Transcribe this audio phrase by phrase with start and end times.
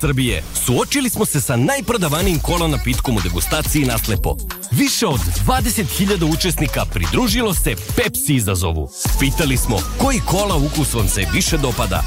[0.00, 4.36] Srbije suočili smo se sa najprodavanijim kola napitkom u degustaciji naslepo.
[4.70, 8.90] Više od 20.000 učesnika pridružilo se Pepsi izazovu.
[9.20, 12.02] Pitali smo koji kola ukus vam se više dopada.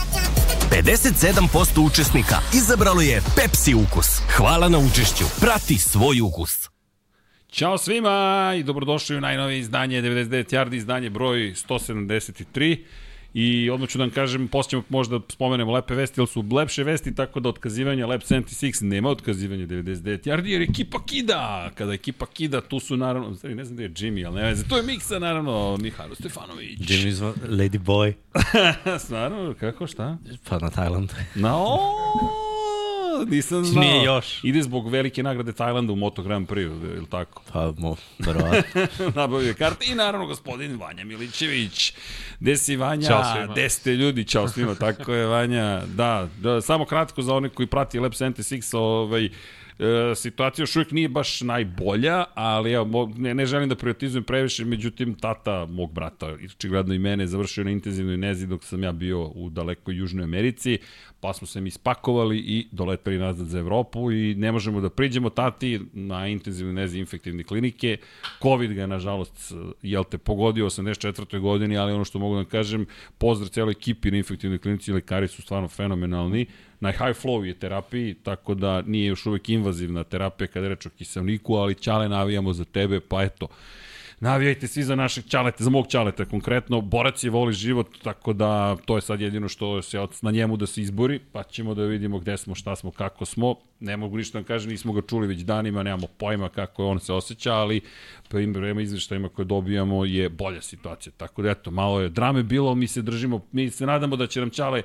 [0.72, 4.08] 57% učesnika izabralo je Pepsi ukus.
[4.36, 5.23] Hvala na učešću.
[5.39, 6.69] Prati svoj ukus.
[7.52, 12.78] Ćao svima i dobrodošli u najnovije izdanje 99 Yardi, izdanje broj 173.
[13.34, 17.16] I odmah ću da vam kažem, poslije možda spomenemo lepe vesti, ali su lepše vesti,
[17.16, 21.72] tako da otkazivanja Lab 76 nema otkazivanja 99 yardi, jer ekipa kida.
[21.76, 24.68] Kada ekipa kida, tu su naravno, stvari, ne znam da je Jimmy, ali ne veze,
[24.68, 26.80] to je miksa naravno Mihajlo Stefanović.
[26.80, 28.14] Jimmy's Lady Boy.
[29.09, 30.18] naravno, kako, šta?
[30.50, 31.12] Pa na Tajland.
[31.36, 31.78] Na o,
[33.28, 33.84] nisam znao.
[33.84, 34.44] Nije još.
[34.44, 37.41] Ide zbog velike nagrade Tajlanda u Moto Grand Prix, ili tako?
[37.53, 38.81] Pa, mo, verovatno.
[39.16, 41.94] Nabavio karte i naravno gospodin Vanja Milićević.
[42.40, 43.08] Gde si Vanja?
[43.08, 43.53] Ćao svima.
[43.53, 44.24] Gde ste ljudi?
[44.25, 45.81] Ćao svima, tako je Vanja.
[45.86, 49.30] Da, da samo kratko za one koji prati Lab 76, ovaj,
[49.81, 54.66] E, situacija još uvijek nije baš najbolja, ali mo- ne, ne želim da prioritizujem previše,
[54.66, 59.28] međutim, tata mog brata, očigledno i mene, završio na intenzivnoj nezi dok sam ja bio
[59.28, 60.78] u dalekoj Južnoj Americi,
[61.19, 65.30] pa smo se mi spakovali i doletali nazad za Evropu i ne možemo da priđemo
[65.30, 67.98] tati na intenzivnoj nezi infektivne klinike.
[68.42, 71.40] Covid ga je, nažalost, jel te, pogodio u 84.
[71.40, 72.86] godini, ali ono što mogu da kažem,
[73.18, 76.46] pozdrav cijeloj ekipi na infektivnoj klinici, lekari su stvarno fenomenalni.
[76.81, 80.90] Na high flow je terapiji, tako da nije još uvek invazivna terapija kada reč o
[80.90, 83.47] kiselniku, ali ćale navijamo za tebe, pa eto,
[84.22, 86.81] Navijajte svi za našeg čaleta, za mog čaleta konkretno.
[86.81, 90.68] Borac je voli život, tako da to je sad jedino što se na njemu da
[90.68, 93.56] se izbori, pa ćemo da vidimo gde smo, šta smo, kako smo.
[93.81, 97.14] Ne mogu ništa da kažem, nismo ga čuli već danima, nemamo pojma kako on se
[97.14, 97.81] osjeća, ali
[98.30, 101.14] prema izveštajima koje dobijamo je bolja situacija.
[101.18, 104.40] Tako da eto, malo je drame bilo, mi se držimo, mi se nadamo da će
[104.40, 104.81] nam Čale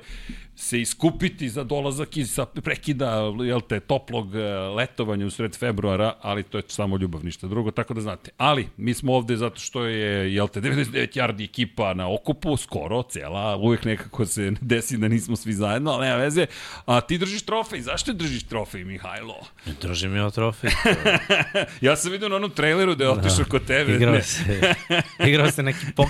[0.55, 6.43] se iskupiti za dolazak iz prekida jel te, toplog e, letovanja u sred februara, ali
[6.43, 8.31] to je samo ljubav, ništa drugo, tako da znate.
[8.37, 13.03] Ali, mi smo ovde zato što je, jel te, 99 yardi ekipa na okupu, skoro,
[13.03, 16.45] cela, uvek nekako se desi da nismo svi zajedno, ali nema veze.
[16.85, 19.35] A ti držiš trofej, zašto držiš trofej, Mihajlo?
[19.81, 20.69] Držim ja trofej.
[21.81, 23.95] ja sam vidio na onom traileru da je otišao kod tebe.
[23.95, 24.21] Igrao Ne.
[24.21, 24.61] se,
[25.21, 26.07] igrao se neki pok.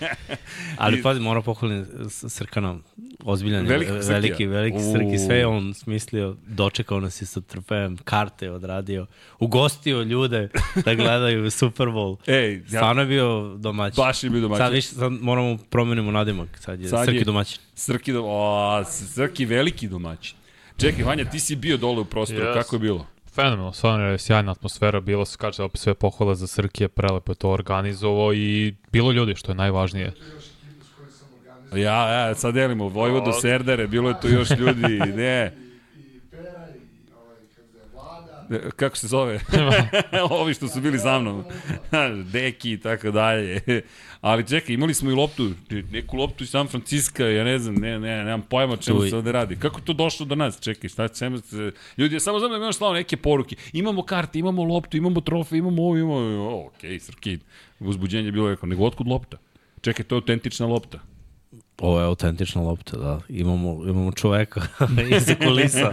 [0.76, 1.86] Ali pazi, moram pohvalim
[2.28, 2.82] Srkanom.
[3.20, 4.92] Ozbiljan je, veliki, veliki U.
[4.92, 9.06] Srki, sve je on smislio, dočekao nas je sa trofejem, karte odradio,
[9.38, 12.16] ugostio ljude da gledaju Super Bowl.
[12.28, 13.26] Ej, ja, Stvarno je bio
[13.56, 13.96] domaćin.
[13.96, 14.58] baš je bio domaćin.
[14.58, 17.58] Sad, više, sad moramo promenimo nadimak, sad je Sad Srki je- domaćin.
[17.74, 18.22] Srki, do...
[18.24, 20.36] o, Srki veliki domaćin.
[20.80, 22.54] Čekaj, Vanja, ti si bio dole u prostoru, Yes.
[22.54, 23.06] kako je bilo?
[23.34, 27.36] Fenomenalno, stvarno je sjajna atmosfera, bilo se, kaže, opet sve pohvala za Srkije, prelepo je
[27.36, 30.12] to organizovao i bilo ljudi, što je najvažnije.
[31.74, 35.52] Ja, ja, sad delimo Vojvodu Serdare, bilo je tu još ljudi, ne.
[38.76, 39.40] Kako se zove?
[40.30, 41.44] Ovi što su bili za mnom.
[42.32, 43.60] Deki i tako dalje.
[44.20, 45.50] Ali čekaj, imali smo i loptu,
[45.90, 49.32] neku loptu iz San Francisco, ja ne znam, ne, ne, nemam pojma čemu se ovde
[49.32, 49.56] radi.
[49.56, 50.60] Kako to došlo do nas?
[50.60, 51.72] Čekaj, šta ćemo se...
[51.96, 53.56] Ljudi, ja samo znam da mi još slao neke poruke.
[53.72, 56.66] Imamo karte, imamo loptu, imamo trofej, imamo ovo, imamo.
[56.66, 57.38] Okej, okay, Srki,
[57.80, 59.36] uzbuđenje je bilo rekao, nego otkud lopta?
[59.80, 61.09] Čekaj, to je autentična lopta.
[61.80, 63.20] Ovo je autentična lopta, da.
[63.28, 64.60] Imamo, imamo čoveka
[65.16, 65.90] iz kulisa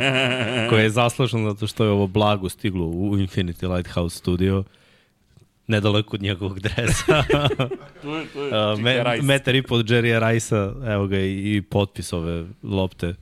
[0.69, 4.63] koji je zaslužen zato što je ovo blago stiglo u Infinity Lighthouse studio
[5.67, 7.23] nedaleko od njegovog dresa.
[8.01, 8.73] To je, to je.
[8.73, 13.15] Uh, me, metar i po od Jerrya Rice-a, evo ga i, i potpis ove lopte.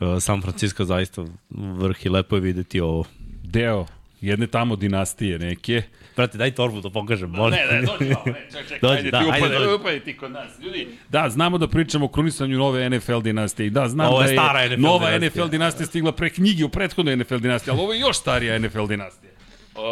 [0.00, 3.04] Uh, San Francisco zaista vrh i lepo je videti ovo.
[3.42, 3.86] Deo
[4.20, 5.82] jedne tamo dinastije neke.
[6.18, 7.54] Brate, daj torbu da pokažem, molim.
[7.54, 9.74] Ne, ne, dođi malo, ne, ček, ček, Dođi, ajde, da, ti ajde, upade, dođi.
[9.74, 10.58] upade ti kod nas.
[10.60, 13.70] Ljudi, da, znamo da pričamo o krunisanju nove NFL dinastije.
[13.70, 15.44] Da, znam Ovo je da je stara NFL nova dinastija.
[15.44, 18.86] NFL dinastija stigla pre knjigi u prethodnoj NFL dinastiji, ali ovo je još starija NFL
[18.86, 19.30] dinastija.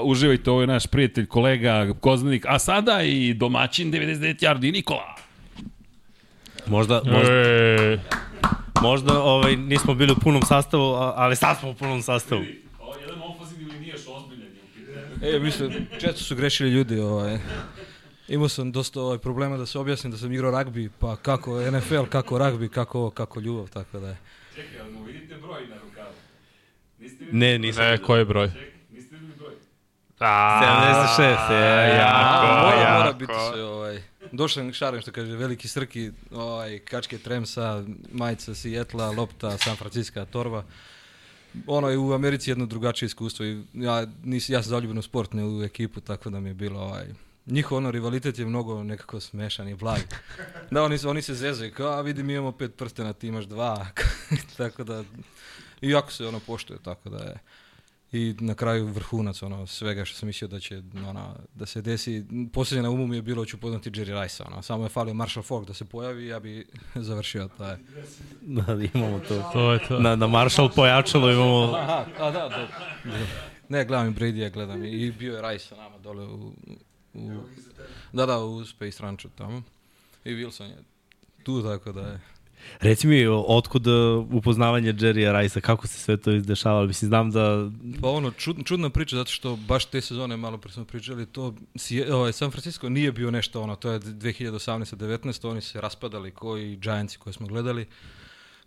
[0.02, 5.14] Uživajte, ovo je naš prijatelj, kolega, poznanik, a sada i domaćin 99 yardi, Nikola.
[6.67, 7.99] Možda, možda, E,
[8.82, 12.43] možda ovaj, nismo bili u punom sastavu, a- ali sad smo u punom sastavu.
[12.81, 14.49] Ovo je jedan ofazin ili niješ ozbiljan.
[14.49, 15.06] je u pitanju.
[15.23, 17.39] E, mislim, često su grešili ljudi, ovaj.
[18.29, 22.03] Imao sam dosta ovaj, problema da se objasnim da sam igrao ragbi, pa kako NFL,
[22.11, 24.17] kako ragbi, kako kako ljubav, tako da je.
[24.55, 26.13] Čekaj, ali mu vidite broj na rukavu?
[26.99, 27.85] Niste Ne, nisam.
[27.85, 28.49] ne, koji je broj?
[28.49, 29.55] čekaj, niste vidjeli broj?
[30.19, 30.61] A,
[31.19, 32.99] 76, je, jako, mora, jako.
[32.99, 34.03] mora biti se, ovaj,
[34.33, 40.65] došao šarem što kaže veliki srki, ovaj, kačke tremsa, majica Sijetla, lopta, San Francisco, torba.
[41.66, 45.32] Ono je u Americi jedno drugačije iskustvo i ja, nis, ja sam zaljubljen u sport,
[45.32, 47.06] ne u ekipu, tako da mi je bilo ovaj,
[47.46, 50.00] njihov ono rivalitet je mnogo nekako smešan i blag.
[50.70, 53.44] Da, oni, se- oni se zezaju, kao, a vidi mi imamo pet prstena, ti imaš
[53.44, 53.87] dva.
[54.56, 55.04] tako da,
[55.81, 57.38] I jako se ono poštuje, tako da je
[58.17, 62.25] i na kraju vrhunac ono svega što sam mislio da će ona, da se desi.
[62.53, 64.63] Posljednje na umu mi je bilo ću poznati Jerry Rice, ono.
[64.63, 67.77] samo je falio Marshall Falk da se pojavi ja bi završio taj.
[68.41, 68.65] Da,
[68.95, 69.51] imamo to.
[69.53, 70.01] To je to.
[70.01, 71.75] Na, na Marshall pojačalo imamo...
[71.77, 72.69] Aha, a da, da.
[73.69, 76.53] Ne, gledam i Brady, gledam i, bio je Rice nama dole u,
[77.15, 77.31] u
[78.13, 79.63] da, da, u Space Ranchu tamo.
[80.25, 80.79] I Wilson je
[81.43, 82.21] tu, tako da je.
[82.81, 86.87] Reci mi, otkud uh, upoznavanje Jerrya Rice-a, kako se sve to izdešavalo?
[86.87, 87.71] Mislim, znam da...
[88.01, 91.55] Pa ono, čud, čudna priča, zato što baš te sezone, malo pre smo pričali, to,
[92.13, 97.19] ovaj, San Francisco nije bio nešto ono, to je 2018-19, oni se raspadali koji Giantsi
[97.19, 97.87] koje smo gledali.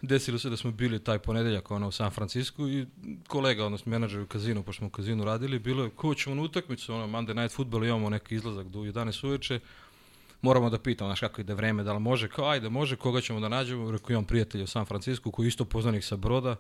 [0.01, 2.86] Desilo se da smo bili taj ponedeljak ono, u San Francisco i
[3.28, 6.42] kolega, odnosno menadžer u kazinu, pošto smo u kazinu radili, bilo je, ko ćemo na
[6.42, 9.60] utakmicu, ono, Monday Night Football, imamo neki izlazak do 11 uveče,
[10.41, 13.39] moramo da pitamo, znaš kako ide vreme, da li može, kao ajde može, koga ćemo
[13.39, 16.56] da nađemo, rekao imam prijatelja u San Francisco koji je isto poznanik sa broda,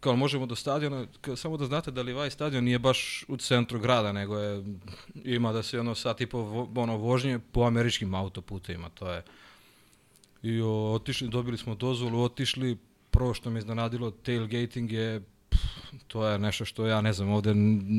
[0.00, 3.36] kao možemo do stadiona, kao, samo da znate da li ovaj stadion nije baš u
[3.36, 4.64] centru grada, nego je,
[5.24, 9.22] ima da se ono sat i po ono, vožnje po američkim autoputima, to je.
[10.42, 12.78] I o, otišli, dobili smo dozvolu, otišli,
[13.10, 15.62] prvo što me iznenadilo, tailgating je, pff,
[16.06, 17.52] to je nešto što ja ne znam ovde,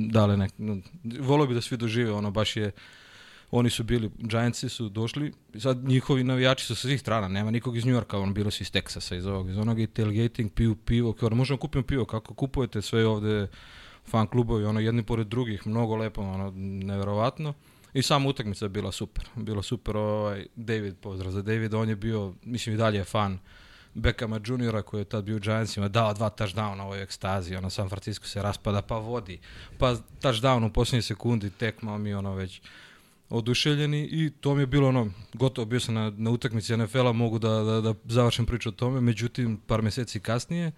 [0.10, 0.84] da li nek, n-
[1.20, 2.72] volio bi da svi dožive, ono baš je,
[3.52, 7.78] oni su bili, Giantsi su došli, sad njihovi navijači su sa svih strana, nema nikog
[7.78, 11.14] iz Njujorka, on bilo su iz Teksasa, iz ovog, iz onog i tailgating, piju pivo,
[11.14, 13.48] kao možemo kupimo pivo, kako kupujete sve ovde
[14.06, 17.54] fan klubovi, ono jedni pored drugih, mnogo lepo, ono, neverovatno.
[17.94, 19.26] I sama utakmica je bila super.
[19.36, 23.40] Bilo super, ovaj, David, pozdrav za David, on je bio, mislim i dalje je fan
[23.94, 27.70] Beckhama juniora koji je tad bio u Giantsima, dao dva touchdowna u ovoj ekstazi, ono
[27.70, 29.40] San Francisco se raspada pa vodi,
[29.78, 32.62] pa touchdown u posljednjoj sekundi, tekma mi ono već
[33.32, 37.40] oduševljeni i to mi je bilo ono, gotovo bio sam na, na utakmici NFL-a, mogu
[37.40, 40.72] da, da, da završim priču o tome, međutim par meseci kasnije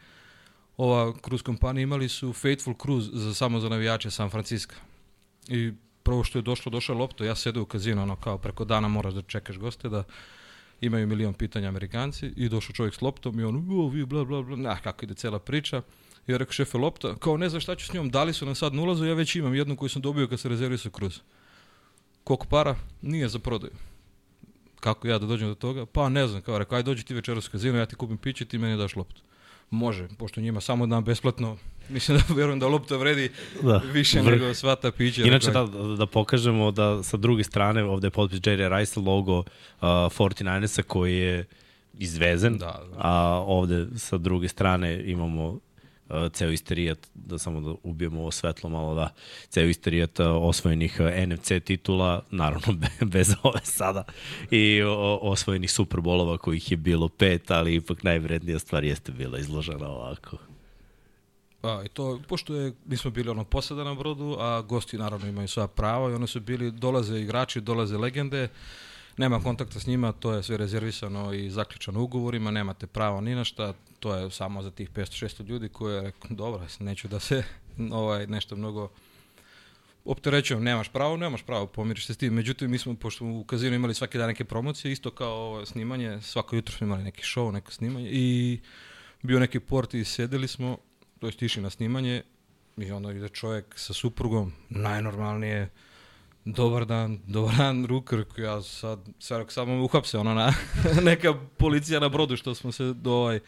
[0.77, 4.75] ova cruise kompanija imali su Faithful Cruise za, samo za navijače San Francisco.
[5.47, 5.71] I
[6.03, 9.13] prvo što je došlo, došla lopta, ja sedu u kazino, ono kao preko dana moraš
[9.13, 10.03] da čekaš goste, da
[10.81, 14.41] imaju milion pitanja Amerikanci i došao čovjek s loptom i on, o, vi, bla, bla,
[14.41, 15.81] bla, nah, kako ide cela priča.
[16.27, 18.55] I ja rekao, šefe, lopta, kao ne znam šta ću s njom, dali su nam
[18.55, 21.19] sad na ulazu, ja već imam jednu koju sam dobio kad se rezervisao kruz.
[22.23, 22.75] Koliko para?
[23.01, 23.73] Nije za prodaju.
[24.79, 25.85] Kako ja da dođem do toga?
[25.85, 28.45] Pa ne znam, kao rekao, aj dođi ti večeras u kazino, ja ti kupim piće,
[28.45, 29.21] ti meni daš loptu.
[29.69, 31.57] Može, pošto njima samo dam besplatno,
[31.89, 33.81] mislim da verujem da lopta vredi Da.
[33.93, 34.31] više Vrh.
[34.41, 35.23] nego sva ta pića.
[35.23, 35.65] Inače, da,
[35.97, 39.45] da, pokažemo da sa druge strane ovde je potpis Jerry Rice logo uh,
[39.81, 41.45] 49ersa koji je
[41.97, 42.95] izvezen, Da, da.
[42.97, 45.59] a ovde sa druge strane imamo
[46.33, 49.13] ceo isterijat, da samo da ubijemo ovo svetlo malo, da,
[49.49, 54.03] ceo isterijat uh, osvojenih uh, NFC titula, naravno be- bez ove sada,
[54.51, 54.81] i
[55.21, 60.37] osvojenih superbolova kojih je bilo pet, ali ipak najvrednija stvar jeste bila izložena ovako.
[61.61, 65.27] Pa, i to, pošto je, mi smo bili ono posada na brodu, a gosti naravno
[65.27, 68.49] imaju sva prava i oni su bili, dolaze igrači, dolaze legende,
[69.17, 73.43] nema kontakta s njima, to je sve rezervisano i zaključano ugovorima, nemate pravo ni na
[73.43, 77.43] šta, to je samo za tih 500-600 ljudi koje je rekao, dobro, neću da se
[77.91, 78.89] ovaj, nešto mnogo
[80.05, 82.33] opterećujem, nemaš pravo, nemaš pravo, pomiriš se s tim.
[82.33, 86.21] Međutim, mi smo, pošto u kazinu imali svaki dan neke promocije, isto kao ovo snimanje,
[86.21, 88.59] svako jutro smo imali neki show, neko snimanje i
[89.21, 90.77] bio neki port i sedeli smo,
[91.19, 92.23] to jest išli na snimanje
[92.77, 95.69] i onda ide čovjek sa suprugom, najnormalnije,
[96.45, 100.53] dobar dan, dobar dan, Ruker, ja sad, sad samo uhapse, ono, na,
[101.11, 103.39] neka policija na brodu što smo se do ovaj,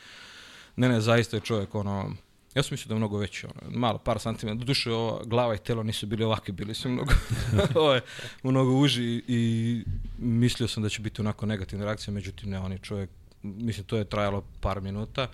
[0.76, 2.12] ne, ne, zaista je čovjek, ono,
[2.56, 5.58] ja sam mislio da je mnogo veći, ono, malo, par santimetra, doduše ova glava i
[5.58, 7.14] telo nisu bili ovakvi, bili su mnogo,
[7.84, 8.02] ovaj,
[8.44, 9.84] mnogo uži i
[10.18, 13.10] mislio sam da će biti onako negativna reakcija, međutim ne, on je čovjek,
[13.44, 15.28] mislim, to je trajalo par minuta,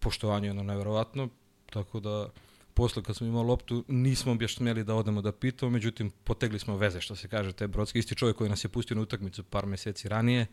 [0.00, 1.28] poštovanje je ono neverovatno,
[1.70, 2.28] tako da
[2.76, 6.76] posle kad smo imali loptu nismo baš smjeli da odemo da pitamo, međutim potegli smo
[6.76, 7.98] veze što se kaže te brodske.
[7.98, 10.46] Isti čovjek koji nas je pustio na utakmicu par meseci ranije,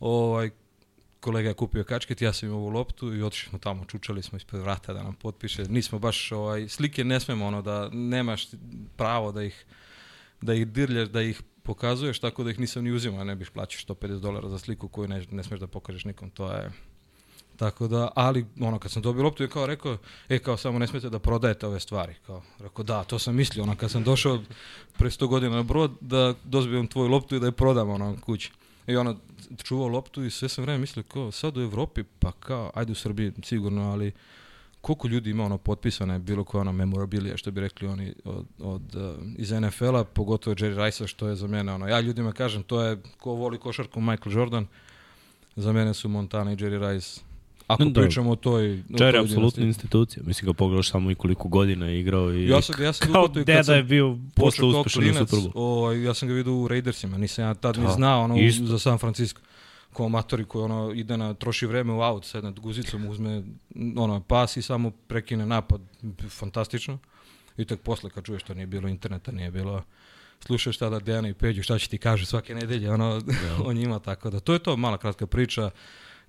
[0.00, 0.50] ovaj,
[1.22, 4.36] kolega je kupio kačket, ja sam imao ovu loptu i otišli smo tamo, čučali smo
[4.36, 5.64] ispred vrata da nam potpiše.
[5.64, 8.48] Nismo baš, ovaj, slike ne smemo ono da nemaš
[8.96, 9.64] pravo da ih,
[10.40, 13.86] da ih dirljaš, da ih pokazuješ, tako da ih nisam ni uzimao, ne biš plaćaš
[13.86, 16.70] 150 dolara za sliku koju ne, ne smeš da pokažeš nikom, to je
[17.56, 19.98] Tako da, ali ono kad sam dobio loptu je kao rekao,
[20.28, 22.14] e kao samo ne smete da prodajete ove stvari.
[22.26, 24.40] Kao, rekao da, to sam mislio, ono kad sam došao
[24.98, 28.52] pre 100 godina na brod da dozbijem tvoju loptu i da je prodam ono kući.
[28.86, 29.16] I ono,
[29.62, 32.94] čuvao loptu i sve sam vreme mislio kao sad u Evropi, pa kao, ajde u
[32.94, 34.12] Srbiji sigurno, ali
[34.80, 38.94] koliko ljudi ima ono potpisane, bilo koja ono memorabilija, što bi rekli oni od, od,
[38.94, 42.82] uh, iz NFL-a, pogotovo Jerry Rice-a, što je za mene ono, ja ljudima kažem, to
[42.82, 44.66] je ko voli košarku Michael Jordan,
[45.56, 47.20] za mene su Montana i Jerry Rice
[47.72, 48.00] Ako Da.
[48.00, 48.82] pričamo o toj...
[48.94, 49.64] o Čer je dinastiji.
[49.64, 50.22] institucija.
[50.26, 53.26] Mislim ga pogledaš samo i koliko godina je igrao i Ja sam, ja sam kao
[53.26, 55.52] kad deda sam je bio posle uspešan u klinac, Super Bowl.
[55.54, 58.66] ovaj, ja sam ga vidio u Raidersima, nisam ja tad ni Da, znao ono, isto.
[58.66, 59.40] za San Francisco
[59.92, 63.42] kao amatori koji ono, ide na, troši vreme u aut, sad nad guzicom uzme
[63.96, 65.80] ono, pas i samo prekine napad.
[66.28, 66.98] Fantastično.
[67.56, 69.82] I tek posle kad čuješ što nije bilo interneta, nije bilo
[70.40, 73.20] slušaš tada Dejana i Peđu, šta će ti kažu svake nedelje ono,
[73.66, 75.70] o njima, tako da to je to mala kratka priča.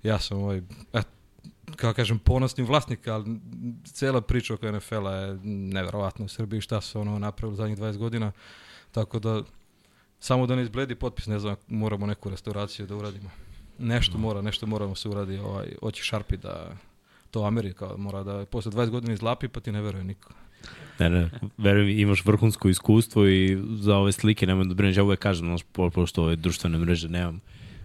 [0.02, 0.58] Ja sam ovaj,
[0.92, 1.06] et,
[1.76, 3.40] kako kažem, ponosni vlasnik, ali
[3.84, 8.32] cela priča oko NFL-a je neverovatna u Srbiji, šta su ono napravili zadnjih 20 godina,
[8.92, 9.42] tako da
[10.20, 13.30] samo da ne izbledi potpis, ne znam, moramo neku restauraciju da uradimo.
[13.78, 16.76] Nešto mora, nešto moramo se uradi, ovaj, oći šarpi da
[17.30, 20.32] to Amerika mora da posle 20 godina izlapi, pa ti ne veruje niko.
[20.98, 24.96] Ne, ne, veruj mi, imaš vrhunsko iskustvo i za ove slike nemoj da brineš.
[24.96, 27.40] Ja uvek kažem, po- pošto ove društvene mreže nemam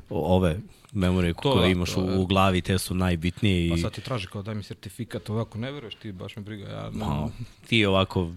[0.10, 0.60] ove
[0.94, 3.92] memorije To koje da, imaš to u, u glavi, te su najbitnije i Pa sad
[3.92, 6.66] ti traži kao daj mi sertifikat, ovako ne veruješ ti, baš me briga.
[6.66, 7.30] Ja, Ma,
[7.68, 8.32] ti ovako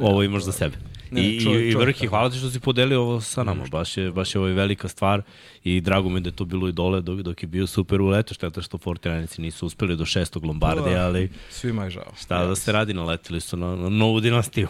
[0.00, 0.76] ovo imaš za sebe.
[1.10, 2.08] Ne, I, ne, čovjek- i, i čovjek vrh i tako.
[2.08, 3.64] hvala ti što si podelio ovo sa nama.
[3.66, 5.22] Baš je, baš je ovo velika stvar
[5.64, 8.00] i drago mi je da je to bilo i dole dok, dok je bio super
[8.00, 8.34] u leto.
[8.34, 11.04] Šteta što 49 nisu uspeli do šestog Lombardija, Da.
[11.04, 12.12] ali Svima je žao.
[12.16, 14.68] šta Ja, da se radi, naletili su na, na novu dinastiju.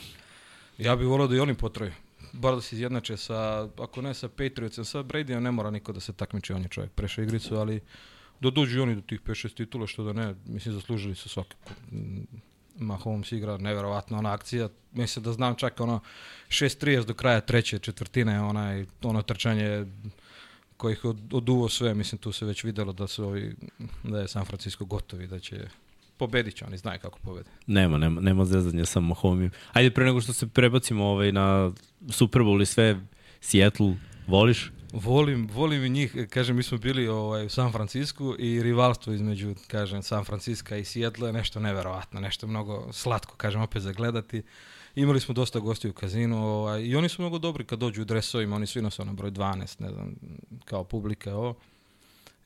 [0.79, 1.93] Ja bih volio da i oni potraju.
[2.35, 6.01] Bar da se izjednače sa, ako ne sa Patriotsom, sa Bradyom ne mora niko da
[6.01, 7.81] se takmiči, on je čovjek prešao igricu, ali
[8.41, 11.71] da dođu oni do tih 5-6 titula, što da ne, mislim, zaslužili su svakako.
[11.93, 12.23] Mm,
[12.79, 14.69] Mahomes igra, neverovatna ona akcija.
[14.93, 16.01] Mislim da znam čak ono
[16.49, 19.87] 6-30 do kraja treće četvrtine, onaj, ono trčanje
[20.77, 23.57] kojih od, oduvo sve, mislim tu se već videlo da su ovi,
[24.03, 25.69] da je San Francisco gotovi, da će
[26.17, 27.51] pobedit će, oni znaju kako pobede.
[27.67, 29.51] Nema, nema, nema zezanja sa Mahomijom.
[29.73, 31.73] Ajde, pre nego što se prebacimo ovaj, na
[32.11, 33.01] Super Bowl i sve,
[33.41, 33.95] Seattle,
[34.27, 34.71] voliš?
[34.93, 39.55] Volim, volim i njih, kažem, mi smo bili ovaj, u San Francisku i rivalstvo između,
[39.67, 44.43] kažem, San Francisco i Seattle je nešto neverovatno, nešto mnogo slatko, kažem, opet za gledati.
[44.95, 48.05] Imali smo dosta gostiju u kazinu ovaj, i oni su mnogo dobri kad dođu u
[48.05, 50.15] dresovima, oni svi nose na broj 12, ne znam,
[50.65, 51.55] kao publika, ovo.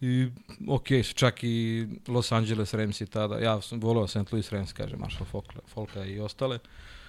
[0.01, 0.29] I
[0.69, 4.33] ok, su čak i Los Angeles Rams i tada, ja sam volio St.
[4.33, 6.59] Louis Rams, kaže Marshall Folka, Folka i ostale.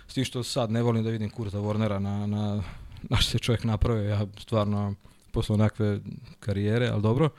[0.08, 2.64] S tim što sad ne volim da vidim Kurta Warnera na, na,
[3.02, 4.96] na što se čovjek napravio, ja stvarno
[5.32, 6.00] posle onakve
[6.40, 7.30] karijere, ali dobro.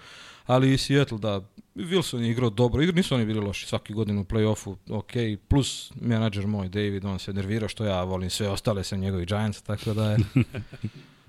[0.47, 1.41] Ali i Seattle, da,
[1.75, 5.93] Wilson je igrao dobro, igri nisu oni bili loši svaki godin u play-offu, ok, plus
[6.01, 9.95] menadžer moj, David, on se nervirao što ja volim sve ostale sam njegovi Giants, tako
[9.95, 10.19] da je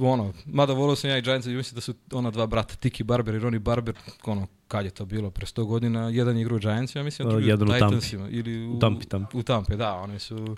[0.00, 3.34] ono, mada volio sam ja i Giants, mislim da su ona dva brata, Tiki Barber
[3.34, 6.60] i Ronnie Barber, ono, kad je to bilo, pre 100 godina, jedan je igrao u
[6.60, 7.72] Giants, ja mislim, drugi jedan u.
[7.72, 9.36] Titansima, ili u, Tampi, Tampi.
[9.36, 10.56] u Tampi, da, oni su,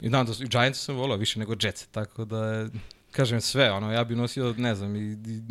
[0.00, 2.68] i znam da su, i Giants sam volio više nego Jets, tako da
[3.10, 5.42] kažem sve, ono, ja bi nosio, ne znam, i, i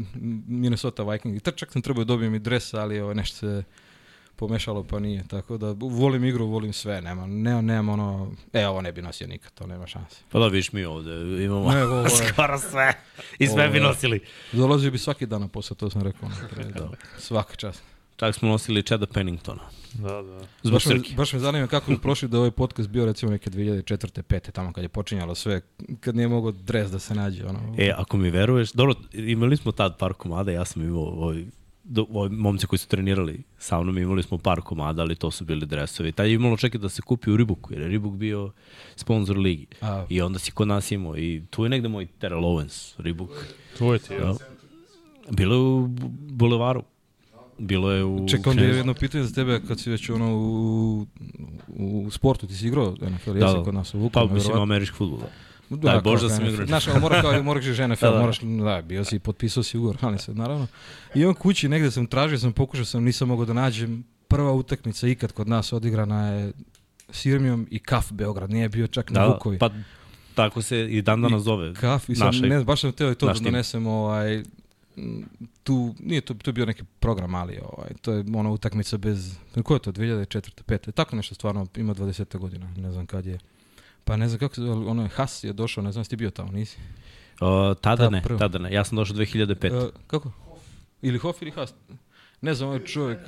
[0.48, 3.64] Minnesota Vikings, i trčak sam trebao da dobijem i dres, ali ovo, nešto se
[4.36, 8.82] pomešalo pa nije, tako da volim igru, volim sve, nema, nema, nema ono, e, ovo
[8.82, 10.18] ne bi nosio nikad, to nema šanse.
[10.32, 11.12] Pa da, viš mi ovde
[11.46, 12.94] imamo Ne, ovo je- skoro sve.
[13.39, 14.20] I sve Ovo bi nosili.
[14.51, 16.25] Dolazio bi svaki dan na posao, to sam rekao.
[16.25, 16.89] ono, pre, da.
[17.18, 17.84] Svaka čast.
[18.15, 19.62] Čak smo nosili Cheda Penningtona.
[19.94, 20.39] Da, da.
[20.63, 23.50] Zbog Baš me, baš me zanima kako bi prošli da ovaj podcast bio recimo neke
[23.50, 24.22] 2004.
[24.22, 24.51] 5.
[24.51, 25.62] tamo kad je počinjalo sve,
[26.00, 27.46] kad nije mogao dres da se nađe.
[27.46, 27.60] Ono.
[27.77, 31.46] E, ako mi veruješ, dobro, imali smo tad par komada, ja sam imao ovaj,
[31.86, 35.46] do, ovaj, momci koji su trenirali sa mnom, imali smo par komada, ali to su
[35.46, 36.12] bili dresovi.
[36.12, 38.51] Tad je imalo čekaj da se kupi u Ribuku, jer je Ribuk bio
[38.96, 39.65] sponsor ligi.
[39.82, 40.06] A.
[40.10, 43.30] I onda si kod nas imao, i tu je negde moj Terrell Owens, Ribuk.
[43.77, 44.36] Tu je ti, ja.
[45.32, 46.84] Bilo je u Bu- Bulevaru.
[47.58, 51.06] Bilo je u Čekaj, onda je jedno pitanje za tebe kad si već ono u,
[51.70, 53.63] u sportu, ti si igrao NFL, Da, jesi da.
[53.63, 54.34] kod nas u Pa, Vukovaru.
[54.34, 55.20] mislim, američki futbol.
[55.20, 55.25] Da.
[55.69, 56.53] Da, Daj kao Bože da sam NFL.
[56.53, 56.67] igrao.
[56.67, 58.19] Znaš, ali mora kao, moraš žena NFL, Da, da.
[58.19, 60.67] moraš, da, bio si, potpisao si ugovor, ali se, naravno.
[61.15, 64.03] I on kući negde sam tražio, sam pokušao sam, nisam mogao da nađem.
[64.27, 66.51] Prva utakmica ikad kod nas odigrana je
[67.10, 69.57] Sirmijom i Kaf Beograd, nije bio čak na Da, Vukovi.
[69.57, 69.69] pa
[70.36, 71.74] tako se i dan danas zove.
[71.74, 74.43] Kaf i sam, Našeg- ne, baš sam teo i to da donesem ovaj,
[75.63, 79.74] tu, nije to, to bio neki program, ali ovaj, to je ona utakmica bez, ko
[79.74, 80.50] je to, 2004.
[80.63, 80.91] 5.
[80.91, 83.38] Tako nešto stvarno, ima 20 godina, ne znam kad je.
[84.05, 86.29] Pa ne znam kako ali ono je Has je došao, ne znam, jesi ti bio
[86.29, 86.77] tamo, nisi?
[87.39, 88.39] O, tada Da, ne, prvo.
[88.39, 88.74] tada ne.
[88.74, 89.88] Ja sam došao 2005.
[89.88, 90.31] E, kako?
[91.01, 91.74] Ili Hof ili Has?
[92.41, 93.19] Ne znam, ovaj čovjek.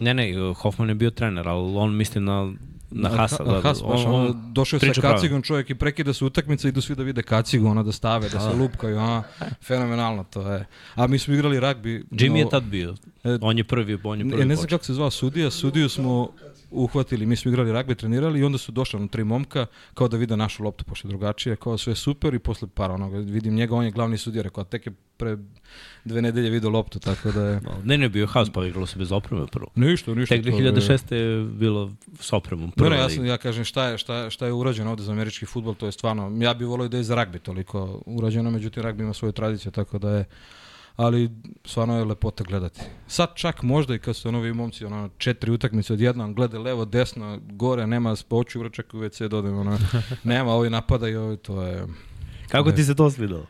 [0.00, 2.52] Ne, ne, Hoffman je bio trener, ali on misli na,
[2.90, 3.44] na Hasa.
[3.44, 6.24] Da, da, Has, baš, on, ono, on, došao je sa kacigom čovjek i prekida se
[6.24, 9.22] utakmica, idu svi da vide kacigu, ono da stave, da se lupkaju, a,
[9.62, 10.66] fenomenalno to je.
[10.94, 12.04] A mi smo igrali ragbi.
[12.10, 14.66] Jimmy no, je tad bio E, On je prvi, on je prvi Ne, ne znam
[14.66, 14.78] počeo.
[14.78, 16.32] kako se zvao sudija, sudiju smo
[16.70, 20.16] uhvatili, mi smo igrali ragbi, trenirali i onda su došla na tri momka kao da
[20.16, 23.74] vide našu loptu pošto je drugačije, kao sve super i posle para onoga, vidim njega,
[23.74, 25.36] on je glavni sudija, rekao, tek je pre
[26.04, 27.60] dve nedelje video loptu, tako da je...
[27.84, 29.66] Ne, ne, bio haos, pa igralo se bez opreme prvo.
[29.74, 30.34] Ništa, ništa.
[30.34, 31.14] Tek to je- 2006.
[31.14, 32.66] je bilo s opremom.
[32.66, 35.12] Ne, prva ne, ja, sam, ja kažem šta je, šta, šta je urađeno ovde za
[35.12, 38.82] američki futbol, to je stvarno, ja bih volio da je za ragbi toliko urađeno, međutim
[38.82, 40.24] ragbi ima svoju tradiciju, tako da je,
[40.96, 41.30] ali
[41.64, 42.80] stvarno je lepota gledati.
[43.06, 47.38] Sad čak možda i kad su novi momci, ono, četiri utakmice odjednom, glede levo, desno,
[47.52, 49.78] gore, nema spoću, vračak u WC, dodem, ono,
[50.24, 51.86] nema, ovi napadaju, ovi, to je
[52.48, 53.46] Kako ti se to svidalo?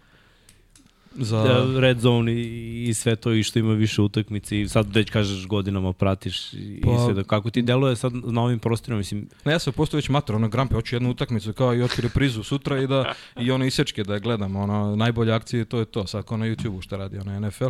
[1.14, 1.42] Za...
[1.42, 5.10] Da, red zone i, i sve to i što ima više utakmice i sad već
[5.10, 9.28] kažeš godinama pratiš i, Pa- sve da kako ti deluje sad na ovim prostorima mislim?
[9.44, 12.42] Ne, ja sam postao već mator, ono grampe, hoću jednu utakmicu kao i hoću reprizu
[12.42, 16.24] sutra i da i ono isečke da gledam, ono najbolje akcije to je to, sad
[16.24, 17.68] kao na YouTubeu šta radi ono NFL,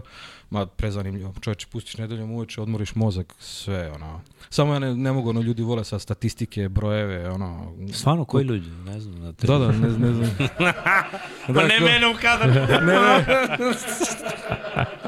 [0.51, 5.29] ma prezanimljivo, čovječe pustiš nedeljom uveče, odmoriš mozak, sve ono, samo ja ne, ne mogu,
[5.31, 9.73] ono ljudi vole sa statistike, brojeve, ono, stvarno koji ljudi ne znam na da, da,
[9.73, 10.37] ne, ne znam.
[11.55, 12.49] pa ne mene u kadar
[12.87, 13.25] Ne, ne.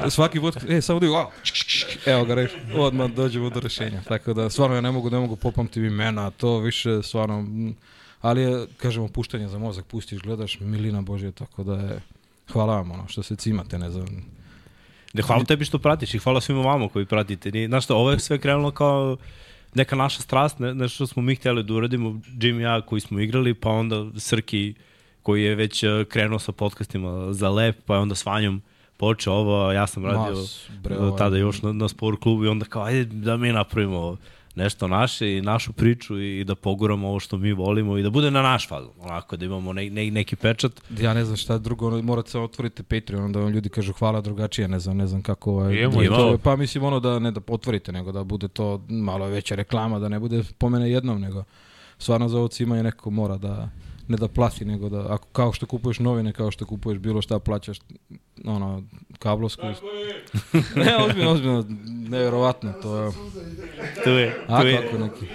[0.09, 1.27] Svaki put, e, samo da wow,
[2.05, 4.01] evo ga reši, odmah dođemo do rešenja.
[4.07, 7.45] Tako da, stvarno ja ne mogu, ne mogu popamtiti imena, to više, stvarno,
[8.21, 11.99] ali je, kažemo, puštanje za mozak, pustiš, gledaš, milina Božje, tako da je,
[12.53, 14.25] hvala vam, ono, što se cimate, ne znam.
[15.13, 17.51] Ne, hvala tebi što pratiš i hvala svima vama koji pratite.
[17.51, 19.17] Ni, znaš što, ovo je sve krenulo kao
[19.73, 23.01] neka naša strast, ne, nešto što smo mi htjeli da uradimo, Jim i ja koji
[23.01, 24.73] smo igrali, pa onda Srki
[25.23, 28.61] koji je već eh, krenuo sa podcastima za lep, pa je onda s Vanjom
[28.97, 32.47] počeo ovo, ja sam radio Mas, bre, ovaj- tada još na, na sport klubu i
[32.47, 34.17] onda kao, ajde da mi napravimo
[34.55, 38.31] nešto naše i našu priču i da poguramo ovo što mi volimo i da bude
[38.31, 40.71] na naš fazon, onako da imamo ne, ne, neki pečat.
[40.99, 44.21] Ja ne znam šta drugo, ono, morate samo otvorite Patreon, onda vam ljudi kažu hvala
[44.21, 46.37] drugačije, ne znam, ne znam kako ovaj, Imamo da i to.
[46.43, 50.09] Pa mislim ono da ne da otvorite, nego da bude to malo veća reklama, da
[50.09, 51.43] ne bude pomene jednom, nego
[51.97, 53.69] stvarno za ovo cimanje neko mora da
[54.07, 57.39] ne da plati, nego da, ako, kao što kupuješ novine, kao što kupuješ bilo šta,
[57.39, 57.79] plaćaš
[58.45, 58.83] ono,
[59.19, 59.61] kablovsku.
[60.75, 61.65] ne, ozbiljno, ozbiljno,
[62.09, 63.11] nevjerovatno, to je...
[64.03, 64.81] Tu je, A tu je.
[64.81, 65.25] kako neki?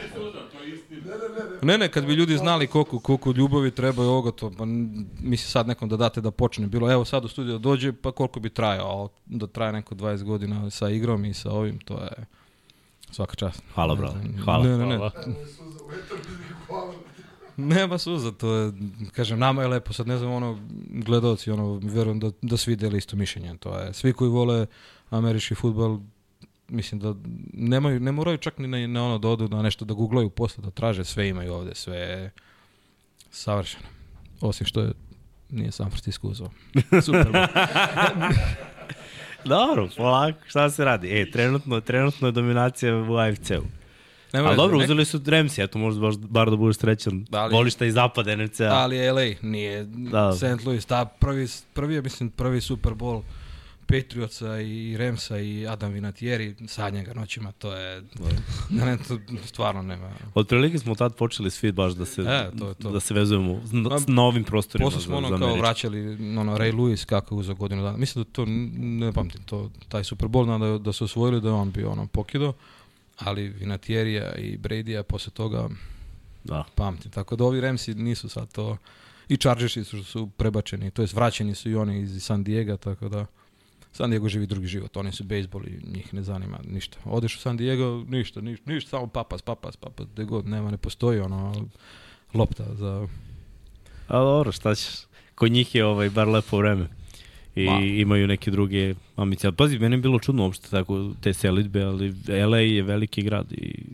[1.62, 4.64] Ne, ne, kad bi ljudi znali koliko, koliko ljubavi treba i ovoga, to, pa
[5.20, 6.66] misli sad nekom da date da počne.
[6.66, 9.94] Bilo, evo sad u studiju da dođe, pa koliko bi trajao, a da traje neko
[9.94, 12.10] 20 godina sa igrom i sa ovim, to je
[13.10, 13.62] svaka čast.
[13.74, 14.64] Hvala, znam, hvala.
[14.64, 14.96] Ne, ne, ne.
[14.96, 15.12] Hvala.
[17.56, 18.72] Nema suza, to je,
[19.12, 22.98] kažem, nama je lepo, sad ne znam, ono, gledalci, ono, verujem da, da svi dele
[22.98, 24.66] isto mišljenje, to je, svi koji vole
[25.10, 25.98] američki futbol,
[26.68, 27.14] mislim da
[27.52, 30.64] nemaju, ne moraju čak ni na, na ono da odu na nešto da googlaju posle,
[30.64, 32.30] da traže, sve imaju ovde, sve je
[33.30, 33.84] savršeno.
[34.40, 34.92] Osim što je,
[35.50, 36.50] nije San Francisco uzao.
[37.02, 37.26] Super.
[39.44, 41.20] Dobro, polako, šta se radi?
[41.20, 43.64] E, trenutno, trenutno je dominacija u AFC-u.
[44.32, 47.26] Nema Ali dobro, nek- uzeli su Remsi, eto možda baš, bar da budeš srećan.
[47.30, 48.68] Ali- Voliš taj zapad NFC-a.
[48.72, 50.32] Ali je LA, nije Da.
[50.32, 50.64] St.
[50.64, 53.22] Louis, ta prvi, prvi je, mislim, prvi Super Bowl
[53.88, 58.02] Patriotsa i Remsa i Adam Vinatieri, sadnja ga noćima, to je,
[58.70, 60.10] ne, ne, to stvarno nema.
[60.34, 62.90] Otprilike smo tad počeli svi baš da se, E, to je to.
[62.90, 63.70] da se vezujemo s,
[64.02, 65.60] s novim prostorima Posle smo za, ono za kao Američku.
[65.60, 66.00] vraćali,
[66.38, 67.96] ono, Ray Lewis kako je uzeo godinu dana.
[67.96, 68.44] Mislim da to,
[68.78, 72.52] ne pamtim, to, taj Super Bowl, da, da su osvojili da on bio ono pokido,
[73.18, 75.68] ali Vinatierija i Bradya posle toga
[76.44, 76.64] Da.
[76.74, 77.10] pamtim.
[77.10, 78.76] Tako da ovi Ramsi nisu sad to,
[79.28, 83.08] i Chargersi su, su prebačeni, to jest vraćeni su i oni iz San Diego, tako
[83.08, 83.26] da
[83.92, 86.98] San Diego živi drugi život, oni su bejsbol i njih ne zanima ništa.
[87.04, 90.76] Odeš u San Diego, ništa, ništa, ništa, samo papas, papas, papas, gde god nema, ne
[90.76, 91.68] postoji ono
[92.34, 93.06] lopta za...
[94.08, 94.88] A dobro, šta ćeš?
[95.34, 96.88] Kod njih je ovaj, bar lepo vreme.
[97.54, 97.80] I Ma.
[97.80, 99.52] imaju neke druge ambicije.
[99.52, 102.14] Pazi, meni je bilo čudno uopšte tako te selitbe, ali
[102.46, 103.84] LA je veliki grad i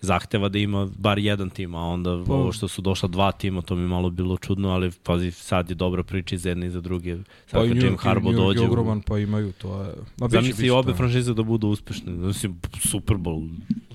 [0.00, 3.62] zahteva da ima bar jedan tim, a onda Pa- ovo što su došla dva tima,
[3.62, 6.70] to mi malo bilo čudno, ali pazi, sad je dobra priča i za jedne i
[6.70, 7.16] za druge.
[7.16, 8.60] Sad Pa i kad Jim Harbaugh New dođe...
[8.60, 9.82] u- ogroman, pa imaju to.
[9.82, 9.94] Je.
[10.18, 10.96] Ma, Zamisli biće obe to.
[10.96, 12.12] franšize da budu uspešne.
[12.12, 13.48] Mislim, Super Bowl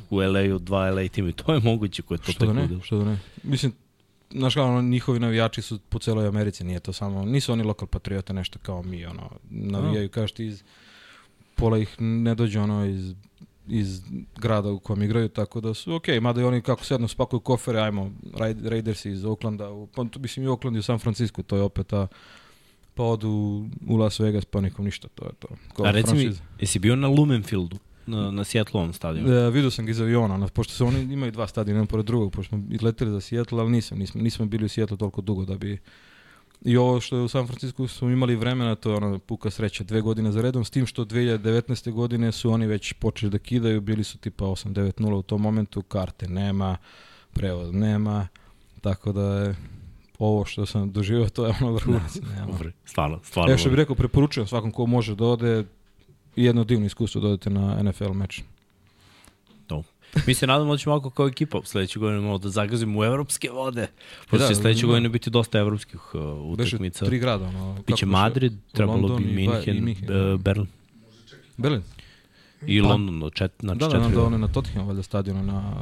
[0.09, 2.61] u LA-u, dva LA tima i to je moguće ko je to Što da ne,
[2.61, 2.81] ludilo.
[2.81, 3.17] što da ne.
[3.43, 3.73] Mislim,
[4.31, 7.87] znaš kao, ono, njihovi navijači su po celoj Americi, nije to samo, nisu oni lokal
[7.87, 10.63] patriota nešto kao mi, ono, navijaju, kažeš ti iz,
[11.55, 13.13] pola ih ne dođe ono iz
[13.71, 14.01] iz
[14.37, 17.79] grada u kojem igraju, tako da su okej, mada i oni kako sednu spakuju kofere,
[17.79, 21.55] ajmo, Raid- Raidersi iz Oaklanda, u, pa, mislim i Oakland i u San Francisco, to
[21.55, 22.07] je opet ta,
[22.95, 23.29] pa odu
[23.87, 25.47] u Las Vegas, pa nikom ništa, to je to.
[25.75, 27.77] Kao A reci mi, jesi bio na Lumen Fieldu?
[28.07, 29.33] Na, na Seattle stadionu?
[29.33, 32.05] E, vidio sam ga iz aviona, ono, pošto se oni imaju dva stadiona, jedan pored
[32.05, 35.45] drugog, pošto smo izleteli za Seattle, ali nisam, nismo, nismo bili u Seattle toliko dugo
[35.45, 35.77] da bi
[36.61, 39.83] I ovo što je u San Francisco smo imali vremena, to je ono puka sreća,
[39.83, 41.91] dve godine za redom, s tim što 2019.
[41.91, 46.27] godine su oni već počeli da kidaju, bili su tipa 8-9-0 u tom momentu, karte
[46.27, 46.77] nema,
[47.33, 48.27] prevoz nema,
[48.81, 49.55] tako da je
[50.19, 52.15] ovo što sam doživio, to je ono vrhunac.
[52.35, 52.51] nema.
[52.51, 53.51] Dobro, Stvarno, stvarno.
[53.51, 55.65] Evo što bih rekao, preporučujem svakom ko može da ode
[56.35, 58.43] jedno divno iskustvo da odete na NFL meč.
[60.27, 63.49] Mi se nadamo da ćemo ovako kao ekipa sledeće godine malo da zagazimo u evropske
[63.49, 63.87] vode.
[64.21, 66.21] Pošto Da, će sledeće ima- godine biti dosta evropskih uh,
[66.57, 67.05] Beše utakmica.
[67.05, 67.45] tri grada.
[67.45, 70.33] Ono, kako Biće se- Madrid, trebalo London bi Minhen, i Minhen.
[70.33, 70.67] uh, Berlin
[71.57, 71.81] Berlin.
[72.63, 74.15] i Pa- London, od čet, znači Da, da, četiri.
[74.15, 75.73] da, ono je na Tottenham, valjda stadionu na...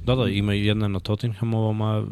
[0.00, 2.04] da, da, ima jedna na Tottenhamovom, a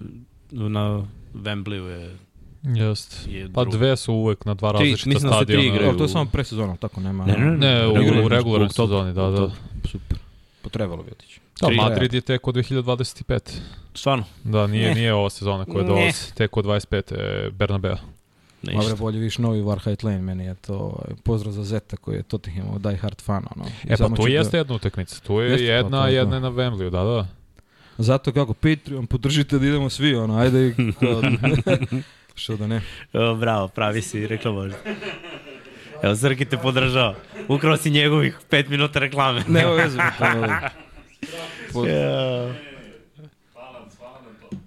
[0.51, 1.03] na
[1.35, 2.17] Wembleyu je
[2.65, 3.29] Jest.
[3.29, 5.77] Je Pa dve su uvek na dva Tri- različita mislim da se tri stadiona.
[5.77, 5.97] igraju.
[5.99, 7.27] To je samo presezona, tako nema...
[7.27, 7.57] Ne, ne, ne.
[7.59, 7.93] Ne, u,
[8.25, 9.51] u regularnoj sezoni, da, da.
[9.85, 10.19] Super.
[10.62, 11.41] Potrebalo bi otići.
[11.61, 11.77] Da, Tri.
[11.77, 13.38] Madrid je tek od 2025.
[13.95, 14.95] Stvarno, Da, nije, Ne.
[14.95, 15.88] nije ova sezona koja Ne.
[15.88, 16.35] dolazi.
[16.35, 17.12] Tek od 25.
[17.12, 17.97] je Bernabeu.
[18.62, 18.81] ništa.
[18.81, 22.79] Dobre, bolje viš novi Warhite Lane, meni je to pozdrav za Zeta koji je Tottenhamov
[22.81, 23.45] die hard fan.
[23.57, 23.64] Ono.
[23.85, 25.21] E pa će jeste jedna utakmica.
[25.21, 26.14] Tu je Jeste, pa jedna, to je to.
[26.14, 27.27] jedna je na Wembleyu, da, da.
[27.99, 30.75] Zato kako Patreon, podržite da idemo svi, ono, ajde i...
[32.35, 32.83] Što da ne.
[33.12, 34.73] O, bravo, pravi si reklamaž.
[36.03, 37.14] Evo, Srki te podržava.
[37.49, 39.42] Ukrao si njegovih pet minuta reklame.
[39.49, 39.99] Nema veze.
[41.72, 42.55] po- Ja.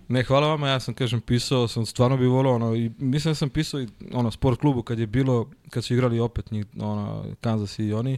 [0.07, 3.35] Ne, hvala vama, ja sam, kažem, pisao, sam stvarno bi volao, ono, i mislim da
[3.35, 7.25] sam pisao i, ono, sport klubu kad je bilo, kad su igrali opet njih, ono,
[7.41, 8.17] Kansas i oni,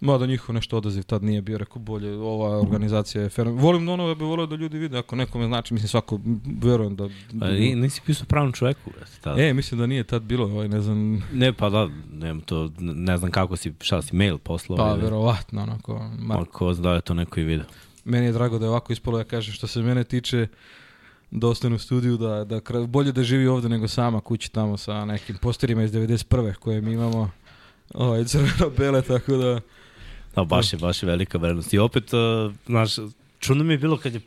[0.00, 3.60] mada njihov nešto odaziv tad nije bio, rekao bolje, ova organizacija je fenomen.
[3.60, 6.20] Volim da ono, ja bih volao da ljudi vide, ako nekome znači, mislim, svako,
[6.62, 7.04] verujem da...
[7.40, 9.42] A, ni- nisi pisao pravom čoveku, tada.
[9.42, 13.16] E, mislim da nije tad bilo, ovaj, ne znam, Ne, pa da, ne, to, ne
[13.16, 14.76] znam kako si, šta si mail poslao.
[14.78, 17.66] pa ili- verovatno, onako, mar, Ako da je to neko i video.
[18.04, 20.46] meni je drago da je ovako ispalo, ja kažem, što se mene tiče,
[21.30, 25.04] da ostane u studiju, da, da bolje da živi ovde nego sama kući tamo sa
[25.04, 26.54] nekim posterima iz 91.
[26.54, 27.30] koje mi imamo
[27.94, 29.60] ovaj, crveno-bele, tako da...
[30.36, 31.74] Da, baš je, baš je velika vrednost.
[31.74, 32.90] I opet, uh, znaš,
[33.38, 34.20] čudno mi je bilo kad je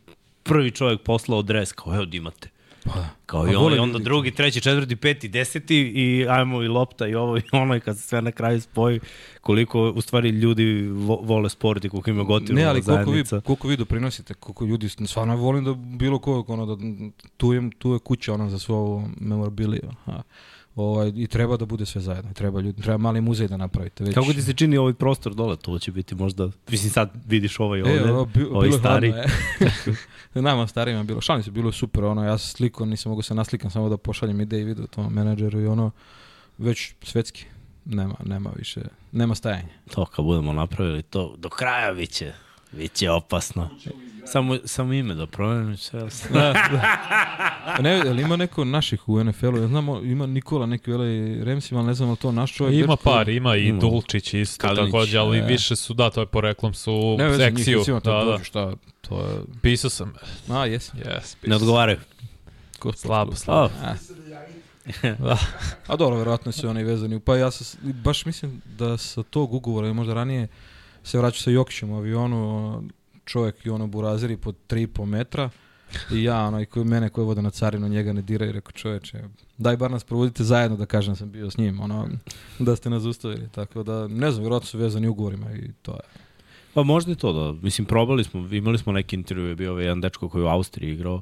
[0.43, 2.49] prvi čovjek poslao dres, kao evo da imate.
[2.83, 6.67] Pa, Kao Pa i, on, i onda drugi, treći, četvrti, peti, deseti i ajmo i
[6.67, 8.99] lopta i ovo i ono i kad se sve na kraju spoji
[9.41, 13.23] koliko u stvari ljudi vo, vole sport i koliko ima gotivno ne, ali koliko vi,
[13.43, 16.83] koliko vi doprinosite, koliko ljudi, stvarno volim da bilo ko, ono, da
[17.37, 19.91] tu je, tu je kuća ono za svo ovo memorabiliju.
[20.05, 20.21] Ha.
[20.79, 22.33] Ovaj, I treba da bude sve zajedno.
[22.33, 24.03] Treba, ljudi, treba mali muzej da napravite.
[24.03, 24.13] Već.
[24.13, 25.55] Kako ti se čini ovaj prostor dole?
[25.55, 29.11] To će biti možda, mislim sad vidiš ovaj ovde, E, ovo, bi, ovaj bilo stari.
[29.11, 29.31] hladno,
[30.35, 30.41] e.
[30.41, 31.21] Nama starijima je bilo.
[31.21, 32.03] Šalim se, bilo je super.
[32.03, 35.13] Ono, ja sam sliko, nisam mogu se naslikam samo da pošaljem ide i video tom
[35.13, 35.91] menadžeru i ono,
[36.57, 37.45] već svetski.
[37.85, 39.69] Nema, nema više, nema stajanja.
[39.93, 42.33] To kad budemo napravili to, do kraja biće,
[42.71, 43.69] biće opasno.
[44.31, 45.99] Samo, samo ime da promenim sve.
[46.29, 46.39] Da,
[46.71, 47.77] da.
[47.81, 51.05] Ne, ali ima neko naših u NFL-u, ja znamo, ima Nikola neki u LA
[51.43, 52.83] Ramsima, ali ne znam ali to naš čovjek.
[52.85, 53.79] Ima dečko- par, ima i Ima.
[53.79, 55.41] Dulčić isto Kalinić, takođe, ali e.
[55.41, 58.43] više su, da, to je poreklom su Ne, recimo to Da, da.
[58.43, 59.35] šta, to je...
[59.61, 60.13] Pisao sam.
[60.49, 60.91] A, jes.
[60.93, 61.97] Yes, Ne odgovaraju.
[62.79, 63.73] Ko Slabo, slabo.
[63.83, 63.93] A.
[65.19, 65.37] Da.
[65.87, 67.19] A dobro, verovatno su oni vezani.
[67.19, 70.47] Pa ja sa, baš mislim da sa tog ugovora, možda ranije,
[71.03, 72.83] se vraća sa Jokićem u avionu, ono,
[73.29, 75.49] čovjek i ono buraziri po 3,5 metra,
[76.11, 79.23] i ja, ono, i koji, mene koji vode na carinu, njega ne diraju, rekao čoveče,
[79.57, 82.07] daj bar nas provodite zajedno da kažem da sam bio s njim, ono,
[82.59, 86.21] da ste nas ustavili, tako da, ne znam, vjerojatno su vezani ugovorima i to je.
[86.73, 89.83] Pa možda je to da, mislim, probali smo, imali smo neki intervju, je bio ovaj
[89.83, 91.21] jedan dečko koji je u Austriji igrao,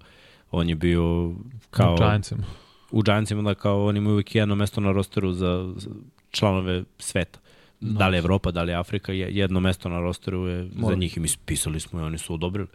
[0.51, 1.33] on je bio
[1.71, 1.93] kao...
[1.93, 2.43] U Giantsima.
[2.91, 5.89] u Giantsima da kao oni imaju uvijek jedno mesto na rosteru za za
[6.31, 7.39] članove sveta.
[7.79, 10.95] Da li Evropa, da li Afrika, je- jedno mesto na rosteru je za Mora.
[10.95, 12.67] njih i mi pisali smo i oni su odobrili.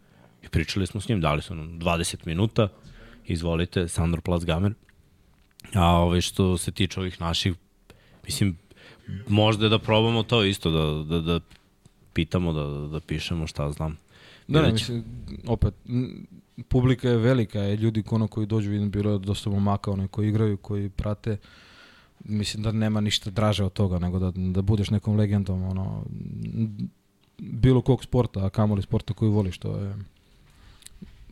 [0.43, 2.69] I pričali smo s njim, dali su nam 20 minuta,
[3.27, 4.75] izvolite, Sandro Plazgamer.
[5.75, 7.55] A ove što se tiče ovih naših,
[8.25, 8.57] mislim,
[9.29, 11.41] možda da probamo to isto, da, da, da
[12.13, 13.97] pitamo, da, da pišemo šta znam.
[14.49, 15.05] Da, ne, mislim,
[15.47, 15.75] opet,
[16.69, 20.29] publika je velika, je ljudi ono koji dođu, vidim, bilo je dosta momaka, one koji
[20.29, 21.37] igraju, koji prate,
[22.25, 26.05] mislim da nema ništa draže od toga, nego da, da budeš nekom legendom, ono,
[27.39, 29.97] bilo kog sporta, a kamoli sporta koji voliš, to je,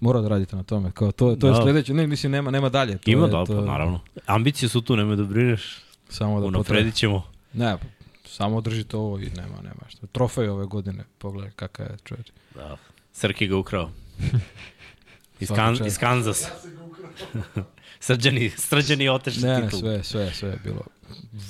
[0.00, 1.62] mora da radite na tome, kao to, to je Da.
[1.62, 2.98] sledeće, ne, mislim, nema, nema dalje.
[2.98, 4.00] To Ima je, da, to pa je naravno.
[4.26, 7.22] Ambicije su tu, nemoj da brineš, Samo da unapredit ćemo.
[7.52, 7.84] Ne, pa,
[8.28, 10.06] samo održite ovo i nema, nema što.
[10.06, 12.30] Trofej ove godine, pogledaj kakav je čovječ.
[12.54, 12.76] Da.
[13.12, 13.90] Srki ga ukrao.
[15.40, 16.44] iz, kan, iz Kansas.
[18.00, 19.80] srđani, srđani otešni Ne, ne, titul.
[19.80, 20.82] sve, sve, sve je bilo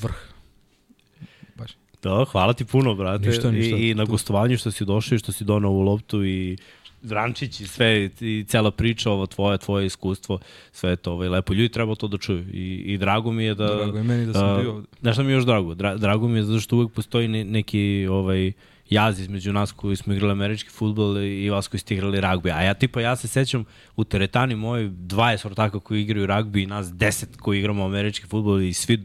[0.03, 0.17] vrh.
[1.55, 1.71] Baš.
[2.03, 3.29] Da, hvala ti puno, brate.
[3.29, 3.77] Ništa, ništa.
[3.77, 6.57] I, I na gostovanju što si došao i što si donao ovu loptu i
[7.03, 10.39] Vrančić i sve, i cela priča, ovo tvoje, tvoje iskustvo,
[10.73, 11.53] sve je to ovaj, lepo.
[11.53, 13.67] Ljudi treba to da čuju i, i drago mi je da...
[13.67, 14.87] Drago je meni da sam a, bio ovde.
[15.01, 15.75] Znaš šta mi je još drago?
[15.75, 18.53] Dra, drago mi je zato što uvek postoji ne, neki ovaj,
[18.91, 22.51] jaz između nas koji smo igrali američki futbol i vas koji ste igrali ragbi.
[22.51, 23.65] A ja tipa, ja se sećam
[23.97, 28.61] u teretani moj 20 ortaka koji igraju ragbi i nas 10 koji igramo američki futbol
[28.63, 29.01] i svi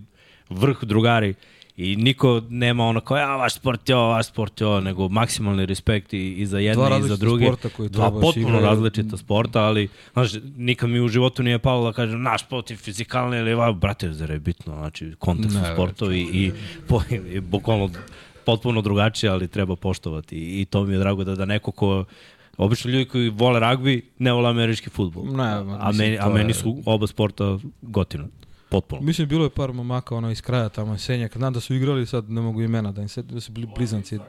[0.49, 1.33] vrh drugari
[1.77, 5.09] I niko nema ono kao, ja, vaš sport je ovo, vaš sport je ovo, nego
[5.09, 7.45] maksimalni respekt i, i za jedne i za druge.
[7.45, 8.65] sporta koji Dva potpuno igraju.
[8.65, 12.77] različita sporta, ali, znaš, nikad mi u životu nije palo da kažem, naš sport je
[12.77, 16.51] fizikalni, ali, va, brate, zar je bitno, znači, kontekst Ne, u sportu i, i,
[16.87, 17.01] po,
[17.33, 17.89] i bukvalno
[18.45, 20.35] potpuno drugačije, ali treba poštovati.
[20.35, 22.05] I, i to mi je drago da, da neko ko
[22.57, 25.23] Obično ljudi koji vole ragbi ne vole američki futbol.
[25.25, 28.27] Ne, a, mislim, meni, a meni su oba sporta gotivno.
[28.69, 29.01] Potpuno.
[29.01, 32.29] Mislim, bilo je par momaka ono iz kraja tamo, Senjak, znam da su igrali, sad
[32.29, 34.19] ne mogu imena, da im se, da su bili blizanci.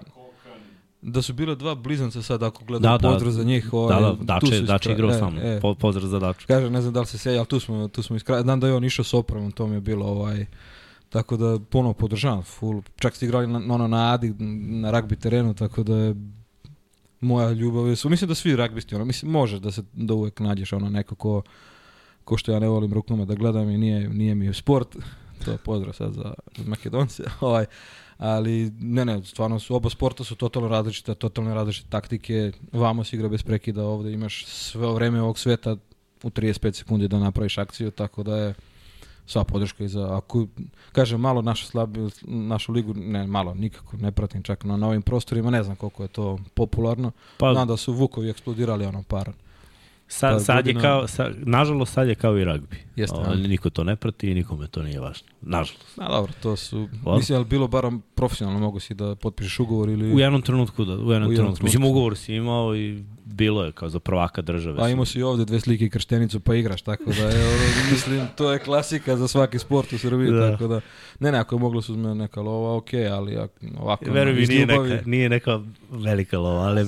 [1.02, 3.12] Da su bile dva blizanca sad, ako gledam Da, da.
[3.12, 3.64] pozdrav za njih.
[3.70, 5.44] Da, Ovaj, da, tu Dače, Dače igrao E, sa mnom.
[5.44, 5.60] e.
[5.60, 6.46] Po, pozdrav za Daču.
[6.46, 8.42] Kažem, ne znam da li se seja, ali tu smo, tu smo iz kraja.
[8.42, 10.46] Znam da je on išao s opremom, to mi je bilo ovaj...
[11.08, 12.82] Tako da ponovo podržavam full.
[12.96, 16.14] Čak ste igrali na, ono na Adi, na ragbi terenu, tako da je
[17.20, 17.86] moja ljubav.
[17.86, 21.14] je- Mislim da svi ragbisti, ono, mislim, može da se da uvek nađeš ono neko
[21.14, 21.42] ko,
[22.24, 24.96] ko što ja ne volim rukomet da gledam i nije, nije mi sport.
[25.44, 27.22] To je pozdrav sad za Makedonce.
[27.40, 27.66] ovaj,
[28.18, 32.52] ali ne, ne, stvarno su, oba sporta su totalno različite, totalno različite taktike.
[32.72, 35.76] Vamo se igra bez prekida, ovde imaš sve vreme ovog sveta
[36.22, 38.54] u 35 sekundi da napraviš akciju, tako da je
[39.26, 40.46] sva podrška i za, ako,
[40.92, 45.50] kažem, malo našu slabiju, našu ligu, ne, malo, nikako, ne pratim čak na novim prostorima,
[45.50, 47.12] ne znam koliko je to popularno.
[47.38, 49.32] Pa, Znam da su Vukovi eksplodirali ono par.
[50.08, 52.76] Sad, par sad je godina- kao, sad, nažalost sad je kao i ragbi.
[52.96, 53.48] Jeste, Ali a?
[53.48, 55.28] niko to ne prati i nikome to nije važno.
[55.42, 55.98] Nažalost.
[55.98, 57.18] A dobro, to su, Hvala.
[57.18, 60.12] mislim, ali bilo barom profesionalno, mogu si da potpišeš ugovor ili...
[60.12, 61.64] U jednom trenutku, da, u jednom, jednom trenutku.
[61.64, 61.90] Mislim, trenutku.
[61.90, 64.82] ugovor si imao i bilo je kao za prvaka države.
[64.82, 67.56] A imao si i ovde dve slike i krštenicu pa igraš, tako da je, ono,
[67.92, 70.50] mislim, to je klasika za svaki sport u Srbiji, Da.
[70.50, 70.80] tako da,
[71.20, 74.40] ne, ne, ako je moglo se uzme neka lova, okej, ali ak, ovako, Veruj mi,
[74.40, 76.86] iz nije ljubavi- neka, nije neka velika lova, ali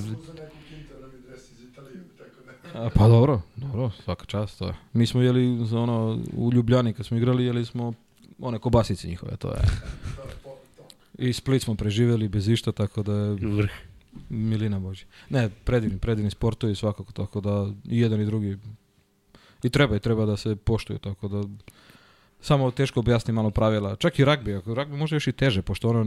[2.73, 4.73] A, pa dobro, dobro, svaka čast to je.
[4.93, 7.93] Mi smo jeli za ono, u Ljubljani kad smo igrali, jeli smo
[8.39, 9.61] one kobasice njihove, to je.
[11.17, 13.37] I Split smo preživjeli bez išta, tako da je
[14.29, 15.05] milina boži.
[15.29, 18.57] Ne, predivni, predivni sportovi svakako, tako da i jedan i drugi
[19.63, 21.43] i treba i treba da se poštuju, tako da
[22.41, 23.95] samo teško objasni malo pravila.
[23.95, 26.05] Čak i ragbi, ako ragbi može još i teže, pošto ono,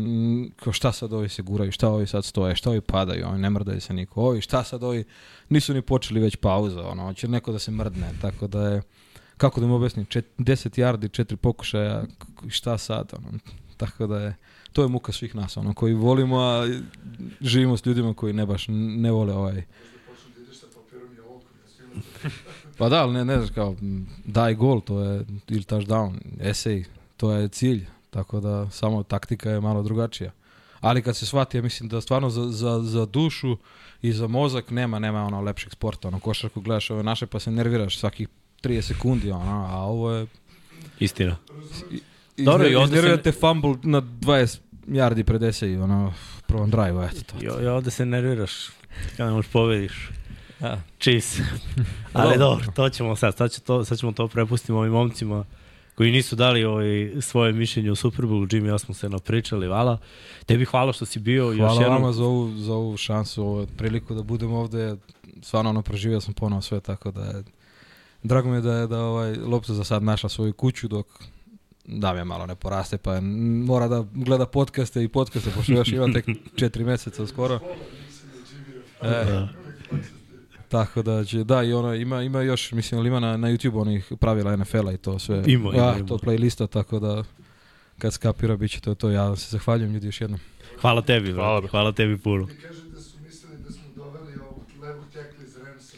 [0.57, 3.51] kao šta sad ovi se guraju, šta ovi sad stoje, šta ovi padaju, oni ne
[3.51, 5.05] mrdaju se niko, ovi šta sad ovi,
[5.49, 8.83] nisu ni počeli već pauza, ono, hoće neko da se mrdne, tako da je,
[9.37, 13.38] kako da mu objasnim, čet, 10 yardi, četiri pokušaja, k- šta sad, ono,
[13.77, 14.37] tako da je,
[14.73, 16.66] to je muka svih nas, ono, koji volimo, a
[17.40, 19.62] živimo s ljudima koji ne baš ne vole ovaj,
[22.83, 23.77] Pa da, ali ne, ne znaš kao,
[24.25, 26.85] daj gol, to je, ili touchdown, esej,
[27.16, 30.31] to je cilj, tako da samo taktika je malo drugačija.
[30.81, 33.57] Ali kad se shvati, ja mislim da stvarno za, za, za dušu
[34.03, 37.51] i za mozak nema, nema ono lepšeg sporta, ono košarku gledaš ove naše pa se
[37.51, 38.29] nerviraš svakih
[38.62, 40.27] 30 sekundi, ono, a ovo je...
[40.99, 41.37] Istina.
[42.37, 46.14] Dobro, Dobro, i ovde se te fumble na 20 yardi pred esej, ono,
[46.47, 47.61] prvom drive, eto to.
[47.61, 48.71] I, I ovde se nerviraš
[49.16, 50.11] kada ne možeš pobediš.
[50.62, 50.81] Ja.
[50.98, 51.38] Chiefs.
[52.12, 53.37] Ali dobro, to ćemo sad.
[53.37, 55.44] Sad, će to, sad ćemo to prepustiti ovim momcima
[55.94, 58.46] koji nisu dali ovaj, svoje mišljenje o Super Bowlu.
[58.46, 59.98] Jimmy ja smo se napričali, vala.
[60.46, 62.03] Tebi hvala što si bio još Hvala jednom.
[62.03, 64.96] vama za ovu, za ovu šansu, ovu priliku da budem ovde.
[65.42, 67.44] Stvarno ono proživio sam ponovo sve, tako da je,
[68.22, 71.07] drago mi je da je da ovaj Lopta za sad našla svoju kuću dok
[71.85, 73.20] da me malo ne poraste, pa
[73.66, 76.27] mora da gleda podcaste i podcaste, pošto još ima tek
[76.59, 77.61] četiri meseca skoro.
[79.03, 79.46] E,
[80.72, 83.80] tako da će, da, i ono, ima, ima još, mislim, ali ima na, na YouTube
[83.80, 85.42] onih pravila NFL-a i to sve.
[85.46, 86.06] Ima, ima, ja, ima.
[86.08, 87.24] to playlista, tako da
[87.98, 89.11] kad skapira, bit će to to.
[89.11, 90.40] Ja vam se zahvaljujem ljudi još jednom.
[90.80, 91.70] Hvala tebi, Hvala, hvala, bre.
[91.70, 92.46] hvala tebi puno.
[92.62, 95.96] Kaže da su mislili da smo doveli ovog levog tekla iz Remsa.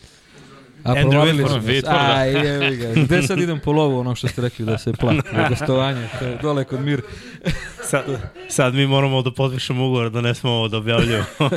[0.84, 1.52] A Andrew provalili Whitford.
[1.52, 1.68] smo se.
[1.68, 2.16] Whitforda.
[2.16, 3.00] Aj, jevi ga.
[3.02, 6.24] Gde sad idem po lovu, ono što ste rekli da se plati na gostovanje, to
[6.24, 7.02] je dole kod Mir.
[7.90, 8.04] Sad,
[8.48, 11.24] sad mi moramo da potpišemo ugovor da ne smo ovo da objavljujemo.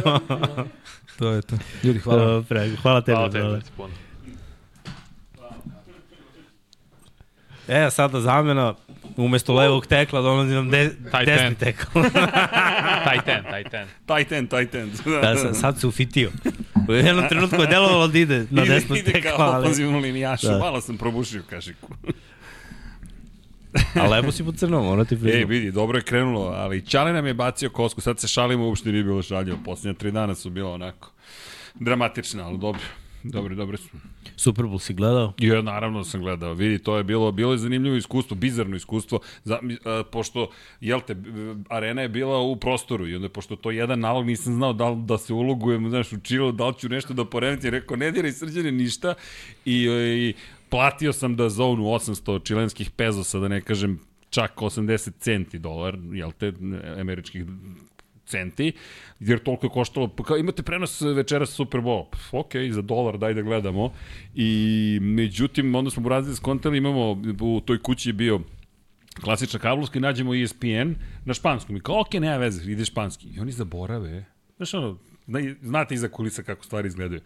[1.20, 1.56] To je to.
[1.84, 2.24] Ljudi, hvala.
[2.24, 2.34] vam.
[2.34, 3.16] Dobre, hvala tebi.
[3.16, 3.60] Hvala tebi, hvala.
[3.78, 3.90] Puno.
[7.68, 8.74] E, a sada zamena,
[9.18, 10.92] umesto levog tekla dolazi nam de,
[11.26, 12.00] desni tekl.
[13.04, 13.88] Taj ten, taj ten.
[14.08, 14.92] Titan, Titan.
[15.22, 16.32] da, sad, sad se ufitio.
[16.88, 20.00] U jednom trenutku je delovalo da ide na ide, desno ide tekla, kao ali, ofanzivnu
[20.00, 20.47] linijašu.
[20.47, 20.58] Da.
[20.58, 21.88] Malo sam probušio kašiku.
[24.02, 25.50] a lepo si po crnom, ono ti Ej, priznam.
[25.50, 29.04] vidi, dobro je krenulo, ali Čale nam je bacio kosku, sad se šalimo, uopšte nije
[29.04, 29.58] bilo šaljivo.
[29.65, 31.12] Posljednja tri dana su bila onako
[31.76, 32.82] dramatična, ali dobro.
[33.23, 33.89] Dobri, dobri su.
[34.36, 35.34] Super Bowl si gledao?
[35.39, 39.60] Ja naravno sam gledao, vidi, to je bilo, bilo je zanimljivo iskustvo, bizarno iskustvo, za,
[39.86, 40.49] a, pošto,
[40.82, 41.15] jel te,
[41.69, 44.95] arena je bila u prostoru i onda, pošto to je jedan nalog, nisam znao da,
[44.95, 48.71] da se ulogujem, znaš, učilo, da li ću nešto da poremetim, rekao, ne diraj srđane
[48.71, 49.13] ništa
[49.65, 50.34] i, i
[50.69, 53.99] platio sam da zonu 800 čilenskih pezosa, da ne kažem
[54.30, 56.53] čak 80 centi dolar, jel te,
[56.99, 57.45] američkih
[58.28, 58.72] centi,
[59.20, 63.18] jer toliko je koštalo, pa kao imate prenos večeras Super Bowl, Pff, ok, za dolar,
[63.18, 63.94] daj da gledamo,
[64.36, 67.12] i međutim, onda smo Brazil skontali, imamo,
[67.42, 68.40] u toj kući je bio
[69.22, 70.94] klasična kablovska i nađemo ESPN
[71.26, 71.78] na španskom.
[71.78, 73.28] I kao, ok, nema veze, ide španski.
[73.28, 74.26] I oni zaborave,
[74.58, 77.22] znaš ono, zna- znate iza kulisa kako stvari izgledaju.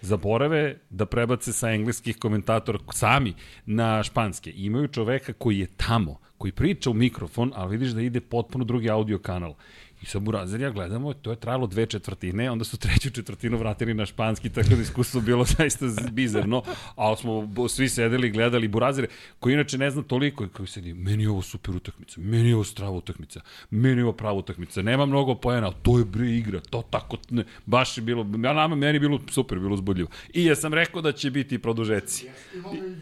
[0.00, 3.34] Zaborave da prebace sa engleskih komentatora sami
[3.66, 4.50] na španske.
[4.50, 8.64] I imaju čoveka koji je tamo, koji priča u mikrofon, ali vidiš da ide potpuno
[8.64, 9.54] drugi audio kanal.
[10.02, 13.94] I sad Burazer ja gledamo, to je trajalo dve četvrtine, onda su treću četvrtinu vratili
[13.94, 16.62] na španski, tako da iskustvo bilo zaista bizarno,
[16.96, 19.06] ali smo svi sedeli gledali Burazer,
[19.38, 22.64] koji inače ne zna toliko, koji sedi, meni je ovo super utakmica, meni je ovo
[22.64, 26.82] strava utakmica, meni je ovo prava utakmica, nema mnogo pojena, to je bre igra, to
[26.90, 30.08] tako, ne, baš je bilo, ja nama, meni je bilo super, bilo uzbudljivo.
[30.32, 32.26] I ja sam rekao da će biti produžeci.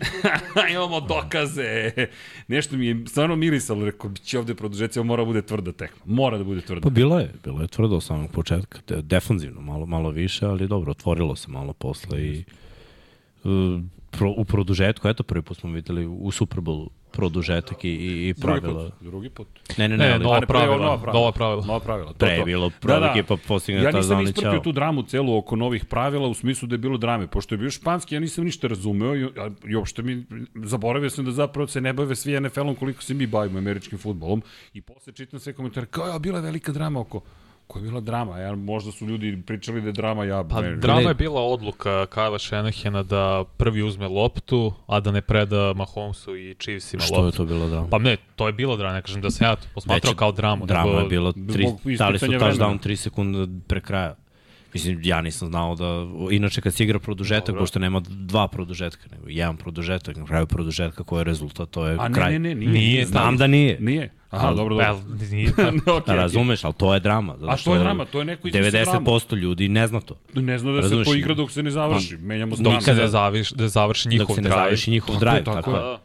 [0.72, 1.90] Imamo dokaze.
[2.48, 6.02] Nešto mi je stvarno mirisalo, rekao, će ovde produžeci, ovo mora da bude tvrda tekma.
[6.04, 6.83] Mora da bude tvrda.
[6.84, 10.68] Pa bilo je, bilo je tvrdo od samog početka, de, defanzivno malo, malo više, ali
[10.68, 12.44] dobro, otvorilo se malo posle i
[13.44, 18.28] uh, pro, u produžetku, eto prvi put smo videli u Super Bowl produžetak i, i,
[18.28, 18.84] i Drugi pravila.
[18.84, 19.46] put, drugi put.
[19.78, 21.12] Ne, ne, ne, Ne, ali nova ne, pre- pravila, nova pravila.
[21.14, 21.64] nova pravila.
[21.64, 22.08] Nova pravila.
[22.08, 24.60] To, pre je bilo prva ekipa postigne Ja ta nisam zoni, isprpio ćao.
[24.60, 27.26] tu dramu celu oko novih pravila u smislu da je bilo drame.
[27.26, 30.24] Pošto je bio španski, ja nisam ništa razumeo i, a, i uopšte mi
[30.56, 34.42] zaboravio sam da zapravo se ne bave svi NFL-om koliko se mi bavimo američkim futbolom.
[34.72, 37.20] I posle čitam sve komentare, kao ja, bila je velika drama oko
[37.66, 38.38] Koja je bila drama?
[38.38, 40.44] Ja, možda su ljudi pričali da je drama, ja...
[40.44, 45.20] Pa ne, drama je bila odluka Kyle Shanahana da prvi uzme loptu, a da ne
[45.20, 47.36] preda Mahomesu i Chiefsima Što je loptu.
[47.36, 47.88] to bilo drama?
[47.88, 50.32] Pa ne, to je bilo drama, ne kažem da sam ja to posmatrao Već- kao
[50.32, 50.66] dramu.
[50.66, 52.78] Drama nego- je bilo, tri, dali su touchdown vremena.
[52.78, 54.14] 3 sekunde pre kraja.
[54.74, 55.86] Mislim, ja nisam znao da...
[56.30, 57.60] Inače, kad se igra produžetak, Dobro.
[57.60, 61.96] pošto nema dva produžetka, nego jedan produžetak, na kraju produžetka, koji je rezultat, to je
[62.00, 62.32] A ne, kraj.
[62.32, 62.70] ne, ne, nije.
[62.72, 63.76] Nije, Znam da nije.
[63.80, 64.12] Nije.
[64.34, 65.26] Aha, Ali- dobro, Pa, dobro.
[65.28, 67.34] nije, okay, Da, razumeš, ali to je drama.
[67.34, 68.66] zato A što to je drama, to je neko dramu.
[68.66, 70.14] 90% ljudi ne zna to.
[70.34, 71.06] Ne zna da se Razumeš?
[71.06, 72.16] to igra dok se ne završi.
[72.16, 73.00] Menjamo dok se stranu.
[73.00, 74.60] ne zaviš, da završi njihov Dok se ne drive.
[74.60, 75.44] završi njihov Tako drive.
[75.44, 75.92] tako Tako, je.
[75.92, 75.98] je.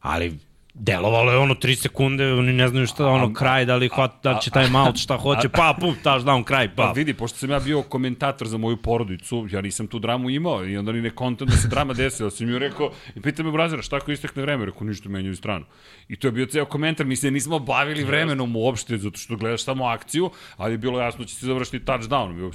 [0.00, 0.38] Ali
[0.74, 4.32] delovalo je ono 3 sekunde, oni ne znaju šta, ono kraj, da li, hvat, da
[4.32, 6.92] li će time out, šta hoće, pa pum, touchdown, kraj, Pa pa.
[6.92, 10.76] vidi, pošto sam ja bio komentator za moju porodicu, ja nisam tu dramu imao i
[10.76, 12.30] onda ni ne kontent da se drama desila.
[12.30, 14.64] Sam ju rekao, i pita me Brazira, šta ako istekne vreme?
[14.64, 15.64] Rekao, ništa menjaju stranu.
[16.08, 19.64] I to je bio ceo komentar, mi se nismo bavili vremenom uopšte, zato što gledaš
[19.64, 22.52] samo akciju, ali je bilo jasno da će se završiti touchdown.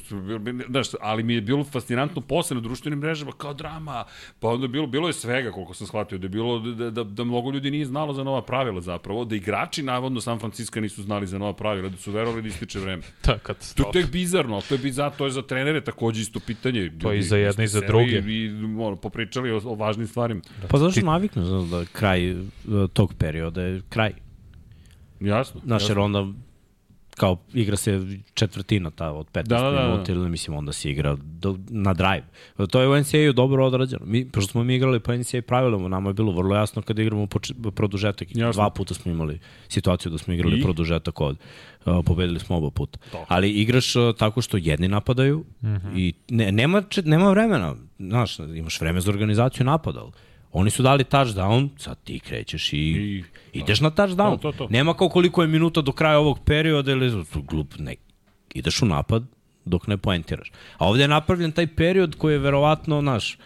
[0.69, 4.03] Znaš, ali mi je bilo fascinantno posle na društvenim mrežama, kao drama.
[4.39, 7.03] Pa onda je bilo, bilo je svega, koliko sam shvatio, da je bilo da, da,
[7.03, 11.03] da mnogo ljudi nije znalo za nova pravila zapravo, da igrači, navodno, San Francisco nisu
[11.03, 13.01] znali za nova pravila, da su verovali da ističe vreme.
[13.25, 13.91] Da, To, katastrofa.
[13.91, 16.91] to je bizarno, to je bizarno, to je za trenere takođe isto pitanje.
[17.01, 18.19] To je i za jedne i za druge.
[18.19, 20.41] I, i ono, popričali o, o važnim stvarima.
[20.69, 22.39] Pa zašto naviknu znaš, da kraj uh,
[22.93, 24.11] tog perioda je kraj.
[25.19, 25.61] Jasno.
[25.65, 26.03] Znaš, jer jasno.
[26.03, 26.27] onda
[27.19, 28.01] kao igra se
[28.33, 29.87] četvrtina ta od 15 Da, da, da, da.
[29.87, 32.23] minuta ili mislim onda se igra do, na drive.
[32.71, 34.05] To je u NCAA-u dobro odrađeno.
[34.05, 37.27] Mi, pošto smo mi igrali po NCAA pravilama, nama je bilo vrlo jasno kada igramo
[37.75, 38.27] produžetak.
[38.35, 38.53] Jasno.
[38.61, 40.63] Dva puta smo imali situaciju da smo igrali I?
[40.63, 41.37] produžetak od.
[41.85, 42.99] Uh, pobedili smo oba puta.
[43.11, 43.25] To.
[43.27, 45.87] Ali igraš uh, tako što jedni napadaju mm Mhm.
[45.87, 45.97] -hmm.
[45.99, 47.75] i ne, nema, nema vremena.
[47.99, 49.99] Znaš, imaš vreme za organizaciju napada.
[49.99, 50.11] ali
[50.51, 53.23] Oni su dali touchdown, sad ti krećeš i, I-
[53.53, 54.41] ideš na touchdown.
[54.41, 54.67] To, to, to.
[54.69, 57.95] Nema kao koliko je minuta do kraja ovog perioda ili glup, ne.
[58.53, 59.23] Ideš u napad
[59.65, 60.51] dok ne poentiraš.
[60.77, 63.37] A ovde je napravljen taj period koji je verovatno, naš,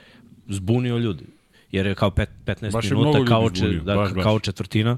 [0.47, 1.25] zbunio ljudi.
[1.71, 4.23] Jer je kao pet, 15 Baš minuta kao, če, zbunio, da, baš, baš.
[4.23, 4.97] kao četvrtina.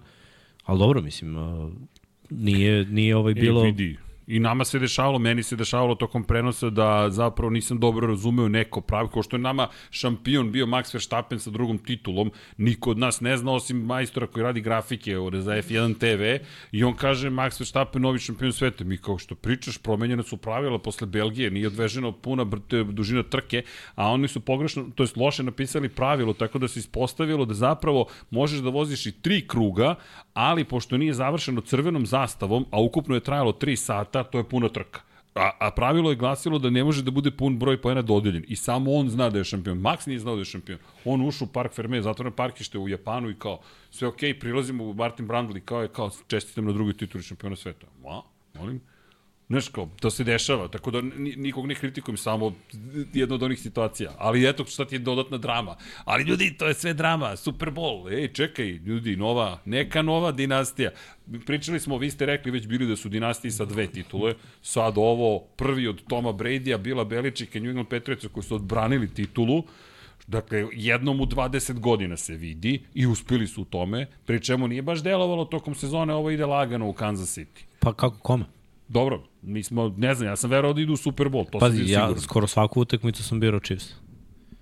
[0.66, 1.36] Ali dobro, mislim,
[2.30, 3.72] nije, nije ovaj bilo...
[3.72, 4.05] Bilo...
[4.28, 8.82] I nama se dešavalo, meni se dešavalo tokom prenosa da zapravo nisam dobro razumeo neko
[8.82, 13.22] pravi, kao što je nama šampion bio Max Verstappen sa drugom titulom, niko od nas
[13.22, 18.02] ne zna osim majstora koji radi grafike za F1 TV i on kaže Max Verstappen
[18.02, 18.84] novi šampion sveta.
[18.84, 22.46] Mi kao što pričaš, promenjene su pravila posle Belgije, nije odveženo puna
[22.92, 23.64] dužina trke,
[23.96, 28.06] a oni su pogrešno, to jest loše napisali pravilo, tako da se ispostavilo da zapravo
[28.30, 29.96] možeš da voziš i tri kruga,
[30.36, 34.70] ali pošto nije završeno crvenom zastavom, a ukupno je trajalo 3 sata, to je puna
[34.70, 35.02] trka.
[35.36, 38.44] A, a pravilo je glasilo da ne može da bude pun broj poena dodeljen.
[38.48, 39.80] I samo on zna da je šampion.
[39.80, 40.80] Max nije znao da je šampion.
[41.06, 43.60] On ušao u Park Ferme, zatvoreno parkište u Japanu i kao,
[43.92, 47.56] sve okej, prilazimo u Martin Brundle i kao je kao, čestitam na drugoj tituli šampiona
[47.56, 47.88] sveta.
[48.04, 48.22] Ma,
[48.54, 48.82] molim?
[49.50, 52.54] Znaš kao, to se dešava, tako da ni- nikog ne kritikujem, samo
[53.14, 54.12] jedna od onih situacija.
[54.18, 55.76] Ali eto, šta ti je dodatna drama.
[56.06, 60.92] Ali ljudi, to je sve drama, Super Bowl, ej, čekaj, ljudi, nova, neka nova dinastija.
[61.46, 65.40] Pričali smo, vi ste rekli već bili da su dinastiji sa dve titule, sad ovo,
[65.40, 67.88] prvi od Toma Brady-a, Bila Beličika i New England
[68.32, 69.64] koji su odbranili titulu,
[70.28, 74.82] Dakle, jednom u 20 godina se vidi i uspeli su u tome, pri čemu nije
[74.82, 77.64] baš delovalo tokom sezone, ovo ide lagano u Kansas City.
[77.80, 78.46] Pa kako kome?
[78.88, 81.78] Dobro, mi smo, ne znam, ja sam verao da idu u Super Bowl, to Pazi,
[81.78, 82.22] sam ja siguran.
[82.22, 83.94] skoro svaku utakmicu sam birao Chiefs.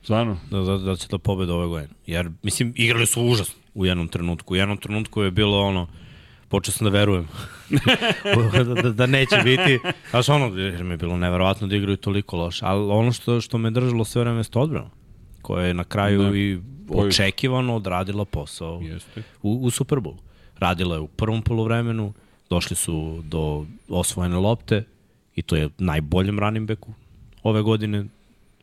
[0.04, 0.38] Stvarno?
[0.52, 1.94] Da, da, da će da pobede ove godine.
[2.06, 4.54] Jer, mislim, igrali su užasno u jednom trenutku.
[4.54, 5.88] U jednom trenutku je bilo ono,
[6.50, 7.28] počeo sam da verujem
[8.56, 9.80] da, da, da neće biti.
[10.10, 12.66] Znaš, ono, jer mi je bilo neverovatno da igraju toliko loše.
[12.66, 14.90] Ali ono što, što me držalo sve vreme je odbrana,
[15.42, 16.30] koja je na kraju Da.
[16.30, 16.38] da.
[16.38, 19.24] i Koju- očekivano odradila posao Jeste.
[19.42, 20.18] u, u Superbowlu.
[20.58, 22.14] Radila je u prvom polovremenu,
[22.54, 24.84] došli su do osvojene lopte
[25.36, 26.94] i to je najboljem running backu
[27.44, 28.06] ove godine.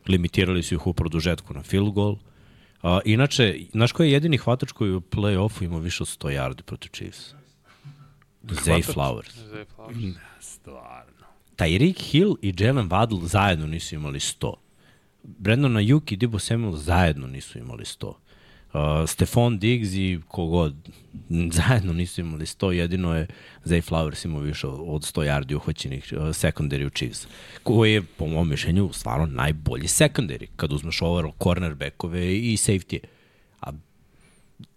[0.07, 2.15] Limitirali su ih u produžetku na field goal.
[2.83, 6.61] A, inače, znaš koji je jedini hvatač koji u play-offu ima više od 100 yardi
[6.61, 7.33] protiv Chiefs?
[8.43, 9.35] Zay Flowers.
[9.51, 10.15] Zay Flowers.
[10.39, 11.25] Stvarno.
[11.57, 14.53] Tyreek Hill i Jalen Waddle zajedno nisu imali 100.
[15.23, 18.13] Brandon Ayuk i Debo Samuel zajedno nisu imali 100.
[18.73, 20.75] Uh, Stefan Diggs i kogod
[21.57, 23.27] zajedno nisu imali 100, jedino je
[23.65, 27.27] Zay Flowers imao više od 100 yardi uhvaćenih uh, secondary u Chiefs,
[27.63, 33.20] koji je po mom mišljenju stvarno najbolji secondary, kad uzmeš overall cornerbackove i safety A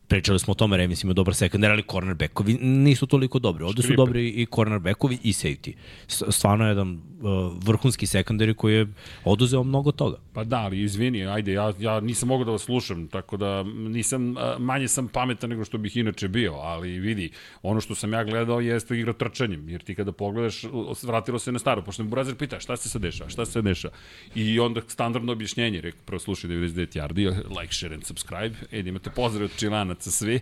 [0.08, 3.64] pričali smo o tome, Remis ima dobar sekundar, ali cornerbackovi nisu toliko dobri.
[3.64, 3.96] Ovde su Škripe.
[3.96, 5.72] dobri i cornerbackovi i safety.
[6.06, 8.86] Stvarno je jedan uh, vrhunski sekundari koji je
[9.24, 10.16] oduzeo mnogo toga.
[10.32, 14.36] Pa da, ali izvini, ajde, ja, ja nisam mogao da vas slušam, tako da nisam,
[14.36, 17.30] a, manje sam pametan nego što bih inače bio, ali vidi,
[17.62, 20.62] ono što sam ja gledao jeste igra trčanjem, jer ti kada pogledaš,
[21.02, 23.94] vratilo se na staro, pošto me Burazer pita šta se sad dešava, šta se dešava,
[24.34, 28.88] i onda standardno objašnjenje, rekao, prvo slušaj 99 yardi, like, share and subscribe, e, da
[28.88, 29.50] imate pozdrav od
[29.94, 30.40] čilanaca svi,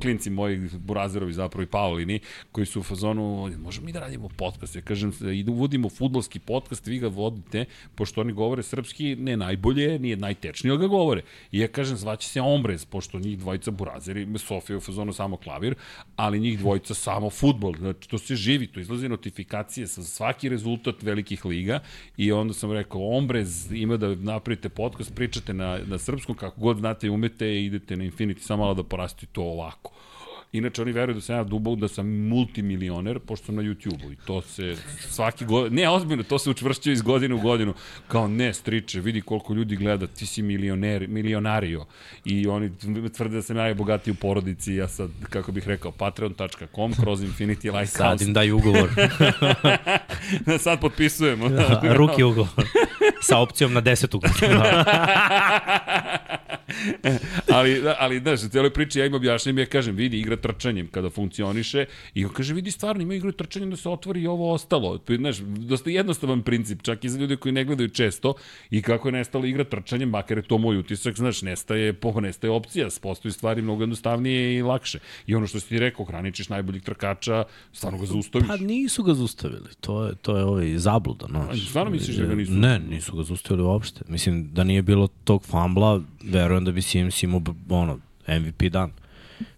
[0.00, 2.20] klinci moji Burazerovi zapravo i Paulini,
[2.52, 6.38] koji su u fazonu, možemo mi da radimo podcast, ja kažem, i da uvodimo futbolski
[6.38, 7.64] podcast, vi ga vodite,
[7.94, 11.22] pošto oni govore srpski, ne najbolje, nije najtečnije, ali ga govore.
[11.52, 15.74] I ja kažem, zvaće se Ombrez, pošto njih dvojica Burazeri, Sofija u fazonu samo klavir,
[16.16, 17.74] ali njih dvojica samo futbol.
[17.76, 21.80] Znači, to se živi, to izlazi notifikacije sa svaki rezultat velikih liga
[22.16, 26.78] i onda sam rekao, Ombrez ima da napravite podcast, pričate na, na srpskom, kako god
[26.78, 29.90] znate i umete, idete na Infinity, samo malo da porasti to ovako.
[30.52, 34.16] Inače, oni veruju da sam ja dubog, da sam multimilioner, pošto sam na YouTube-u i
[34.26, 35.72] to se svaki god...
[35.72, 37.74] Ne, ozbiljno, to se učvršćuje iz godine u godinu.
[38.08, 41.86] Kao, ne, striče, vidi koliko ljudi gleda, ti si milioner, milionario.
[42.24, 42.70] I oni
[43.16, 47.96] tvrde da sam najbogatiji u porodici, ja sad, kako bih rekao, patreon.com, kroz Infinity Lighthouse.
[47.96, 48.90] Sad im daj ugovor.
[50.64, 51.48] sad potpisujemo.
[51.94, 52.48] Ruki ugovor.
[53.20, 54.62] Sa opcijom na desetu godinu.
[57.56, 61.10] ali, ali, znaš, u cijeloj priči ja im objašnjam, ja kažem, vidi, igra trčanjem kada
[61.10, 64.98] funkcioniše i on kaže, vidi, stvarno, ima igru trčanjem da se otvori i ovo ostalo.
[64.98, 68.34] To je, Znaš, dosta jednostavan princip, čak i za ljude koji ne gledaju često
[68.70, 72.50] i kako je nestala igra trčanjem, makar je to moj utisak, znaš, nestaje, po, nestaje
[72.50, 74.98] opcija, postoji stvari mnogo jednostavnije i lakše.
[75.26, 78.48] I ono što si ti rekao, hraničiš najboljih trkača, stvarno ga zaustaviš.
[78.48, 79.68] Pa nisu ga zaustavili.
[79.80, 81.26] To je, to je ovaj zabluda.
[81.28, 81.56] No.
[81.68, 82.52] Stvarno misliš da ga nisu?
[82.52, 84.00] Ne, nisu ga zaustavili uopšte.
[84.08, 87.98] Mislim, da nije bilo tog fambla, verujem da bi CMC imao ono,
[88.28, 88.92] MVP dan.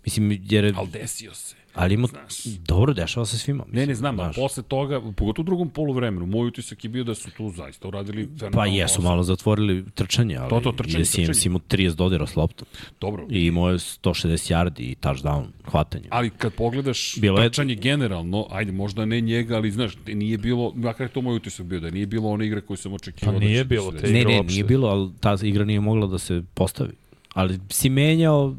[0.04, 1.56] Mislim, jer je, Ali desio se.
[1.74, 2.44] Ali ima, znaš.
[2.44, 3.64] dobro, dešava se svima.
[3.64, 4.36] Mislim, Ne, ne znam, a znaš.
[4.36, 8.28] posle toga, pogotovo u drugom poluvremenu, moj utisak je bio da su tu zaista uradili
[8.52, 9.04] Pa jesu posao.
[9.04, 11.46] malo zatvorili trčanje, ali To, to, trčanje, je CMC trčanje.
[11.46, 12.68] imao 30 dodira s loptom.
[13.00, 14.08] Dobro, I imao je 160
[14.50, 16.04] yardi i touchdown hvatanje.
[16.10, 20.72] Ali kad pogledaš Bilo je- trčanje generalno, ajde, možda ne njega, ali znaš, nije bilo,
[20.74, 23.34] makar je to moj utisak bio, da nije bilo one igre koju sam očekivao.
[23.34, 24.12] Pa da nije bilo da se te desi.
[24.14, 24.52] Ne, igre ne, uopšte.
[24.52, 26.92] nije bilo, ali ta igra nije mogla da se postavi.
[27.34, 28.54] Ali si menjao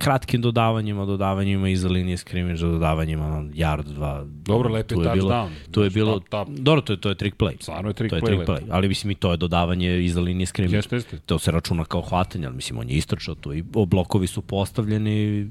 [0.00, 4.24] kratkim dodavanjima, dodavanjima iza linije skrimidža, dodavanjima na yard, dva.
[4.26, 5.48] Dobro, lep je Tu bilo, touchdown.
[5.70, 6.48] Tu je Znači, bilo, tap, tap.
[6.48, 7.62] dobro, to je, to je trick play.
[7.62, 8.60] Stvarno je trick to je play trick play.
[8.70, 10.76] Ali mislim i to je dodavanje iza linije skrimidža.
[10.76, 11.18] Jeste, jeste.
[11.18, 15.50] To se računa kao hvatanje, ali mislim on je istrčao to i blokovi su postavljeni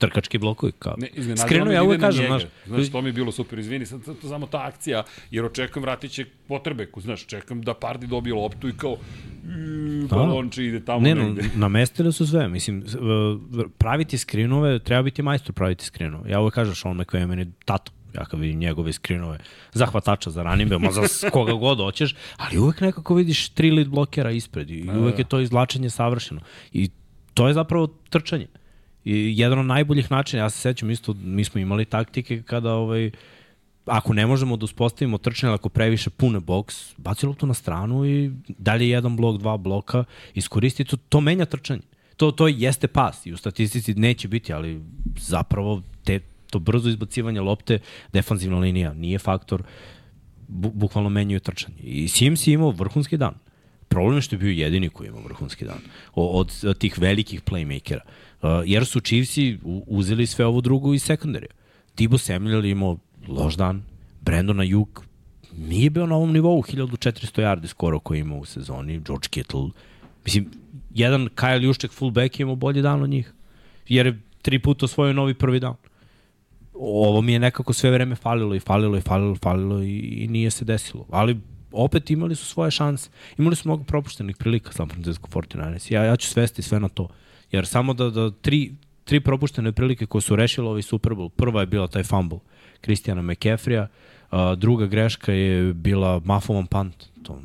[0.00, 0.72] trkački blokovi.
[0.78, 0.94] Kao.
[0.98, 1.08] Ne,
[1.72, 4.46] ja da uvek kažem, znaš, Znaš, to mi je bilo super, izvini, sad to, samo
[4.46, 8.96] ta akcija, jer očekujem vratit će potrebeku, znaš, čekam da Pardi dobije loptu i kao,
[9.44, 11.42] "Mm, balonče ide tamo Ne, negde.
[11.66, 12.48] namestili su sve.
[12.48, 12.84] Mislim,
[13.78, 16.30] praviti skrinove, treba biti majstor praviti skrinove.
[16.30, 17.92] Ja uvek kažem, Sean McVay meni tato.
[18.14, 19.38] Ja kad vidim njegove skrinove
[19.72, 23.88] za hvatača, za back, ma za koga god hoćeš, ali uvek nekako vidiš tri lead
[23.88, 26.40] blokera ispred i uvek je to izvlačenje savršeno.
[26.72, 26.90] I
[27.34, 28.46] to je zapravo trčanje.
[29.04, 33.10] I jedan od najboljih načina, ja se sećam isto, mi smo imali taktike kada ovaj,
[33.86, 38.30] ako ne možemo da uspostavimo trčanje, ako previše pune boks, baci loptu na stranu i
[38.48, 41.82] dalje jedan blok, dva bloka, iskoristi to, to menja trčanje.
[42.16, 44.80] To, to jeste pas i u statistici neće biti, ali
[45.18, 46.20] zapravo te,
[46.50, 47.78] to brzo izbacivanje lopte,
[48.12, 49.62] defanzivna linija nije faktor,
[50.48, 51.76] bu, bukvalno menjaju trčanje.
[51.82, 53.34] I Sims je imao vrhunski dan.
[53.88, 55.78] Problem je što je bio jedini koji je imao vrhunski dan.
[56.14, 58.00] Od, od tih velikih playmakera.
[58.04, 58.29] Uh,
[58.66, 61.50] jer su Chiefsi uzeli sve ovo drugo iz sekundarija.
[61.94, 63.82] Tibo Samuel imao loš dan,
[64.20, 65.00] Brandon Ayuk
[65.58, 69.70] nije bio na ovom nivou 1400 yardi skoro koji je imao u sezoni, George Kittle.
[70.24, 70.50] Mislim,
[70.94, 73.32] jedan Kyle Jušček fullback je imao bolji dan od njih,
[73.88, 75.74] jer je tri puta osvojio novi prvi dan.
[76.74, 80.50] Ovo mi je nekako sve vreme falilo i falilo i falilo, falilo i, i nije
[80.50, 81.06] se desilo.
[81.10, 81.40] Ali
[81.72, 83.10] opet imali su svoje šanse.
[83.38, 85.92] Imali su mnogo propuštenih prilika San Francisco 49ers.
[85.92, 87.08] Ja, ja ću svesti sve na to.
[87.52, 88.72] Jer samo da, da tri,
[89.04, 92.38] tri propuštene prilike koje su rešile ovaj Super Bowl, prva je bila taj fumble
[92.80, 93.86] Kristijana McCaffrey-a,
[94.56, 96.94] druga greška je bila Maffovan punt.
[97.22, 97.40] To,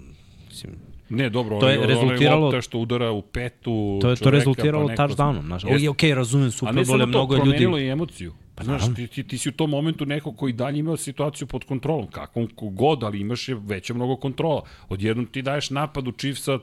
[0.47, 0.73] mislim,
[1.09, 4.37] Ne, dobro, To je onaj rezultiralo- lopta što udara u petu to je to čoveka,
[4.37, 5.45] rezultiralo pa touchdownom.
[5.45, 5.63] Znaš.
[5.63, 5.89] Jeste.
[5.89, 7.41] Okej, okay, razumem Super ne Bowl, je to, mnogo ljudi.
[7.43, 8.33] promenilo i emociju.
[8.55, 11.63] Pa Znaš, ti, ti, ti si u tom momentu neko koji dalje imao situaciju pod
[11.63, 14.61] kontrolom, kakvom god, ali imaš je veće mnogo kontrola.
[14.89, 16.59] Odjednom ti daješ napad u Chiefsa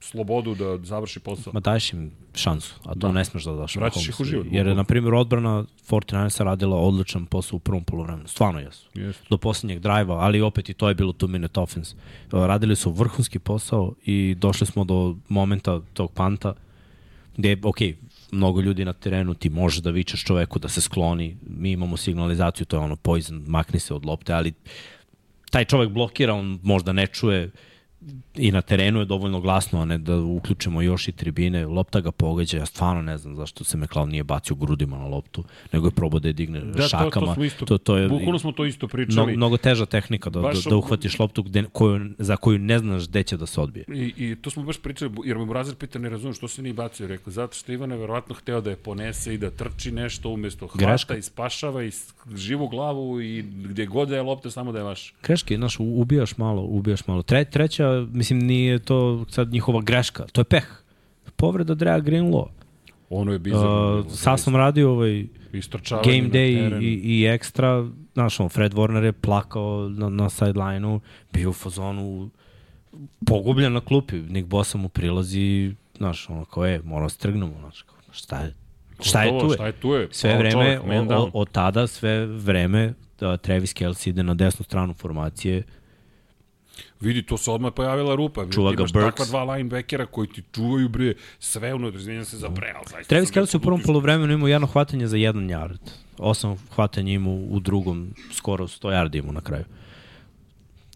[0.00, 1.52] slobodu da završi posao.
[1.52, 3.12] Ma daješ im šansu, a to da.
[3.12, 3.76] ne smeš da daš.
[3.76, 8.28] Vraćaš ih u život, Jer na primjer, odbrana 49ersa radila odličan posao u prvom polovremenu.
[8.28, 8.88] Stvarno jesu.
[8.94, 9.26] Jeste.
[9.30, 11.96] Do poslednjeg drajva, ali opet i to je bilo two minute offense.
[12.32, 16.54] Uh, Radili su vrhunski posao i došli smo do momenta tog panta
[17.38, 17.76] gde, ok,
[18.30, 22.66] mnogo ljudi na terenu, ti možeš da vičeš čoveku da se skloni, mi imamo signalizaciju,
[22.66, 24.52] to je ono poison, makni se od lopte, ali
[25.50, 27.50] taj čovek blokira, on možda ne čuje
[28.34, 32.10] i na terenu je dovoljno glasno, a ne da uključimo još i tribine, lopta ga
[32.12, 35.90] pogađa, ja stvarno ne znam zašto se McLeod nije bacio grudima na loptu, nego je
[35.90, 37.10] probao da je digne Da, šakama.
[37.10, 39.36] to, to smo isto, to, to je, bukvalno smo to isto pričali.
[39.36, 42.78] mnogo teža tehnika da, da, Baš da o- uhvatiš loptu gde, koju, za koju ne
[42.78, 43.84] znaš gde će da se odbije.
[43.88, 46.72] I, I to smo baš pričali, jer me Burazer pita, ne razumem što se nije
[46.74, 47.06] bacio.
[47.06, 50.66] Rekao, zato što Ivan je verovatno hteo da je ponese i da trči nešto umesto
[50.66, 51.16] hvata Greška.
[51.16, 51.90] i spašava i
[52.28, 55.14] živu glavu i gde god da je lopta, samo da je vaš.
[55.22, 57.22] Greške, znaš, ubijaš malo, ubijaš malo.
[57.22, 60.66] Tre, treća, mislim, nije to sad njihova greška, to je peh.
[61.36, 62.46] Povreda Drea Greenlaw.
[63.10, 63.98] Ono je bizarno.
[63.98, 65.26] Uh, sad sam radio ovaj
[65.90, 71.00] game day i, i ekstra, znaš, on, Fred Warner je plakao na, na sideline-u,
[71.32, 72.30] bio u fazonu
[73.26, 77.96] pogubljen na klupi, Nick Bosa mu prilazi, znaš, ono kao je, moramo strgnemo, znaš, kao,
[78.10, 78.54] šta je,
[79.00, 79.54] šta je tu je?
[79.54, 80.08] Šta je tu je?
[80.10, 81.30] Sve vreme, čovek, man o, o, down.
[81.32, 85.62] od tada, sve vreme, da Travis Kelce ide na desnu stranu formacije,
[87.00, 88.46] Vidi, to se odmah pojavila rupa.
[88.50, 88.92] Čuva ga Burks.
[88.92, 93.30] takva dva linebackera koji ti čuvaju, bre, sve unutra, izvinjam se za ali zaista Travis
[93.30, 95.78] Kelce u prvom polovremenu imao jedno hvatanje za jedan yard.
[96.18, 99.64] Osam hvatanja imao u drugom, skoro 100 yardi imao na kraju.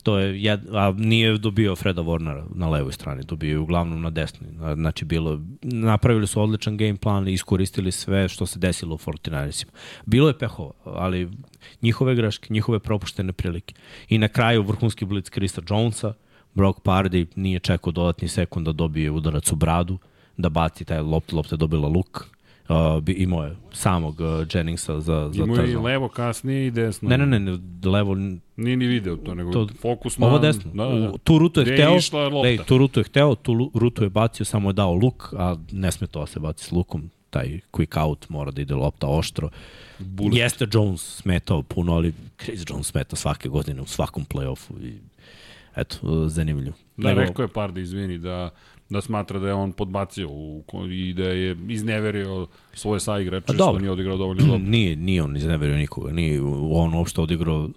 [0.02, 4.10] To je, jed, a nije dobio Freda Warnera na levoj strani, dobio je uglavnom na
[4.10, 4.74] desnoj.
[4.74, 9.70] Znači, bilo, napravili su odličan game plan i iskoristili sve što se desilo u 49ersima.
[10.06, 11.30] Bilo je pehova, ali
[11.82, 13.74] njihove greške, njihove propuštene prilike.
[14.08, 16.14] I na kraju vrhunski blic Krista Jonesa,
[16.54, 19.98] Brock Pardy nije čekao dodatni sekund da dobije udarac u bradu,
[20.36, 22.26] da baci taj lopt, lopta je dobila luk.
[22.68, 27.08] Uh, imao je samog uh, Jenningsa za, za Imao je i levo kasnije i desno.
[27.08, 28.14] Ne, ne, ne, ne, levo,
[28.56, 30.26] Nije ni video to, nego To- fokus na...
[30.26, 30.70] ovo desno.
[30.74, 31.18] Da, da, da.
[31.24, 32.38] Tu rutu je Gde je hteo, lopta?
[32.40, 35.92] lej, tu rutu je hteo, tu rutu je bacio, samo je dao luk, a ne
[35.92, 39.48] sme to da se baci s lukom, taj quick out mora da ide lopta oštro.
[39.98, 40.38] Bullet.
[40.38, 42.12] Jeste Jones smetao puno, ali
[42.44, 44.98] Chris Jones smeta svake godine u svakom play-offu i
[45.76, 46.76] eto, zanimljivo.
[46.96, 48.50] Da, Nego- rekao je par da izvini da
[48.92, 53.78] da smatra da je on podbacio u, i da je izneverio svoje saigrače Pa što
[53.78, 54.58] nije odigrao dovoljno dobro.
[54.76, 57.68] nije, nije on izneverio nikoga, nije on uopšte odigrao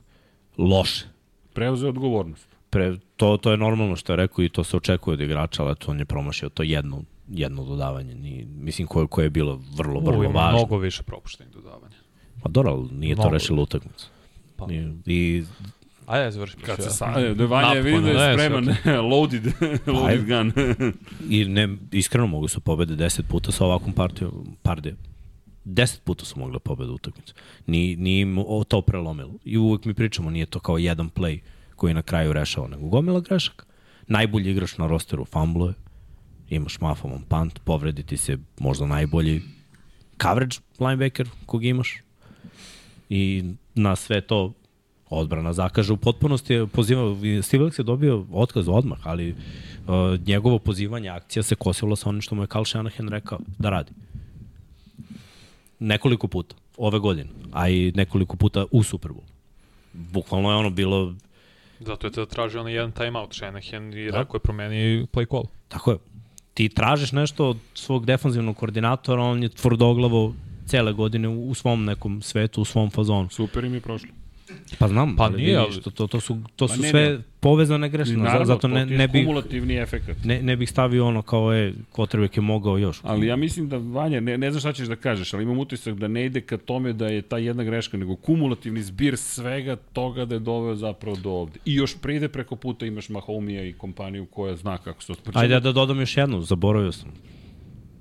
[0.58, 1.06] loše.
[1.53, 2.47] Preuzeo odgovornost.
[2.70, 5.72] Pre, to, to je normalno što je rekao i to se očekuje od igrača, ali
[5.72, 8.15] eto, on je promašio to jedno, jedno dodavanje.
[8.15, 10.57] Ni, mislim, koje, koje je bilo vrlo, vrlo U, ima važno.
[10.57, 11.95] mnogo više propuštenih dodavanja.
[12.43, 13.34] Pa dobro, ali nije to Mnogo.
[13.34, 14.07] rešilo utakmicu.
[14.55, 14.67] Pa.
[14.67, 15.43] Nije, I
[16.05, 16.59] Ajde, ja završim.
[16.61, 16.89] Kad se ja.
[16.89, 18.76] sa, da Vanja Napokon, vidi da je spreman,
[19.11, 19.43] loaded,
[19.88, 20.51] loaded gun.
[21.30, 24.95] I ne, iskreno mogu su pobede 10 puta sa ovakvom partijom, partijom.
[25.65, 27.34] 10 puta su mogli da pobede utakmicu.
[27.67, 29.32] Ni, ni im o- to prelomilo.
[29.45, 31.39] I uvek mi pričamo, nije to kao jedan play
[31.76, 33.65] koji na kraju rešava, nego gomila grešaka.
[34.07, 35.73] Najbolji igrač na rosteru fambluje,
[36.50, 39.41] imaš mafoman punt, povrediti se možda najbolji
[40.22, 41.98] coverage linebacker kog imaš.
[43.10, 43.43] I
[43.76, 44.54] na sve to
[45.10, 46.66] odbrana zakaže u potpunosti.
[46.74, 52.22] Poziva, Steve je dobio otkaz odmah, ali uh, njegovo pozivanje akcija se kosilo sa onim
[52.22, 53.91] što mu je Carl Shanahan rekao da radi.
[55.80, 59.24] Nekoliko puta ove godine, a i nekoliko puta u Superbowlu.
[59.93, 61.16] bukvalno je ono bilo,
[61.80, 64.18] Zato je to tražio onaj jedan timeout Shanahan i da.
[64.18, 65.43] rekao je promeni play call.
[65.68, 65.98] tako je,
[66.56, 70.34] ti tražiš nešto od svog defanzivnog koordinatora, on je tvrdoglavo
[70.66, 73.30] cele godine u, svom nekom svetu, u svom fazonu.
[73.30, 74.10] Super im je prošlo.
[74.80, 76.89] Pa znam, Pa ali nije, vidiš, ali- to, to, to su, to Ma su ne,
[76.89, 77.20] sve ne.
[77.39, 80.18] povezane greške, Naravno, zato ne, ne, bih, kumulativni efekat.
[80.24, 83.00] ne, ne bih stavio ono kao je, Kotrbek je mogao još.
[83.04, 85.96] Ali ja mislim da, Vanja, ne, ne znam šta ćeš da kažeš, ali imam utisak
[85.96, 90.26] da ne ide ka tome da je ta jedna greška, nego kumulativni zbir svega toga
[90.26, 91.60] da je doveo zapravo do ovde.
[91.66, 95.41] I još pride preko puta imaš Mahomija i kompaniju koja zna kako se otpočinu.
[95.41, 97.12] Ajde da dodam još jednu, zaboravio sam.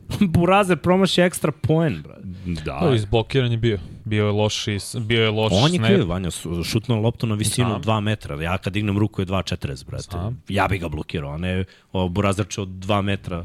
[0.28, 2.22] Burazer promaši ekstra poen, brate.
[2.44, 3.78] Da, Da, izblokiran je bio.
[4.04, 4.64] Bio je loš,
[4.98, 6.28] bio je loš On je kriv, Vanja,
[6.64, 7.82] šutnuo loptu na visinu Znam.
[7.82, 8.42] 2 metra.
[8.42, 10.04] Ja kad dignem ruku je 2.40, brate.
[10.10, 10.42] Znam.
[10.48, 13.44] Ja bi ga blokirao, a ne o, Burazerče od 2 metra,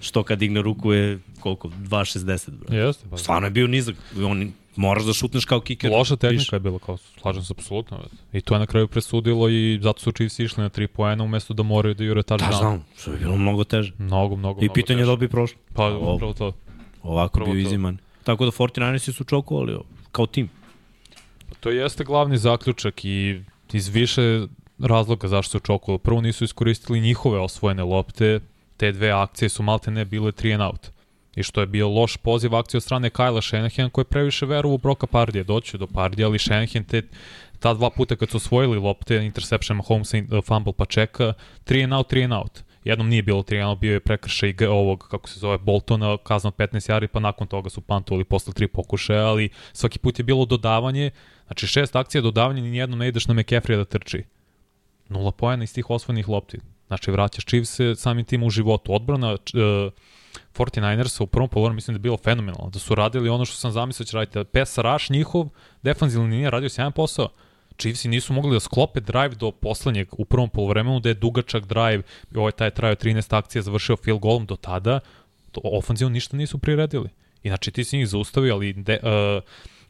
[0.00, 1.68] što kad digne ruku je koliko?
[1.68, 2.76] 2.60, brate.
[2.76, 3.96] Jeste, pa Stvarno je bio nizak.
[4.20, 5.90] On, moraš da šutneš kao kiker.
[5.90, 6.56] Loša tehnika Više.
[6.56, 7.98] je bila, kao, slažem se apsolutno.
[7.98, 8.14] brate.
[8.32, 11.54] I to je na kraju presudilo i zato su Chiefs išli na 3 poena umesto
[11.54, 12.58] da moraju da jure Da, touchdown.
[12.58, 13.92] znam, što je bilo mnogo teže.
[13.98, 15.10] Mnogo, mnogo, I mnogo pitanje je teže.
[15.10, 15.58] da bi prošlo.
[15.74, 16.52] Pa, upravo to.
[17.02, 17.98] Ovako Upravo bio iziman.
[18.24, 19.78] Tako da 49ersi su čokovali
[20.12, 20.48] kao tim.
[21.60, 23.40] To jeste glavni zaključak i
[23.72, 24.46] iz više
[24.78, 25.98] razloga zašto su čokolo.
[25.98, 28.40] Prvo nisu iskoristili njihove osvojene lopte,
[28.76, 30.90] te dve akcije su malte ne bile 3 and out.
[31.36, 34.74] I što je bio loš poziv akcije od strane Kajla Shanahan koji je previše verovo
[34.74, 35.44] u Broka Pardija.
[35.44, 37.02] Doći do Pardija, ali Shanahan te
[37.58, 41.32] ta dva puta kad su osvojili lopte, interception Mahomes i uh, fumble pa čeka,
[41.66, 42.62] 3 and out, 3 and out.
[42.84, 46.48] Jednom nije bilo 3 and out, bio je prekršaj ovog, kako se zove, Boltona, kazna
[46.48, 50.24] od 15 jari, pa nakon toga su pantovali posle tri pokušaja, ali svaki put je
[50.24, 51.10] bilo dodavanje,
[51.46, 54.24] znači šest akcija dodavanja, ni jednom ne ideš na McCaffrey da trči.
[55.08, 56.58] Nula pojena iz tih osvojenih lopti.
[56.86, 58.94] Znači, vraćaš Chiefs samim tim u životu.
[58.94, 59.38] Odbrana uh,
[60.52, 62.70] 49ersa u prvom polovremenu mislim da je bilo fenomenalno.
[62.70, 64.50] Da su radili ono što sam zamislio da će raditi.
[64.52, 65.48] Pes rush njihov,
[65.82, 67.28] defanzivni nije radio sjajan posao.
[67.78, 72.02] Chiefsi nisu mogli da sklope drive do poslednjeg u prvom polovremenu, da je dugačak drive,
[72.34, 75.00] ovaj taj trajao 13 akcija, završio field golom do tada,
[75.52, 77.08] to ofanzivno ništa nisu priredili.
[77.42, 79.42] I znači ti si njih zaustavio, ali de, uh,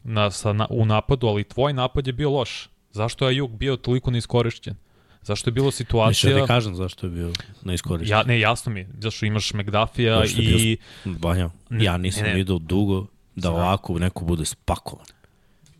[0.03, 2.69] na, sa, na, u napadu, ali tvoj napad je bio loš.
[2.91, 4.75] Zašto je Juk bio toliko neiskorišćen?
[5.21, 6.33] Zašto je bilo situacija...
[6.33, 7.31] da ti kažem zašto je bio
[7.63, 8.17] neiskorišten.
[8.17, 10.77] Ja, ne, jasno mi, je, zašto imaš što je bio i...
[11.05, 12.35] Banja, ja nisam ne, ne.
[12.35, 13.05] vidio dugo
[13.35, 15.05] da ovako neko bude spakovan.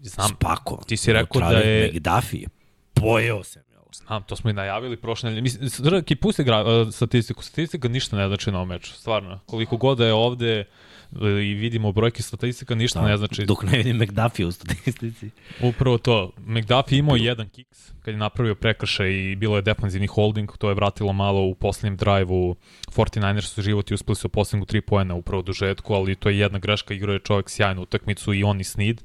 [0.09, 0.83] Znam, Spakovan.
[0.83, 2.47] ti si rekao da je- McDuffie je
[2.93, 3.65] pojeo se.
[3.95, 5.41] Znam, to smo i najavili prošle nedelje.
[5.41, 7.43] Mislim, Srki, pusti gra, uh, statistiku.
[7.43, 9.39] Statistika ništa ne znači na ovom meču, stvarno.
[9.45, 10.63] Koliko god da je ovde
[11.11, 13.45] uh, i vidimo brojke statistika, ništa ne znači.
[13.45, 15.29] Dok ne vidim McDuffie u statistici.
[15.61, 16.31] Upravo to.
[16.37, 20.75] McDuffie imao jedan kiks kad je napravio prekršaj i bilo je defanzivni holding, to je
[20.75, 22.55] vratilo malo u poslednjem drive-u
[22.87, 26.39] 49ers su život i uspeli su poslednju tri poena upravo u dužetku, ali to je
[26.39, 29.03] jedna greška, igrao je čovjek sjajnu utakmicu i on i Snead.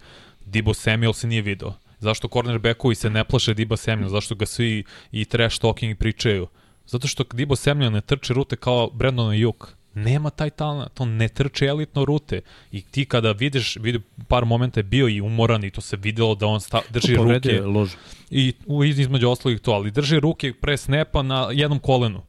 [0.50, 1.72] Dibo Samuel se nije video.
[1.98, 4.08] Zašto cornerbackovi se ne plaše Diba Samuel?
[4.08, 6.46] Zašto ga svi i trash talking pričaju?
[6.86, 9.66] Zato što Dibo Samuel ne trče rute kao Brandon Ayuk.
[9.94, 12.40] Nema taj talent, on ne trče elitno rute.
[12.72, 16.34] I ti kada vidiš, vidi par momenta je bio i umoran i to se videlo
[16.34, 17.90] da on sta, drži ruke lož.
[18.30, 22.22] i u, između ostalih to, ali drži ruke pre snepa na jednom kolenu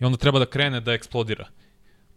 [0.00, 1.48] i onda treba da krene da eksplodira.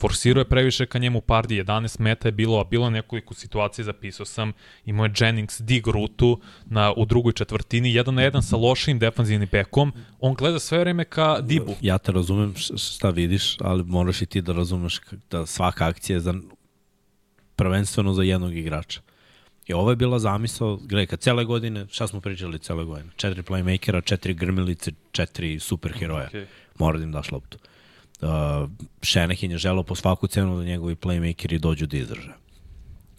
[0.01, 3.85] Forsirao je previše ka njemu pardi, 11 meta je bilo, a bilo je nekoliko situacija,
[3.85, 4.53] zapisao sam,
[4.85, 9.49] imao je Jennings dig rutu na, u drugoj četvrtini, jedan na jedan sa lošim defanzivnim
[9.51, 11.75] bekom, on gleda sve vreme ka Dibu.
[11.81, 14.99] Ja te razumem šta vidiš, ali moraš i ti da razumeš
[15.31, 16.33] da svaka akcija je za,
[17.55, 19.01] prvenstveno za jednog igrača.
[19.67, 23.11] I ovo je bila zamisao, gledaj, kad cele godine, šta smo pričali cele godine?
[23.15, 26.29] Četiri playmakera, četiri grmilice, četiri superheroja.
[26.33, 26.45] Okay.
[26.79, 27.57] Mora da im daš loptu.
[27.57, 27.70] Uh,
[29.01, 32.33] Shanahan je želao po svaku cenu da njegovi playmakeri dođu da izdrže.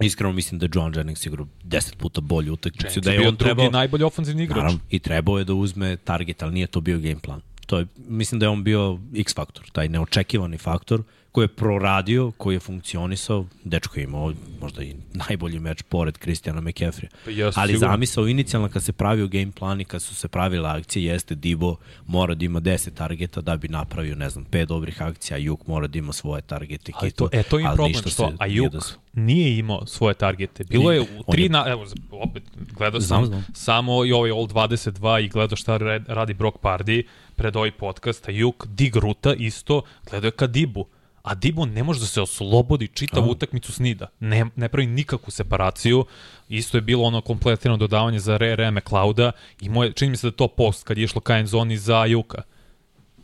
[0.00, 3.55] Iskreno mislim da je John Jennings igrao 10 puta bolju utakmicu, da je on trebao...
[3.55, 4.57] drugi najbolji ofenzivni igrač.
[4.57, 7.40] Naravno, i trebao je da uzme target, ali nije to bio game plan.
[7.66, 11.03] To je, mislim da je on bio X faktor, taj neočekivani faktor
[11.33, 16.61] koji je proradio, koji je funkcionisao, dečko je imao možda i najbolji meč pored Kristijana
[16.61, 17.07] McCaffrey.
[17.24, 17.93] Pa jesu, Ali sigurno.
[17.93, 21.76] zamisao inicijalno kad se pravio game plan i kad su se pravile akcije jeste Dibo
[22.07, 25.87] mora da ima 10 targeta da bi napravio, ne znam, 5 dobrih akcija, Juk mora
[25.87, 26.93] da ima svoje targete.
[26.95, 29.01] Ali to, e, to je problem što Ajuk nije desilo.
[29.14, 30.64] nije imao svoje targete.
[30.64, 33.45] Bilo je u tri, je- na, evo, opet, gledao sam Znam, znam.
[33.55, 37.03] samo i ovaj All 22 i gledao šta radi Brock Pardy
[37.37, 40.85] pred ovaj podcast, Ajuk, Dig Ruta isto, gledao je ka Dibu.
[41.23, 44.07] A Dibu ne može da se oslobodi čitavu utakmicu snida.
[44.20, 46.05] Ne, ne pravi nikakvu separaciju.
[46.49, 50.27] Isto je bilo ono kompletirano dodavanje za Re Re McLeoda i moje, čini mi se
[50.27, 52.43] da je to post kad je išlo ka end zoni za Ajuka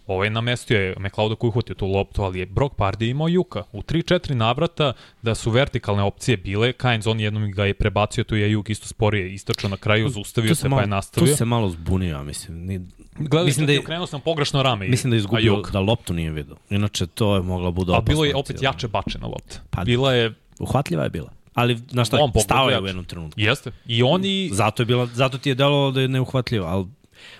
[0.08, 3.62] Ovaj namestio je McLeoda koji uhvatio tu loptu, ali je Brock Pardy imao Juka.
[3.72, 4.92] U 3-4 navrata
[5.22, 8.88] da su vertikalne opcije bile, Kainz on jednom ga je prebacio, tu je Juk isto
[8.88, 11.32] sporije istočao na kraju, zaustavio se pa je nastavio.
[11.32, 12.88] Tu se malo zbunio, mislim.
[13.18, 14.88] Gledali mislim da je okrenuo sam pogrešno rame.
[14.88, 15.70] mislim da je a izgubio, Juk.
[15.70, 16.56] da loptu nije vidio.
[16.70, 18.66] Inače, to je mogla bude A opasna bilo je opet da.
[18.66, 19.60] jače bačena lopta.
[19.70, 21.30] Pa- Bila je, Uhvatljiva je bila.
[21.54, 23.40] Ali, znaš šta, On stao je u jednom trenutku.
[23.40, 23.72] jeste.
[23.86, 26.86] I oni, Zato, je bila, zato ti je delovalo da je neuhvatljivo, ali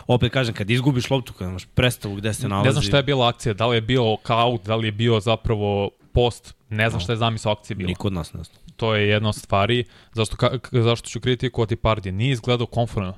[0.07, 2.67] opet kažem, kad izgubiš loptu, kad imaš predstavu gde se nalazi...
[2.67, 5.21] ne znam šta je bila akcija, da li je bio kaut, da li je bio
[5.21, 7.89] zapravo post, ne znam šta je zamisao akcije bila.
[7.89, 8.55] Niko od nas ne zna.
[8.77, 9.85] To je jedna od stvari.
[10.13, 12.13] Zašto, ka, zašto ću kritikovati Pardije?
[12.13, 13.15] Nije izgledao konforno.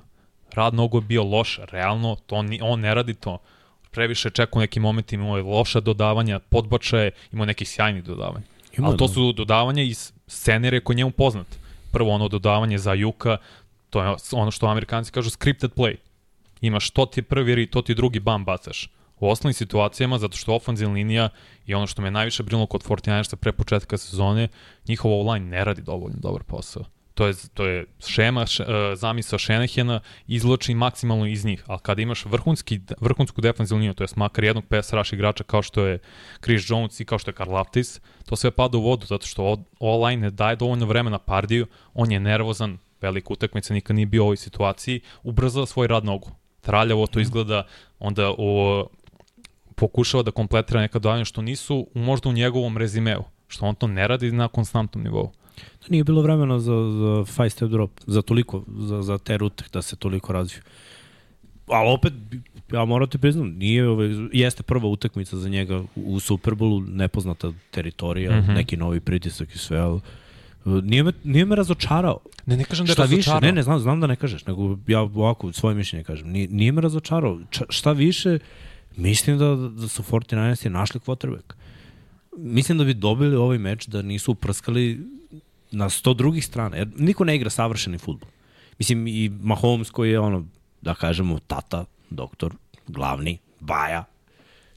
[0.54, 3.38] Rad nogu je bio loš, realno, to on, ni- on ne radi to.
[3.90, 8.44] Previše čeka u nekim momentima, imao je loša dodavanja, podbačaje, imao neki sjajni dodavanja.
[8.78, 9.12] Ima, Ali to da.
[9.12, 11.46] su dodavanja iz scenere koji je njemu poznat.
[11.92, 13.36] Prvo ono dodavanje za Juka,
[13.90, 15.94] to je ono što Amerikanci kažu scripted play.
[16.60, 18.88] Imaš to ti prvi ri, to ti drugi bam bacaš.
[19.20, 21.28] U osnovnim situacijama, zato što ofenzivna linija
[21.66, 24.48] i ono što me najviše brinulo kod 49ersa pre početka sezone,
[24.88, 26.84] njihov online ne radi dovoljno dobar posao.
[27.20, 31.64] To je, to je šema, š, uh, zamisao Šenehena, izloči maksimalno iz njih.
[31.66, 35.62] Ali kada imaš vrhunski, vrhunsku defensivnu liniju, to je makar jednog pass rush igrača kao
[35.62, 35.98] što je
[36.42, 39.56] Chris Jones i kao što je Karl Laftis, to sve pada u vodu, zato što
[39.80, 44.24] online ne daje dovoljno vremena Pardiju, on je nervozan, velika utakmica, nikad nije bio u
[44.24, 46.30] ovoj situaciji, ubrzava svoj rad nogu.
[46.60, 47.66] Traljavo to izgleda,
[47.98, 48.86] onda o,
[49.74, 54.08] pokušava da kompletira neka dodavanja što nisu možda u njegovom rezimeu, što on to ne
[54.08, 55.32] radi na konstantnom nivou.
[55.80, 59.64] Da nije bilo vremena za, za five step drop, za toliko, za, za te rute
[59.72, 60.62] da se toliko razviju.
[61.66, 62.12] Ali opet,
[62.72, 68.30] ja moram ti priznam, nije, ovaj, jeste prva utakmica za njega u Superbowlu, nepoznata teritorija,
[68.30, 68.44] mm.
[68.44, 68.54] -hmm.
[68.54, 70.00] neki novi pritisak i sve, ali
[70.64, 72.18] uh, nije me, nije me razočarao.
[72.46, 73.40] Ne, ne kažem da je Šta više, razočarao.
[73.40, 76.28] ne, ne, znam, znam da ne kažeš, nego ja ovako svoje mišljenje kažem.
[76.28, 77.38] Nije, nije me razočarao.
[77.50, 78.38] Ča, šta više,
[78.96, 81.54] mislim da, da su 49ersi našli quarterback.
[82.36, 85.00] Mislim da bi dobili ovaj meč da nisu uprskali
[85.70, 86.76] na sto drugih strana.
[86.76, 88.28] Jer niko ne igra savršeni futbol.
[88.78, 90.46] Mislim, i Mahomes koji je ono,
[90.82, 92.54] da kažemo, tata, doktor,
[92.86, 94.04] glavni, baja,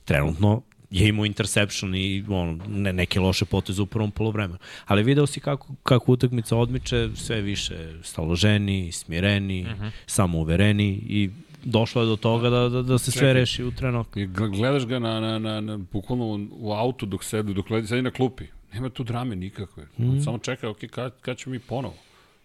[0.05, 4.57] trenutno je imao interception i ono, ne, neke loše poteze u prvom polovremenu.
[4.85, 9.91] Ali video si kako, kako utakmica odmiče, sve više staloženi, smireni, uh -huh.
[10.05, 11.29] samouvereni i
[11.63, 13.33] došlo je do toga da, da, da se sve Čekaj.
[13.33, 17.53] reši u gl- gledaš ga na, na, na, na bukvalno u- u autu dok sedi,
[17.53, 18.43] dok sedi na klupi.
[18.73, 19.87] Nema tu drame nikakve.
[19.97, 20.09] Mm.
[20.09, 21.95] On samo čeka, ok, kad, kad ćemo mi ponovo?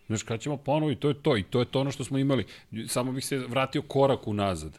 [0.07, 1.37] Znaš, kad ćemo ponovo i to je to.
[1.37, 2.47] I to je to ono što smo imali.
[2.87, 4.79] Samo bih se vratio korak unazad.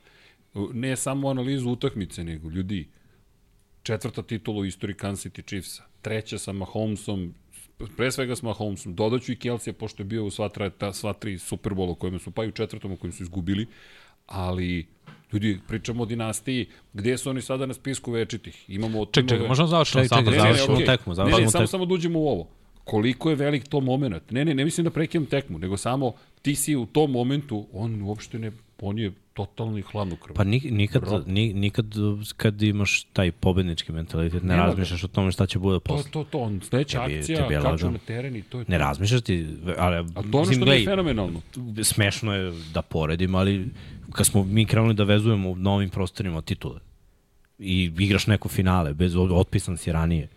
[0.74, 2.88] Ne samo analizu utakmice, nego ljudi.
[3.84, 5.84] Četvrta titula u istoriji Kansas City Chiefsa.
[6.02, 7.34] Treća sa Mahomesom,
[7.98, 8.96] pre svega s Mahomesom.
[8.96, 12.20] Dodaću i Kelsey, pošto je bio u sva, tra, ta, sva tri Superbola u kojima
[12.20, 13.68] su, pa i u četvrtom u kojim su izgubili.
[14.26, 14.88] Ali,
[15.34, 16.66] ljudi, pričamo o dinastiji.
[16.94, 18.66] Gde su oni sada na spisku večitih?
[18.70, 20.56] Imamo Ček, ček, možemo završiti samo da čekaj, završimo.
[20.58, 20.86] završimo okej.
[20.88, 21.68] tekmu, Ne, završimo ne, samo, tekmu.
[21.70, 22.48] samo da uđemo u ovo.
[22.84, 24.32] Koliko je velik to moment?
[24.32, 28.02] Ne, ne, ne mislim da prekinem tekmu, nego samo ti si u tom momentu, on
[28.02, 30.34] uopšte ne, on je totalni hladnokrv.
[30.34, 31.86] Pa nik, nikad, ni, nikad
[32.38, 34.68] kad imaš taj pobednički mentalitet, ne Nema ga.
[34.68, 36.12] razmišljaš o tome šta će bude to, posle.
[36.12, 37.92] to, to, on sledeća Tebi- akcija, tebi je kaču lagano.
[37.92, 38.80] na teren i to je Ne to.
[38.80, 39.96] razmišljaš ti, ali...
[39.96, 41.42] A to je ono što je fenomenalno.
[41.84, 43.68] smešno je da poredim, ali
[44.12, 46.80] kad smo mi krenuli da vezujemo na ovim prostorima titule
[47.60, 50.28] i igraš neko finale, bez otpisan si ranije,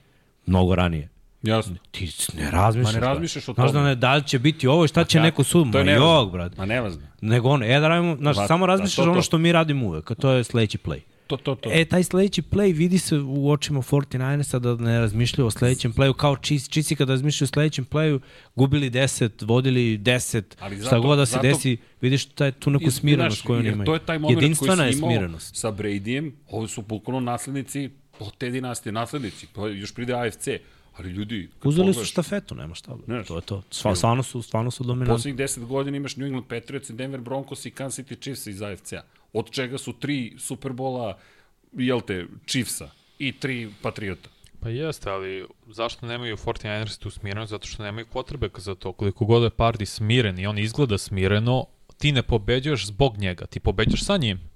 [0.47, 1.09] mnogo ranije.
[1.43, 1.77] Jasno.
[1.91, 2.95] Ti ne razmišljaš.
[2.95, 3.81] Ma ne razmišljaš o Znaš tome.
[3.81, 5.25] da, ne, da li će biti ovo i šta će kako?
[5.25, 5.73] neko sud.
[5.73, 6.55] To Ma jog, brate.
[6.59, 7.03] Ma nevazno.
[7.21, 9.23] Nego ono, e da radimo, znaš, Va- samo da, razmišljaš to, ono to.
[9.23, 11.01] što mi radimo uvek, a to je sledeći play.
[11.27, 11.71] To, to, to.
[11.73, 16.13] E, taj sledeći play vidi se u očima 49ersa da ne razmišljaju o sledećem playu,
[16.15, 18.21] kao Chiefs, Chiefs kada razmišljaju o sledećem playu,
[18.57, 22.71] gubili 10, vodili 10, Ali šta zato- god da se zato- desi, vidiš taj, tu
[22.71, 23.87] neku smirenost koju oni imaju.
[23.87, 25.57] To je taj moment Jedinstvena koji je si imao smirenost.
[25.57, 30.49] sa Bradyjem, ovo su bukvalno naslednici od te dinastije, naslednici, pa još pride AFC,
[30.97, 31.49] ali ljudi...
[31.65, 32.97] Uzeli su pogledaš, štafetu, nema šta.
[33.05, 33.63] Znaš, to je to.
[33.71, 35.15] Sva, stvarno su, stvarno su dominantni.
[35.15, 39.03] Poslednjih 10 godina imaš New England Patriots, Denver Broncos i Kansas City Chiefs iz AFC-a.
[39.33, 41.19] Od čega su tri Superbola,
[41.73, 44.29] jel te, Chiefsa i tri Patriota.
[44.61, 47.51] Pa jeste, ali zašto nemaju 49ers tu smirenost?
[47.51, 48.93] Zato što nemaju quarterbacka za to.
[48.93, 51.67] Koliko god je Pardi smiren i on izgleda smireno,
[51.99, 54.52] ti ne pobeđuješ zbog njega, ti pobeđuješ sa njim.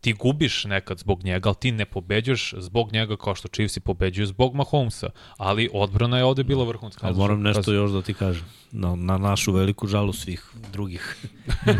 [0.00, 4.26] Ti gubiš nekad zbog njega, ali ti ne pobeđuješ zbog njega kao što Chiefsi pobeđuju
[4.26, 5.10] zbog Mahomesa.
[5.36, 7.06] Ali odbrana je ovde bila vrhunska.
[7.06, 8.44] Ali moram nešto još da ti kažem.
[8.72, 11.16] Na, na našu veliku žalu svih drugih.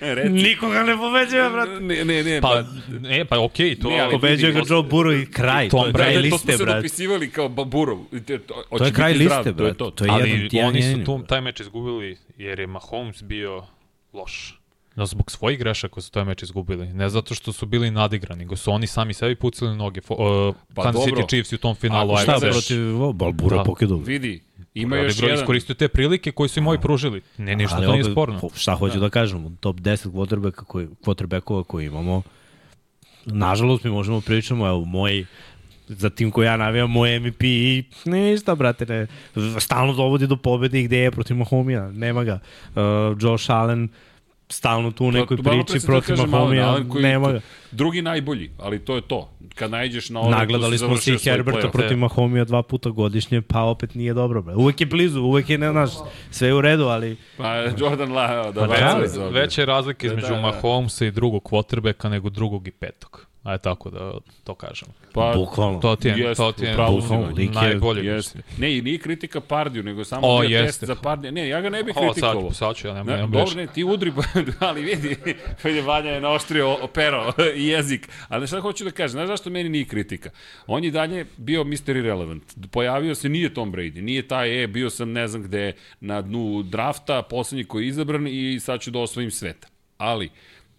[0.00, 0.28] Reci.
[0.30, 1.80] Nikoga ne pobeđuje, brate.
[1.80, 2.62] Ne, ne, ne, Pa,
[3.00, 3.90] ne, pa okej, to...
[3.90, 5.68] Ne, ali Pobeđuje ga Joe Burrow i kraj.
[5.68, 6.78] Tom to je kraj to liste, smo se brate.
[6.78, 7.98] dopisivali kao Baburov.
[8.26, 9.52] To, to, To je kraj liste, brate.
[9.56, 9.90] To je to.
[9.90, 13.64] To je ali jedan, oni su tu, taj meč izgubili jer je Mahomes bio
[14.12, 14.59] loš.
[15.00, 16.86] No, zbog svojih grešaka su taj meč izgubili.
[16.86, 20.00] Ne zato što su bili nadigrani, nego su oni sami sebi pucali noge.
[20.00, 21.16] Fo, uh, Pa Kansas dobro.
[21.16, 22.10] City Chiefs u tom finalu.
[22.10, 22.52] Ako ajde, Šta znaš?
[22.52, 22.78] protiv?
[23.14, 23.62] Balbura Da.
[23.64, 23.96] pokidu.
[23.96, 24.42] Vidi,
[24.74, 25.34] ima Ima još jedan...
[25.34, 27.22] iskoristio te prilike koje su im ovi pružili.
[27.38, 28.38] Ne, ništa Ali to nije sporno.
[28.40, 32.22] po- Šta hoću da, kažem, u top 10 quarterbacka koji, quarterbackova koji imamo,
[33.26, 35.24] nažalost mi možemo pričamo, evo, moj
[35.88, 39.06] za tim koji ja navijam, moj MVP i ništa, brate, ne.
[39.60, 42.38] Stalno dovodi do pobede i gde je protiv Mahomija, nema ga.
[42.66, 42.80] Uh,
[43.20, 43.88] Josh Allen,
[44.52, 47.40] stalno tu u nekoj Pa, malo pre priči protiv Mahomija, koji- nema ga.
[47.70, 49.30] Drugi najbolji, ali to je to.
[49.54, 50.30] Kad najđeš na ono...
[50.30, 54.42] Nagledali smo se i Herberta protiv Mahomija dva puta godišnje, pa opet nije dobro.
[54.42, 54.54] Bre.
[54.54, 55.90] Uvek je blizu, uvek je, ne znaš,
[56.30, 60.12] sve je u redu, ali Pa Jordan La, da Pa pa, da, Veće, razlika Da,
[60.14, 60.40] između da, da.
[60.40, 63.29] Mahomesa i drugog quarterbacka nego drugog i petog.
[63.42, 64.12] Ajde tako da
[64.44, 64.88] to kažem.
[65.12, 65.78] pa, bukvalno.
[65.78, 68.06] To ti je, Jeste, to ti je bukvalno je- najbolje.
[68.06, 68.38] Jeste.
[68.58, 70.66] Ne, i nije kritika Pardiju, nego samo O, bio jeste.
[70.66, 71.32] test za Pardiju.
[71.32, 72.52] Ne, ja ga ne bih O, sad, kritikovao.
[72.52, 73.60] sad ću, ja nemam, Ne, nemam dobro, greške.
[73.60, 74.12] ne, ti udri,
[74.60, 75.16] ali vidi,
[75.64, 78.08] vidi, Vanja je naoštrio pero i jezik.
[78.28, 80.30] Ali šta hoću da kažem, znaš zašto meni nije kritika?
[80.66, 81.90] On je dalje bio Mr.
[81.90, 82.42] Irrelevant.
[82.70, 86.62] Pojavio se, nije Tom Brady, nije taj, e, bio sam ne znam gde, na dnu
[86.62, 89.68] drafta, poslednji koji je izabran i sad ću da osvojim sveta.
[89.98, 90.30] Ali,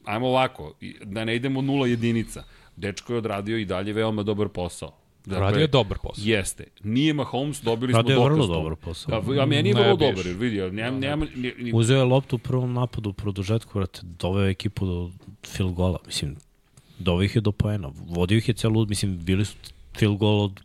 [0.06, 0.74] ajmo ovako,
[1.04, 2.44] da ne idemo nula jedinica.
[2.76, 4.92] Dečko je odradio i dalje veoma dobar posao.
[5.26, 6.24] Dakle, Radio je dobar posao.
[6.26, 6.64] Jeste.
[6.84, 9.22] Nije Mahomes, dobili smo Radio je dokaz vrlo dobar posao.
[9.22, 11.98] Pa, a meni je Ne vrlo dobar, jer vidi, ja nema, nema, ni, ni, Uzeo
[11.98, 15.10] je loptu u prvom napadu u produžetku, vrate, doveo je ekipu do
[15.48, 16.00] field gola.
[16.06, 16.36] Mislim,
[17.00, 17.92] doveo ih je do poena.
[18.08, 19.56] Vodio ih je celu, mislim, bili su
[19.98, 20.62] field goal od...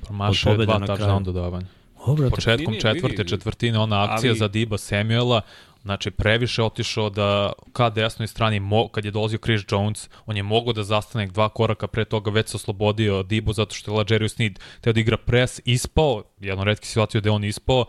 [0.00, 1.66] Promašao je dva touchdown dodavanja.
[2.06, 3.28] O, brate, Početkom Nije, četvrte vidi.
[3.28, 5.40] četvrtine, ona akcija Ali- za Diba Samuela,
[5.84, 10.42] znači previše otišao da ka desnoj strani, mo, kad je dolazio Chris Jones, on je
[10.42, 14.28] mogao da zastane dva koraka pre toga, već se oslobodio Dibu zato što je Lađerio
[14.28, 17.84] Sneed teo da igra pres, ispao, jedno redki situaciju da je on ispao,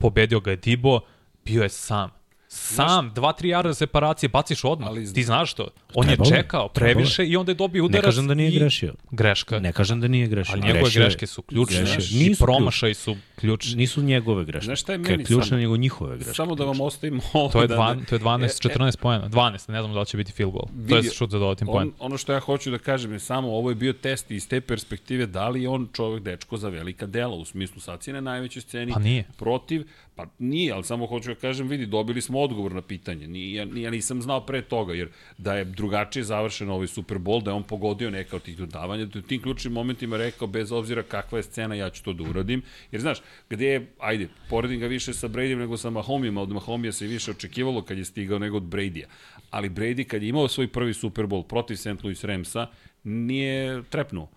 [0.00, 1.00] pobedio ga je Dibo,
[1.44, 2.23] bio je sam.
[2.54, 4.88] Sam, dva, tri jarda separacije, baciš odmah.
[4.88, 5.68] Ali- Ti znaš to.
[5.94, 8.04] On Trebalo je čekao trebalo previše i onda je dobio ne udarac.
[8.04, 8.94] kažem da nije grešio.
[9.10, 9.58] Greška.
[9.60, 10.52] Ne kažem da nije grešio.
[10.52, 11.80] Ali njegove Grešio greške su ključne.
[11.80, 12.20] Grešio.
[12.22, 13.76] I promašaj su ključni.
[13.76, 14.64] Nisu njegove greške.
[14.64, 16.34] Znaš šta je meni ključne, nego njihove greške.
[16.34, 17.48] Samo da vam ostavimo ovo.
[17.48, 19.28] To je, da, dva, to je 12, 14 poena.
[19.28, 20.66] 12, ne znam da li će biti field goal.
[20.88, 21.88] To je šut za dodatnim poen.
[21.88, 24.60] on, ono što ja hoću da kažem je samo, ovo je bio test iz te
[24.60, 28.20] perspektive, da li je on čovek dečko za velika dela, u smislu sad si na
[28.20, 28.92] najvećoj sceni.
[28.92, 29.24] Pa nije.
[29.36, 29.86] Protiv,
[30.16, 33.26] pa nije, ali samo hoću da kažem, vidi, dobili smo odgovor na pitanje.
[33.26, 35.08] Nije, ja, ja nisam znao pre toga, jer
[35.38, 39.04] da je drugačije završen ovaj Super Bowl, da je on pogodio neka od tih dodavanja,
[39.04, 42.12] da je u tim ključnim momentima rekao, bez obzira kakva je scena, ja ću to
[42.12, 42.62] da uradim.
[42.92, 43.18] Jer znaš,
[43.50, 47.30] gde je, ajde, poredim ga više sa Bradym nego sa Mahomijama, od Mahomija se više
[47.30, 49.06] očekivalo kad je stigao nego od Bradya.
[49.50, 52.02] Ali Brady kad je imao svoj prvi Super Bowl protiv St.
[52.02, 52.66] Louis Ramsa,
[53.04, 54.28] nije trepnuo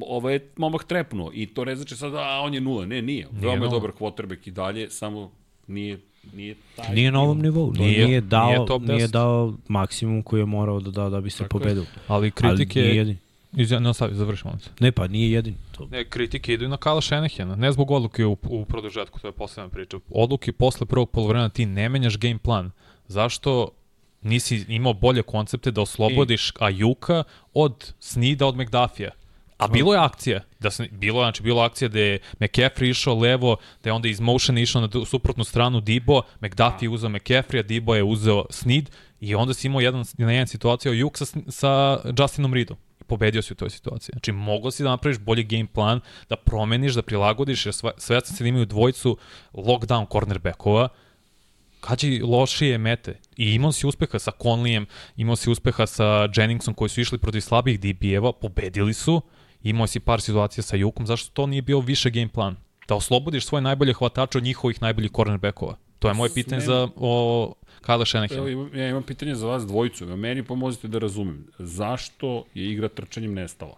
[0.00, 2.86] ovo je momak trepnuo i to ne znači sad, a on je nula.
[2.86, 3.28] Ne, nije.
[3.32, 5.30] Veoma je dobar quarterback i dalje, samo
[5.66, 5.98] nije,
[6.34, 6.94] nije taj.
[6.94, 7.72] Nije na ovom nivou.
[7.72, 9.10] Nije, Nije- nije, dao, nije nije, top nije 10.
[9.10, 11.62] dao maksimum koji je morao da da, da bi se Tako je.
[11.62, 11.84] pobedio.
[12.08, 12.80] Ali kritike...
[12.80, 13.16] Ali nije jedin.
[13.56, 14.70] Izja, ne ostavi, završimo se.
[14.80, 15.54] Ne, pa nije jedin.
[15.72, 15.86] To.
[15.90, 17.56] Ne, kritike idu i na Kala Šenehena.
[17.56, 19.98] Ne zbog odluke u, u produžetku, to je posledna priča.
[20.10, 22.70] Odluke posle prvog polovremena ti ne menjaš game plan.
[23.06, 23.68] Zašto
[24.22, 27.24] nisi imao bolje koncepte da oslobodiš Ajuka
[27.54, 29.10] od Snida od McDuffija?
[29.62, 33.56] A bilo je akcija, da se, bilo, znači, bilo akcija da je McCaffrey išao levo,
[33.82, 38.02] da je onda iz motion išao na suprotnu stranu Dibo, McDuffie uzeo McCaffrey, Dibo je
[38.02, 38.90] uzeo Snid
[39.20, 42.76] i onda si imao jedan, na jedan situaciju Juk sa, sa Justinom Reedom.
[43.06, 44.12] Pobedio si u toj situaciji.
[44.12, 48.36] Znači, mogao si da napraviš bolji game plan, da promeniš, da prilagodiš, jer sve, svesni
[48.36, 49.16] se da imaju dvojicu
[49.54, 50.88] lockdown cornerbackova,
[51.80, 53.18] kađi lošije mete.
[53.36, 54.86] I imao si uspeha sa Conleyem,
[55.16, 59.22] imao si uspeha sa Jenningsom koji su išli protiv slabih DB-eva, pobedili su,
[59.62, 62.56] imao si par situacija sa Jukom, zašto to nije bio više game plan?
[62.88, 65.76] Da oslobodiš svoje najbolje hvatače od njihovih najboljih cornerbackova.
[65.98, 68.78] To je moje pitanje za o, Kyle Shanahan.
[68.78, 70.06] ja imam pitanje za vas dvojicu.
[70.06, 71.46] Meni pomozite da razumem.
[71.58, 73.76] Zašto je igra trčanjem nestala?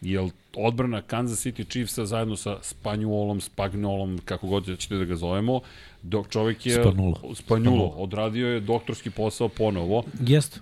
[0.00, 5.60] Jel odbrana Kansas City Chiefsa zajedno sa Spanjolom, Spagnolom, kako god ćete da ga zovemo,
[6.02, 7.34] dok čovek je Spanulo.
[7.34, 10.04] Spanjulo, odradio je doktorski posao ponovo.
[10.20, 10.60] Jest,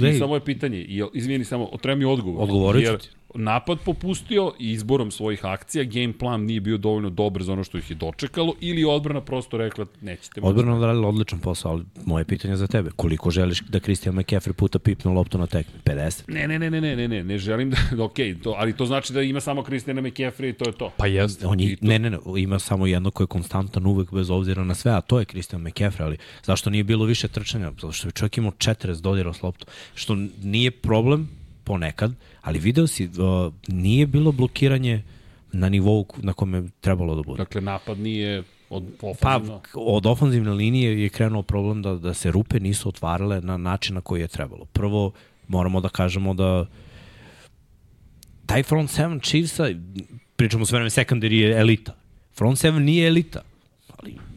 [0.00, 2.42] I, I samo je pitanje, jel, izvini samo, treba mi odgovor.
[2.42, 3.08] Odgovorit ću ti.
[3.34, 7.78] Napad popustio i izborom svojih akcija, game plan nije bio dovoljno dobar za ono što
[7.78, 10.40] ih je dočekalo, ili odbrana prosto rekla, nećete.
[10.42, 14.78] Odbrana odradila odličan posao, ali moje pitanje za tebe, koliko želiš da Christian McCaffrey puta
[14.78, 15.80] pipne loptu na tekmi?
[15.84, 16.22] 50?
[16.28, 19.12] Ne, ne, ne, ne, ne, ne, ne, ne želim da, ok, to, ali to znači
[19.12, 20.92] da ima samo Kristijana McCaffrey i to je to.
[20.96, 21.46] Pa jeste.
[21.46, 24.74] On je, ne, ne, ne, ima samo jedno koje je konstantan uvek bez obzira na
[24.74, 27.70] sve, a to je Christian McCaffrey, ali zašto nije bilo više trčanja?
[27.70, 31.28] Zato što je čovjek imao 40 dodira s loptu, što nije problem
[31.64, 32.12] ponekad,
[32.42, 33.12] ali video si, uh,
[33.68, 35.02] nije bilo blokiranje
[35.52, 37.38] na nivou na kome je trebalo da bude.
[37.38, 39.58] Dakle, napad nije Od Pa, ofenzivno.
[39.60, 43.94] k- od ofenzivne linije je krenuo problem da, da se rupe nisu otvarale na način
[43.94, 44.64] na koji je trebalo.
[44.64, 45.12] Prvo,
[45.48, 46.66] moramo da kažemo da
[48.46, 49.68] taj front seven Chiefsa,
[50.36, 51.94] pričamo sve vreme secondary je elita.
[52.34, 53.42] Front seven nije elita,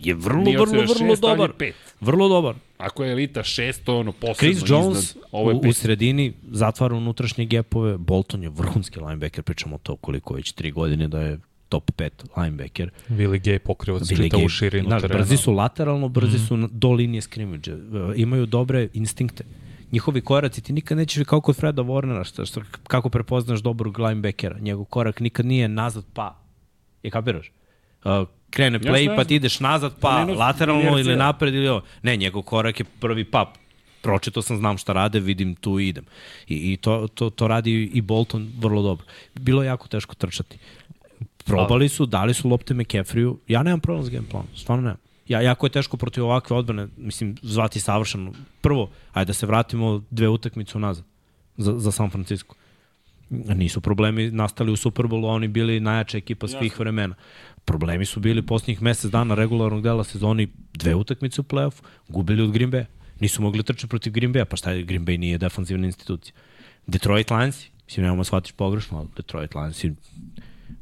[0.08, 1.52] je vrlo, Nije vrlo, vrlo šest, dobar.
[1.58, 1.76] pet.
[2.02, 2.56] Vrlo dobar.
[2.78, 5.24] Ako je elita 6, to je ono posebno Chris Jones iznad.
[5.32, 7.98] Ovo je u, u sredini zatvara unutrašnje gepove.
[7.98, 11.40] Bolton je vrhunski linebacker, pričamo to koliko već tri godine da je
[11.70, 12.90] top 5 linebacker.
[13.10, 15.20] Willi Gay pokriva čita u širinu Znaš, terena.
[15.20, 17.78] Brzi su lateralno, brzi su na- do linije skrimiđa.
[18.16, 19.44] Imaju dobre instinkte.
[19.92, 24.60] Njihovi koraci ti nikad nećeš kao kod Freda Warnera, što, što, kako prepoznaš dobrog linebackera.
[24.60, 26.40] Njegov korak nikad nije nazad pa.
[27.04, 27.52] Je kapiraš?
[28.06, 29.24] Uh, krene play, pa jasno.
[29.24, 31.82] ti ideš nazad, pa Ne, no, lateralno ili napred ili ovo.
[32.04, 33.58] Ne, njegov korak je prvi pap.
[34.02, 36.06] Pročito sam, znam šta rade, vidim tu i idem.
[36.48, 39.06] I, i to, to, to radi i Bolton vrlo dobro.
[39.34, 40.58] Bilo je jako teško trčati.
[41.46, 43.36] Probali su, dali su lopte McCaffreyu.
[43.48, 44.98] Ja nemam problem s game planom, stvarno nemam.
[45.28, 48.34] Ja, jako je teško protiv ovakve odbrane, mislim, zvati savršeno.
[48.62, 51.04] Prvo, ajde da se vratimo dve utakmice unazad
[51.58, 52.56] za, za San Francisco.
[53.30, 57.16] Nisu problemi nastali u Superbowlu, a oni bili najjača ekipa svih vremena.
[57.66, 62.52] Problemi su bili posljednjih mesec dana regularnog dela sezoni, dve utakmice u play-offu, gubili od
[62.52, 62.86] Green Bay.
[63.20, 66.34] Nisu mogli trčati protiv Green Bay, pa šta je, Green Bay nije defanzivna institucija.
[66.88, 69.86] Detroit Lions, mislim, nemamo shvatiš pogrešno, ali Detroit Lions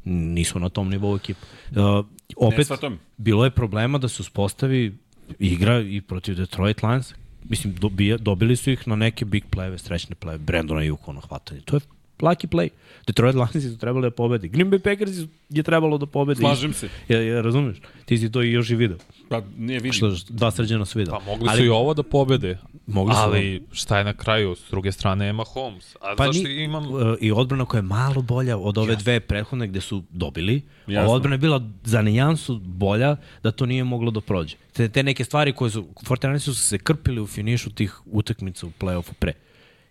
[0.04, 1.40] nisu na tom nivou ekipa.
[1.70, 2.06] Uh,
[2.36, 2.68] opet,
[3.16, 4.92] bilo je problema da se uspostavi
[5.38, 7.14] igra i protiv Detroit Lions.
[7.44, 11.60] Mislim, dobija, dobili su ih na neke big play-eve, srećne play Brandona Juko na hvatanje.
[11.60, 11.80] To je
[12.20, 12.68] lucky play.
[13.06, 14.48] Detroit Lions su trebali da pobedi.
[14.48, 15.10] Green Bay Packers
[15.48, 16.40] je trebalo da pobedi.
[16.40, 16.88] Slažem se.
[17.08, 17.76] Ja, ja, razumeš?
[18.04, 18.98] Ti si to i još i video.
[19.28, 19.92] Pa nije vidim.
[19.92, 21.18] Što, dva srđana su video.
[21.18, 24.54] Pa mogli su i ovo da pobede, Mogli su ali šta je na kraju?
[24.54, 25.96] S druge strane je Mahomes.
[26.00, 26.94] A Pa zašto ni, imam...
[26.94, 30.62] uh, i odbrana koja je malo bolja od ove dve prethodne gde su dobili.
[30.86, 31.08] Jasno.
[31.08, 34.56] Ova odbrana je bila za nijansu bolja da to nije moglo da prođe.
[34.72, 38.70] Te, te neke stvari koje su, 49 su se krpili u finišu tih utakmica u
[38.80, 39.32] play-offu pre.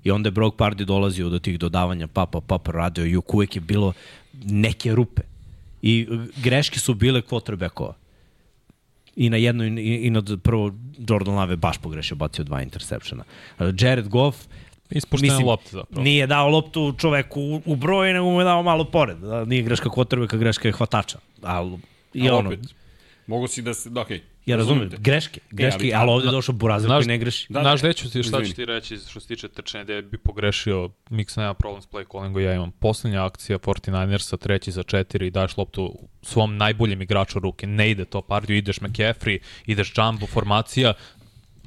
[0.03, 3.61] I onda je Brock Pardy dolazio do tih dodavanja papa, papa radio, juk uvek je
[3.61, 3.93] bilo
[4.45, 5.21] neke rupe.
[5.81, 7.93] I uh, greške su bile quarterbackova.
[9.15, 10.71] I na jedno i, i na prvo
[11.09, 13.23] Jordan Love baš pogrešio, bacio dva interseptiona.
[13.59, 14.47] Uh, Jared Goff
[14.89, 16.03] Ispuštena lopta zapravo.
[16.03, 19.17] Nije dao loptu čoveku u, u broj, nego mu je dao malo pored.
[19.17, 21.17] Da, nije greška kvotrbeka, greška je hvatača.
[21.41, 21.77] Ali,
[22.13, 22.59] i A ono, opet,
[23.27, 24.21] mogu si da se, da, okej.
[24.45, 25.11] Ja razumem, Razumem te.
[25.11, 27.53] greške, greške, ali- ali, ovde je došao Burazir koji ne greši.
[27.53, 30.17] Da, Znaš, gde ću ti, šta ću ti reći što se tiče trčanja, gde bi
[30.17, 35.27] pogrešio, Mix nema problem s play callingu, ja imam poslednja akcija 49ersa, treći za četiri
[35.27, 40.27] i daš loptu svom najboljem igraču ruke, ne ide to pardiju, ideš McCaffrey, ideš jumbo,
[40.27, 40.93] formacija,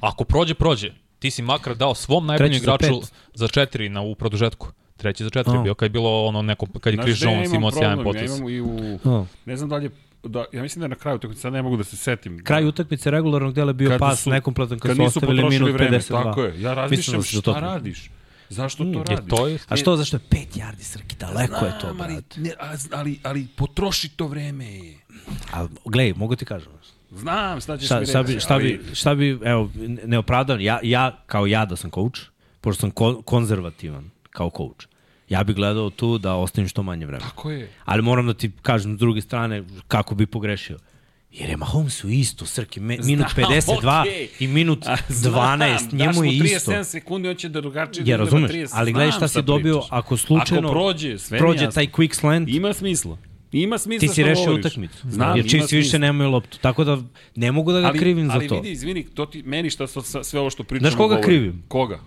[0.01, 3.13] ako prođe, prođe, ti si makar dao svom najboljem za igraču pet.
[3.33, 4.67] za četiri na, u produžetku.
[4.97, 5.61] Treći za četiri A.
[5.61, 8.31] bio, kad je bilo ono neko, kad je Chris Jones imao sjajan potez.
[8.31, 8.99] Ja imam i u...
[9.03, 9.27] Oh.
[9.45, 9.89] Ne znam da li je...
[10.27, 12.43] Da, ja mislim da je na kraju, tako sad ne mogu da se setim.
[12.43, 15.71] Kraj utakmice regularnog dela je bio Kada pas su- nekompletan kad, kad su ostavili minut
[15.71, 16.23] vreme, 52.
[16.23, 16.61] Tako je.
[16.61, 18.09] Ja razmišljam da su šta to- radiš.
[18.49, 19.29] Zašto to Je, radiš?
[19.29, 22.41] to je, A što, zašto je 5 yardi Srki, daleko je to, Znam, ali, brate.
[22.41, 24.79] ne, a- ali, ali potroši to vreme.
[25.51, 26.71] Ali, gledaj, mogu ti kažem.
[27.11, 28.33] Znam, šta ćeš Šta, mi šta, reći.
[28.33, 29.69] bi, šta, ali- bi, šta bi, evo,
[30.05, 32.19] ne opravdavam, ja, ja kao ja da sam coach,
[32.61, 34.87] pošto sam ko, konzervativan kao coach,
[35.29, 37.29] ja bih gledao tu da ostavim što manje vremena.
[37.29, 37.69] Tako je.
[37.85, 40.77] Ali moram da ti kažem s druge strane kako bi pogrešio.
[41.31, 44.27] Jer je Mahomes u isto, Srki, me, minut 52 okej.
[44.39, 46.71] i minut A, 12, znam, njemu je daš mu isto.
[46.71, 48.03] 37 sekundi, on će da drugačije...
[48.05, 48.69] Ja da razumeš, 30.
[48.73, 49.89] ali gledaj šta si dobio pričaš.
[49.91, 51.71] ako slučajno Ako prođe, sve prođe jasno.
[51.71, 53.17] taj quick slant, Ima smisla.
[53.51, 54.97] Ima smisla ti si rešio utakmicu.
[55.09, 56.57] Znam, jer Chiefs više nemaju loptu.
[56.61, 56.97] Tako da
[57.35, 58.55] ne mogu da ga ali, krivim ali za to.
[58.55, 59.87] vidi, izvini, to ti, meni šta
[60.23, 61.23] sve ovo što pričamo Znaš koga govori.
[61.23, 61.63] krivim?
[61.67, 61.99] Koga?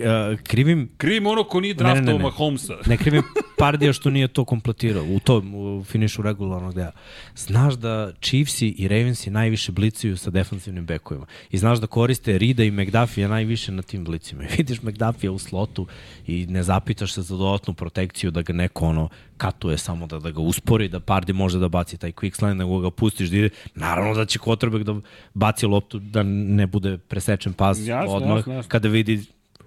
[0.00, 2.22] Uh, krivim Krivim ono ko nije Ne, ne, ne, draftao ne.
[2.22, 2.74] Mahomesa.
[2.86, 3.22] Ne krivim
[3.58, 6.92] Pardija što nije to kompletirao u tom u finišu regularnog dela.
[7.36, 11.26] Znaš da Chiefsi i Ravensi najviše blicuju sa defanzivnim bekovima.
[11.50, 14.44] I znaš da koriste Rida i McDuffie najviše na tim blicima.
[14.44, 15.86] I vidiš McDuffie u slotu
[16.26, 20.30] i ne zapitaš se za dodatnu protekciju da ga neko ono katuje samo da, da
[20.30, 23.48] ga uspori, da Pardi može da baci taj quick slant, nego ga pustiš da ide.
[23.74, 25.00] Naravno da će quarterback da
[25.34, 28.68] baci loptu da ne bude presečen pas Jasno, odmah jasno, jasno.
[28.68, 29.24] kada vidi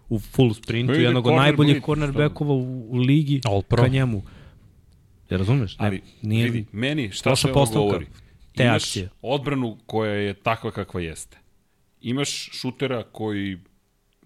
[0.09, 3.83] u full sprintu ide jednog od najboljih cornerbackova u, u ligi All pro.
[3.83, 4.23] ka njemu.
[5.29, 5.79] Ja razumeš?
[5.79, 8.05] Ne, Ali, nije, vidi, meni šta sve ovo govori?
[8.55, 9.09] te Imaš akcije.
[9.21, 11.37] odbranu koja je takva kakva jeste.
[12.01, 13.57] Imaš šutera koji,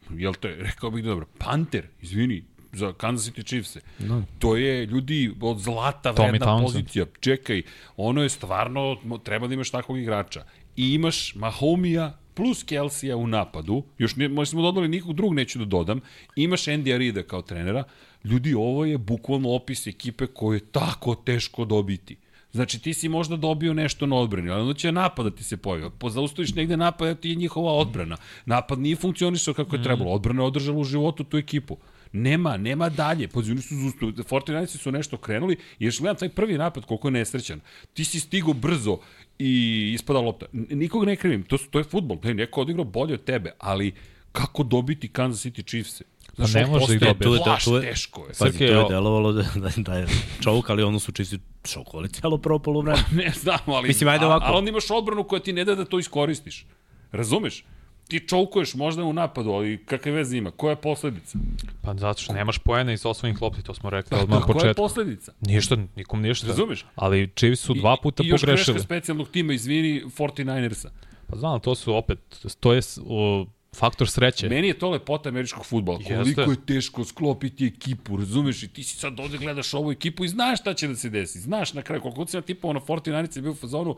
[0.10, 3.78] jel te, rekao bih dobro, Panter, izvini, za Kansas City Chiefs.
[4.00, 4.24] No.
[4.40, 6.62] To je, ljudi, od zlata Tommy vredna Townsend.
[6.62, 7.06] pozicija.
[7.20, 7.62] Čekaj,
[7.98, 10.44] ono je stvarno, treba da imaš takvog igrača.
[10.76, 15.60] I imaš Mahomija plus Kelsija u napadu, još ne, možda smo dodali nikog drugog, neću
[15.60, 16.02] da dodam,
[16.36, 17.84] imaš Andy Arida kao trenera,
[18.24, 22.18] ljudi, ovo je bukvalno opis ekipe koju je tako teško dobiti.
[22.52, 25.58] Znači ti si možda dobio nešto na odbrani, ali onda će napad da ti se
[25.58, 25.92] pojavi.
[26.00, 28.18] Pozaustaviš negde napad, ti je njihova odbrana.
[28.46, 30.12] Napad nije funkcionisao kako je trebalo.
[30.12, 31.78] Odbrana je održala u životu tu ekipu.
[32.14, 33.28] Nema, nema dalje.
[33.28, 37.12] Pazi, oni su zustu, Fortinajci su nešto krenuli još gledam taj prvi napad koliko je
[37.12, 37.60] nesrećan.
[37.94, 38.98] Ti si stigo brzo
[39.40, 39.52] i
[39.94, 40.46] ispada lopta.
[40.54, 42.18] Nikog ne krivim, to, su- to je futbol.
[42.24, 43.94] Ne, neko odigrao bolje od tebe, ali
[44.32, 46.04] kako dobiti Kansas City Chiefs-e?
[46.36, 47.24] Znaš, Pa ne može da dobije.
[47.24, 48.32] Tu je- plaš, tu je- teško je.
[48.40, 50.08] Pazi, to je delovalo da, da, da je
[50.42, 53.00] čovuk, ali ono su čisti šokovali cijelo prvo polovreme.
[53.16, 53.88] Ne znam, ali...
[53.88, 54.46] Mislim, ajde ovako.
[54.46, 56.66] A, ali onda imaš odbranu koja ti ne da da to iskoristiš.
[57.12, 57.64] Razumeš?
[58.12, 60.52] Ti čoukuješ možda u napadu, ali kakve veze ima?
[60.52, 61.38] Koja je posledica?
[61.82, 64.60] Pa zato što nemaš poena iz osvojenih lopti, to smo rekli odmah na Koja je
[64.60, 64.82] početku.
[64.84, 65.32] posledica?
[65.42, 66.48] Ništa, nikom ništa.
[66.48, 66.86] Razumeš?
[66.96, 68.74] Ali Chiefs su dva puta I, i još pogrešili.
[68.74, 70.88] greška specijalnog tima, izvini, 49ersa.
[71.28, 72.20] Pa znam, to su opet,
[72.60, 73.46] to je o,
[73.76, 74.50] faktor sreće.
[74.50, 76.00] Meni je to lepota američkog futbola.
[76.08, 78.64] Koliko je teško sklopiti ekipu, razumeš?
[78.64, 81.40] I ti si sad ovde gledaš ovu ekipu i znaš šta će da se desi.
[81.40, 83.96] Znaš na kraju, koliko sam ja tipao na 49erci je bio u fazonu,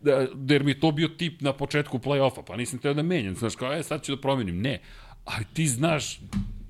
[0.00, 3.34] da, jer mi je to bio tip na početku play-offa, pa nisam teo da menjam.
[3.34, 4.60] Znaš, kao, e, sad ću da promenim.
[4.60, 4.80] Ne.
[5.24, 6.20] Ali ti znaš,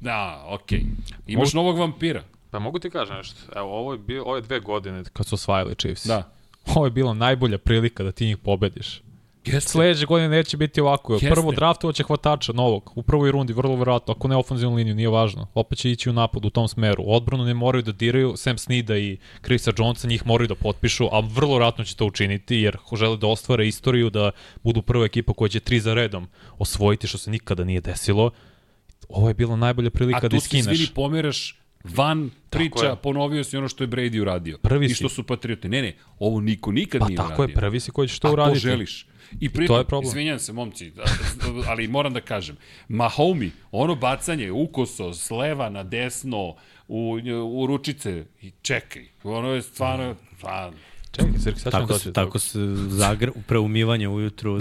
[0.01, 0.79] da, okej.
[0.79, 1.15] Okay.
[1.27, 2.23] Imaš Mogu- novog vampira.
[2.51, 3.37] Pa mogu ti kažem nešto.
[3.57, 6.07] Evo, ovo je bio, ove dve godine kad su osvajali Chiefs.
[6.07, 6.33] Da.
[6.75, 9.03] Ovo je bila najbolja prilika da ti njih pobediš.
[9.47, 9.71] Jeste.
[9.71, 11.13] Sledeće godine neće biti ovako.
[11.13, 11.31] Jeste.
[11.31, 12.93] Prvo draftovaće hvatača novog.
[12.95, 14.15] U prvoj rundi, vrlo verovatno.
[14.15, 15.47] Ako ne ofenzivnu liniju, nije važno.
[15.55, 17.05] Opet će ići u napad u tom smeru.
[17.07, 18.37] Odbranu ne moraju da diraju.
[18.37, 22.57] Sam Snida i Chrisa Jonesa njih moraju da potpišu, a vrlo verovatno će to učiniti
[22.57, 24.31] jer žele da ostvare istoriju da
[24.63, 26.29] budu prva ekipa koja će tri za redom
[26.59, 28.31] osvojiti, što se nikada nije desilo.
[29.09, 30.67] Ovo je bila najbolja prilika A da tu se iskineš.
[30.67, 32.97] izvini pomeraš van priča, je.
[33.03, 34.59] ponovio si ono što je Brady uradio.
[34.59, 34.95] Prvi I si.
[34.95, 35.69] što su patriote.
[35.69, 37.53] Ne, ne, ovo niko nikad Pa nije tako uradio.
[37.53, 38.61] je, prvi si koji će to A uraditi.
[38.61, 39.07] to želiš.
[39.41, 40.09] I pritom, to je problem.
[40.09, 41.05] izvinjam se, momci, da,
[41.69, 42.57] ali moram da kažem,
[42.89, 46.55] Mahomi, ono bacanje ukoso s leva na desno,
[46.89, 47.19] u,
[47.53, 50.79] u ručice, i čekaj, ono je stvarno, stvarno
[51.17, 52.59] Čekaj, Srki, sad ćemo Tako doći tako se
[52.89, 54.59] zagre, preumivanje ujutru.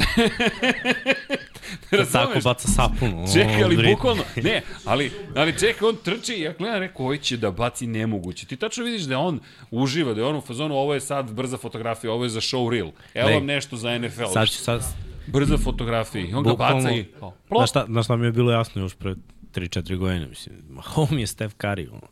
[1.90, 2.44] tako Razumeš?
[2.44, 3.26] baca sapunu.
[3.34, 7.38] Čekaj, ali bukvalno, ne, ali, ali čekaj, on trči i ja gledam, rekao, ovaj će
[7.38, 8.46] da baci nemoguće.
[8.46, 9.40] Ti tačno vidiš da on
[9.72, 12.70] uživa, da je on u fazonu, ovo je sad brza fotografija, ovo je za show
[12.70, 12.92] reel.
[13.14, 14.26] Evo vam nešto za NFL.
[14.34, 14.84] Sad ću, sad,
[15.28, 16.38] Brza fotografija.
[16.38, 17.06] On ga Bukvalno- baca i...
[17.22, 17.60] O, plop.
[17.60, 19.16] Znaš šta, znaš šta mi je bilo jasno još pre
[19.54, 22.08] 3-4 godine, mislim, Mahomes je Steph Curry, ono.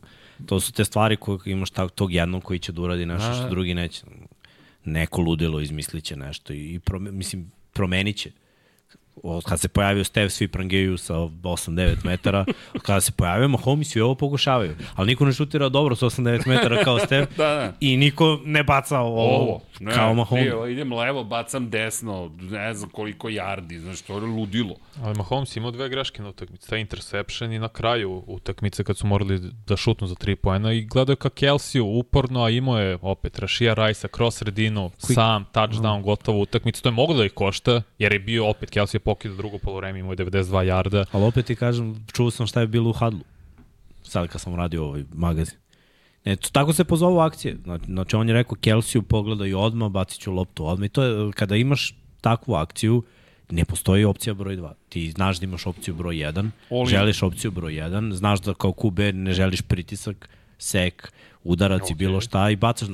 [0.46, 3.48] To su te stvari koje imaš tak, tog jednog koji će da uradi nešto što
[3.48, 4.02] drugi neće.
[4.84, 8.30] Neko ludilo izmislit će nešto i, i prome, mislim, promenit će.
[9.22, 12.44] O, kad se pojavio Steph, svi prangeju sa 8-9 metara.
[12.82, 14.76] Kada se pojavio Mahomes, svi ovo pokušavaju.
[14.94, 17.36] Ali niko ne šutira dobro sa 8-9 metara kao Steph.
[17.36, 17.72] Da, da.
[17.80, 20.46] I niko ne baca ovo, Ovo, ne, kao Mahomes.
[20.46, 24.74] Evo, idem levo, bacam desno, ne znam koliko yardi, znaš, to je ludilo.
[25.02, 29.06] Ali Mahomes imao dve greške na utakmici, taj interception i na kraju utakmice kad su
[29.06, 32.98] morali da šutnu za tri poena i gledao je ka Kelsey uporno, a imao je
[33.02, 35.14] opet Rashia Rice-a kroz sredinu, Koji...
[35.14, 36.82] sam, touchdown, gotovo utakmicu.
[36.82, 39.98] To je moglo da ih košta, jer je bio opet Kelsey je pokidao drugo polovreme,
[39.98, 41.04] imao je 92 jarda.
[41.12, 43.20] Ali opet ti kažem, čuo sam šta je bilo u Hadlu.
[44.02, 45.58] Sad kad sam radio ovaj magazin.
[46.24, 47.56] Ne, to, tako se pozovu akcije.
[47.64, 50.86] Znači, znači on je rekao Kelsiju pogledaj odmah, bacit ću loptu odmah.
[50.86, 53.02] I to je, kada imaš takvu akciju,
[53.50, 54.72] ne postoji opcija broj 2.
[54.88, 56.86] Ti znaš da imaš opciju broj 1, All in.
[56.86, 60.28] želiš opciju broj 1, znaš da kao QB ne želiš pritisak,
[60.58, 61.12] sek,
[61.44, 61.92] udarac okay.
[61.92, 62.88] i bilo šta i bacaš.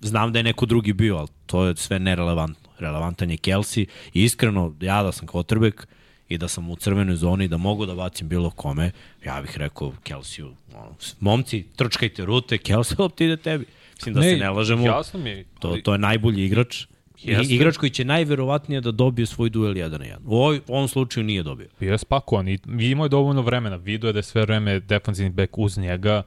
[0.00, 2.65] Znam da je neko drugi bio, ali to je sve nerelevantno.
[2.78, 3.84] Relevantan je Kelsey
[4.14, 5.84] i iskreno, ja da sam quarterback,
[6.28, 8.90] i da sam u crvenoj zoni i da mogu da bacim bilo kome,
[9.24, 13.64] ja bih rekao Kelsiju, ono, momci, trčkajte rute, Kelsey, lopta ide tebi.
[13.94, 15.44] Mislim da ne, se ne lažemo, Jasno mi je.
[15.58, 16.86] to, ali- to je najbolji igrač.
[17.22, 17.54] Jeste.
[17.54, 20.16] Igrač koji će najverovatnije da dobije svoj duel 1 na 1.
[20.24, 21.66] U ovoj, ovom slučaju nije dobio.
[21.80, 23.76] Bio je spakovan i imao je dovoljno vremena.
[23.76, 26.22] Video je da je sve vreme defensivni back uz njega.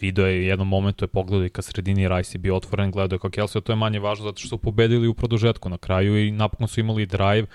[0.00, 3.14] Video je u jednom momentu je pogledao i ka sredini Rice je bio otvoren, gledao
[3.14, 6.26] je kao Kelsey, to je manje važno zato što su pobedili u produžetku na kraju
[6.26, 7.46] i napokon su imali drive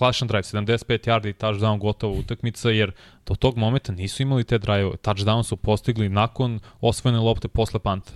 [0.00, 2.92] klasičan drive, 75 yardi, touchdown, gotova utakmica, jer
[3.26, 8.12] do tog momenta nisu imali te drive touchdown su postigli nakon osvojene lopte posle panta.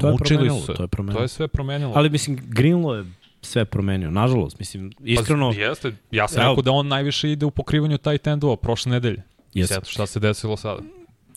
[0.00, 1.18] To je Mučili promenilo, su to je promenilo.
[1.18, 1.92] To je sve promenilo.
[1.94, 3.12] Ali mislim, Greenlaw je
[3.42, 4.58] sve promenio, nažalost.
[4.58, 6.50] Mislim, iskreno, Pa, jeste, ja sam Evo.
[6.50, 9.22] rekao da on najviše ide u pokrivanju tight endova prošle nedelje.
[9.54, 9.80] Jeste.
[9.84, 10.82] Šta se desilo sada.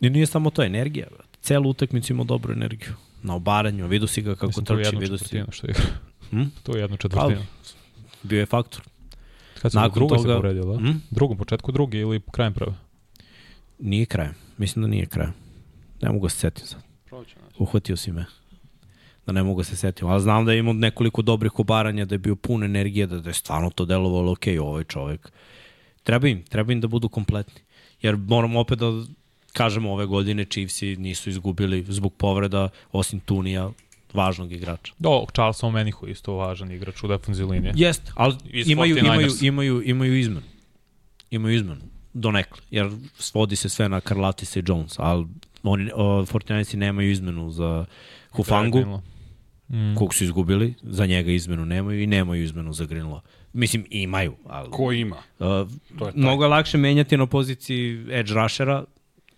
[0.02, 1.08] I nije samo to, energija.
[1.10, 1.38] brate.
[1.42, 2.94] Celu utakmicu ima dobru energiju.
[3.24, 5.42] Na obaranju, vidu si ga kako Mislim, to je trči, vidu si.
[5.52, 5.84] što igra.
[6.30, 6.44] Hm?
[6.64, 7.42] To je jednu četvrtinu.
[8.24, 8.82] Bio je faktor.
[9.62, 10.78] Kad se nakon drugoj toga- se povredio, da?
[10.80, 10.98] Hm?
[11.12, 12.74] Drugom, početku drugi ili krajem prve?
[13.80, 14.30] Nije kraj.
[14.58, 15.28] Mislim da nije kraj.
[16.02, 16.82] Ne mogu da se setim sad.
[17.58, 18.26] Uhvatio si me.
[19.26, 20.08] Da ne mogu da se setim.
[20.08, 23.30] Ali znam da je imao nekoliko dobrih obaranja, da je bio pun energije, da, da
[23.30, 25.32] je stvarno to delovalo ok, ovaj čovek.
[26.04, 27.62] Treba im, treba im da budu kompletni.
[28.02, 28.86] Jer moramo opet da
[29.54, 33.70] kažemo ove godine Chiefsi nisu izgubili zbog povreda, osim Tunija,
[34.14, 34.94] važnog igrača.
[35.00, 37.72] Do, Charles Omenihu isto važan igrač u defensivnoj liniji.
[37.76, 39.04] Jest, ali imaju, 49ers.
[39.04, 40.42] imaju, imaju, imaju izmenu.
[41.32, 41.82] Imaju izmenu.
[42.14, 42.62] Donekle.
[42.72, 45.26] Jer svodi se sve na Karlatisa i Jones, ali
[45.64, 47.86] oni, o, 49 nemaju izmenu za
[48.32, 49.02] Hufangu,
[49.72, 49.96] Mm.
[49.96, 53.20] kog su izgubili, za njega izmenu nemaju i nemaju izmenu za Greenlaw.
[53.54, 54.72] Mislim, imaju, ali...
[54.72, 55.16] Ko ima?
[55.16, 55.48] Uh,
[56.00, 56.22] To je taj.
[56.22, 58.84] mnogo je lakše menjati na poziciji edge rushera,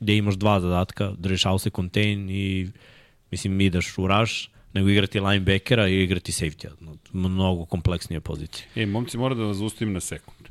[0.02, 2.69] gde imaš dva zadatka, držiš house contain i
[3.32, 6.68] mislim ideš u rush, nego igrati linebackera i igrati safety
[7.14, 8.68] Mnogo kompleksnije pozicije.
[8.76, 10.48] E, momci, moram da vas zaustavim na sekund.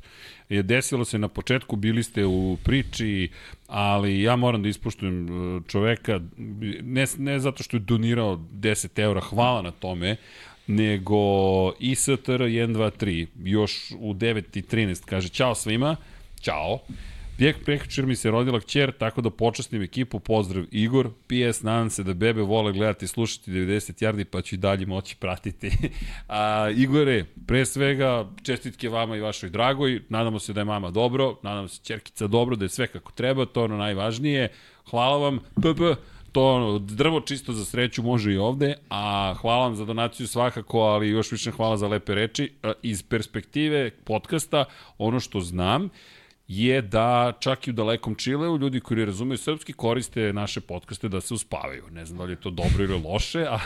[0.48, 3.30] Je desilo se na početku, bili ste u priči,
[3.66, 6.20] ali ja moram da ispoštujem e, čoveka,
[6.82, 10.16] ne, ne zato što je donirao 10 eura, hvala na tome,
[10.66, 11.16] nego
[11.80, 15.96] ISTR 123, još u 9.13, kaže, ćao svima,
[16.40, 16.78] ćao,
[17.40, 22.02] Vijek prekričer mi se rodila kćer, tako da počastim ekipu, pozdrav Igor, PS, nadam se
[22.02, 25.70] da bebe vole gledati i slušati 90 yardi, pa ću i dalje moći pratiti.
[26.28, 31.36] A, Igore, pre svega, čestitke vama i vašoj dragoj, nadamo se da je mama dobro,
[31.42, 34.48] nadamo se čerkica dobro, da je sve kako treba, to je ono najvažnije.
[34.90, 35.80] Hvala vam, PP,
[36.32, 40.80] to ono, drvo čisto za sreću može i ovde, a hvala vam za donaciju svakako,
[40.80, 42.52] ali još više hvala za lepe reči.
[42.82, 44.64] Iz perspektive podcasta,
[44.98, 45.88] ono što znam,
[46.52, 51.20] je da čak i u dalekom Čileu ljudi koji razumeju srpski koriste naše podcaste da
[51.20, 51.84] se uspavaju.
[51.90, 53.58] Ne znam da li je to dobro ili loše, a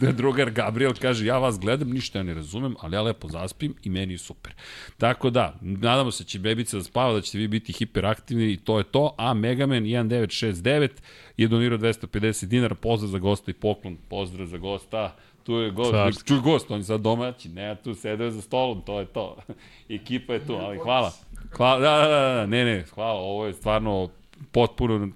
[0.12, 3.90] drugar Gabriel kaže ja vas gledam, ništa ja ne razumem, ali ja lepo zaspim i
[3.90, 4.54] meni je super.
[4.98, 8.56] Tako da, nadamo se da će bebica da spava, da ćete vi biti hiperaktivni i
[8.56, 10.88] to je to, a Megaman 1969
[11.36, 15.90] je donirao 250 dinara, pozdrav za gosta i poklon, pozdrav za gosta, tu je gost,
[15.90, 16.28] Carski.
[16.28, 19.36] čuj gost, on je sad domaći, ne, tu sedeo za stolom, to je to.
[19.88, 21.12] Ekipa je tu, ali hvala.
[21.56, 24.08] Hvala, da, da, da, da, ne, ne, hvala, ovo je stvarno
[24.52, 25.08] potpuno,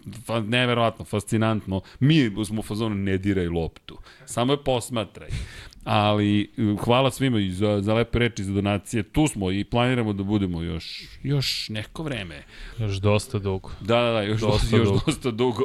[0.45, 1.81] neverovatno, fascinantno.
[2.01, 5.29] Mi smo u fazonu ne diraj loptu, samo je posmatraj.
[5.85, 6.51] Ali
[6.85, 9.03] hvala svima i za, za lepe reči, za donacije.
[9.03, 12.43] Tu smo i planiramo da budemo još, još neko vreme.
[12.79, 13.71] Još dosta dugo.
[13.81, 15.01] Da, da, da, još Dosta dosta, još dugo.
[15.07, 15.65] dosta dugo.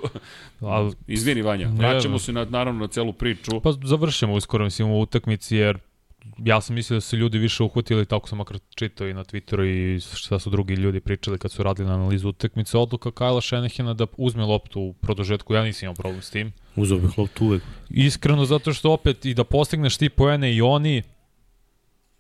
[0.59, 3.61] Ali, Izvini, Vanja, vraćamo se na, naravno na celu priču.
[3.61, 5.77] pa završimo uskoro, mislim, u utakmici, jer
[6.37, 9.65] ja sam mislio da su ljudi više uhvatili, tako sam makar čitao i na Twitteru
[9.65, 13.93] i šta su drugi ljudi pričali kad su radili na analizu utakmice, odluka Kajla Šenehena
[13.93, 16.51] da uzme loptu u produžetku, ja nisam imao problem s tim.
[16.75, 17.63] Uzeo bih loptu uvek.
[17.89, 21.03] Iskreno, zato što opet i da postigneš ti poene i oni,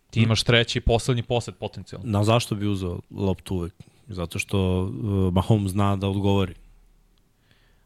[0.09, 2.11] ti imaš treći i poslednji posed potencijalno.
[2.11, 3.73] Na zašto bi uzeo loptu uvek?
[4.07, 6.53] Zato što uh, Mahomes zna da odgovori.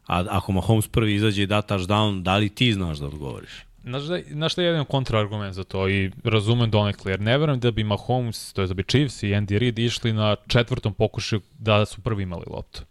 [0.06, 3.65] A ako Mahomes prvi izađe i da touchdown, da li ti znaš da odgovoriš?
[3.86, 7.60] Znaš, da, znaš da je jedan kontraargument za to i razumem donekle, jer ne verujem
[7.60, 11.40] da bi Mahomes, to je da bi Chiefs i Andy Reid išli na četvrtom pokušaju
[11.58, 12.82] da su prvi imali loptu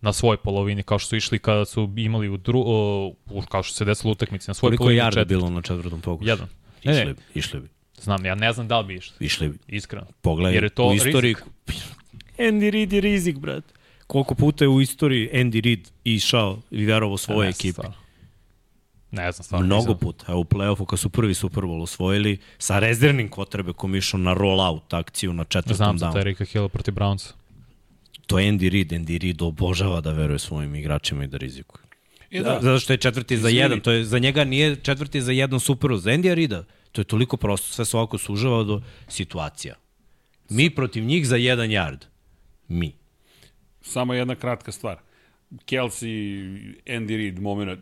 [0.00, 3.62] na svoj polovini, kao što su išli kada su imali u dru, o, u- kao
[3.62, 4.98] što se desilo u utakmici na svoj Koliko je polovini.
[4.98, 5.28] jarda četvrt.
[5.28, 6.32] bilo na četvrtom pokušaju?
[6.32, 6.48] Jedan.
[6.84, 7.68] Ne, Išli ne, bi, išli bi.
[7.96, 9.58] znam, ja ne znam da li bi išli, Išli bi.
[9.68, 10.06] iskreno.
[10.22, 11.34] Pogledaj, Jer je to u istoriji...
[11.66, 11.84] rizik.
[12.38, 13.64] Andy Reid je rizik, brat.
[14.06, 17.72] Koliko puta je u istoriji Andy Reid išao i verovao svoje Ne ekipe?
[17.72, 17.94] stvarno.
[19.16, 19.66] Ne znam stvarno.
[19.66, 19.98] Mnogo nisam.
[19.98, 20.24] puta.
[20.28, 24.94] Evo u play-offu kad su prvi Super Bowl osvojili, sa rezervnim kvotrbekom išao na roll-out
[24.94, 26.12] akciju na četvrtom Znam za downu.
[26.12, 27.32] taj Rika Hill protiv Brownsa.
[28.26, 28.88] To je Andy Reid.
[28.90, 31.82] Andy Reid obožava da veruje svojim igračima i da rizikuje.
[32.30, 32.58] E, Da.
[32.62, 33.60] Zato što je četvrti za Izvini.
[33.60, 33.80] jedan.
[33.80, 35.96] To je, za njega nije četvrti za jedan Super Bowl.
[35.96, 37.68] Za Andy Reida to je toliko prosto.
[37.68, 39.74] Sve se ovako sužava do situacija.
[40.48, 41.98] Mi protiv njih za jedan yard.
[42.68, 42.92] Mi.
[43.82, 44.98] Samo jedna kratka stvar.
[45.50, 46.08] Kelsey,
[46.86, 47.80] Andy Reid, moment.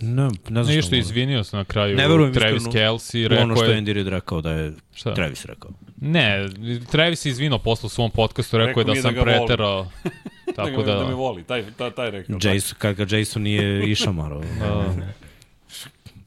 [0.00, 1.96] Ne, ne znam Ništa, šta izvinio se na kraju.
[1.96, 3.80] Ne verujem Travis iskreno Kelsey, rekao ono što je.
[3.82, 5.14] Andy Reid rekao da je Šta?
[5.14, 5.70] Travis rekao.
[6.00, 6.46] Ne,
[6.90, 9.20] Travis je izvinao posle u svom podcastu, rekao, Rekao je da mi je sam da
[9.24, 9.38] ga voli.
[9.46, 9.90] preterao.
[10.56, 10.98] Tako da, da...
[10.98, 12.38] da me voli, taj, taj, taj rekao.
[12.42, 14.40] Jason, kad ga Jason nije išamaro.
[14.60, 14.94] Da.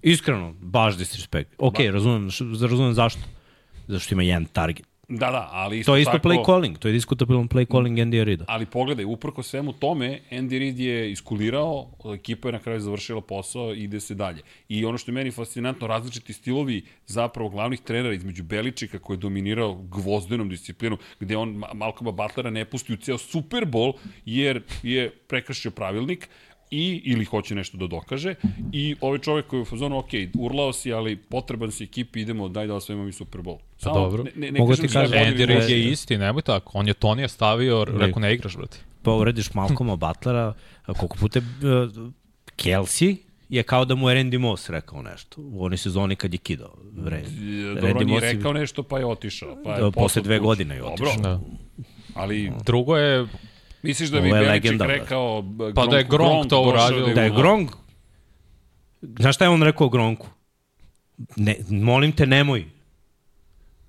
[0.02, 1.50] Iskreno, baš disrespect.
[1.58, 2.30] Ok, Ba- razumem,
[2.62, 3.22] razumem zašto.
[3.88, 4.86] Zašto ima jedan target.
[5.10, 7.98] Da, da, ali isto To je isto tako, play calling, to je diskutabilan play calling
[7.98, 8.46] Andy Reida.
[8.48, 13.74] Ali pogledaj, uprko svemu tome, Andy Reid je iskulirao, ekipa je na kraju završila posao
[13.74, 14.42] i ide se dalje.
[14.70, 19.20] I ono što je meni fascinantno, različiti stilovi zapravo glavnih trenera između Beličika koji je
[19.20, 23.94] dominirao gvozdenom disciplinom, gde on Ma- Malcolma Butlera ne pusti u ceo Super Bowl
[24.26, 26.30] jer je prekršio pravilnik
[26.72, 28.36] i ili hoće nešto da dokaže
[28.72, 30.10] i ovaj čovjek koji je u fazonu, ok,
[30.40, 33.58] urlao si, ali potreban si ekipi, idemo, daj da osvojimo i Super Bowl.
[33.78, 34.24] Samo, dobro.
[34.24, 36.72] Ne, ne, ne Mogu ti da je kažem, bolji Andy Reid je isti, nemoj tako.
[36.78, 38.78] On je Tonija stavio, rekao ne igraš, brate.
[39.04, 40.54] Pa urediš Malcolma Butlera,
[40.86, 42.12] koliko puta uh,
[42.58, 43.16] Kelsey
[43.50, 46.74] je kao da mu je Randy Moss rekao nešto u onoj sezoni kad je kidao.
[47.06, 47.24] Re,
[47.82, 49.58] Dobro, on je rekao nešto pa je otišao.
[49.64, 51.22] Pa je Da, posle dve godine je Dobro, otišao.
[51.22, 51.40] Da.
[52.14, 53.28] ali Drugo je,
[53.84, 57.08] misliš da bi Beličik rekao b- Pa da je Gronk to došao uradio.
[57.08, 57.30] da Da je?
[57.32, 57.72] Gronk
[59.02, 60.28] Znaš šta je on rekao Gronku?
[61.36, 62.66] Ne, molim te, nemoj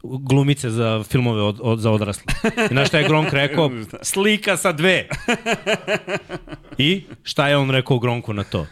[0.03, 2.23] glumice za filmove od, od, za odrasle.
[2.65, 3.71] I znaš šta je Gronk rekao?
[4.03, 5.09] Slika sa dve.
[6.79, 8.67] I šta je on rekao Gronku na to?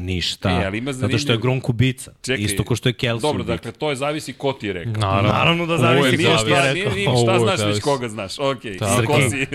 [0.00, 0.50] Ništa.
[0.50, 2.12] E, ali ima Zato što je zanimljiv- Gronk ubica.
[2.22, 3.52] Čekaj, Isto ko što je Kelson Dobro, ubica.
[3.52, 4.92] dakle, to je zavisi ko ti je rekao.
[4.92, 5.28] Naravno.
[5.28, 6.94] Naravno da zavisi ko što je nije, rekao.
[6.94, 8.38] nije šta Uvek znaš, već koga znaš.
[8.38, 9.02] Okej, Tako.
[9.02, 9.06] okay.
[9.06, 9.46] ko si.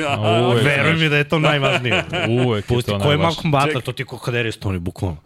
[0.66, 2.04] Veruj mi da je to najvažnije.
[2.38, 3.18] Uvek je Pusti, to ko je najvažnije.
[3.20, 5.18] Malcolm Butler, to ti je ko Kaderi Stoni, bukvalno.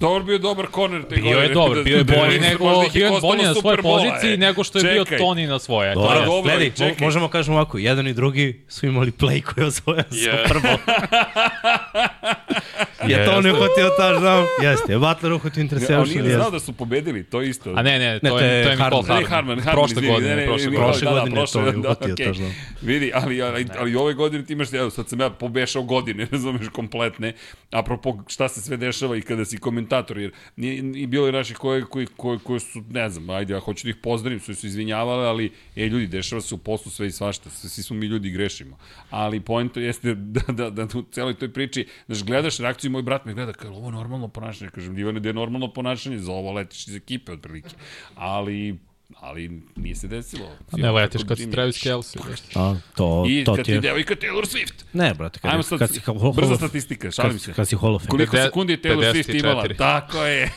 [0.00, 1.02] Dobro bio dobar corner.
[1.04, 3.54] te Bio je dobar, bio je Da- bolji da- nego, je bio je bolji na
[3.54, 4.36] svojoj poziciji e.
[4.36, 5.18] nego što je bio Čekaj.
[5.18, 5.94] Toni na svoje.
[5.94, 6.94] To Dobro, je- dobro, čekaj.
[7.00, 10.32] možemo kažemo ovako, jedan i drugi su imali play koji je osvojio Je.
[10.38, 10.78] Super Bowl.
[13.08, 14.44] je to on je hotio touchdown?
[14.62, 16.22] Jeste, je Butler uhotio A on interception?
[16.22, 17.70] nije znao da su pobedili, to isto.
[17.76, 19.04] A ne, ne, to, Ne, to je, to je Harman.
[19.04, 19.20] Harman.
[19.20, 20.86] Ne, Harman, Harman, prošle godine, ne, ne, prošle ne, godine.
[20.86, 22.26] Prošle da, da, godine prošle, to je da, uhvatio okej.
[22.26, 22.52] touchdown.
[22.82, 26.68] Vidi, ali, ali, ali ove godine ti imaš, evo sad sam ja pobešao godine, razumeš,
[26.72, 27.32] kompletne,
[27.70, 31.56] apropo šta se sve dešava i kada si komentator, jer nije, i bilo je naših
[31.56, 34.66] koji, koji, koji, koji su, ne znam, ajde, ja hoću da ih pozdravim, su se
[34.66, 38.30] izvinjavali, ali, e, ljudi, dešava se u poslu sve i svašta, svi smo mi ljudi
[38.30, 38.78] grešimo.
[39.10, 43.24] Ali poenta jeste da, da, da, u celoj toj priči, znaš, gledaš reakciju, moj brat
[43.24, 46.52] me gleda, kao, ovo je normalno ponašanje, kažem, Ivane, da je normalno ponašanje, za ovo
[46.52, 47.74] letiš iz ekipe, otprilike.
[48.14, 48.78] Ali,
[49.20, 50.46] ali nije se desilo.
[50.72, 51.52] A Ne letiš kad si Jimmy.
[51.52, 52.18] Travis Kelce.
[52.26, 52.40] znaš.
[52.54, 53.80] A, to, I to kad ti je...
[53.80, 54.84] devojka Taylor Swift.
[54.92, 56.00] Ne, brate, kad, Ajmo sad, kad si...
[56.00, 57.52] Hall brza statistika, šalim kad, se.
[57.52, 58.10] kad si Hall of Fame.
[58.10, 59.40] Koliko Pede- sekundi je Taylor Swift 54.
[59.40, 59.68] imala?
[59.78, 60.50] Tako je.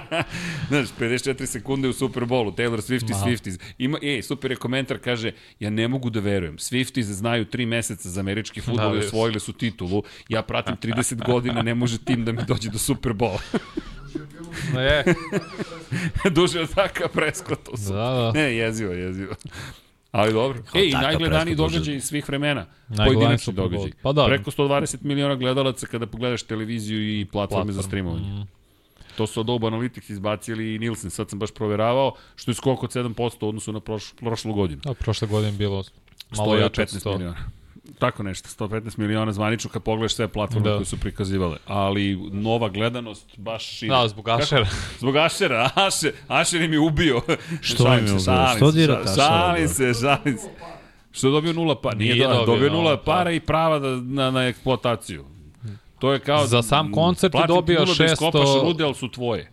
[0.68, 3.60] Znaš, 54 sekunde u Superbowlu, Taylor Swift i Swifties.
[3.78, 6.56] Ima, ej, super je komentar, kaže, ja ne mogu da verujem.
[6.56, 10.02] Swifties znaju 3 meseca za američki futbol Da, i osvojili su titulu.
[10.28, 13.38] Ja pratim 30 godina, ne može tim da mi dođe do Superbola.
[14.74, 15.04] Ne,
[16.36, 17.70] Duže od Zaka Preskota.
[17.88, 18.32] da, da.
[18.34, 19.34] Ne, jezivo, jezivo.
[20.10, 20.62] Ali dobro.
[20.74, 22.66] Ej, Daka najgledaniji događaj svih vremena.
[22.96, 23.90] Pojedinačni događaj.
[24.02, 24.26] Pa da.
[24.26, 27.88] Preko 120 miliona gledalaca kada pogledaš televiziju i platforme za Platform.
[27.90, 28.46] streamovanje.
[29.16, 32.82] To su od Oba Analytics izbacili i Nielsen, sad sam baš proveravao, što je skok
[32.82, 34.80] od 7% u odnosu na prošlu, prošlu godinu.
[34.86, 35.84] A prošle godine bilo
[36.36, 37.12] malo jače od 115 100.
[37.12, 37.36] miliona.
[37.98, 40.76] Tako nešto, 115 miliona zvanično kad pogledaš sve platforme Da.
[40.76, 41.56] koje su prikazivale.
[41.66, 43.90] Ali nova gledanost baš šire.
[43.90, 44.66] Da, zbog Ašera.
[45.00, 47.20] Zbog Ašera, Ašer, Ašer im je ubio.
[47.60, 48.18] Što im je ubio?
[48.20, 49.74] šalim Što se, dirate šalim- Ašera, Šalim bro?
[49.74, 50.48] se, šalim se.
[51.12, 51.94] Što je dobio nula para?
[51.96, 53.30] Nije, Nije dobio, dobio dobio nula nula para.
[53.30, 55.24] i prava da, na, na eksploataciju.
[55.98, 56.46] To je kao...
[56.46, 59.50] Za sam koncert je platim ti dobio nula Da 600 iskopaš rude, ali su tvoje.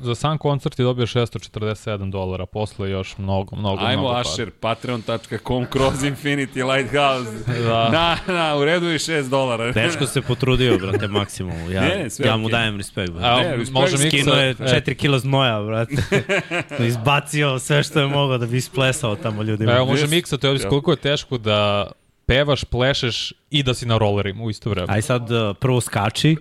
[0.00, 4.20] Za sam koncert je dobio 647 dolara, posle još mnogo, mnogo, Ajmo mnogo para.
[4.20, 7.30] Asher, patreon.com, kroz Infinity Lighthouse.
[7.62, 7.88] Da.
[7.90, 9.72] Na, na, u redu je 6 dolara.
[9.72, 11.70] Dečko se potrudio, brate, maksimalno.
[11.70, 12.52] Ja, Ne, ne, sve ja mu okej.
[12.52, 13.28] dajem respekt, brate.
[13.28, 13.72] A, Ne, respekt.
[13.72, 15.94] može mi Skinuo je 4 kila znoja, brate.
[16.86, 19.72] Izbacio sve što je mogao da bi isplesao tamo ljudima.
[19.72, 21.90] Evo, može miksa, to je koliko je teško da
[22.30, 24.86] pevaš, plešeš i da si na rollerima u isto vreme.
[24.90, 26.36] Aj sad uh, prvo skači,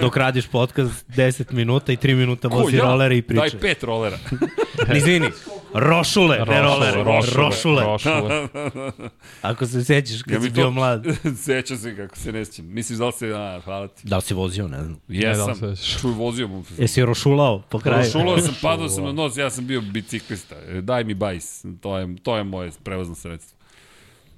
[0.00, 3.40] dok radiš podcast 10 minuta i 3 minuta vozi rolere i priča.
[3.40, 4.18] Daj pet rolera.
[4.96, 5.28] Izvini,
[5.74, 7.44] rošule, ne rolere, rošule.
[7.44, 7.84] rošule.
[7.84, 8.48] rošule.
[9.42, 11.06] Ako se sećaš kad Ja si bio to- mlad.
[11.44, 12.66] Sećam se kako se ne sjećam.
[12.66, 13.32] Misliš da li se...
[13.34, 14.08] A, hvala ti.
[14.08, 15.00] Da li si vozio, ne znam.
[15.08, 15.46] Jesam.
[15.48, 16.64] Ne, da li se- Čuj, vozio mu.
[16.78, 18.04] Jesi rošulao po kraju?
[18.04, 20.54] Rošulao sam, padao sam na nos, ja sam bio biciklista.
[20.82, 23.55] Daj mi bajs, to je, to je moje prevozno sredstvo.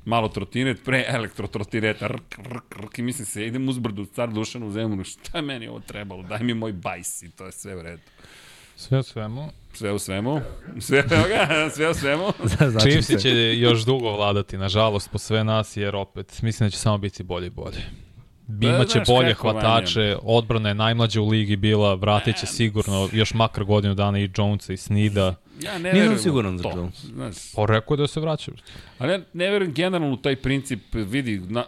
[0.09, 4.71] Malo trotinet, pre elektrotrotineta, rk, rk, rk, i mislim se, idem uzbrdu, car Dušan u
[4.71, 7.83] zemlju, šta je meni ovo trebalo, daj mi moj bajs i to je sve u
[7.83, 8.03] redu.
[8.77, 9.49] Sve u svemu.
[9.75, 10.41] Sve u svemu,
[10.81, 11.05] sve,
[11.75, 12.33] sve u svemu.
[12.71, 16.79] Znači se- će još dugo vladati, nažalost, po sve nas, jer opet, mislim da će
[16.79, 17.85] samo biti bolje i bolje.
[18.61, 23.65] Imaće bolje kako, hvatače, odbrana je najmlađa u ligi bila, vratit će sigurno još makar
[23.65, 25.35] godinu dana i Jonesa i Snida.
[25.61, 26.91] Ja ne Nisam siguran za to.
[27.15, 28.53] Znaš, Pa rekao je da se vraća.
[28.99, 31.65] Ali ja ne verujem generalno u taj princip, vidi, na,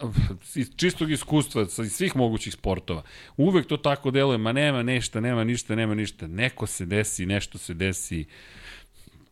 [0.55, 3.03] iz čistog iskustva sa iz svih mogućih sportova.
[3.37, 6.27] Uvek to tako deluje, ma nema nešto, nema ništa, nema ništa.
[6.27, 8.25] Neko se desi, nešto se desi,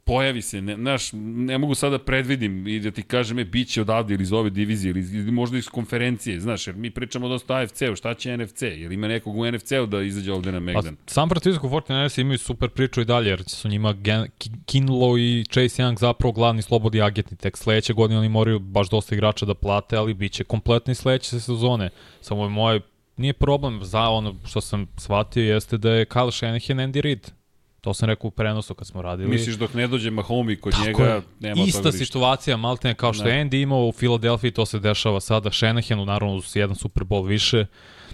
[0.09, 3.81] pojavi se, ne, znaš, ne mogu sada predvidim i da ti kažem, e, bit će
[3.81, 7.55] odavde ili iz ove divizije ili, ili možda iz konferencije, znaš, jer mi pričamo dosta
[7.55, 10.97] AFC-u, šta će NFC, jer ima nekog u NFC-u da izađe ovde na A Megdan.
[11.07, 15.45] San Francisco 49ers imaju super priču i dalje, jer su njima Gen, Ki- Kinlo i
[15.51, 17.37] Chase Young zapravo glavni slobodni agentni.
[17.37, 21.41] Tek sledeće godine oni moraju baš dosta igrača da plate, ali bit će kompletni sledeće
[21.41, 21.91] sezone.
[22.21, 22.81] Samo je moje,
[23.17, 27.38] nije problem za ono što sam shvatio jeste da je Kyle Shanahan Andy Reid.
[27.81, 29.29] To sam rekao u prenosu kad smo radili.
[29.29, 31.23] Misliš dok ne dođe Mahomi kod Tako njega, je.
[31.41, 32.05] nema Ista toga ništa.
[32.05, 36.35] situacija, maltene kao što je Andy imao u Filadelfiji, to se dešava sada Shanahanu, naravno
[36.35, 37.67] uz jedan Super Bowl više,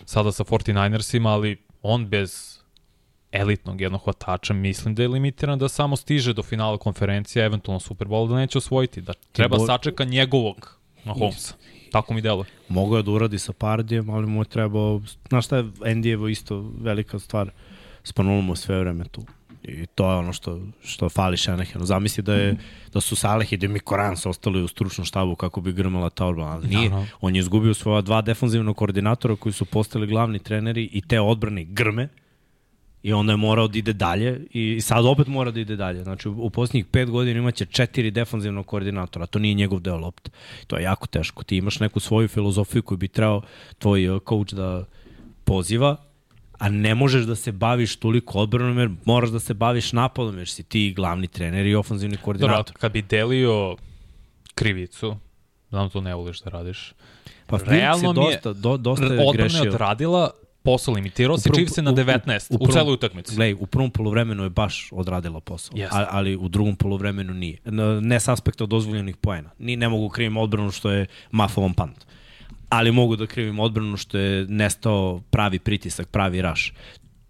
[0.05, 2.59] sada sa 49ersima, ali on bez
[3.33, 8.09] elitnog jednog hvatača, mislim da je limitiran da samo stiže do finala konferencije, eventualno Super
[8.09, 11.55] Bowl da neće osvojiti, da treba bo- sačeka njegovog Mahomesa.
[11.93, 12.47] Tako mi deluje.
[12.69, 16.73] Mogao je da uradi sa Pardijem, ali mu je trebao, znaš šta je Endijevo isto
[16.81, 17.51] velika stvar,
[18.05, 19.23] Spanul mu sve vreme tu.
[19.65, 21.85] I to je ono što, što fali Šenehenu.
[21.85, 22.57] Zamisli da, je,
[22.93, 26.51] da su Saleh i Demi Korans ostali u stručnom štabu kako bi grmala ta odbrana.
[26.51, 26.89] Ali nije.
[26.89, 27.09] Naravno.
[27.21, 31.65] On je izgubio svoja dva defanzivna koordinatora koji su postali glavni treneri i te odbrane
[31.65, 32.09] grme
[33.05, 36.03] i onda je morao da ide dalje i sad opet mora da ide dalje.
[36.03, 40.31] Znači u, posljednjih pet godina imaće četiri defanzivna koordinatora, to nije njegov deo lopte.
[40.67, 41.45] To je jako teško.
[41.45, 43.43] Ti imaš neku svoju filozofiju koju bi trebao
[43.79, 44.85] tvoj uh, coach da
[45.45, 45.97] poziva,
[46.59, 50.49] a ne možeš da se baviš toliko odbranom jer moraš da se baviš napadom jer
[50.49, 52.77] si ti glavni trener i ofanzivni Dobro, koordinator.
[52.77, 53.77] kad bi delio
[54.55, 55.17] krivicu,
[55.71, 56.93] znam to ne voliš da radiš,
[57.47, 59.63] Pa realno mi je- dosta, do, dosta je odbrana je grešio.
[59.65, 60.31] odradila,
[60.63, 63.37] posao limitirao se Chiefs na u- u- 19 u, u prvom- celoj utakmici.
[63.37, 65.97] Glej, u prvom polovremenu je baš odradila posao, Jeste.
[65.97, 67.59] a, ali u drugom polovremenu nije.
[68.03, 69.51] Ne s aspekta dozvoljenih poena.
[69.59, 72.07] Ni ne mogu krivim odbranu što je mafovan pant.
[72.75, 76.73] Ali mogu da krivim odbranu što je nestao pravi pritisak, pravi raš.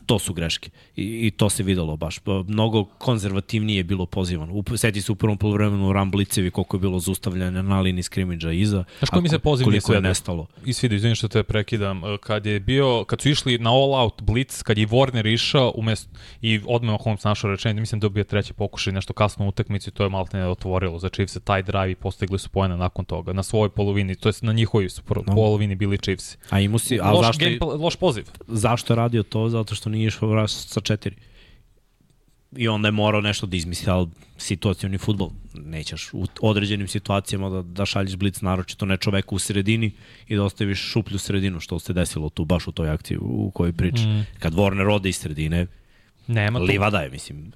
[0.07, 0.71] To su greške.
[0.97, 2.19] I, I to se videlo baš.
[2.19, 4.53] Pa, Mnogo konzervativnije je bilo pozivano.
[4.53, 8.85] U, seti se u prvom polovremenu ramblicevi koliko je bilo zaustavljanja na liniji skrimidža iza.
[8.99, 10.47] Znaš koji mi se poziv nije koliko je nestalo.
[10.65, 13.95] I svidio, izvinim što te prekidam, e, kad je bio, kad su išli na all
[13.95, 16.11] out blitz, kad je Warner išao umesto,
[16.43, 19.91] i odmah Holmes našao rečenje, mislim da je bio treći pokušaj nešto kasno u utakmici,
[19.91, 23.33] to je malo ne otvorilo za Chiefs taj drive i postigli su poena nakon toga,
[23.33, 25.35] na svojoj polovini, to je na njihovoj su No.
[25.35, 26.37] polovini bili Chiefs.
[26.51, 28.25] A imao si, a Loš, zašto, game, loš poziv.
[28.47, 29.49] zašto je radio to?
[29.49, 31.17] Zato što nije išao raz sa četiri.
[32.57, 37.63] I onda je morao nešto da izmisli, ali situacijoni futbol nećeš u određenim situacijama da,
[37.63, 39.93] da šalješ blic naročito ne čoveka u sredini
[40.29, 43.73] i da ostaviš šuplju sredinu, što se desilo tu baš u toj akciji u, kojoj
[43.73, 44.03] priča.
[44.03, 44.27] Mm.
[44.39, 45.67] Kad Warner ode iz sredine,
[46.27, 46.65] Nema tu.
[46.65, 47.53] livada je, mislim.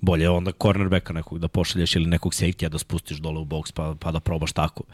[0.00, 3.72] Bolje je onda cornerbacka nekog da pošalješ ili nekog safety da spustiš dole u boks
[3.72, 4.84] pa, pa da probaš tako.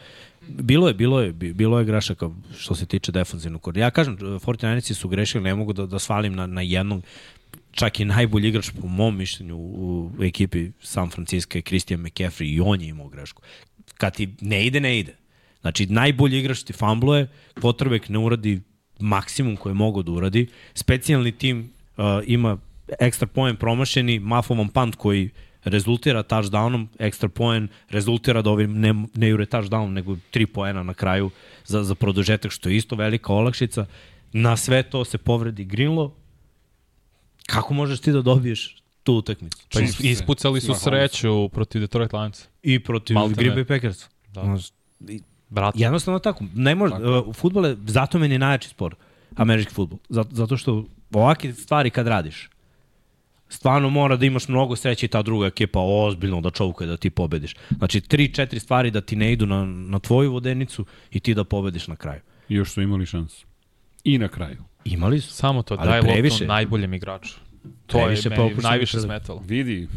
[0.47, 3.87] Bilo je, bilo je, bi- bilo je grešaka što se tiče defanzivnog koordinatora.
[3.87, 7.03] Ja kažem, 49erci su grešili, ne mogu da, da svalim na, na jednog
[7.71, 12.61] čak i najbolji igrač po mom mišljenju u, ekipi San Francisco je Christian McCaffrey i
[12.61, 13.41] on je imao grešku.
[13.97, 15.15] Kad ti ne ide, ne ide.
[15.61, 18.61] Znači, najbolji igrač ti fambluje, quarterback ne uradi
[18.99, 21.59] maksimum koje mogu da uradi, specijalni tim
[21.97, 22.57] uh, ima
[22.99, 25.29] ekstra poen promašeni, mafovan punt koji
[25.63, 30.93] rezultira touchdownom, ekstra poen rezultira da ovim ne, ne jure touchdown, nego tri poena na
[30.93, 31.29] kraju
[31.65, 33.85] za, za produžetak, što je isto velika olakšica.
[34.33, 36.11] Na sve to se povredi Greenlaw,
[37.45, 39.57] kako možeš ti da dobiješ tu utakmicu?
[39.73, 42.47] Pa is, ispucali su sreću protiv Detroit Lions.
[42.63, 43.35] I protiv Maltene.
[43.35, 44.09] Green Bay Packers.
[44.33, 44.57] Da.
[45.49, 46.45] Brat, Jednostavno tako.
[46.55, 48.97] Ne može, uh, futbol je, zato meni je najjači sport,
[49.35, 49.99] američki futbol.
[50.09, 52.49] Zato, zato što ovakve stvari kad radiš,
[53.53, 57.09] stvarno mora da imaš mnogo sreće i ta druga ekipa ozbiljno da čovkuje da ti
[57.09, 57.55] pobediš.
[57.77, 61.43] Znači, tri, četiri stvari da ti ne idu na, na tvoju vodenicu i ti da
[61.43, 62.21] pobediš na kraju.
[62.49, 63.45] I još su imali šansu.
[64.03, 64.63] I na kraju.
[64.85, 65.33] Imali su.
[65.33, 66.45] samo to, Ali daj loptu previše.
[66.45, 67.35] najboljem igraču.
[67.87, 69.43] To Previše je meni najviše smetalo.
[69.47, 69.87] Vidi,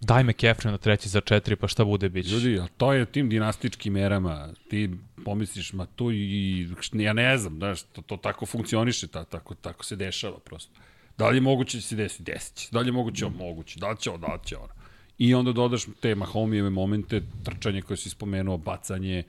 [0.00, 2.30] Daj me Kefren na treći za četiri, pa šta bude bić.
[2.30, 4.48] ljudi, a to je tim dinastičkim merama.
[4.70, 4.90] Ti
[5.24, 9.84] pomisliš, ma tu i, ja ne znam, znaš, to, to tako funkcioniše, ta, tako, tako
[9.84, 10.80] se dešava prosto.
[11.20, 12.22] Da li je moguće da se desi?
[12.22, 12.68] Desit će.
[12.72, 13.26] Da li je moguće?
[13.26, 13.36] Mm.
[13.38, 13.80] Moguće.
[13.80, 14.10] Da će?
[14.10, 14.72] Da će ono?
[15.18, 19.22] I onda dodaš te Mahomijeve momente, trčanje koje si spomenuo, bacanje,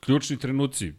[0.00, 0.92] ključni trenuci,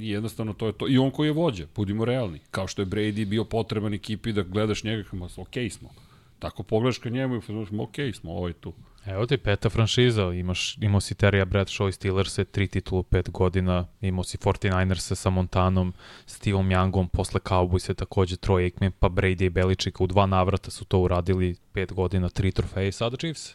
[0.00, 0.88] jednostavno to je to.
[0.88, 2.40] I on koji je vođa, budimo realni.
[2.50, 5.90] Kao što je Brady bio potreban ekipi da gledaš njega, kao, ok smo.
[6.38, 8.72] Tako pogledaš ka njemu i znaš, ok smo, ovo je tu.
[9.10, 13.86] Evo ti peta franšiza, imaš, imao si Terija Bradshaw i Steelers tri titulu pet godina,
[14.00, 15.92] imao si 49ers sa Montanom,
[16.26, 20.84] Steveom Youngom, posle Cowboys takođe Troy Aikman, pa Brady i Belichick u dva navrata su
[20.84, 23.54] to uradili pet godina, tri trofeje i sada Chiefs.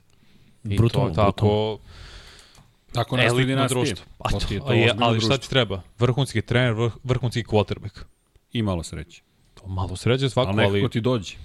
[0.64, 1.80] I Brutalno, to je tako brutalno.
[2.94, 3.76] Tako nastavi elitno dinastije.
[3.76, 4.06] društvo.
[4.18, 5.82] Pa To je to je, ali šta ti treba?
[6.00, 8.04] Vrhunski trener, vrh, vrhunski quarterback.
[8.54, 9.22] I malo sreće.
[9.54, 11.36] To malo sređe svako, Ali nekako ali ti dođe.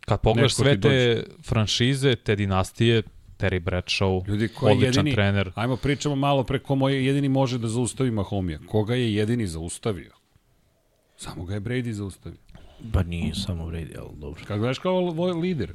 [0.00, 3.02] kad pogledaš nekako sve te franšize, te dinastije,
[3.40, 5.52] Terry Bradshaw, Ljudi, ko je odličan jedini, trener.
[5.54, 8.58] Ajmo pričamo malo pre ko moj jedini može da zaustavi Mahomija.
[8.66, 10.10] Koga je jedini zaustavio?
[11.16, 12.38] Samo ga je Brady zaustavio.
[12.92, 14.42] Pa nije samo Brady, ali dobro.
[14.44, 15.00] Kad gledaš kao
[15.32, 15.72] lider.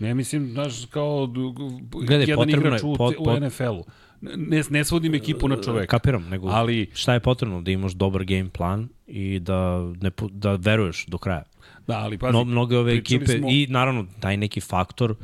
[0.00, 3.84] Ne mislim, znaš, kao Gledaj, jedan igrač je, u, pot- u pot- NFL-u.
[4.20, 5.86] Ne, ne svodim ekipu na čoveka.
[5.86, 7.60] Kapiram, nego Ali, šta je potrebno?
[7.62, 11.42] Da imaš dobar game plan i da, ne, da veruješ do kraja.
[11.86, 15.14] da, ali pazi, No, mnoge ove ekipe smo- i naravno taj neki faktor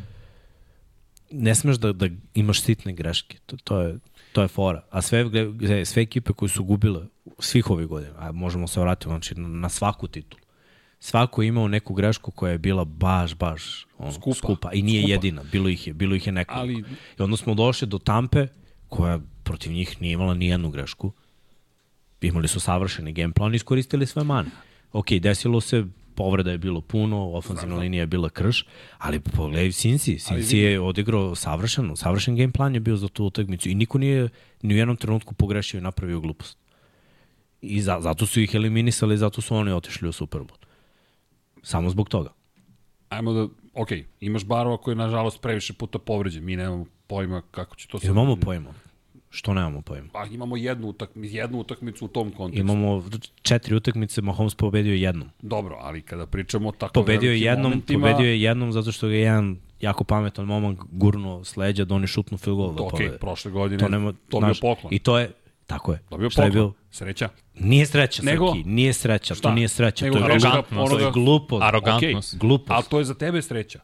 [1.31, 3.39] ne smeš da, da imaš sitne greške.
[3.47, 3.99] To, to, je,
[4.33, 4.85] to je fora.
[4.91, 5.25] A sve,
[5.85, 7.07] sve ekipe koje su gubile
[7.39, 10.41] svih ovih godina, a možemo se vratiti znači, na, svaku titulu.
[11.01, 14.35] Svako je imao neku grešku koja je bila baš, baš ono, Skupa.
[14.37, 14.73] skupa.
[14.73, 15.13] I nije Skupa.
[15.13, 15.43] jedina.
[15.53, 16.89] Bilo ih je, bilo ih je nekoliko.
[16.89, 18.47] Ali- I onda smo došli do Tampe,
[18.89, 21.13] koja protiv njih nije imala ni jednu grešku.
[22.21, 24.51] Imali su savršeni game plan iskoristili sve mane.
[24.93, 25.85] Ok, desilo se
[26.19, 28.65] povreda je bilo puno, ofenzivna linija je bila krš,
[28.99, 33.69] ali pogledaj Sinsi, Sinsi je odigrao savršeno, savršen game plan je bio za tu utakmicu
[33.69, 34.29] i niko nije
[34.63, 36.59] ni u jednom trenutku pogrešio i napravio glupost.
[37.61, 40.67] I za, zato su ih eliminisali, zato su oni otišli u Super Bowl.
[41.63, 42.33] Samo zbog toga.
[43.09, 43.89] Ajmo da, ok,
[44.21, 48.37] imaš Barova koji je nažalost previše puta povređen, mi nemamo pojma kako će to imamo
[48.37, 48.75] pojma?
[49.31, 50.09] Što nemamo pojma?
[50.13, 52.61] Pa imamo jednu, utakmicu, jednu utakmicu u tom kontekstu.
[52.63, 53.05] Imamo
[53.43, 55.29] četiri utakmice, Mahomes pobedio jednom.
[55.43, 58.93] Dobro, ali kada pričamo o tako Pobedio je velikim jednom, momentima, pobedio je jednom zato
[58.93, 62.75] što ga je jedan jako pametan momak gurnuo s leđa da oni šutnu field goal
[62.75, 63.19] da Ok, pobede.
[63.19, 64.95] prošle godine To nema, to bio znaš, poklon.
[64.95, 65.31] I to je,
[65.67, 65.99] tako je.
[66.11, 66.63] Dobio Šta je poklon.
[66.63, 66.75] bilo?
[66.91, 67.29] Sreća.
[67.55, 68.49] Nije sreća, Nego?
[68.49, 69.43] Srki, nije sreća, Šta?
[69.43, 71.63] to nije sreća, Nego to je, glupost, onoga- to je glupost.
[71.63, 72.35] Arogantnost.
[72.35, 72.71] Ok, Glupost.
[72.71, 73.81] Ali to je za tebe sreća.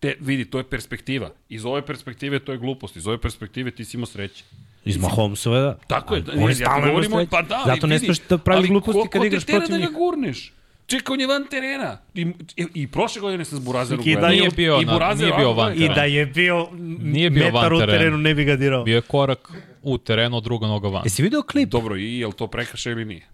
[0.00, 1.30] Te, vidi, to je perspektiva.
[1.48, 2.96] Iz ove perspektive to je glupost.
[2.96, 4.44] Iz ove perspektive ti si imao sreće.
[4.84, 5.78] Iz Mahomesove, da.
[5.86, 6.22] Tako je.
[6.22, 8.38] Ali Da, oni ja ti stalno imaju govorimo, pa da, Zato ali ne smeš da
[8.38, 9.88] pravi ali gluposti ko- kad ko igraš te tera protiv da njih.
[9.88, 10.52] ga gurneš?
[10.88, 11.98] Čekaj, on je van terena.
[12.14, 12.22] I,
[12.56, 15.74] i, i prošle godine sa Burazerom Srki, da je- bio I Burazer nije bio van
[15.74, 15.84] gleda.
[15.84, 16.68] I da je bio
[17.00, 17.98] Nije bio metar van u terena.
[17.98, 18.82] terenu, ne bi ga dirao.
[18.84, 19.52] Bio je korak
[19.82, 21.02] u terenu, druga noga van.
[21.04, 21.68] Jesi video klip?
[21.68, 23.26] Dobro, i je li to prekršaj ili nije?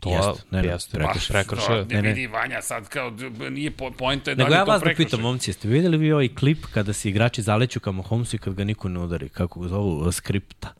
[0.00, 0.94] To Jeste, ne, ne, jeste.
[0.94, 1.34] prekršaj.
[1.34, 1.76] Prekršaj.
[1.78, 2.08] Ne, Ne, ne.
[2.08, 3.12] vidi Vanja sad kao,
[3.50, 5.68] nije po, pojenta je da Nego li je ja to vas da pitam, momci, jeste
[5.68, 9.00] vidjeli vi ovaj klip kada se igrači zaleću ka Mahomesu i kad ga niko ne
[9.00, 10.72] udari, kako ga zovu, skripta?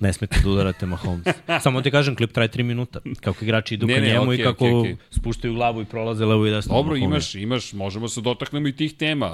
[0.00, 1.26] Ne smete da udarate Mahomes.
[1.62, 3.00] Samo ti kažem, klip traje 3 minuta.
[3.20, 4.96] Kako igrači idu Ne, ka ne, njemu okej, i kako okej, okej.
[5.10, 6.74] spuštaju glavu i prolaze levo i desno.
[6.74, 9.30] Dobro, imaš, imaš, možemo se dotaknemo i tih tema.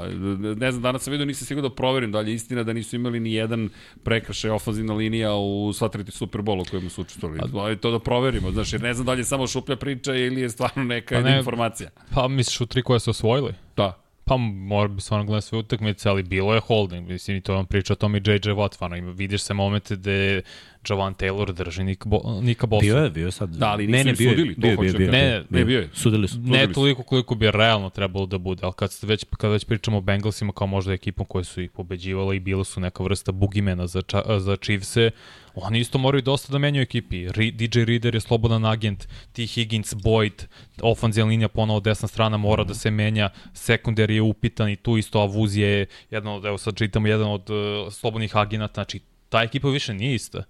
[0.57, 2.97] Ne znam, danas sam vidio, nisam siguran da proverim da li je istina da nisu
[2.97, 3.69] imali ni jedan
[4.03, 7.41] prekršaj ofanzivna linija u sva tri Superbolu u kojima su učestvovali.
[7.61, 10.41] Ajde to da proverimo, znaš, jer ne znam da li je samo šuplja priča ili
[10.41, 11.39] je stvarno neka Pa ne.
[11.39, 11.91] informacija.
[12.11, 13.55] Pa misliš u tri koje su osvojili?
[13.77, 14.04] Da.
[14.25, 17.09] Pa mora bi stvarno gledati sve utakmice, ali bilo je holding.
[17.09, 18.75] Mislim, i to vam priča o tome i JJ Watt.
[18.75, 20.43] Stvarno, vidiš se momente gde
[20.91, 22.85] Javan Taylor drži Nika, Bo, Nika Bosa.
[22.85, 23.51] Bio je, bio je sad.
[23.51, 25.89] Da, ali ne, ne, bio je, sudili, bio, bio, bio, bio, Ne, bio je.
[25.93, 26.39] Sudili su.
[26.41, 29.99] Ne toliko koliko bi realno trebalo da bude, ali kad, ste već, kad već pričamo
[29.99, 33.87] o Bengalsima kao možda ekipom koji su ih pobeđivala i bile su neka vrsta bugimena
[33.87, 35.11] za, ča, za Chiefse,
[35.55, 37.29] oni isto moraju dosta da menjaju ekipi.
[37.33, 39.47] Ri, DJ Reader je slobodan agent, T.
[39.47, 40.47] Higgins, Boyd,
[40.83, 45.21] ofanzijna linija ponovo desna strana mora da se menja, sekundar je upitan i tu isto
[45.21, 49.69] Avuz je jedan od, evo sad čitamo, jedan od uh, slobodnih agenata, znači ta ekipa
[49.69, 50.45] više nije ista.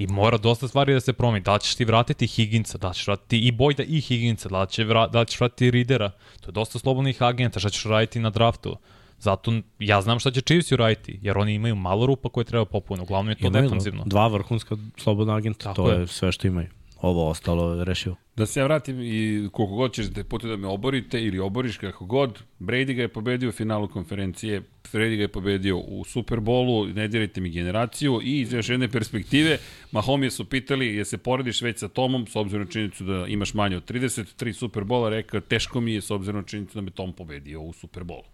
[0.00, 1.44] I mora dosta stvari da se promeni.
[1.44, 5.06] Da ćeš ti vratiti Higginsa, da ćeš vratiti i Boyda i Higginsa, da će vra,
[5.06, 6.10] da ćeš vratiti Ridera.
[6.40, 8.76] To je dosta slobodnih agenta, šta ćeš raditi na draftu.
[9.18, 13.02] Zato ja znam šta će Chiefs uraditi, jer oni imaju malo rupa koje treba popuniti.
[13.02, 14.02] Uglavnom je to Imaju defanzivno.
[14.06, 16.00] Dva vrhunska slobodna agenta, Tako to je.
[16.00, 16.68] je sve što imaju.
[17.02, 18.14] Ovo ostalo rešio.
[18.36, 21.76] Da se ja vratim i koliko god ćeš da puti da me oborite ili oboriš
[21.76, 24.62] kako god, Brady ga je pobedio u finalu konferencije,
[24.92, 29.58] Brady ga je pobedio u Superbolu, ne dirajte mi generaciju i iz još jedne perspektive,
[29.92, 33.54] Mahomije su pitali je se porediš već sa Tomom, s obzirom na činjenicu da imaš
[33.54, 37.12] manje od 33 Superbola, rekao teško mi je s obzirom na činjenicu da me Tom
[37.12, 38.24] pobedio u Superbolu.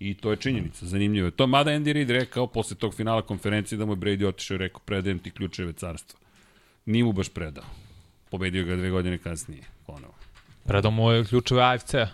[0.00, 1.46] I to je činjenica, zanimljivo je to.
[1.46, 4.80] Mada Andy Reid rekao posle tog finala konferencije da mu je Brady otišao i rekao
[4.84, 6.20] predajem ti ključeve carstva.
[6.86, 7.89] Nije mu baš predao.
[8.30, 10.14] Pobedio ga dve godine kasnije, ponovo.
[10.64, 12.08] Predao mu je ključeve AFC-a.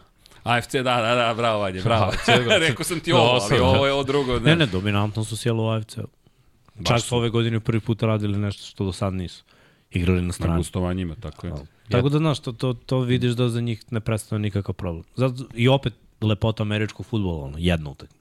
[0.45, 2.13] AFC, da, da, da, bravo, Vanja, bravo.
[2.47, 2.59] Da.
[2.59, 3.65] Rekao sam ti ovo, ali Dosadno.
[3.65, 4.39] ovo je ovo drugo.
[4.39, 5.97] Ne, ne, dominantno su sjelo u AFC.
[6.87, 9.45] Čak su ove godine prvi put radili nešto što do sad nisu.
[9.91, 10.57] Igrali na Na strani.
[10.57, 11.53] gostovanjima, tako je.
[11.89, 15.05] Tako da, znaš, to, to, to vidiš da za njih ne predstavlja nikakav problem.
[15.17, 18.16] Zato, I opet lepota američkog futbola, ono, jedna utakmica.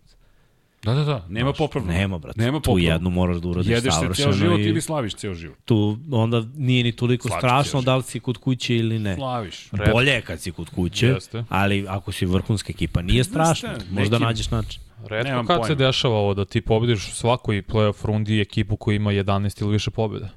[0.85, 1.91] Da, da, da, nema popravno.
[1.91, 2.41] Nema, brate.
[2.41, 2.83] Nema tu popravno.
[2.83, 4.31] jednu moraš da uradiš Jedeš se savršeno.
[4.31, 5.57] ceo život i ili slaviš ceo život.
[5.65, 9.15] Tu onda nije ni toliko Slaviš strašno da li si kod kuće ili ne.
[9.15, 9.67] Slaviš.
[9.71, 9.91] Red.
[9.91, 11.43] Bolje je kad si kod kuće, Jeste.
[11.49, 13.69] ali ako si vrhunska ekipa, nije strašno.
[13.69, 14.81] šta, Možda neki- nađeš način.
[15.01, 15.67] Redko Nemam kad pojma.
[15.67, 19.71] se dešava ovo da ti pobediš u svakoj playoff rundi ekipu koja ima 11 ili
[19.71, 20.29] više pobjeda.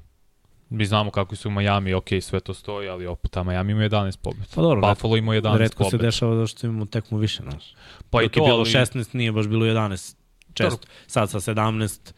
[0.69, 3.81] Mi znamo kako su u Miami, ok, sve to stoji, ali opet, a Miami ima
[3.81, 4.45] 11 pobjeda.
[4.55, 6.01] Pa dobro, Buffalo ima 11 Redko se pobjeda.
[6.03, 7.73] dešava da što imamo tekmu više, znaš.
[8.09, 10.15] Pa i Dok to, je bilo ali 16, nije baš bilo 11.
[10.63, 10.87] Često.
[11.07, 12.13] Sad sa 17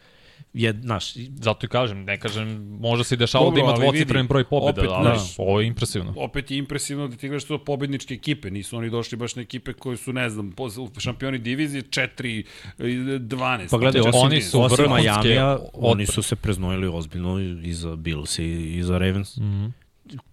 [0.52, 4.26] je, znaš, zato i kažem, ne kažem, možda se i dešava Dobro, da ima dvocifren
[4.26, 6.14] broj pobjeda, opet, ali znaš, ovo je impresivno.
[6.16, 8.50] Opet je impresivno da ti gledaš to pobedničke ekipe.
[8.50, 10.54] Nisu oni došli baš na ekipe koje su, ne znam,
[10.98, 12.44] šampioni divizije 4,
[12.78, 13.70] 12.
[13.70, 15.58] Pa gledaj, osim, oni su osim odbrane.
[15.72, 19.42] oni su se preznojili ozbiljno i za Bills i, za Ravens, mm.
[19.42, 19.70] -hmm.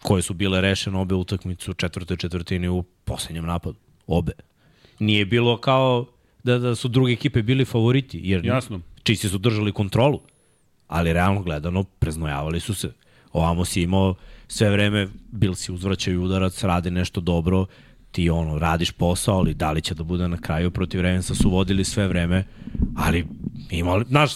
[0.02, 3.77] koje su bile rešene obe utakmice u četvrtoj četvrtini u poslednjem napadu.
[4.07, 4.31] Obe.
[4.99, 6.06] Nije bilo kao
[6.44, 8.82] da, da su druge ekipe bili favoriti, jer Jasno.
[9.03, 10.20] Chiefs su držali kontrolu,
[10.88, 12.91] ali realno gledano preznojavali su se.
[13.34, 14.16] Ovamo si imao
[14.48, 17.66] sve vreme, Billsi uzvraćaju udarac, rade nešto dobro,
[18.11, 21.49] ti ono, radiš posao, ali da li će da bude na kraju protiv Ravensa su
[21.49, 22.44] vodili sve vreme,
[22.95, 23.26] ali
[23.72, 24.32] imali, znaš,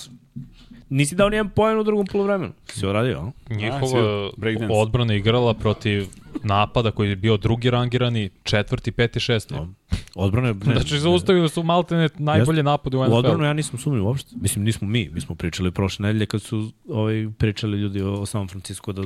[0.89, 2.53] nisi dao nijedan poen u drugom polovremenu.
[2.67, 3.53] Si uradio, a?
[3.53, 4.31] Njihova
[4.69, 6.07] odbrana igrala protiv
[6.43, 9.53] napada koji je bio drugi rangirani, četvrti, peti, šesti.
[9.53, 9.73] No.
[10.15, 10.53] Odbrana je...
[10.65, 13.15] Ne, Znači, zaustavili su maltene najbolje napade u U NFL.
[13.15, 14.35] odbranu ja nisam sumnio uopšte.
[14.41, 15.09] Mislim, nismo mi.
[15.13, 19.03] Mi smo pričali prošle nedelje kad su ovaj, pričali ljudi o, o San Francisco da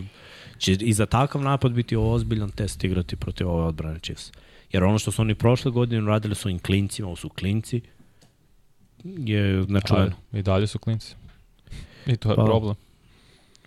[0.58, 4.32] će i za takav napad biti ozbiljan test igrati protiv ove odbrane Chiefs.
[4.72, 7.82] Jer ono što su oni prošle godine radili su im klincima, ovo su klinci,
[9.04, 10.12] je nečuveno.
[10.34, 11.16] I dalje su klinci.
[12.08, 12.46] I to je Pa.
[12.46, 12.76] problem.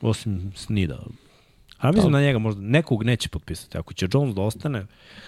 [0.00, 0.98] Osim Snida.
[1.80, 3.78] A mislim da njega možda nekog neće potpisati.
[3.78, 4.86] Ako će Jones da ostane,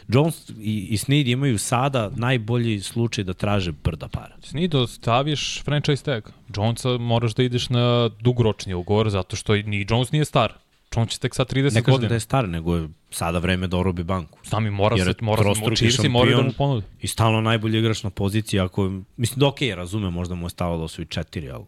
[0.08, 4.36] Jones i, i Snid imaju sada najbolji slučaj da traže brda para.
[4.42, 6.28] Snido, staviš franchise tag.
[6.56, 10.52] Jonesa moraš da ideš na dugoročni ugovor, zato što i- ni Jones nije star.
[10.96, 12.08] Jones će tek sad 30 Ne kažem godina.
[12.08, 14.38] da je star, nego je sada vreme da orobi banku.
[14.44, 16.86] Znam i mora Jer se, mora, mora, trostruki Chiefs i moraju da mu ponude.
[17.00, 20.50] I stalno najbolji igrač na poziciji, ako mislim da okej, okay, razumem, možda mu je
[20.50, 21.64] stalo da osvoji četiri, ali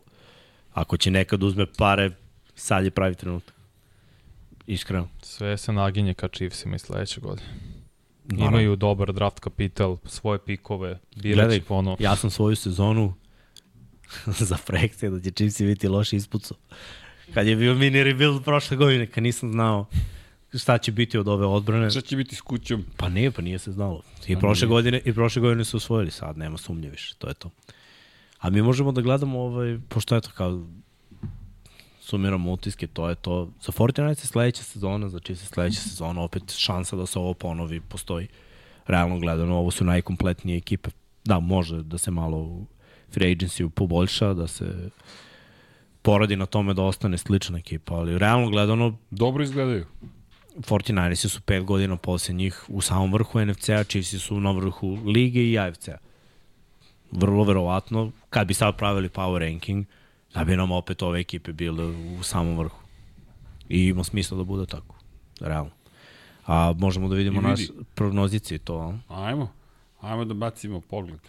[0.73, 2.11] ako će nekad uzme pare,
[2.55, 3.55] sad je pravi trenutak.
[4.67, 5.09] Iskreno.
[5.23, 7.49] Sve se naginje ka Chiefsima i sledeće godine.
[8.25, 8.59] Naravno.
[8.59, 11.97] Imaju dobar draft kapital, svoje pikove, Gledaj, biraći po ono.
[12.01, 13.15] Ja sam svoju sezonu
[14.49, 16.57] za projekcije da će Chiefs biti loši ispucao.
[17.35, 19.87] Kad je bio mini rebuild prošle godine, kad nisam znao
[20.59, 21.91] šta će biti od ove odbrane.
[21.91, 22.85] Šta će biti s kućom?
[22.97, 24.03] Pa nije, pa nije se znalo.
[24.27, 27.51] I prošle godine, i prošle godine su osvojili, sad nema sumnje više, to je to.
[28.39, 30.67] A mi možemo da gledamo, ovaj, pošto je to kao
[32.05, 33.51] sumiramo utiske, to je to.
[33.61, 37.81] Za 49 se sledeća sezona, znači se sledeća sezona, opet šansa da se ovo ponovi
[37.81, 38.29] postoji.
[38.87, 40.91] Realno gledano, ovo su najkompletnije ekipe.
[41.25, 42.67] Da, može da se malo u
[43.11, 44.91] free agency poboljša, da se
[46.03, 49.87] poradi na tome da ostane slična ekipa, ali realno gledano Dobro izgledaju.
[50.57, 55.51] 49ersi su pet godina posle njih u samom vrhu NFC-a, Chiefs su na vrhu lige
[55.51, 55.99] i AFC-a.
[57.11, 59.87] Vrlo verovatno, kad bi sad pravili power ranking,
[60.35, 62.77] da bi nam opet ove ekipe bile u samom vrhu.
[63.69, 64.95] I ima smisla da bude tako,
[65.41, 65.71] realno.
[66.47, 67.73] A možemo da vidimo I naš vidi.
[67.95, 68.95] prognozici to.
[69.09, 69.53] Ajmo.
[70.01, 71.21] Ajmo da bacimo pogled.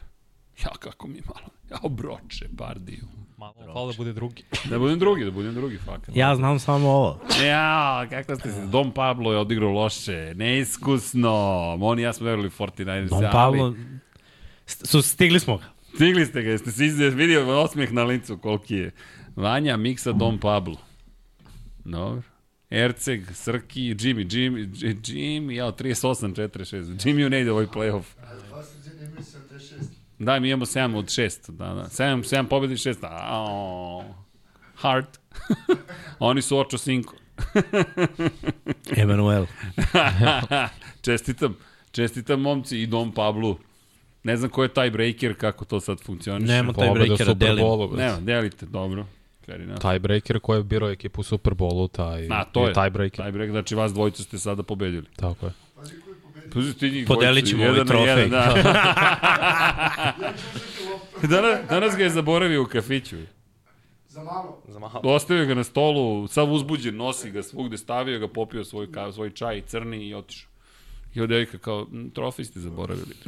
[0.63, 1.47] Ja, kako mi malo.
[1.71, 3.03] Ja, obroče, pardiju.
[3.37, 4.43] Malo falo da bude drugi.
[4.65, 6.15] Da budem drugi, da budem drugi, fakat.
[6.15, 7.19] Ja znam samo ovo.
[7.45, 8.65] Ja, kako ste se...
[8.65, 11.33] Dom Pablo je odigrao loše, neiskusno.
[11.81, 13.09] Oni i ja smo verili 49ers.
[13.09, 13.75] Don ali- Pablo,
[14.65, 15.63] su, stigli smo ga.
[15.95, 18.91] Stigli ste ga, jeste se izde, vidio osmeh na licu koliki je.
[19.35, 20.77] Vanja, Miksa, Dom Pablo.
[21.85, 22.21] Dobro.
[22.69, 26.95] Erceg, Srki, Jimmy, Jimmy, J- Jimmy, ja, 38, 46.
[27.05, 28.03] Jimmy ne ide u ovaj playoff.
[28.47, 29.87] Dva sređenja imaju 76.
[30.19, 31.51] Da, mi imamo 7 od 6.
[31.51, 31.83] Da, da.
[31.83, 32.95] 7, 7 pobjedi, 6.
[33.01, 34.03] Aoo.
[34.75, 35.05] Hard.
[36.19, 37.15] Oni su očo sinko.
[38.97, 39.45] Emanuel.
[41.05, 41.55] čestitam.
[41.91, 43.57] Čestitam momci i Dom Pablu.
[44.25, 46.53] Ne znam ko je taj breaker, kako to sad funkcioniše.
[46.53, 47.65] Nema taj breakera, Super delim.
[47.65, 47.87] Bowlu.
[47.87, 48.03] brate.
[48.03, 49.05] Nema, delite, dobro.
[49.47, 49.81] Enough.
[49.81, 52.73] Tiebreaker koji je birao ekipu u Super Bowlu, taj A, to je.
[52.73, 53.17] tiebreaker.
[53.17, 55.05] Taj break, znači vas dvojica ste sada pobedili.
[55.15, 55.51] Tako je.
[56.53, 58.09] Pazi Podelit ćemo ovaj na trofej.
[58.09, 58.53] jedan, Da.
[61.29, 63.15] Danas, danas ga je zaboravio u kafiću.
[64.09, 64.61] Za malo.
[65.03, 69.29] Ostavio ga na stolu, sav uzbuđen, nosi ga svugde, stavio ga, popio svoj, ka, svoj
[69.29, 70.49] čaj crni i otišao.
[71.15, 73.15] I od devika kao, "M, trofej ste zaboravili.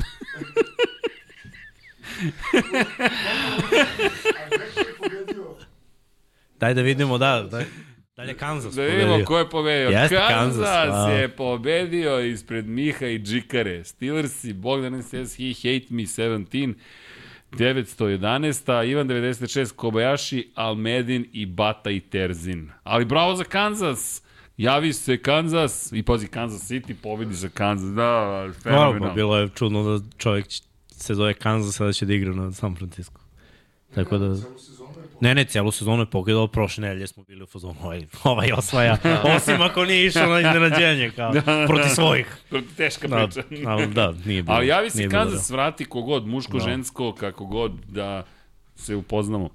[6.59, 7.47] Daj da vidimo, da.
[7.51, 7.65] Daj.
[8.17, 9.25] Dalje Kansas Da vidimo pobedio.
[9.25, 9.89] ko je pobedio.
[9.89, 11.09] Jeste, Kansas, Kansas, wow.
[11.09, 13.83] je pobedio ispred Miha i Džikare.
[13.83, 16.73] Steelersi, Bogdan says he hate me 17.
[17.51, 18.85] 911.
[18.85, 22.71] Ivan 96, Kobayashi, Almedin i Bata i Terzin.
[22.83, 24.23] Ali bravo za Kansas!
[24.57, 27.89] Javi se Kansas i pazi Kansas City pobedi za Kansas.
[27.89, 29.13] Da, pa fenomenalno.
[29.13, 30.45] bilo je čudno da čovjek
[30.91, 33.21] se zove Kansas, sada će da igra na San Francisco.
[33.95, 34.35] Tako da...
[34.35, 35.17] Celu sezonu je pobedio.
[35.21, 38.97] Ne, ne, cijelu sezonu je pogledao, prošle nedelje smo bili u fazonu, ovaj, ovaj osvaja,
[39.37, 41.33] osim ako nije išao na iznenađenje, kao,
[41.67, 42.37] protiv svojih.
[42.77, 43.69] Teška Da, priča.
[43.69, 44.55] ali da, nije bilo.
[44.55, 48.25] Ali javi se Kansas, vrati kogod, muško, žensko, kako god, da
[48.75, 49.49] se upoznamo.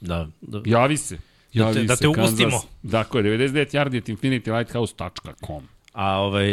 [0.00, 1.18] Da, da, Javi se.
[1.52, 2.50] Javi Da te- da se te ugostimo.
[2.50, 2.68] Kansas.
[2.82, 5.62] Dakle, 99 yardi at infinitylighthouse.com.
[5.92, 6.48] A ovaj,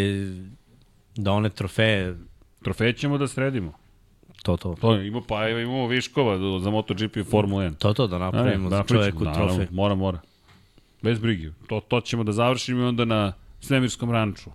[1.16, 2.16] da one trofeje,
[2.62, 3.74] Trofeje ćemo da sredimo.
[4.44, 7.76] to, to, To ima pa evo imamo viškova za MotoGP i Formula 1.
[7.76, 9.68] to, to da napravimo za napravit čovjeku ćemo, naravno, trofej.
[9.72, 10.20] Mora, mora.
[11.02, 11.50] Bez brige.
[11.68, 14.50] To, to ćemo da završimo i onda na svemirskom ranču.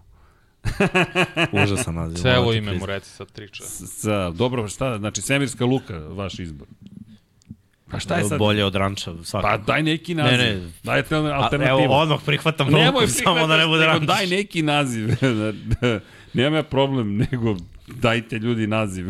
[1.64, 2.16] Užasan naziv.
[2.16, 3.86] Celo ime mu reci sa tri časa.
[3.86, 6.68] Sa, dobro, šta, znači svemirska luka, vaš izbor.
[7.92, 8.38] Pa šta je sad?
[8.38, 9.64] Bolje od ranča, svakako.
[9.64, 10.38] Pa daj neki naziv.
[10.38, 10.70] Ne, ne.
[10.82, 11.84] Dajte A, alternativu.
[11.84, 14.04] evo, odmah prihvatam Nemoj ruku, samo da ne bude ranč.
[14.06, 15.08] Daj neki naziv.
[16.34, 17.56] Nemam ja problem, nego
[17.86, 19.06] dajte ljudi naziv.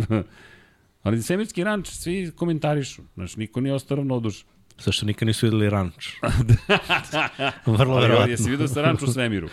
[1.03, 3.03] Ali Semirski ranč, svi komentarišu.
[3.15, 4.49] Znaš, niko nije ostao ravnodušan.
[4.79, 6.09] Zašto nikad nisu videli ranč?
[7.67, 8.31] Vrlo Ali verovatno.
[8.31, 9.49] jesi vidio sa ranč u svemiru?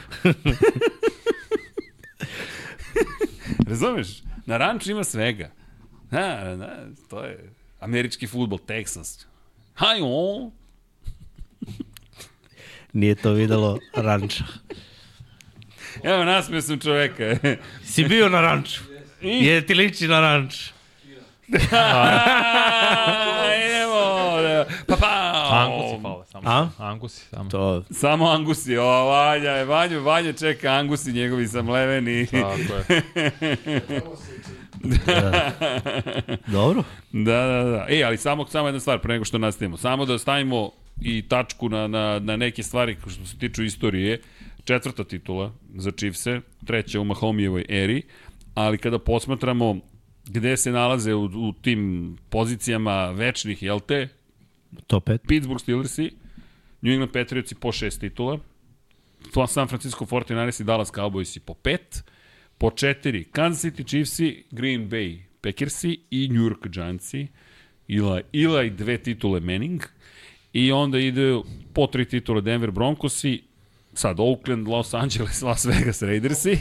[3.67, 4.07] Razumeš?
[4.45, 5.51] Na ranču ima svega.
[6.11, 6.67] Na, na,
[7.09, 7.48] to je
[7.79, 9.25] američki futbol, Texas.
[9.73, 10.51] Haj on.
[12.93, 14.43] Nije to videlo ranča.
[16.03, 17.35] Evo, nasmio sam čoveka.
[17.83, 18.81] Si bio na ranču?
[19.21, 20.55] Je ti liči na ranč?
[21.71, 22.15] A,
[23.83, 24.65] evo, da.
[24.87, 25.45] pa pa.
[25.51, 26.49] Angusi fale samo.
[26.49, 26.69] A?
[26.77, 27.49] Angusi samo.
[27.49, 32.27] To, Samo Angusi, o, Vanja, je, Vanju, Vanja čeka Angusi njegovi samleveni.
[32.27, 33.01] Tako je.
[36.57, 36.83] dobro.
[37.11, 37.85] Da, da, da.
[37.89, 39.77] E, ali samo, samo jedna stvar, pre nego što nastavimo.
[39.77, 44.21] Samo da stavimo i tačku na, na, na neke stvari što se tiču istorije.
[44.63, 48.01] Četvrta titula za Chiefse, treća u Mahomijevoj eri,
[48.53, 49.79] ali kada posmatramo
[50.25, 54.07] gde se nalaze u, u tim pozicijama večnih, jel te?
[54.87, 55.17] Top 5.
[55.27, 56.11] Pittsburgh Steelersi,
[56.81, 58.39] New England Patriotsi po šest titula,
[59.47, 62.03] San Francisco 49ers i Dallas Cowboysi po pet,
[62.59, 67.27] po četiri Kansas City Chiefsi, Green Bay Packersi i New York Giantsi,
[67.87, 69.83] Ila, Ila i dve titule Manning,
[70.53, 71.41] i onda ide
[71.73, 73.43] po tri titule Denver Broncosi,
[73.93, 76.57] sad Oakland, Los Angeles, Las Vegas Raidersi,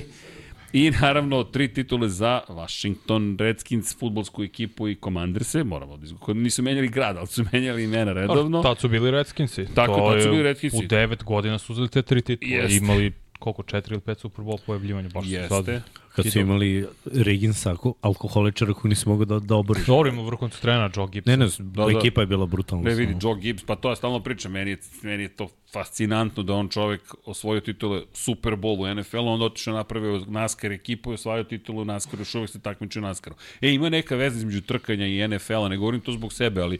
[0.72, 6.40] I naravno tri titule za Washington Redskins, futbolsku ekipu i Commanderse, moramo da izgledamo.
[6.40, 8.62] Nisu menjali grad, ali su menjali imena redovno.
[8.62, 9.66] Tad su bili Redskinsi.
[9.74, 10.76] Tako, tad su bili Redskinsi.
[10.76, 12.52] U devet godina su uzeli te tri titule.
[12.52, 12.76] Jeste.
[12.76, 15.09] Imali koliko, četiri ili pet Super Bowl pojavljivanja.
[15.09, 15.48] Baš Jeste.
[15.48, 15.82] sad.
[16.23, 19.86] Kad su imali Reginsa, alkoholičara koji nisi mogao da, da oboriš.
[19.86, 21.31] Dobro ima vrhuncu trena, Joe Gibson.
[21.31, 22.89] Ne, ne, Da, da, ekipa je bila brutalna.
[22.89, 23.16] Ne vidi.
[23.23, 26.69] Joe Gibbs, pa to je stalno priča, meni je, meni je to fascinantno da on
[26.69, 31.82] čovek osvojio titule Super Bowl u NFL-u, onda otišao napravio NASCAR ekipu i osvojio titulu
[31.82, 33.36] u NASCAR-u, još uvek se takmiči u NASCAR-u.
[33.60, 36.78] E, ima neka veza između trkanja i NFL-a, ne govorim to zbog sebe, ali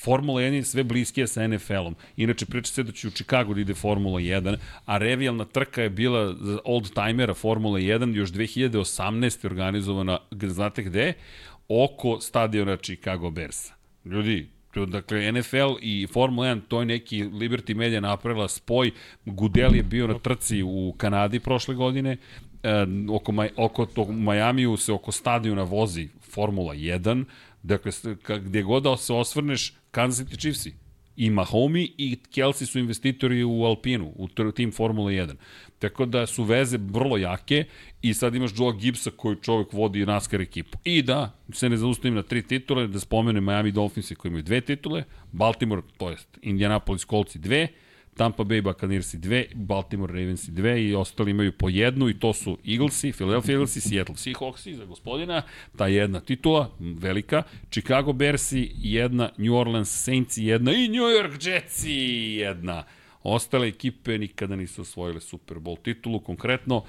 [0.00, 1.96] Formula 1 je sve bliskija sa NFL-om.
[2.16, 5.90] Inače, priča se da će u Chicago da ide Formula 1, a revijalna trka je
[5.90, 9.46] bila za old-timera Formula 1 još 2018.
[9.46, 11.12] organizovana, znate gde?
[11.68, 13.74] Oko stadiona Chicago Bearsa.
[14.04, 14.48] Ljudi,
[14.86, 18.90] dakle, NFL i Formula 1, to je neki Liberty Media napravila spoj.
[19.24, 22.16] Gudel je bio na trci u Kanadi prošle godine,
[22.62, 27.24] e, oko, oko tog Majamiju se oko stadiona vozi Formula 1,
[27.62, 27.92] dakle,
[28.38, 30.72] gde god da se osvrneš, Kansas City Chiefsi,
[31.20, 35.34] i Mahomi i Kelsey su investitori u Alpinu, u tim Formula 1.
[35.78, 37.64] Tako da su veze vrlo jake
[38.02, 40.78] i sad imaš Joe Gibbsa koji čovjek vodi NASCAR ekipu.
[40.84, 44.60] I da, se ne zaustavim na tri titule, da spomenem Miami Dolphinsi koji imaju dve
[44.60, 47.68] titule, Baltimore, to jest Indianapolis Coltsi dve,
[48.16, 52.58] Tampa Bay Buccaneersi dve, Baltimore Ravensi dve i ostali imaju po jednu i to su
[52.68, 55.42] Eaglesi, Philadelphia Eaglesi, Seattle Seahawksi za gospodina,
[55.76, 61.92] ta jedna titula, velika, Chicago Bearsi jedna, New Orleans Saintsi jedna i New York Jetsi
[62.40, 62.84] jedna.
[63.22, 66.84] Ostale ekipe nikada nisu osvojile Super Bowl titulu, konkretno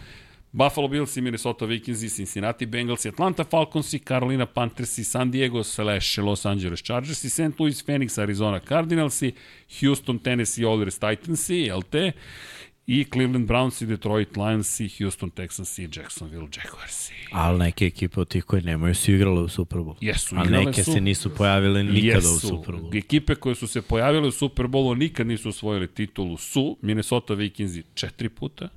[0.53, 5.03] Buffalo Bills i Minnesota Vikings i Cincinnati Bengals i Atlanta Falcons i Carolina Panthers i
[5.03, 7.59] San Diego slash Los Angeles Chargers i St.
[7.59, 9.33] Louis Phoenix Arizona Cardinals i
[9.81, 11.95] Houston Tennessee Oilers Titans i LT
[12.87, 17.09] i Cleveland Browns i Detroit Lions i Houston Texans i Jacksonville Jaguars.
[17.09, 19.95] i- Ali neke ekipe od tih koje nemaju su igrale u Super Bowl.
[20.01, 20.91] Jesu, A igrale neke su.
[20.93, 22.47] se nisu pojavile nikada u Jesu.
[22.47, 22.97] Super Bowl.
[22.97, 27.83] Ekipe koje su se pojavile u Super Bowlu nikad nisu osvojili titulu su Minnesota Vikingsi
[27.93, 28.69] četiri puta,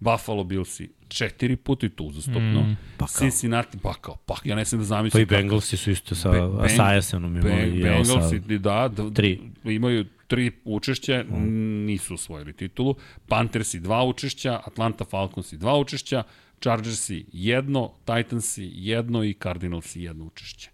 [0.00, 2.62] Buffalo Billsi četiri puta i to uzastopno.
[2.62, 3.18] Mm, pa kao.
[3.18, 5.22] Cincinnati, pa kao, pa ja ne znam da Pa zamislim.
[5.22, 7.70] i Bengalsi su isto sa Be- Asajasenom imali.
[7.70, 9.40] Sad- Bengalsi, da, da, Tri.
[9.64, 11.24] imaju tri učešća,
[11.86, 12.94] nisu osvojili titulu.
[13.28, 16.22] Panthersi dva učešća, Atlanta Falconsi dva učešća,
[16.60, 20.70] Chargersi jedno, Titansi jedno i Cardinalsi jedno učešće.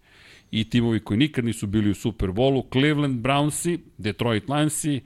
[0.51, 5.01] I timovi koji nikad nisu bili u Super Bowlu, Cleveland Brownsi, Detroit Lionsi,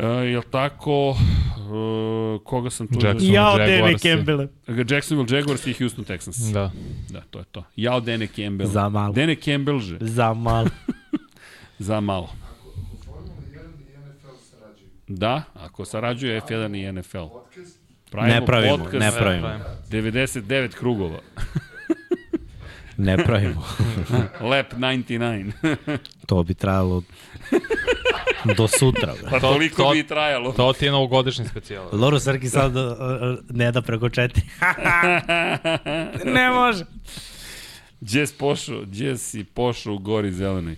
[0.00, 2.98] Uh, jel tako, uh, koga sam tu?
[3.02, 3.32] Jackson.
[3.32, 4.08] Jao, Jaguarsi.
[4.08, 4.46] Campbell.
[4.88, 6.36] Jacksonville Jaguars i Houston Texans.
[6.52, 6.70] Da.
[7.10, 7.64] Da, to je to.
[7.76, 8.70] Jao Dene Campbell.
[8.70, 9.12] Za malo.
[9.12, 9.96] Dene Campbell že.
[10.00, 10.68] Za malo.
[11.78, 12.28] Za malo.
[12.92, 14.90] U Formula 1 i NFL sarađuju.
[15.08, 17.18] Da, ako sarađuje F1 i NFL.
[17.18, 17.80] Podcast,
[18.12, 19.48] Ne pravimo, podcast ne pravimo.
[19.90, 21.18] 99 krugova.
[22.96, 23.64] Ne pravimo.
[24.50, 25.98] Lap 99.
[26.26, 27.02] To bi trajalo
[28.46, 29.14] do sutra.
[29.14, 29.30] bre.
[29.30, 30.52] pa To- toliko to- bi trajalo.
[30.52, 31.88] To ti je novogodišnji specijal.
[31.92, 32.96] Loro Srki sad uh, uh,
[33.50, 34.42] ne da preko četiri.
[36.26, 36.84] ne može.
[38.00, 40.76] Gdje si pošao, gdje si pošao u gori zelenoj.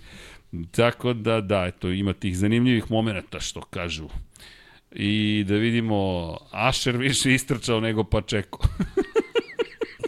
[0.70, 4.08] Tako da, da, eto, ima tih zanimljivih momenta, što kažu.
[4.92, 5.96] I da vidimo,
[6.50, 8.58] Asher više istrčao nego Pačeko.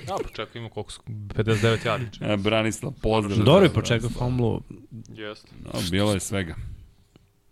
[0.08, 2.04] Ja, pa čekaj, ima koliko su, 59 jari.
[2.36, 3.38] Branislav, pozdrav.
[3.38, 4.28] Dobro je počekao Branislav.
[4.28, 4.58] fumble.
[5.10, 5.48] Jeste.
[5.62, 6.54] Da, bilo je svega.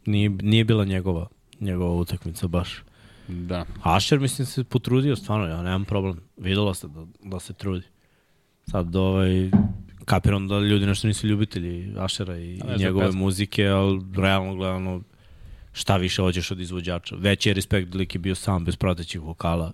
[0.06, 1.26] Nije, nije bila njegova,
[1.60, 2.82] njegova utakmica baš.
[3.28, 3.64] Da.
[3.82, 6.20] Asher mislim se potrudio stvarno, ja nemam problem.
[6.36, 7.86] Videlo se da, da se trudi.
[8.70, 9.50] Sad ovaj,
[10.04, 13.20] kapiram da ljudi nešto nisu ljubitelji Ašera i, ne i njegove pesmu.
[13.24, 15.02] muzike, ali realno gledano
[15.72, 17.16] šta više hoćeš od izvođača.
[17.18, 19.72] Veći je respekt lik je bio sam bez pratećih vokala.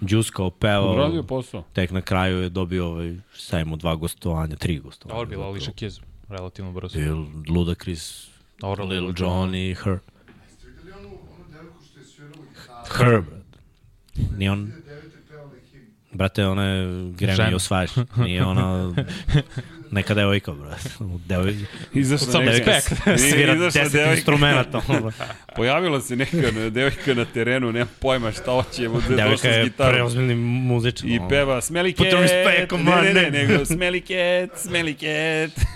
[0.00, 1.64] Đuskao, pevao, Uradio posao.
[1.72, 3.16] tek na kraju je dobio ovaj,
[3.62, 5.18] ima, dva gostovanja, tri gostovanja.
[5.18, 6.98] Dobro, bila Alicia Keys, relativno brzo.
[6.98, 8.30] Bil Ludacris,
[8.60, 9.98] Dobro, Lil Jon i Her.
[12.88, 13.58] Her, brate.
[14.36, 14.72] Nije on, 2009.
[15.28, 15.86] pevala je himn.
[16.12, 17.90] brate, ona je Grammy osvajač.
[18.16, 18.94] Nije ona
[19.90, 20.88] neka devojka, brate.
[21.26, 21.54] Devoj,
[21.94, 23.06] Izašla respect.
[23.06, 24.14] Nije svira izašla 10 devojka.
[24.14, 24.80] instrumenta.
[25.56, 26.36] Pojavila se neka
[26.70, 29.92] devojka na terenu, nema pojma šta hoće, Devojka je gitarom.
[29.94, 31.08] preozbiljni muzičar.
[31.08, 34.94] I peva Smelly Put Cat, the respect on ne, ne, ne, nego Smelly Cat, Smelly
[34.94, 35.60] Cat.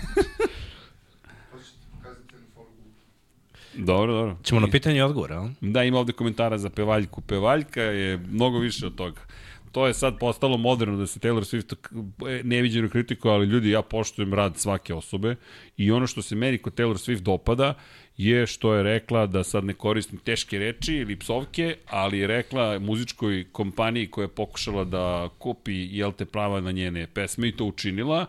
[1.51, 2.71] Hoćete pokazati na Facebooku.
[3.77, 4.37] Dobro, dobro.
[4.43, 5.49] Ćemo na pitanje i odgovor, a?
[5.61, 7.21] Da, ima ovde komentara za pevaljku.
[7.21, 9.21] Pevaljka je mnogo više od toga.
[9.71, 11.89] To je sad postalo moderno da se Taylor Swift k-
[12.43, 15.35] neviđeno kritikuje, ali ljudi, ja poštujem rad svake osobe
[15.77, 17.73] i ono što se meni kod Taylor Swift dopada
[18.17, 22.79] je što je rekla da sad ne koristim teške reči ili psovke, ali je rekla
[22.79, 27.65] muzičkoj kompaniji koja je pokušala da kupi jel te prava na njene pesme i to
[27.65, 28.25] učinila,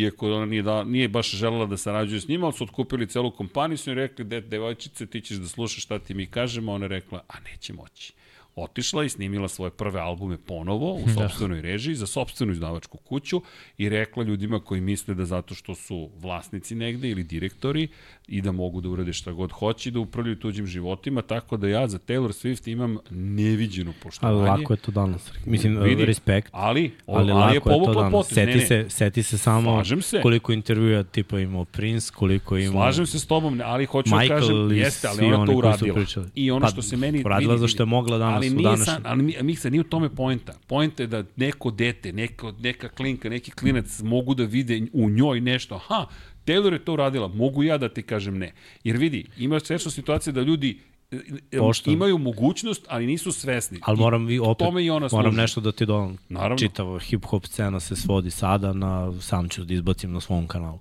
[0.00, 3.30] iako ona nije, da, nije baš želela da sarađuje s njima, ali su otkupili celu
[3.30, 6.84] kompaniju, su joj rekli, de, devojčice, ti ćeš da slušaš šta ti mi kažemo, ona
[6.84, 8.12] je rekla, a neće moći.
[8.56, 13.42] Otišla i snimila svoje prve albume ponovo u sobstvenoj režiji za sobstvenu izdavačku kuću
[13.78, 17.88] i rekla ljudima koji misle da zato što su vlasnici negde ili direktori
[18.28, 21.68] i da mogu da urade šta god hoće i da upravljaju tuđim životima, tako da
[21.68, 24.40] ja za Taylor Swift imam neviđeno Ali poštovanje.
[24.42, 25.30] lako je to danas.
[25.46, 26.48] Mislim, Vidi, respekt.
[26.52, 28.34] Ali, Ali, ali, ali je povukla potez.
[28.34, 30.20] Seti, Ne, ne, Se, seti se samo Slažem se.
[30.22, 32.72] koliko intervjua tipa imao Prince, koliko imao...
[32.74, 36.04] Slažem se s tobom, ali hoću Michael da kažem, jeste, ali ona to uradila.
[36.34, 37.22] I ono Pa, što se meni...
[37.24, 39.80] uradila vidi, zašto je mogla danas ali u današnjem- San, ali mi, mi se nije
[39.80, 40.52] u tome poenta.
[40.66, 45.40] Poenta je da neko dete, neko, neka klinka, neki klinac mogu da vide u njoj
[45.40, 45.74] nešto.
[45.76, 46.06] Aha,
[46.48, 48.52] Taylor je to uradila, mogu ja da ti kažem ne.
[48.84, 50.78] Jer vidi, ima često situacije da ljudi
[51.10, 51.16] e,
[51.52, 53.78] e, Pošto- imaju mogućnost, ali nisu svesni.
[53.82, 55.40] Ali moram i opet, tome i ona moram služi.
[55.40, 56.16] nešto da ti dodam.
[56.28, 56.58] Naravno.
[56.58, 60.78] Čitava hip-hop scena se svodi sada na, sam ću da izbacim na svom kanalu.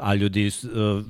[0.00, 1.04] A ljudi uh,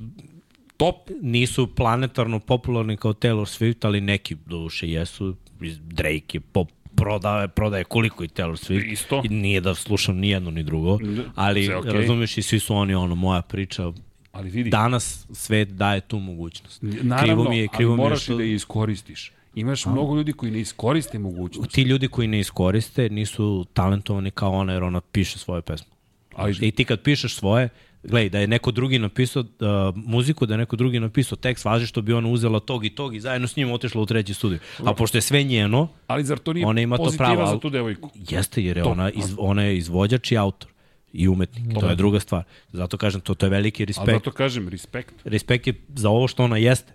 [0.77, 5.35] Top, nisu planetarno popularni kao Taylor Swift, ali neki doduše jesu.
[5.81, 8.91] Drake je pop prodaje, prodaje koliko i Taylor Swift.
[8.91, 9.21] Isto.
[9.25, 10.97] I nije da slušam ni jedno ni drugo.
[11.35, 11.91] Ali okej.
[11.91, 13.91] razumeš i svi su oni ono, moja priča.
[14.31, 16.81] ali vidi, Danas svet daje tu mogućnost.
[16.81, 18.35] naravno, krivo mi je, krivo ali mi je moraš što...
[18.35, 19.31] da je iskoristiš.
[19.55, 21.71] Imaš mnogo ljudi koji ne iskoriste mogućnost.
[21.71, 25.87] Ti ljudi koji ne iskoriste nisu talentovani kao ona jer ona piše svoje pesme.
[26.35, 27.69] Ali- I ti kad pišeš svoje,
[28.05, 29.47] gledaj, da je neko drugi napisao uh,
[29.95, 33.15] muziku, da je neko drugi napisao tekst, važi što bi ona uzela tog i tog
[33.15, 34.59] i zajedno s njim otišla u treći studij.
[34.79, 37.45] A pošto je sve njeno, Ali zar to nije ona ima to pravo.
[37.45, 38.09] za tu devojku?
[38.29, 38.89] Jeste, jer je To.
[38.89, 40.69] ona, iz, ona je izvođač i autor
[41.13, 41.79] i umetnik.
[41.79, 42.43] To je druga stvar.
[42.71, 44.11] Zato kažem, to, to je veliki A respekt.
[44.11, 45.13] zato kažem, respekt.
[45.23, 46.93] Respekt je za ovo što ona jeste.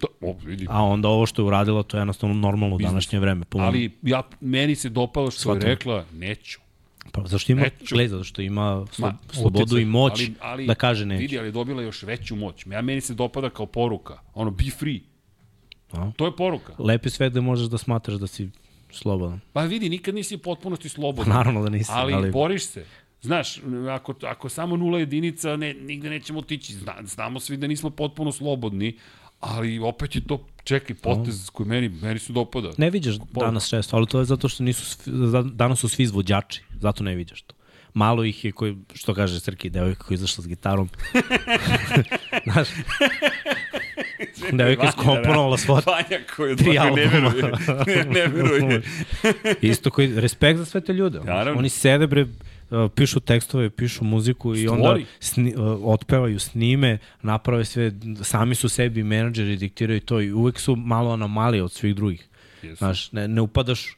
[0.00, 0.66] To, o, vidi.
[0.70, 3.44] A onda ovo što je uradila, to je jednostavno normalno u današnje vreme.
[3.44, 5.62] Po Ali ja, meni se dopalo što Shvatam.
[5.62, 6.58] je rekla, neću.
[7.12, 7.94] Pa zašto ima, Neću.
[7.94, 11.20] gledaj, zato što ima slo, Ma, slobodu i moć ali, ali, da kaže neće.
[11.22, 12.66] Vidi, ali je dobila još veću moć.
[12.66, 14.18] Ja, meni se dopada kao poruka.
[14.34, 15.00] Ono, be free.
[15.92, 16.12] A?
[16.16, 16.74] To je poruka.
[16.78, 18.50] Lepi sve da možeš da smatraš da si
[18.90, 19.40] slobodan.
[19.52, 21.32] Pa vidi, nikad nisi u potpunosti slobodan.
[21.32, 22.84] Pa naravno da nisi, Ali, ali- boriš se.
[23.22, 23.60] Znaš,
[23.90, 26.74] ako, ako samo nula jedinica, ne, nigde nećemo otići.
[26.74, 28.98] Zna, znamo svi da nismo potpuno slobodni,
[29.42, 32.70] ali opet je to, čekaj, potez koji meni, meni se dopada.
[32.78, 35.10] Ne viđaš danas često, ali to je zato što nisu,
[35.52, 37.54] danas su svi izvođači, zato ne viđaš to.
[37.94, 40.88] Malo ih je koji, što kaže Srki, devojka koja izašla s gitarom.
[42.52, 42.68] Znaš,
[44.52, 47.52] devojka je skomponovala svoj Vanja koji tri ne veruje.
[47.86, 48.82] Ne, ne veruje.
[49.60, 51.20] Isto koji, respekt za sve te ljude.
[51.24, 51.58] Naravno.
[51.58, 52.26] Oni sede bre,
[52.94, 55.06] pišu tekstove, pišu muziku i onda Stvori.
[55.20, 57.92] sni, uh, otpevaju, snime, naprave sve,
[58.22, 62.28] sami su sebi menadžeri, diktiraju to i uvek su malo anomalije od svih drugih.
[62.62, 62.76] Jesu.
[62.76, 63.96] Znaš, ne, ne upadaš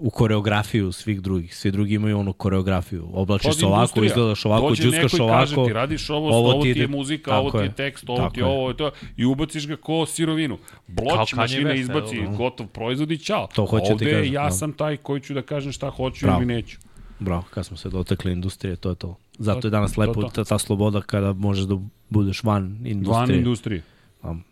[0.00, 1.56] u koreografiju svih drugih.
[1.56, 3.08] Svi drugi imaju onu koreografiju.
[3.12, 4.06] Oblačiš se ovako, industrija.
[4.06, 5.68] izgledaš ovako, Dođe džuskaš neko i kaže ovako.
[5.68, 8.54] ti radiš ovo, ovo, ti je muzika, ovo ti je tekst, ovo ti je ovo,
[8.62, 10.58] ovo to, i ubaciš ga ko sirovinu.
[10.86, 13.46] Bloč mašina izbaci evo, gotov proizvod i čao.
[13.54, 14.50] To hoću ti Ovde kažem, ja da.
[14.50, 16.42] sam taj koji ću da kažem šta hoću Bravo.
[16.42, 16.78] ili neću.
[17.20, 19.16] Bravo, kad smo se dotakli industrije, to je to.
[19.38, 20.28] Zato To- je danas to- lepo to.
[20.28, 21.76] ta, ta sloboda kada možeš da
[22.10, 23.18] budeš van industrije.
[23.18, 23.82] Van industrije.
[24.22, 24.44] Am.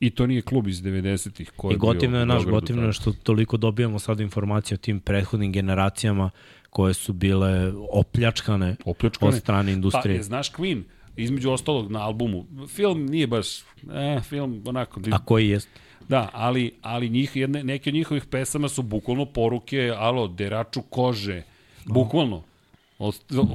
[0.00, 1.52] I to nije klub iz 90-ih.
[1.56, 5.52] koji I gotivno je, naš, gotivno je što toliko dobijamo sad informacije o tim prethodnim
[5.52, 6.30] generacijama
[6.70, 9.28] koje su bile opljačkane, Opljačkane.
[9.28, 10.16] od strane industrije.
[10.16, 10.82] Pa, znaš Queen,
[11.16, 15.68] između ostalog na albumu, film nije baš, eh, film onako, A koji jest?
[16.08, 21.42] Da, ali, ali njih, jedne, neke od njihovih pesama su bukvalno poruke, alo, deraču kože,
[21.84, 22.42] bukvalno.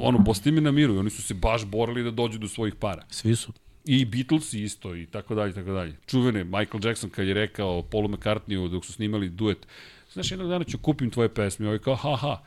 [0.02, 2.76] Ono, posti mi na miru i oni su se baš borili da dođu do svojih
[2.76, 3.06] para.
[3.10, 3.54] Svi su.
[3.86, 5.96] I Beatles isto i tako dalje, tako dalje.
[6.06, 9.68] Čuvene, Michael Jackson kad je rekao Paulu McCartneyu dok su snimali duet,
[10.14, 12.42] znaš, jednog dana ću kupim tvoje pesme, ovaj kao, ha, ha,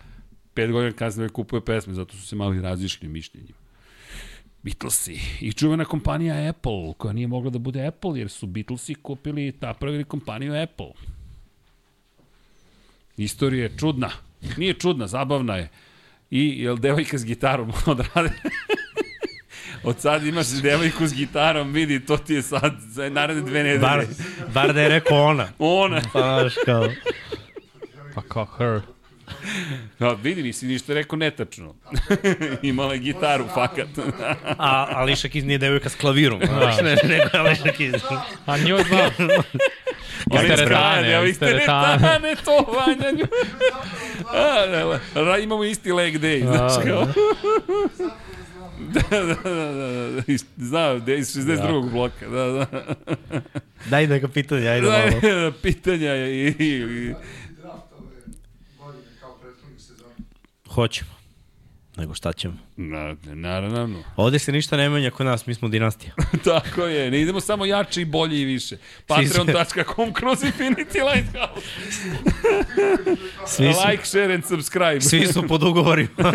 [0.54, 3.58] pet godina kasnije kupuje pesme, zato su se mali različili mišljenjima.
[4.62, 9.52] Beatlesi i čuvena kompanija Apple, koja nije mogla da bude Apple, jer su Beatlesi kupili,
[9.60, 10.92] napravili kompaniju Apple.
[13.16, 14.10] Istorija je čudna.
[14.56, 15.68] Nije čudna, zabavna je.
[16.30, 18.30] I, jel, devojka s gitarom odrade?
[19.82, 23.80] Od sad imaš devojku s gitarom, vidi, to ti je sad za naredne dve nedelje.
[23.80, 24.04] Bar,
[24.54, 25.48] bar da je rekao ona.
[25.58, 26.00] Ona.
[26.14, 26.88] Baš kao...
[28.14, 28.80] Pa kao her.
[29.98, 31.74] Ja, vidi, nisi ništa rekao netačno.
[32.62, 33.88] Imala je gitaru, fakat.
[34.58, 36.40] A Ališa Keys nije devojka s klavirom.
[36.46, 38.02] Znaš, ne, nego je Ališa Keys.
[38.46, 39.10] A njoj znam.
[40.34, 42.36] Iz teretane, evo, iz teretane.
[42.44, 43.26] to, Vanja.
[44.34, 47.06] A, da, da, da, imamo isti leg day, znaš kao.
[48.94, 50.22] da, da, da, da, da,
[50.56, 51.90] znam, da, iz 62.
[51.90, 52.66] bloka, da, da.
[53.90, 55.40] Daj neka pitanja, ajde Da, malo.
[55.40, 57.14] da, pitanja i, i, i.
[60.68, 61.19] Hoćemo.
[62.00, 62.54] Nego šta ćemo?
[62.76, 64.02] Na, naravno.
[64.16, 66.12] Ovde se ništa ne menja kod nas, mi smo dinastija.
[66.44, 68.76] Tako je, ne idemo samo jače i bolje i više.
[69.06, 71.66] Patreon.com kroz Infinity Lighthouse.
[73.56, 75.00] Svi su, Like, share and subscribe.
[75.00, 76.10] svi su pod ugovorima.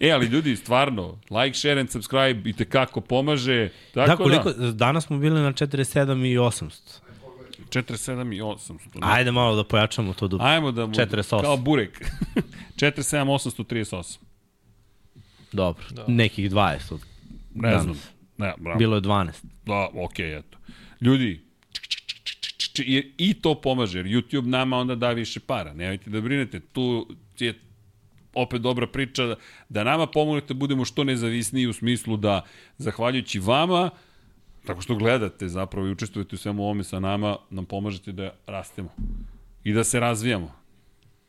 [0.00, 3.68] E, ali ljudi, stvarno, like, share and subscribe i tekako pomaže.
[3.94, 7.00] Tako da, koliko, danas smo bili na 47 i 800.
[7.74, 7.82] da.
[7.82, 8.78] 47 i 800.
[9.00, 10.38] Ajde malo da pojačamo to do...
[10.40, 10.92] Ajmo da mu...
[10.92, 11.40] 48.
[11.40, 12.00] Kao burek.
[12.76, 14.18] 47, 838.
[15.52, 17.00] Dobro, nekih 20 od
[17.54, 17.82] Ne danas.
[17.82, 17.96] znam.
[18.38, 18.78] Ne, bravo.
[18.78, 19.32] Bilo je 12.
[19.66, 20.58] Da, okej, okay, eto.
[21.00, 21.40] Ljudi,
[22.78, 25.72] i, i to pomaže, jer YouTube nama onda da više para.
[25.72, 27.06] Nemojte da brinete, tu
[27.38, 27.54] je
[28.34, 29.36] opet dobra priča da,
[29.68, 32.44] da nama pomognete da budemo što nezavisniji u smislu da,
[32.78, 33.90] zahvaljujući vama,
[34.68, 38.88] tako što gledate zapravo i učestvujete u svemu ovome sa nama, nam pomažete da rastemo
[39.64, 40.52] i da se razvijamo.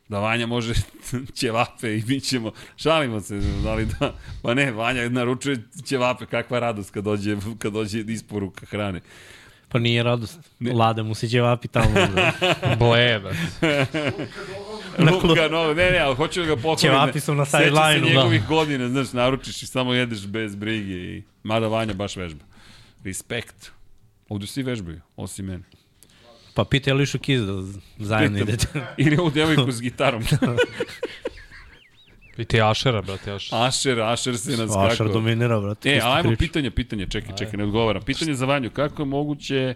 [0.08, 0.74] Da Vanja može
[1.38, 6.90] ćevape i mi ćemo, šalimo se, ali da, pa ne, Vanja naručuje ćevape, kakva radost
[6.90, 9.00] kad dođe, kad dođe isporuka hrane.
[9.68, 10.38] Pa nije radost.
[10.74, 11.90] Lade mu se ćevapi tamo.
[11.94, 12.32] Da.
[12.78, 13.30] Bleda.
[14.98, 16.78] Na Luka, no, ne, ne, ali hoću da ga pohvalim.
[16.78, 18.08] Ćevapi su na Seća se sideline-u, da.
[18.08, 20.94] njegovih godina, znaš, naručiš i samo jedeš bez brige.
[20.94, 22.49] I, mada Vanja baš vežba.
[23.04, 23.72] Respekt.
[24.28, 25.64] Ovdje svi vežbaju, osim mene.
[26.54, 28.66] Pa pita Ališu Keys da zajedno idete.
[29.04, 30.22] Ili ovu devojku s gitarom.
[32.38, 33.58] I ti Ašera, brate, Ašer.
[33.58, 35.12] Ašer, Ašer se nas kako...
[35.12, 35.90] dominira, brate.
[35.90, 36.38] E, ajmo priču.
[36.38, 38.02] pitanje, pitanje, čekaj, čekaj, ne odgovaram.
[38.02, 39.74] Pitanje za Vanju, kako je moguće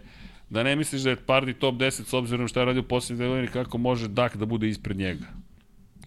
[0.50, 3.16] da ne misliš da je Pardi top 10 s obzirom šta je radio u posljednje
[3.16, 5.24] dve godine, kako može Dak da bude ispred njega?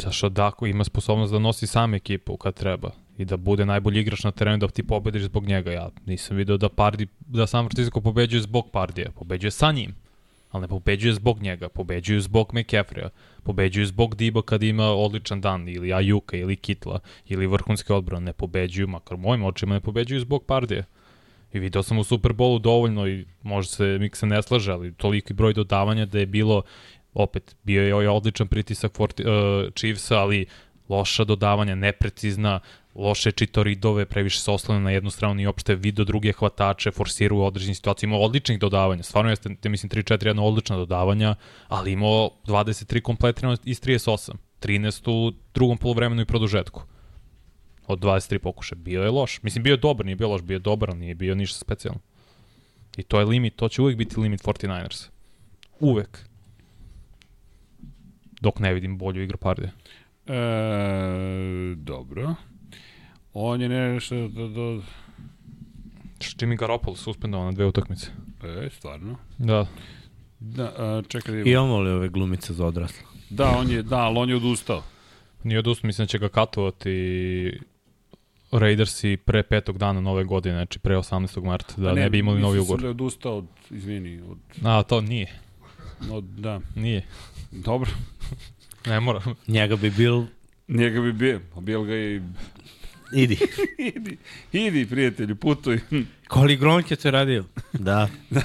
[0.01, 4.23] Zašto Dako ima sposobnost da nosi sam ekipu kad treba i da bude najbolji igrač
[4.23, 5.71] na terenu da ti pobediš zbog njega.
[5.71, 9.95] Ja nisam video da Pardi, da San Francisco pobeđuje zbog Pardija, pobeđuje sa njim,
[10.51, 13.09] ali ne pobeđuje zbog njega, pobeđuju zbog McCaffreya,
[13.43, 18.33] pobeđuju zbog Diba kad ima odličan dan, ili Ajuka, ili Kitla, ili vrhunski odbran, ne
[18.33, 20.83] pobeđuju, makar mojim očima ne pobeđuju zbog Pardija.
[21.53, 25.33] I video sam u Superbowlu dovoljno i možda se Mik se ne slaže, ali toliki
[25.33, 26.61] broj dodavanja da je bilo
[27.13, 29.29] opet bio je ovaj odličan pritisak Forti, uh,
[29.75, 30.45] Chiefsa, ali
[30.89, 32.59] loša dodavanja, neprecizna,
[32.97, 37.45] loše čitoridove, previše se oslane na jednu stranu i opšte video druge hvatače, forsiraju u
[37.45, 41.35] određenim situacijama, imao odličnih dodavanja, stvarno jeste, te mislim 3-4 jedno odlična dodavanja,
[41.67, 46.83] ali imao 23 kompletirano iz 38, 13 u drugom polovremenu i produžetku
[47.87, 48.75] od 23 pokuša.
[48.75, 49.43] Bio je loš.
[49.43, 51.99] Mislim, bio je dobar, nije bio loš, bio je dobar, nije bio ništa specijalno.
[52.97, 55.09] I to je limit, to će uvek biti limit 49ers.
[55.79, 56.19] Uvek.
[58.41, 59.71] Dok ne vidim bolju igru Pardija.
[60.27, 62.35] E, dobro.
[63.39, 64.81] On je nešto do, do...
[66.19, 68.07] Jimmy Garoppolo suspendovao na dve utakmice.
[68.43, 69.15] E, stvarno.
[69.37, 69.67] Da.
[70.39, 71.51] Da, a, čekaj da imamo.
[71.51, 73.05] Imamo li ove glumice za odrasle?
[73.29, 74.83] Da, on je, da, ali on je odustao.
[75.43, 77.59] Nije odustao, mislim da će ga katovati
[78.51, 81.43] Raidersi pre petog dana nove godine, znači pre 18.
[81.43, 82.81] marta, da ne, ne bi imali novi sam ugovor.
[82.81, 85.39] da je odustao od, izvini, od, A, to nije.
[86.11, 87.05] od, da, Nije.
[87.51, 87.91] dobro.
[88.85, 89.21] Ne mora.
[89.47, 90.23] Njega bi bil...
[90.67, 92.21] Njega bi bio, a bil ga i...
[93.11, 93.37] Idi.
[93.77, 94.17] idi,
[94.51, 95.79] idi, prijatelju, putuj.
[96.27, 97.45] Koli Gronk je to radio?
[97.73, 98.09] Da.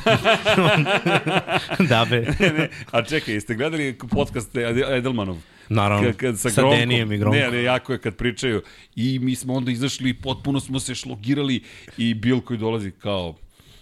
[1.90, 2.26] da be.
[2.40, 4.56] ne, a čekaj, jeste gledali podcast
[4.96, 5.36] Edelmanov?
[5.68, 6.08] Naravno.
[6.08, 7.40] Kad, kad sa, sa Gronkom, Denijem i Gronkom.
[7.40, 8.62] Ne, ne, jako je kad pričaju.
[8.96, 11.62] I mi smo onda izašli i potpuno smo se šlogirali
[11.98, 13.36] i Bil koji dolazi kao,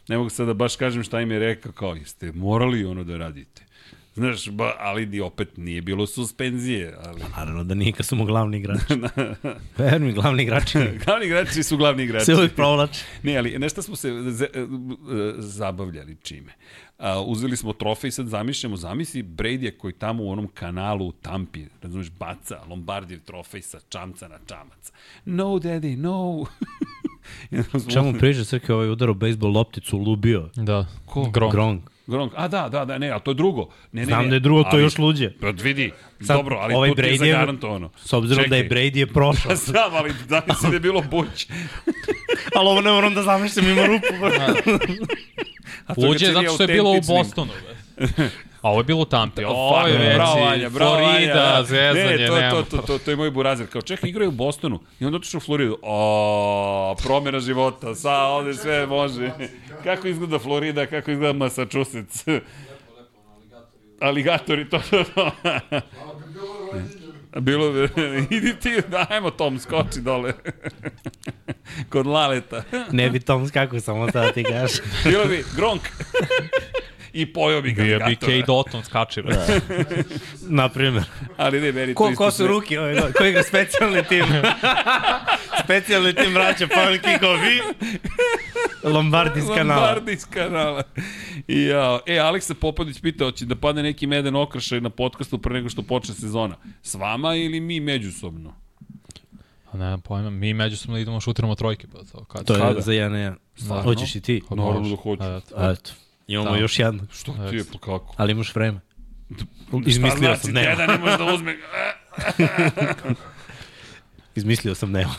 [0.09, 3.17] ne mogu sad da baš kažem šta im je rekao, kao, jeste morali ono da
[3.17, 3.63] radite.
[4.21, 6.95] Znaš, ba, ali ni opet nije bilo suspenzije.
[7.07, 7.23] Ali...
[7.37, 8.85] Naravno da nije kad su mu glavni igrači.
[9.79, 10.79] Ver mi, glavni igrači.
[11.05, 12.25] glavni igrači su glavni igrači.
[12.25, 13.05] Se uvijek provlači.
[13.23, 14.47] Ne, ali nešto smo se z,
[15.39, 16.53] zabavljali čime.
[16.99, 21.13] A, uzeli smo trofej i sad zamišljamo, zamisli Brady koji tamo u onom kanalu u
[21.13, 24.93] Tampi, razumiješ, baca Lombardijev trofej sa čamca na čamac.
[25.25, 26.47] No, daddy, no.
[27.93, 30.49] Čemu priđe Srke ovaj udaro bejsbol lopticu lubio?
[30.57, 30.87] Da.
[31.07, 31.31] Ko?
[31.31, 31.53] Gronk.
[31.53, 31.91] Gronk.
[32.11, 32.33] Gronk.
[32.37, 33.69] A da, da, da, ne, a to je drugo.
[33.93, 35.31] Ne, ne, Znam ne, da je drugo, to ali- je još luđe.
[35.41, 37.91] Pa vidi, Sad, dobro, ali ovaj tu ti je Brady zagarantovano.
[38.05, 38.79] S obzirom da je Čekaj.
[38.79, 39.49] Brady je prošao.
[39.51, 41.47] Pa znam, ali da li se da je bilo buć?
[42.57, 44.07] Ali ovo ne moram da zamišljam, ima rupu.
[45.87, 47.01] A to Uđe ga čini zato što je bilo u.
[47.09, 47.51] Bostonu.
[48.63, 49.45] A ovo je bilo u Tampi.
[49.45, 51.63] Ovo je bravo, Vanja, već bravo, Florida, Vanja.
[51.63, 52.51] zezanje, ne, to, nema.
[52.51, 53.67] to, to, to, to je moj burazer.
[53.67, 54.81] Kao, čekaj, igraju u Bostonu.
[55.01, 55.79] I onda otišao u Floridu.
[55.83, 57.95] O, promjena života.
[57.95, 59.31] Sa, ovde sve može.
[59.85, 62.25] Kako izgleda Florida, kako izgleda Massachusetts.
[64.01, 65.31] Aligatori, to, to, to.
[67.41, 67.89] Bilo bi,
[68.37, 70.33] idi ti, dajmo Tom, skoči dole.
[71.89, 72.63] Kod Laleta.
[72.93, 74.79] ne bi Tom skakao, samo da ti kažeš.
[75.05, 75.83] Bilo bi Gronk.
[77.13, 78.17] I pojao bi ga Bio bi.
[78.17, 79.23] Kate Otton skači.
[79.23, 79.37] bre.
[80.61, 81.05] Na primjer.
[81.37, 82.79] Ali ne, meni to Ko, isto ko su sve- ruki?
[82.79, 84.25] Ovaj, da, ko igra specijalni tim?
[85.65, 87.61] specijalni tim vraća point kickovi.
[88.85, 89.81] Lombardi iz kanala.
[89.81, 90.83] Lombardi iz kanala.
[91.49, 95.55] I, ja, e, Aleksa Popadić pita, hoće da padne neki meden okršaj na podcastu pre
[95.55, 96.57] nego što počne sezona.
[96.83, 98.55] S vama ili mi međusobno?
[99.73, 101.87] A ne znam pojma, mi međusobno idemo šutiramo trojke.
[101.89, 102.45] Pa to, kad?
[102.45, 102.81] To je Kada?
[102.81, 103.39] za jedan jedan.
[103.57, 103.83] Stvarno?
[103.85, 104.43] Hoćeš i ti?
[104.49, 104.91] Pa Naravno može.
[104.91, 105.23] da hoću.
[105.23, 105.71] Eto.
[105.71, 105.91] Eto.
[106.31, 106.57] Imamo Da.
[106.57, 107.03] još jedno.
[107.13, 108.15] Što ti je, pa kako?
[108.17, 108.81] Ali imaš vreme.
[109.37, 109.45] Šta
[109.87, 110.71] Izmislio znači, sam, nema.
[110.71, 111.57] Deda ne može da uzme...
[114.37, 115.15] Izmislio sam, nema.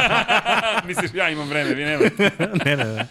[0.86, 2.30] Misliš, ja imam vreme, vi nemate.
[2.64, 3.06] ne, ne, ne.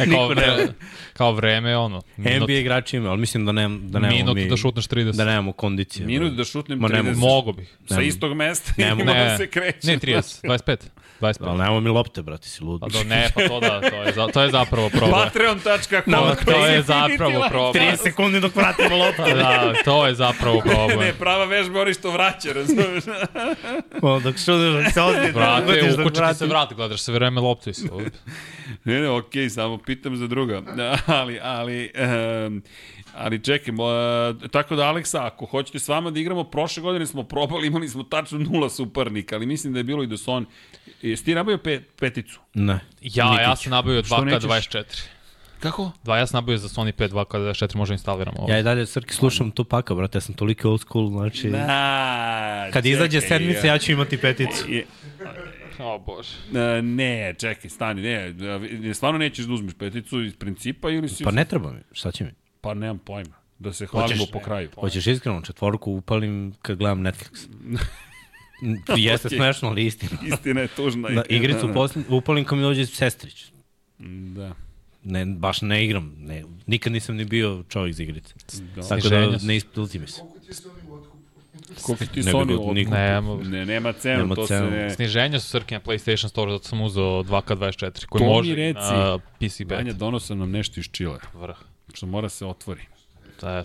[0.00, 0.68] E, kao, vreme,
[1.12, 2.02] kao vreme, ono.
[2.16, 5.16] Minut, NBA igrači ima, ali mislim da, nem, da nemamo minut mi, da šutneš 30.
[5.16, 6.06] da nemamo kondicije.
[6.06, 7.16] Minut da šutnem Ma ne 30.
[7.16, 7.76] Mogu bih.
[7.88, 9.86] Sa Ne, istog mesta ne, ima da se kreće.
[9.86, 10.76] Ne, 30, 25.
[11.22, 11.48] 25.
[11.48, 12.80] Ali nemamo mi lopte, brate, si lud.
[12.80, 15.12] Pa do, ne, pa to da, to je, za, to je zapravo problem.
[15.12, 17.84] Patreon.com To, to je zapravo problem.
[17.86, 19.22] 30 sekundi dok vratimo loptu.
[19.24, 20.98] Da, to je zapravo problem.
[20.98, 23.04] Ne, prava vežba oni što vraća, razumeš?
[24.02, 26.74] O, dok šudiš, dok se ozbiljno Brate, dok ukući ti se vrati.
[26.74, 27.88] gledaš se vreme loptu i se.
[28.84, 30.62] Ne, ne, okej, samo pitam za druga.
[31.06, 31.90] Ali, ali,
[32.46, 32.62] um,
[33.16, 37.22] ali čekaj, mo- tako da Aleksa, ako hoćete s vama da igramo, prošle godine smo
[37.22, 40.46] probali, imali smo tačno nula suparnika, ali mislim da je bilo i da su on...
[41.12, 42.40] Jesi ti nabavio pe, peticu?
[42.54, 42.80] Ne.
[43.02, 44.44] Ja, ja sam nabavio Što nećeš?
[44.44, 44.84] 2K24.
[45.60, 45.90] Kako?
[46.04, 48.52] Dva, ja sam nabavio za Sony 5 2K24, možda instaliramo ovo.
[48.52, 51.50] Ja i dalje, Srki, slušam Tupaka, brate, ja sam toliko old school, znači...
[51.50, 54.64] Da, Kad izađe čekaj, sedmica, ja ću imati peticu.
[54.68, 54.86] Je-
[55.78, 56.28] O, bože.
[56.70, 58.34] e, Ne, čekaj, stani, ne,
[58.94, 61.24] stvarno nećeš da uzmeš peticu iz principa ili si...
[61.24, 62.30] Pa ne treba mi, šta će mi?
[62.60, 64.68] Pa nemam pojma, da se hvalimo po kraju.
[64.74, 67.46] Hoćeš iskreno, četvorku upalim kad gledam Netflix.
[68.96, 69.38] Jeste Okej.
[69.38, 70.18] smešno, ali istina.
[70.24, 71.08] Istina je tužna.
[71.08, 73.44] Da, igricu posle, upalim kad mi dođe sestrić.
[74.34, 74.54] Da.
[75.04, 76.14] Ne, baš ne igram.
[76.18, 78.34] Ne, nikad nisam ni bio čovjek za igrice.
[78.76, 78.82] da.
[78.82, 80.20] Tako da ne isplati mi se.
[81.82, 82.76] Koliko ti Sony od...
[82.76, 83.34] niko- Nema.
[83.36, 84.66] Ne, nema cenu, Nema to cenu.
[84.66, 84.90] se ne...
[84.90, 88.78] Sniženja su Srke na PlayStation Store, zato sam uzeo 2K24, koji To mi može reci.
[88.80, 89.92] na PC Vanja, beta.
[89.94, 91.56] donosam nam nešto iz Čile, Vrh.
[91.94, 92.80] što mora se otvori.
[93.28, 93.62] Eto,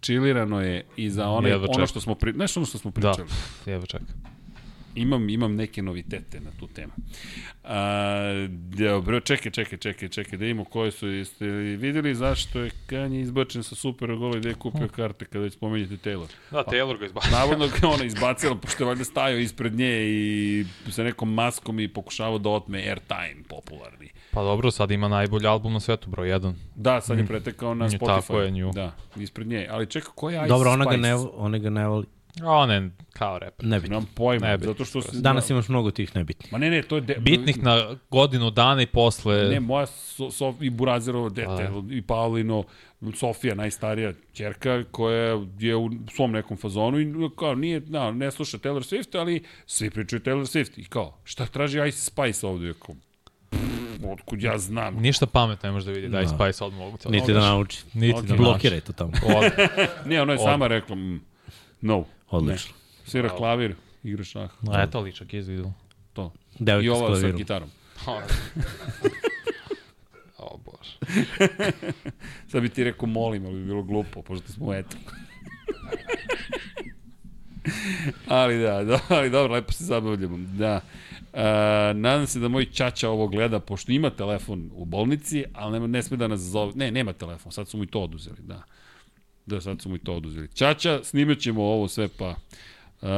[0.00, 1.86] Čilirano je i za onaj, Jedva ono čekam.
[1.86, 2.32] što smo pri...
[2.32, 3.28] Znaš ono što smo da, pričali?
[3.66, 4.06] jebo čekaj.
[4.94, 6.92] Imam, imam neke novitete na tu temu.
[7.64, 8.48] A,
[8.78, 13.20] dobro, čekaj, čekaj, čekaj, čekaj, da imamo koje su, jeste li videli zašto je Kanye
[13.20, 16.26] izbačen sa super gola i da je kupio karte kada već spomenjete Taylor?
[16.50, 17.30] Da, Taylor ga izbacio.
[17.30, 21.80] Navodno ga je ona izbacila, pošto je valjda stajao ispred nje i sa nekom maskom
[21.80, 23.99] i pokušavao da otme airtime popularni.
[24.30, 26.54] Pa dobro, sad ima najbolji album na svetu, broj 1.
[26.74, 28.06] Da, sad je pretekao na Spotify.
[28.06, 28.70] tako je, nju.
[28.74, 29.68] Da, ispred nje.
[29.70, 31.02] Ali čekaj, ko je Ice Dobro, ona ga, Spice?
[31.02, 32.06] ne, ona ga ne voli.
[32.42, 33.66] A on je kao reper.
[33.66, 33.94] Nebitno.
[33.94, 34.64] Nemam pojma, Ne bi.
[34.66, 35.02] zato što...
[35.02, 36.52] Se, Danas imaš mnogo tih nebitnih.
[36.52, 37.00] Ma ne, ne, to je...
[37.00, 37.14] De...
[37.14, 39.48] Bitnih na godinu dana i posle...
[39.48, 42.64] Ne, moja so, so, i Burazerovo dete, A, i Paulino,
[43.14, 47.06] Sofija, najstarija čerka, koja je u svom nekom fazonu i
[47.38, 50.80] kao nije, da, ne sluša Taylor Swift, ali svi pričaju Taylor Swift.
[50.80, 52.74] I kao, šta traži Ice Spice ovde?
[52.86, 52.94] Kao,
[54.04, 54.94] otkud ja znam.
[54.94, 56.28] Ništa pametno ne može da vidi da je Da.
[56.30, 56.98] Spice odmah mogu.
[57.08, 57.82] Niti da nauči.
[57.94, 58.24] Niti Ok.
[58.24, 59.12] da Blokiraj to tamo.
[59.26, 59.52] Od,
[60.06, 61.20] Ne, ona je Od- sama rekla, mm,
[61.80, 62.04] no.
[62.30, 62.72] Odlično.
[63.04, 64.50] Svira klavir, igra šah.
[64.62, 65.72] no, eto ličak izvidio.
[66.12, 66.32] To.
[66.58, 67.70] Devojka I s ova sa gitarom.
[70.38, 70.98] o bože.
[72.48, 74.96] Sad bi ti rekao molim, ali bi bilo glupo, pošto smo eto.
[78.28, 80.38] ali da, da, ali dobro, lepo se zabavljamo.
[80.38, 80.80] Da.
[81.32, 81.42] E,
[81.94, 86.02] nadam se da moj čača ovo gleda, pošto ima telefon u bolnici, ali nema, ne
[86.02, 86.72] sme da nas zove.
[86.74, 88.62] Ne, nema telefon, sad su mu i to oduzeli, da.
[89.46, 90.48] Da, sad su mu i to oduzeli.
[90.48, 92.34] Ćaća, snimat ćemo ovo sve, pa...
[93.02, 93.08] Uh,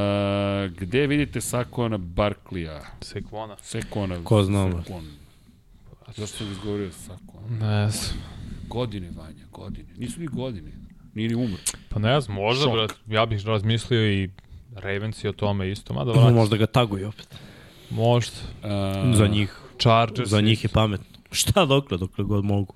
[0.77, 2.81] gde vidite Sakona Barklija?
[3.01, 3.57] Sekvona.
[3.61, 4.23] Sekona.
[4.23, 4.83] Ko zna.
[4.83, 5.07] Sekon.
[6.07, 7.47] Zašto sam izgovorio Sakona?
[7.59, 8.23] Ne znam.
[8.67, 9.89] Godine, Vanja, godine.
[9.97, 10.71] Nisu ni godine.
[11.13, 11.57] Nije ni umro.
[11.89, 12.73] Pa ne znam, možda, Šok.
[12.73, 14.29] brat, ja bih razmislio i
[14.75, 16.33] Ravens i o tome isto, mada Da vrati.
[16.33, 17.27] možda ga taguju opet.
[17.89, 18.35] Možda.
[18.63, 19.59] Uh, Za njih.
[19.79, 20.29] Chargers.
[20.29, 21.05] Za njih je pametno.
[21.31, 22.73] Šta dokle, dokle god mogu.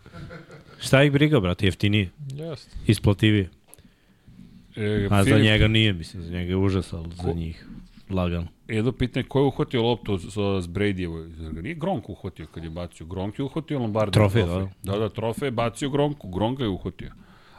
[0.80, 2.78] Šta ih briga, brate, jeftinije, Jeste.
[2.88, 3.50] isplativije.
[4.76, 7.66] E, A za njega nije, mislim, za njega je užas, ali za njih
[8.10, 8.48] lagano.
[8.68, 10.24] Jedno pitanje, ko je uhvatio loptu s,
[10.62, 11.28] s Bradyjevo?
[11.54, 13.06] Ga nije Gronk uhvatio kad je bacio?
[13.06, 14.14] Gronk je uhvatio Lombardi.
[14.14, 14.44] Trofej,
[14.84, 16.30] Da, da, trofej je bacio Gronku.
[16.30, 17.12] Gronka je uhvatio.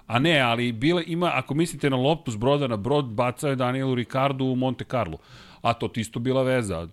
[0.09, 3.57] A ne, ali bile, ima, ako mislite na loptu s broda na brod, bacao je
[3.57, 5.19] Danielu Ricardo u Monte Carlo.
[5.63, 6.89] A to ti isto bila veza,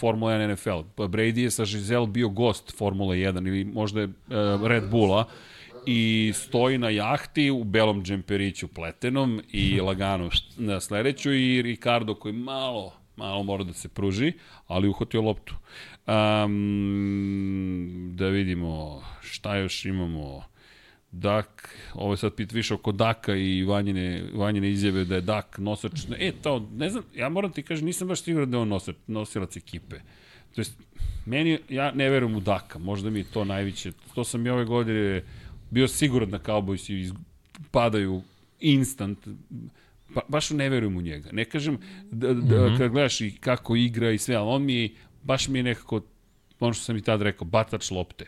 [0.00, 0.88] Formula 1 NFL.
[0.94, 4.08] Pa Brady je sa Giselle bio gost Formula 1 ili možda je
[4.62, 5.24] Red Bulla
[5.86, 12.34] i stoji na jahti u belom džemperiću pletenom i lagano na sledeću i Ricardo koji
[12.34, 14.32] malo malo mora da se pruži,
[14.66, 15.54] ali uhvatio loptu.
[16.06, 20.51] Um, da vidimo šta još imamo.
[21.12, 25.58] Dak, ovo je sad pit više oko Daka i Vanjine, Vanjine izjave da je Dak
[25.58, 25.92] nosač.
[26.18, 28.96] E, to, ne znam, ja moram ti kažem, nisam baš siguran da je on nosač,
[29.06, 29.96] nosilac ekipe.
[30.54, 30.74] To jest,
[31.26, 33.92] meni, ja ne verujem u Daka, možda mi je to najveće.
[34.14, 35.22] To sam i ove godine
[35.70, 37.12] bio siguran da Cowboysi iz,
[37.70, 38.22] padaju
[38.60, 39.28] instant,
[40.14, 41.28] ba, baš ne verujem u njega.
[41.32, 41.78] Ne kažem
[42.10, 42.78] da, da, mm -hmm.
[42.78, 44.90] kad gledaš i kako igra i sve, ali on mi je,
[45.22, 46.00] baš mi je nekako,
[46.60, 48.26] ono što sam i tad rekao, batač lopte.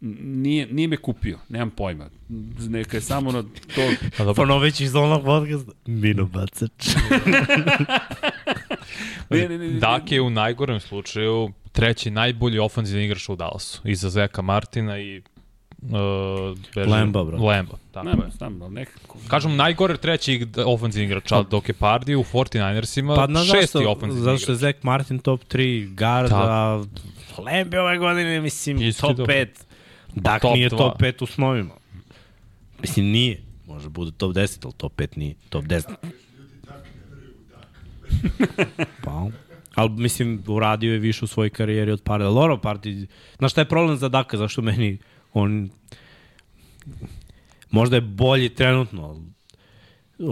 [0.00, 2.10] Nije, nije me kupio, nemam pojma.
[2.58, 3.82] Neka je samo na to...
[4.16, 5.72] Pa Ponovit ću iz onog podcasta.
[5.86, 6.88] Mino bacač.
[9.30, 13.80] Ne, ne, ne, ne, Dak je u najgorem slučaju treći najbolji ofanzivni igrač u Dallasu.
[13.84, 15.22] Iza Zeka Martina i
[15.82, 15.90] uh,
[16.74, 17.38] beži- Lemba, bro.
[17.38, 18.14] Lemba, tako je.
[18.14, 19.18] Znam, znam, ali nekako...
[19.28, 23.90] Kažem, najgore treći ofanzivni igrač, ali dok je Pardi u 49ersima Pa na šesti zašto,
[23.90, 24.74] ofanzivni zato što je igrač.
[24.74, 26.48] Zach Martin top 3 guard, Tako.
[26.48, 26.84] a
[27.42, 29.34] Lembe ove godine, mislim, Isti top dobro.
[29.34, 29.46] 5.
[30.14, 31.74] Dak top nije top 5 u snovima.
[32.80, 33.42] Mislim, nije.
[33.66, 35.34] Može bude top 10, ali top 5 nije.
[35.48, 35.94] Top 10.
[39.04, 39.26] pa,
[39.74, 42.24] ali mislim, uradio je više u svojoj karijeri od Pardi.
[42.24, 43.06] Loro Pardi,
[43.38, 44.98] znaš šta je problem za Daka, zašto meni
[45.32, 45.70] on
[47.70, 49.20] možda je bolji trenutno, ali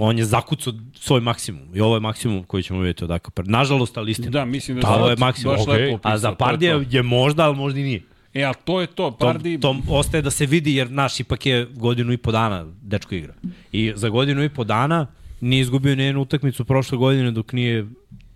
[0.01, 3.31] on je zakucao svoj maksimum i ovo je maksimum koji ćemo vidjeti od Daka.
[3.45, 4.31] Nažalost, ali istina.
[4.31, 5.55] Da, mislim da Da, je ovo je sad maksimum.
[5.55, 8.03] lepo opisao, A za Pardija je možda, ali možda i nije.
[8.37, 9.61] E, ali to je to, To, Pardi...
[9.61, 13.35] to ostaje da se vidi jer naš ipak je godinu i po dana dečko igra.
[13.73, 15.07] I za godinu i po dana
[15.41, 17.87] nije izgubio ni jednu utakmicu prošle godine dok nije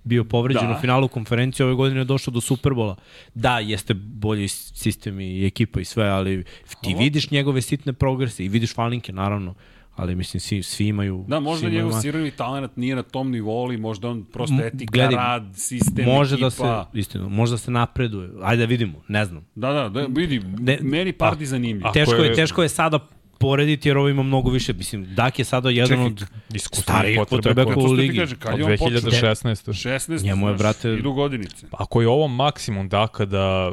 [0.04, 0.76] bio povređen Da.
[0.76, 2.96] u finalu konferencije, ove godine je došao do Superbola.
[3.34, 6.44] Da, jeste bolji sistem i ekipa i sve, ali
[6.82, 9.54] ti vidiš njegove sitne progrese i vidiš falinke, naravno,
[9.92, 11.24] ali mislim, svi, svi imaju...
[11.28, 14.56] Da, možda svi imaju njegov sirovi talent nije na tom nivou, ali možda on prosto
[14.62, 16.44] etika, gledaj, rad, sistem, Može ekipa.
[16.46, 18.30] da se, istino, može da se napreduje.
[18.42, 19.46] Ajde da vidimo, ne znam.
[19.54, 21.86] Da, da, da vidi, Ne- meni Pardi zanimljiv.
[21.86, 22.98] a- Teško je, je- teško je sada
[23.38, 24.72] porediti jer ovo ima mnogo više.
[24.72, 26.24] Mislim, Dak je sada jedan Čekaj, od
[26.72, 28.18] starijih potrebe potrebe To u ligi.
[28.18, 29.00] kaže, kad Od je on počeo?
[29.00, 29.72] 2016.
[29.74, 31.66] 16, Njemu je, brate- Idu godinice.
[31.72, 33.72] Ako je ovo maksimum Daka da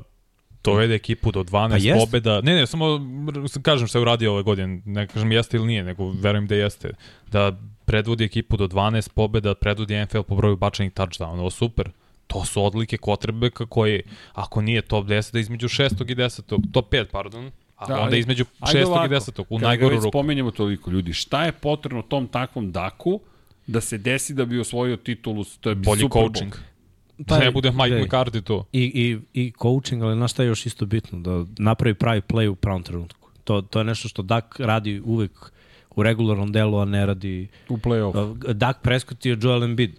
[0.68, 1.99] dovede ekipu do 12 Pa jest.
[2.02, 2.99] pobeda, ne, ne, samo
[3.61, 6.91] kažem šta je uradio ove godine, ne kažem jeste ili nije, nego verujem da jeste,
[7.31, 7.52] da
[7.85, 11.89] predvodi ekipu do 12 pobeda, predvodi NFL po broju bačenih touchdowna, ovo super.
[12.27, 14.02] To su odlike Kotrbeka koji,
[14.34, 15.81] ako nije top 10, da između 6.
[16.03, 16.41] i 10.
[16.72, 18.88] top 5, pardon, a Da, da, onda ali- između Ajde 6.
[18.88, 19.44] ovako, i 10.
[19.49, 20.11] u najgoru već ruku.
[20.11, 23.19] spomenjamo toliko ljudi, šta je potrebno tom takvom Daku
[23.68, 26.52] da se desi da bi osvojio titulu, to je Bolji Super Bowl.
[27.18, 28.65] Pa, Da ne bude Mike McCarthy to.
[28.73, 28.84] I,
[29.34, 31.19] i, I coaching, ali znaš šta je još isto bitno?
[31.19, 33.30] Da napravi pravi play u pravom trenutku.
[33.44, 35.52] To, to je nešto što Dak radi uvek
[35.89, 37.48] u regularnom delu, a ne radi...
[37.69, 38.53] u play-off.
[38.53, 39.91] Dak Prescott je Joel Embiid.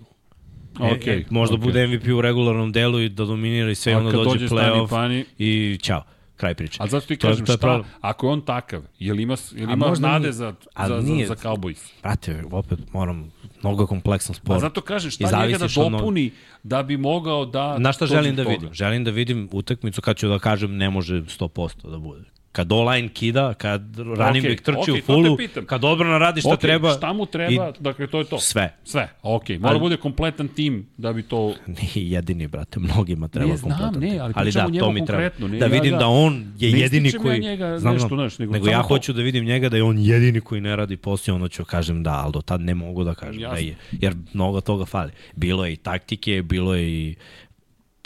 [0.80, 1.64] Okej, e, možda okej.
[1.64, 5.78] bude MVP u regularnom delu i da dominira i sve, onda dođe playoff pani- i
[5.82, 6.02] ćao,
[6.36, 6.78] kraj priče.
[6.80, 9.22] A zato ti To je- kažem, to je šta, ako je on takav, je li
[9.22, 11.92] ima, je li ima nade za, za, za, za Cowboys?
[12.02, 13.30] Brate, opet moram,
[13.62, 14.56] mnogo kompleksan sport.
[14.56, 16.30] Pa zato kažem, I šta njega da dopuni
[16.62, 17.78] da bi mogao da...
[17.78, 18.54] Na šta želim da toga?
[18.54, 18.74] vidim?
[18.74, 22.24] Želim da vidim utakmicu kad ću da kažem ne može 100% da bude.
[22.52, 26.60] Kad online kida, kad running back trči okej, u fullu, kad odbrana radi šta Okej,
[26.60, 26.92] treba.
[26.92, 28.38] Šta mu treba, dakle to je to.
[28.40, 28.74] Sve.
[28.84, 29.58] Sve, okej.
[29.58, 31.54] Mora Ali- bude kompletan tim da bi to...
[31.94, 35.48] Nije jedini, brate, mnogima treba Ne, znam, kompletan ne, ali ali da, to mi treba.
[35.48, 35.98] ne, da ja, vidim da.
[35.98, 37.40] da on je Ne jedini ističem ja koji...
[37.40, 38.88] njega znam, nešto, znaš, nego nego ja to.
[38.88, 42.02] hoću da vidim njega da je on jedini koji ne radi posao, onda ću kažem
[42.02, 43.54] da, ali do tad ne mogu da kažem Jasno.
[43.54, 43.76] da je.
[43.92, 45.12] Jer mnogo toga fali.
[45.36, 47.14] Bilo je i taktike, bilo je i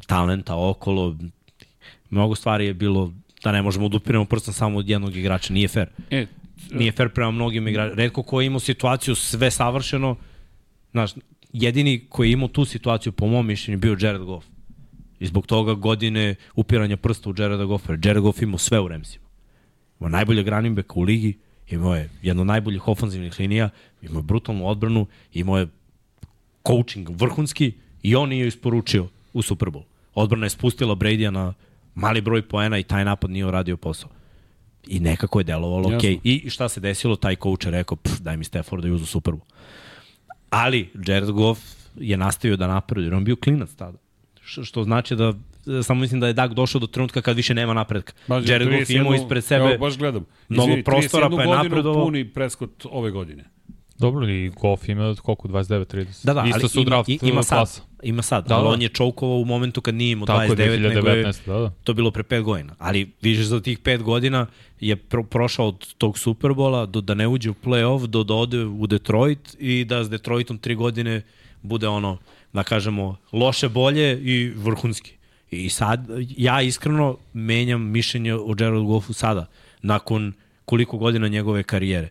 [0.06, 1.16] talenta okolo,
[2.10, 3.12] mnogo stvari je bilo
[3.44, 5.88] da ne možemo da upiremo prstom samo od jednog igrača, nije fair.
[6.10, 6.26] E,
[6.72, 7.96] nije fair prema mnogim igračima.
[7.96, 10.16] Redko ko je imao situaciju sve savršeno,
[10.90, 11.10] znaš,
[11.52, 14.46] jedini koji je imao tu situaciju, po mom mišljenju, bio Jared Goff.
[15.20, 17.92] I zbog toga godine upiranja prsta u Jareda Goffa.
[17.92, 19.24] jer Jared Goff imao sve u Remsima.
[20.00, 21.38] Imao najbolje running backa u ligi,
[21.70, 23.70] imao je jedno najboljih ofanzivnih linija,
[24.02, 25.68] imao je brutalnu odbranu, imao je
[26.66, 29.82] coaching vrhunski i on nije isporučio u Super Bowl.
[30.14, 31.54] Odbrana je spustila Brady-a na
[31.94, 34.10] mali broj poena i taj napad nije uradio posao.
[34.86, 36.10] I nekako je delovalo Jasno.
[36.10, 36.20] ok.
[36.24, 37.16] I šta se desilo?
[37.16, 39.52] Taj coach je rekao, pff, daj mi Stafford da je uzu Super Bowl.
[40.50, 41.60] Ali Jared Goff
[41.96, 43.98] je nastavio da napreduje, jer on bio klinac tada.
[44.42, 45.32] Što, što znači da
[45.82, 48.12] samo mislim da je Dak došao do trenutka kad više nema napredka.
[48.26, 50.24] Mađo, Jared Goff 31 imao ispred sebe Evo, baš gledam.
[50.48, 52.04] mnogo Izvini, prostora, 31 pa je godinu napredovao.
[52.04, 53.44] puni preskot ove godine.
[54.02, 56.26] Dobro, i Goff ima koliko, 29-30.
[56.26, 57.58] Da, da, Isto ali su ima, draft ima sad.
[57.58, 57.82] klasa.
[58.02, 58.68] Ima sad, Da, ali da.
[58.68, 61.58] on je čoukovao u momentu kad nije imao Tako je, 29, nego je 2019, da,
[61.58, 61.70] da.
[61.84, 62.74] to bilo pre 5 godina.
[62.78, 64.46] Ali vidiš za tih 5 godina
[64.80, 68.64] je pro, prošao od tog Superbola do da ne uđe u play-off, do da ode
[68.64, 71.22] u Detroit i da s Detroitom 3 godine
[71.62, 72.18] bude ono,
[72.52, 75.12] da kažemo, loše bolje i vrhunski.
[75.50, 76.06] I sad,
[76.36, 79.46] ja iskreno menjam mišljenje o Jared Goffu sada,
[79.82, 80.32] nakon
[80.64, 82.08] koliko godina njegove karijere.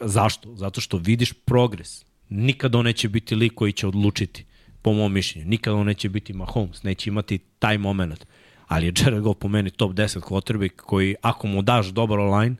[0.00, 0.54] Zašto?
[0.54, 2.04] Zato što vidiš progres.
[2.28, 4.44] Nikad on neće biti lik koji će odlučiti,
[4.82, 5.48] po mom mišljenju.
[5.48, 8.26] Nikad on neće biti Mahomes, neće imati taj moment.
[8.66, 12.56] Ali je Jared Goff po meni top 10 quarterback koji, ako mu daš dobar online,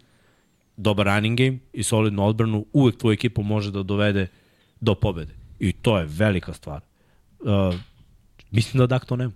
[0.76, 4.26] dobar running game i solidnu odbranu, uvek tvoju ekipu može da dovede
[4.80, 5.34] do pobede.
[5.60, 6.80] I to je velika stvar.
[7.40, 7.74] Uh,
[8.50, 9.32] mislim da Dak to nema.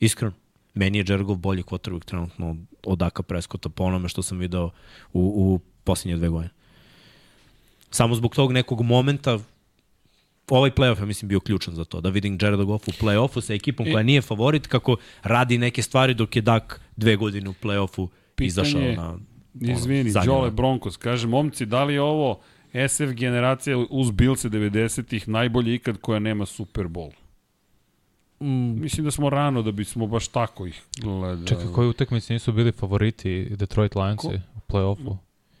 [0.00, 0.32] Iskreno.
[0.74, 4.70] Meni je Goff bolji quarterback trenutno od- Daka Prescotta po onome što sam video
[5.12, 6.50] u, u posljednje dve godine.
[7.96, 9.38] Samo zbog tog nekog momenta
[10.50, 13.54] ovaj playoff je mislim bio ključan za to, da vidim Jareda Goffa u playoffu sa
[13.54, 18.08] ekipom koja nije favorit, kako radi neke stvari dok je Dak dve godine u playoffu
[18.34, 19.18] Pitanje izašao na
[19.60, 20.50] Izvini, zadnju Đole.
[20.50, 22.40] Broncos, kaže, momci, da li je ovo
[22.88, 27.10] SF generacija uz Bilse 90-ih najbolje ikad koja nema Super Bowl?
[28.40, 31.46] Mm, Mislim da smo rano da bismo baš tako ih gledali.
[31.46, 35.16] Čekaj, koji utakmici nisu bili favoriti Detroit Lionsi u play-offu?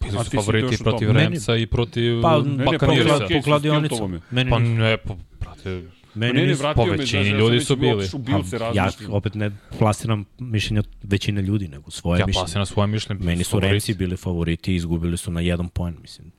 [0.06, 1.10] Bili A su favoriti protiv.
[1.10, 2.78] Ramsa i protiv Pa, Buccaneersa.
[2.78, 4.10] pogledaj, po kladionicu.
[4.50, 5.82] Pa ne, pa, brate,
[6.14, 8.08] Meni Ne, vratio Po me, većini ja ljudi su bili.
[8.14, 12.42] U Bilse ja opet ne plasiram mišljenja većine ljudi, nego svoje ja mišljenje.
[12.42, 13.24] plasiram svoje mišljenje.
[13.24, 13.72] Meni su favoriti.
[13.72, 16.32] Remsi bili favoriti i izgubili su na jedan poen, mislim.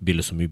[0.00, 0.48] Bili su mi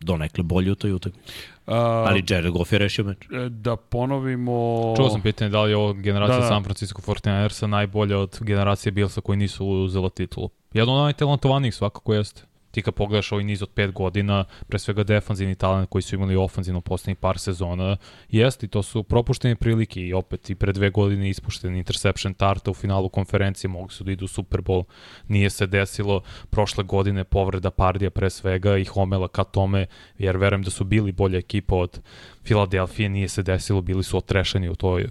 [0.00, 1.32] donekle bolji u toj utakmici.
[1.66, 1.74] A,
[2.08, 3.18] Ali Jared Goff je rešio meč.
[3.24, 4.52] e, da ponovimo...
[4.96, 6.48] Čuo sam pitanje da li je ovo generacija Da, da, da.
[6.48, 6.54] da.
[6.54, 10.50] San Francisco 49ersa najbolja od generacije Billsa koji nisu uzela titulu.
[10.72, 12.42] Jedan od najtalentovanijih svakako jeste.
[12.70, 16.36] Ti kad pogledaš ovaj niz od pet godina, pre svega defanzivni talent koji su imali
[16.36, 17.96] ofanzivno poslednjih par sezona,
[18.28, 22.70] jeste i to su propuštene prilike i opet i pre dve godine ispušten interception Tarta
[22.70, 24.84] u finalu konferencije, mogli su da idu u Super Bowl,
[25.28, 29.86] nije se desilo, prošle godine povreda Pardija pre svega i Homela ka tome,
[30.18, 32.00] jer verujem da su bili bolja ekipa od
[32.44, 35.08] Filadelfije, nije se desilo, bili su otrešeni u toj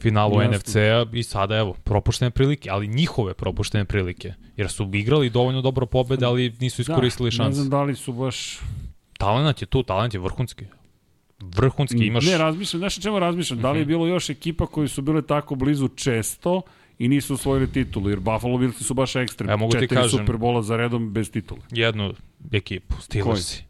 [0.00, 0.42] finalu.
[0.44, 5.86] NFC-a i sada evo, propuštene prilike, ali njihove propuštene prilike, jer su igrali dovoljno dobro
[5.86, 7.56] pobede, ali nisu iskoristili da, Ne šanse.
[7.56, 8.58] znam da li su baš...
[9.18, 10.64] Talent je tu, talent je vrhunski.
[11.40, 12.26] Vrhunski, imaš...
[12.26, 13.60] Ne, razmišljam, znaš o čemu razmišljam?
[13.60, 16.62] Da li je bilo još ekipa koji su bile tako blizu često
[16.98, 19.52] i nisu osvojili titulu, jer Buffalo Bills su baš ekstremni.
[19.52, 21.60] Ja mogu ti Četiri kažem- Superbola za redom bez titule.
[21.70, 22.14] jednu
[22.52, 23.64] ekipu, Steelersi.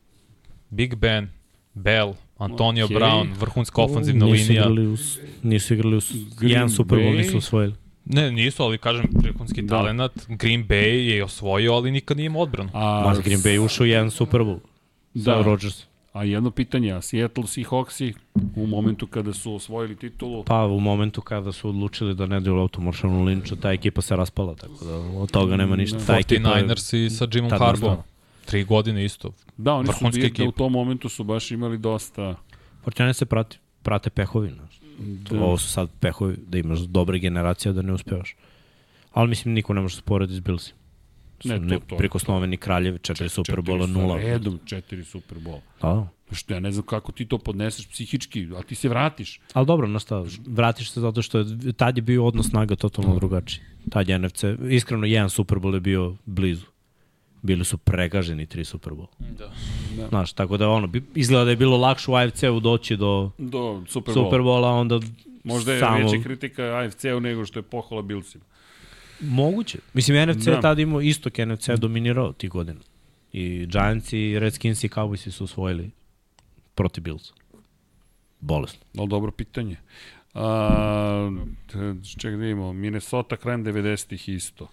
[0.70, 1.28] Big Ben,
[1.74, 2.94] Bell, Antonio okay.
[2.94, 4.62] Brown, vrhunska ofanzivna nisu linija.
[4.62, 4.96] Igrali u,
[5.42, 6.00] nisu igrali u
[6.38, 7.74] Green jedan Super Bowl, nisu osvojili.
[8.04, 9.68] Ne, nisu, ali kažem, vrhunski Da.
[9.68, 10.12] talent.
[10.28, 12.70] Green Bay je osvojio, ali nikad nije imao odbranu.
[12.74, 14.58] A, Mas Green Bay ušao u jedan Super Bowl.
[15.14, 15.22] Da.
[15.24, 15.84] Sa Rodgers.
[16.12, 18.12] a jedno pitanje, a Seattle Seahawksi
[18.56, 22.56] u momentu kada su osvojili titulu, Pa u momentu kada su odlučili da ne daju
[22.56, 25.98] loptu Marshanu Lynchu, ta ekipa se raspala, tako da od toga nema ništa.
[25.98, 27.96] Ta ekipa je- 49ers i sa Jimom Harbom.
[28.48, 29.32] Tri godine isto.
[29.56, 32.34] da, oni su bili da u tom momentu su baš imali dosta...
[32.82, 34.50] Fortnite se prati, prate pehovi.
[34.50, 34.80] Znaš.
[35.30, 35.40] Da.
[35.40, 38.36] Ovo su sad pehovi, da imaš dobre generacije, da ne uspevaš.
[39.12, 40.72] Ali mislim, niko ne može se porediti s Billsi.
[41.40, 44.16] Su Ne, to- ne, to- prikosnoveni kraljevi, četiri Superbola, Četiri nula.
[44.16, 45.60] Sa redom četiri Superbola.
[45.82, 46.08] Da.
[46.32, 49.40] Što ja ne znam kako ti to podneseš psihički, a ti se vratiš.
[49.52, 53.14] Ali dobro, no šta, vratiš se zato što je, tad je bio odnos snaga totalno
[53.14, 53.60] drugačiji.
[53.90, 56.66] Tad je NFC, iskreno jedan Super Bowl je bio blizu.
[57.42, 59.06] Bili su pregaženi tri Super Bowl.
[59.18, 59.52] Da.
[60.08, 63.84] Znaš, tako da ono, izgleda da je bilo lakše u AFC-u doći do Do.
[63.88, 65.00] Super Bowla, onda
[65.44, 66.10] Možda je samo...
[66.10, 68.44] veća kritika AFC-u nego što je pohvala Billsima.
[69.20, 69.78] Moguće.
[69.94, 70.50] Mislim, NFC Da.
[70.54, 70.60] da.
[70.60, 72.80] tad imao istok NFC dominirao tih godina.
[73.32, 75.90] I Giants i Redskins i Cowboys su osvojili
[76.74, 77.32] protiv Bills.
[78.40, 78.80] Bolesno.
[78.98, 79.76] Ali dobro pitanje.
[80.34, 81.30] A,
[82.18, 84.68] čekaj da imamo, Minnesota krajem 90-ih isto.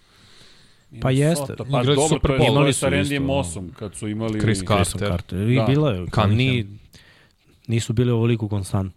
[1.02, 1.46] Pa jeste.
[1.46, 2.50] Sota, Pa Igrali su dobro, Super Bowl.
[2.50, 4.40] imali sa isto, Mossom, kad su imali...
[4.40, 5.08] Chris Carter.
[5.08, 5.50] Carter.
[5.50, 5.64] I Da.
[5.64, 6.36] bilo je, Cunningham.
[6.36, 6.66] ni,
[7.66, 8.92] nisu bili ovoliko konstantni.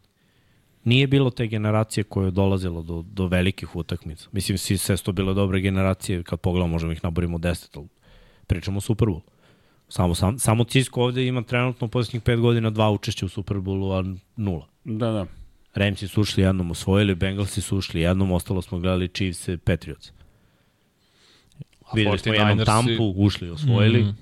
[0.83, 4.27] Nije bilo te generacije koje je dolazilo do, do velikih utakmica.
[4.31, 7.87] Mislim, svi sve su to bile dobre generacije, kad pogledamo možemo ih naborimo 10, ali
[8.47, 9.21] pričamo o Super Bowl.
[9.89, 13.57] Samo, sam, samo Cisco ovde ima trenutno u posljednjih pet godina dva učešća u Super
[13.57, 14.67] Bowlu, a nula.
[14.83, 15.25] Da, da.
[15.73, 20.11] Ramsi su ušli jednom, osvojili, Bengalsi su ušli jednom, ostalo smo gledali Chiefs i Patriots.
[21.89, 24.03] A Videli smo jednom 49ersi Tampu, ušli, osvojili.
[24.03, 24.17] Mm.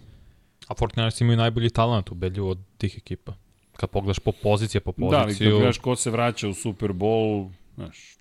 [0.68, 3.34] A 49ers imaju najbolji talent ubedljivo od tih ekipa.
[3.78, 6.90] Kad pogledaš po pozicije, po Da, ali kad poziciju, gledaš ko se vraća u Super
[6.92, 8.18] Bowl, znaš,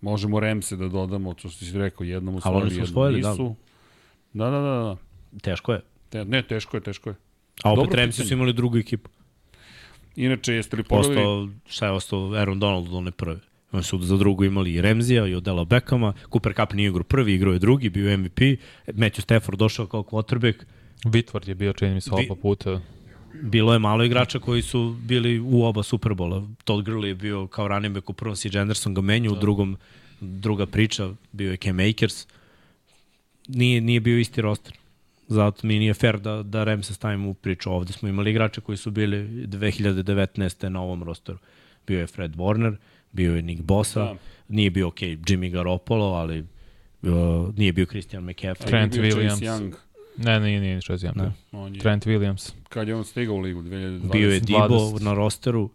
[0.00, 3.30] možemo Remse da dodamo, to što si rekao, jednom osvojili, oni su osvojili, da.
[3.30, 3.54] nisu.
[4.32, 4.96] Da, da, da, da.
[5.42, 5.80] Teško je.
[6.08, 7.16] Te, ne, teško je, teško je.
[7.62, 9.10] A opet Dobro Ramsi su imali drugu ekipu.
[10.16, 11.16] Inače, jeste li pogledali...
[11.16, 13.40] Ostao, šta je ostao Aaron Donald od one prve.
[13.72, 16.12] Oni su za drugu imali i Remzija i Odela Beckhama.
[16.32, 18.38] Cooper Cup nije igrao prvi, igrao je drugi, bio MVP.
[18.86, 20.54] Matthew Stafford došao kao quarterback.
[21.04, 22.80] Vitvard je bio, čini mi se, oba puta.
[23.42, 26.48] Bilo je malo igrača koji su bili u oba Superbola.
[26.64, 28.58] Todd Gurley je bio kao running back u prvom, C.
[28.58, 29.76] Anderson ga menju, u drugom
[30.20, 32.26] druga priča, bio je Cam Akers.
[33.48, 34.74] Nije, nije bio isti roster.
[35.28, 37.72] Zato mi nije fair da, da Ramse stavimo u priču.
[37.72, 39.16] Ovde smo imali igrače koji su bili
[39.46, 40.68] 2019.
[40.68, 41.38] na ovom rosteru.
[41.86, 42.76] Bio je Fred Warner,
[43.12, 44.16] bio je Nick Bosa, Da.
[44.48, 46.40] nije bio ok Jimmy Garoppolo, ali
[47.02, 47.08] uh,
[47.56, 48.66] nije bio Christian McCaffrey.
[48.66, 49.40] Trent Bio Chase Williams.
[49.42, 49.74] Young,
[50.16, 50.96] Ne, nije, nije Ne.
[50.96, 51.14] zijem.
[51.52, 52.52] on je, Trent Williams.
[52.68, 54.12] kad je on stigao u ligu 2020.
[54.12, 54.44] Bio je 20.
[54.46, 55.70] Dibo na rosteru,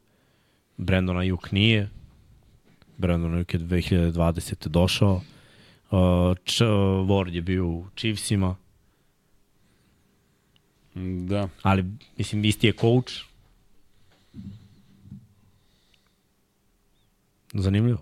[0.77, 1.89] Brandon Ayuk nije.
[2.97, 4.67] Brandon Ayuk je 2020.
[4.67, 5.21] došao.
[5.91, 5.99] Uh,
[6.43, 6.69] Č, uh,
[7.07, 8.55] Ward je bio u Chiefsima,
[11.27, 11.49] Da.
[11.61, 11.85] ali
[12.17, 13.13] mislim isti je coach.
[17.59, 17.99] Zanimljivo.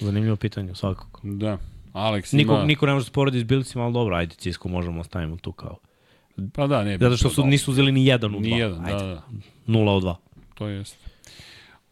[0.00, 1.20] Zanimljivo pitanje, svakako.
[1.24, 1.58] Da.
[1.92, 2.64] Alex Niko, ima...
[2.64, 5.52] niko ne može se porediti s Bilcima, ali dobro, ajde, Cisco možemo da stavimo tu
[5.52, 5.78] kao.
[6.52, 6.98] Pa da, ne.
[6.98, 8.50] Zato što su, nisu uzeli ni jedan u dva.
[8.50, 9.22] Ni jedan, da, ajde, da.
[9.66, 10.16] Nula od dva.
[10.54, 10.96] To jest.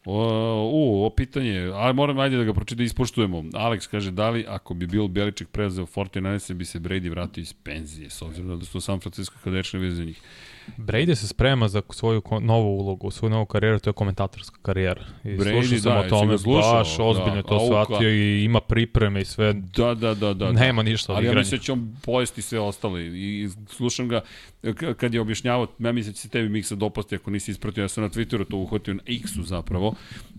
[0.05, 3.39] O, u, ovo pitanje, ali moram ajde da ga pročitam da ispoštujemo.
[3.39, 7.53] Alex kaže, da li ako bi Bill Belichick preuzeo 49 bi se Brady vratio iz
[7.53, 10.20] penzije, s obzirom da su San Francisco veze za njih.
[10.77, 15.05] Brady se sprema za svoju novu ulogu, svoju novu karijeru, to je komentatorska karijera.
[15.24, 16.73] I Brady, slušao sam da, o tome, slušao?
[16.73, 17.85] baš ozbiljno Da, to auka.
[17.85, 19.53] shvatio i ima pripreme i sve.
[19.53, 20.53] Da, da, da, da.
[20.53, 20.91] Nema da.
[20.91, 23.07] ništa od Ali ja mislim da će on pojesti sve ostale.
[23.07, 24.20] I slušam ga,
[24.97, 27.89] kad je objašnjavao, ja mislim da će se tebi Miksa dopasti ako nisi ispratio, ja
[27.89, 29.95] sam na Twitteru to uhvatio na X-u zapravo,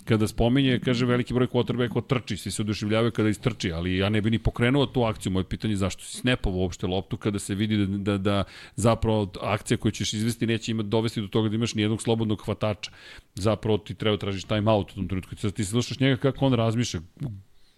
[0.05, 4.21] kada spominje, kaže veliki broj quarterbacka trči, svi se oduševljavaju kada istrči, ali ja ne
[4.21, 5.31] bi ni pokrenuo tu akciju.
[5.31, 8.43] Moje pitanje je zašto si snapovao uopšte loptu kada se vidi da, da, da
[8.75, 12.91] zapravo akcija koju ćeš izvesti neće imati dovesti do toga da imaš nijednog slobodnog hvatača.
[13.35, 15.35] Zapravo ti treba tražiš time out u tom trenutku.
[15.35, 16.99] Sad ti slušaš njega kako on razmišlja,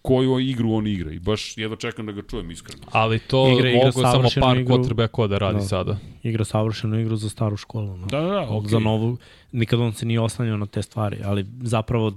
[0.02, 2.82] koju igru on igra i baš jedva čekam da ga čujem iskreno.
[2.86, 4.74] Ali to Igra- igra mogu samo par igru.
[4.74, 5.64] quarterbacka da radi Da.
[5.64, 5.98] sada.
[6.22, 7.96] Igra savršenu igru za staru školu.
[7.96, 8.06] No.
[8.06, 8.68] Da, da, da, okay.
[8.68, 9.16] Za novu,
[9.52, 12.12] nikad on se nije oslanjao na te stvari, ali zapravo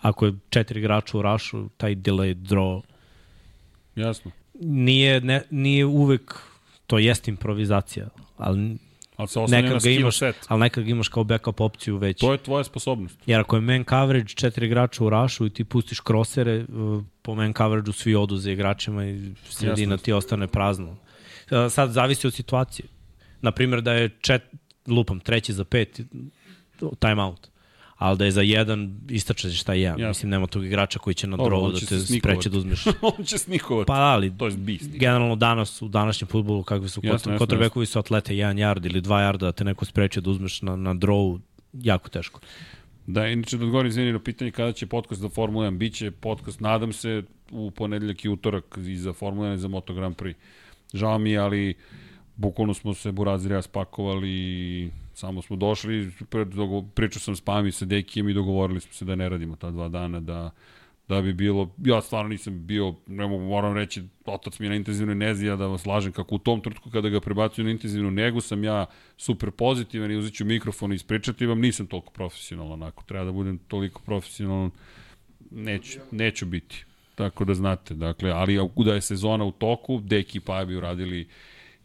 [0.00, 2.80] ako je četiri igrača u rašu, taj delay draw
[3.96, 4.30] Jasno.
[4.54, 6.34] nije, ne, nije uvek,
[6.86, 8.76] to jest improvizacija, ali,
[9.18, 10.36] Ali se oslanja na skill imaš, set.
[10.48, 12.20] ali nekad ga imaš kao backup opciju već.
[12.20, 13.18] To je tvoja sposobnost.
[13.26, 17.34] Jer ako je man coverage četiri igrača u rašu i ti pustiš krosere, uh, po
[17.34, 20.04] man coverage-u svi odu za igračima i sredina Jasno.
[20.04, 20.90] ti ostane prazno.
[20.90, 20.98] Uh,
[21.70, 22.86] Sad zavisi od situacije.
[23.40, 24.42] Naprimjer da je čet,
[24.86, 26.00] lupam, treći za pet,
[26.98, 27.47] time out.
[27.98, 30.00] Ali da je za jedan, istračeš šta je jedan.
[30.00, 30.08] Jasno.
[30.08, 32.86] Mislim, nema tog igrača koji će na Dobro, drovu on da te spreče da uzmeš.
[33.18, 33.86] on će snikovati.
[33.86, 34.90] Pa ali, To je beast.
[34.90, 37.02] generalno danas, u današnjem futbolu, kakvi su
[37.38, 40.76] kotrbekovi su atlete, jedan yard ili dva yarda, da te neko spreče da uzmeš na,
[40.76, 41.40] na drovu,
[41.72, 42.40] jako teško.
[43.06, 45.76] Da, inače da odgovorim izvini na pitanje kada će podcast za Formula 1.
[45.78, 49.94] Biće podcast, nadam se, u ponedeljak i utorak i za Formula 1 i za Moto
[49.94, 50.34] Grand Prix.
[50.94, 51.74] Žao mi je, ali
[52.36, 56.12] bukvalno smo se Burazir i ja spakovali i samo smo došli,
[56.94, 59.88] pričao sam s Pami sa Dekijem i dogovorili smo se da ne radimo ta dva
[59.88, 60.50] dana, da
[61.08, 64.76] da bi bilo, ja stvarno nisam bio, ne mogu, moram reći, otac mi je na
[64.76, 68.10] intenzivnoj nezi, ja da vas lažem kako u tom trenutku kada ga prebacuju na intenzivnu
[68.10, 68.86] negu sam ja
[69.16, 73.32] super pozitivan i uzet ću mikrofon i ispričati vam, nisam toliko profesionalan, ako treba da
[73.32, 74.70] budem toliko profesionalan,
[75.50, 76.84] neću, neću biti.
[77.14, 81.28] Tako da znate, dakle, ali da je sezona u toku, Deki i Paja bi uradili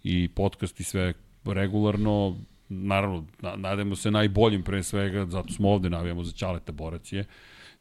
[0.04, 1.14] i podcast i sve
[1.46, 2.38] regularno,
[2.70, 7.26] naravno, na, nadamo se najboljim pre svega, zato smo ovde, navijamo za Ćaleta Borac je,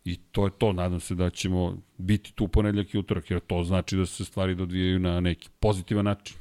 [0.05, 3.65] I to je to, nadam se da ćemo biti tu ponedljak i utorak, jer to
[3.65, 6.37] znači da se stvari dodvijaju na neki pozitivan način.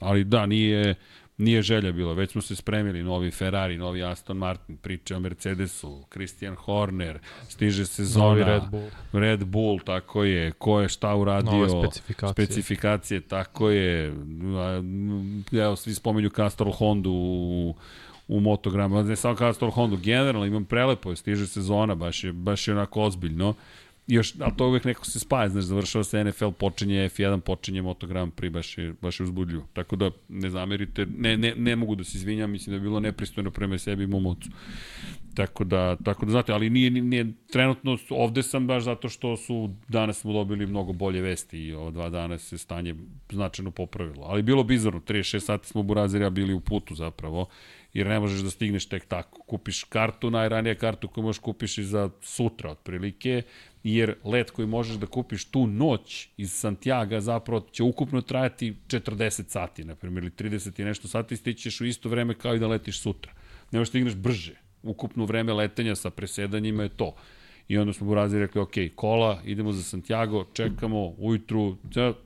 [0.00, 0.94] Ali da, nije,
[1.42, 6.04] Nije želja bilo, već smo se spremili, novi Ferrari, novi Aston Martin, priče o Mercedesu,
[6.12, 8.90] Christian Horner, stiže sezona, Novi Red Bull.
[9.12, 12.32] Red Bull, tako je, ko je šta uradio, Nove specifikacije.
[12.46, 14.14] specifikacije, tako je,
[15.52, 17.74] evo, svi spomenju Castrol Honda u,
[18.28, 22.74] u motogramu, ne samo Castrol Honda, generalno imam prelepo, stiže sezona, baš je, baš je
[22.74, 23.54] onako ozbiljno,
[24.06, 28.06] još, a to uvek neko se spaja, znaš, završava se NFL, počinje F1, počinje Moto
[28.06, 29.68] Grand Prix, baš je, baš je uzbudljivo.
[29.72, 33.00] Tako da, ne zamerite, ne, ne, ne mogu da se izvinjam, mislim da je bilo
[33.00, 34.48] nepristojno prema sebi i mom ocu.
[35.34, 39.74] Tako da, tako da znate, ali nije, nije, trenutno ovde sam baš zato što su,
[39.88, 42.94] danas smo dobili mnogo bolje vesti i ova dva dana se stanje
[43.30, 44.26] značajno popravilo.
[44.26, 47.46] Ali bilo bizarno, 36 sati smo u Burazirja bili u putu zapravo,
[47.92, 49.42] jer ne možeš da stigneš tek tako.
[49.42, 53.42] Kupiš kartu, najranija kartu koju možeš kupiš i za sutra otprilike,
[53.84, 59.48] jer let koji možeš da kupiš tu noć iz Santiago zapravo će ukupno trajati 40
[59.48, 62.68] sati, na primjer, ili 30 i nešto sati, stićeš u isto vreme kao i da
[62.68, 63.32] letiš sutra.
[63.70, 64.54] Ne možeš da stigneš brže.
[64.82, 67.14] Ukupno vreme letenja sa presedanjima je to.
[67.68, 71.76] I onda smo Burazi rekli, ok, kola, idemo za Santiago, čekamo ujutru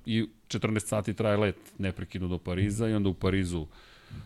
[0.07, 3.67] i 14 sati traje let neprekidno do Pariza i onda u Parizu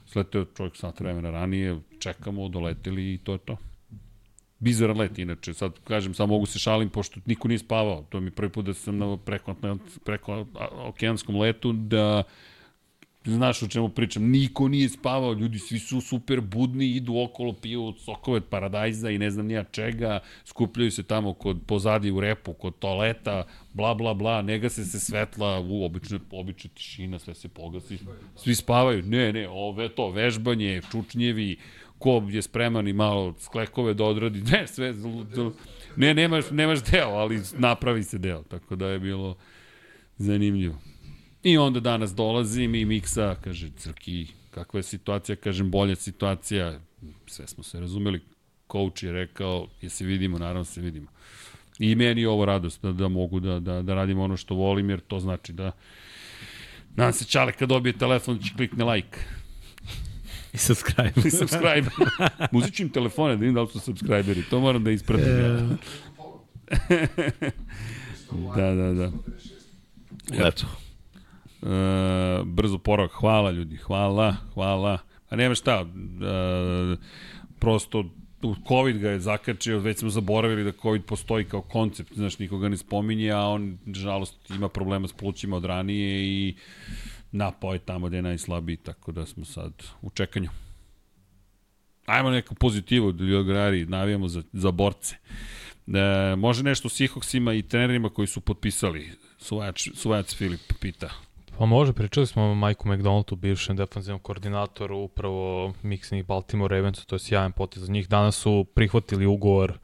[0.07, 3.57] sleteo čovjek sat vremena ranije, čekamo, doleteli i to je to
[4.61, 8.31] bizaran let, inače, sad kažem, samo mogu se šalim, pošto niko nije spavao, to mi
[8.31, 9.55] prvi put da sam na preko,
[10.05, 10.47] preko
[10.87, 12.23] okeanskom letu, da
[13.25, 17.95] znaš o čemu pričam, niko nije spavao, ljudi svi su super budni, idu okolo, piju
[17.99, 22.53] sokove od paradajza i ne znam nija čega, skupljaju se tamo kod, pozadi u repu,
[22.53, 27.49] kod toaleta, bla bla bla, nega se se svetla, u obična, obična tišina, sve se
[27.49, 27.99] pogasi,
[28.37, 31.57] svi spavaju, ne, ne, ove to, vežbanje, čučnjevi,
[32.01, 34.95] ko je spreman i malo sklekove da odradi, ne, sve,
[35.97, 39.37] ne, nemaš, nemaš deo, ali napravi se deo, tako da je bilo
[40.17, 40.79] zanimljivo.
[41.43, 46.81] I onda danas dolazim i Miksa, kaže, Crki, kakva je situacija, kažem, bolja situacija,
[47.27, 48.21] sve smo se razumeli,
[48.73, 51.07] coach je rekao, je se vidimo, naravno se vidimo.
[51.79, 54.91] I meni je ovo radost da, da mogu da, da, da radim ono što volim,
[54.91, 55.73] jer to znači da
[56.97, 59.19] Nadam se Čale kad dobije telefon da će klikne like.
[60.53, 61.13] I subscribe.
[61.29, 61.91] I subscribe.
[62.53, 64.43] Muzičnim telefone, da vidim da li su subscriberi.
[64.51, 65.39] To moram da ispratim.
[65.39, 65.53] Ja.
[68.57, 69.13] da, da, da.
[70.49, 70.67] Eto.
[71.63, 73.11] E, brzo porak.
[73.13, 73.77] Hvala ljudi.
[73.77, 74.99] Hvala, hvala.
[75.29, 75.81] A nema šta.
[75.81, 76.97] E,
[77.59, 78.05] prosto
[78.69, 82.77] COVID ga je zakačio, već smo zaboravili da COVID postoji kao koncept, znaš, nikoga ne
[82.77, 86.55] spominje, a on, žalost, ima problema s plućima od ranije i
[87.33, 90.51] napao je tamo gde je najslabiji, tako da smo sad u čekanju.
[92.07, 95.17] Ajmo neku pozitivu, Ljogari, navijamo za, za borce.
[95.87, 99.11] E, može nešto s Seahawksima i trenerima koji su potpisali?
[99.39, 101.11] Suvajac, Suvajac Filip pita.
[101.59, 107.15] Pa može, pričali smo o Majku McDonaldu, bivšem defensivnom koordinatoru, upravo Mixing Baltimore Ravensu, to
[107.15, 108.09] je sjajan potez za njih.
[108.09, 109.77] Danas su prihvatili ugovor uh,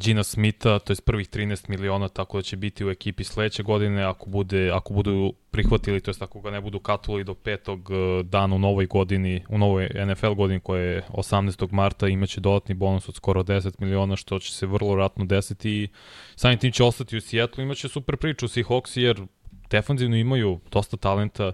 [0.00, 4.04] Gina Smitha, to je prvih 13 miliona, tako da će biti u ekipi sledeće godine,
[4.04, 8.26] ako, bude, ako budu prihvatili, to jest ako ga ne budu katovali do petog uh,
[8.26, 11.72] dana u novoj godini, u novoj NFL godini koja je 18.
[11.72, 15.88] marta, imaće dodatni bonus od skoro 10 miliona, što će se vrlo vratno desiti i
[16.36, 19.22] samim tim će ostati u Seattle, imaće super priču svih Hawks, jer
[19.70, 21.52] defanzivno imaju dosta talenta,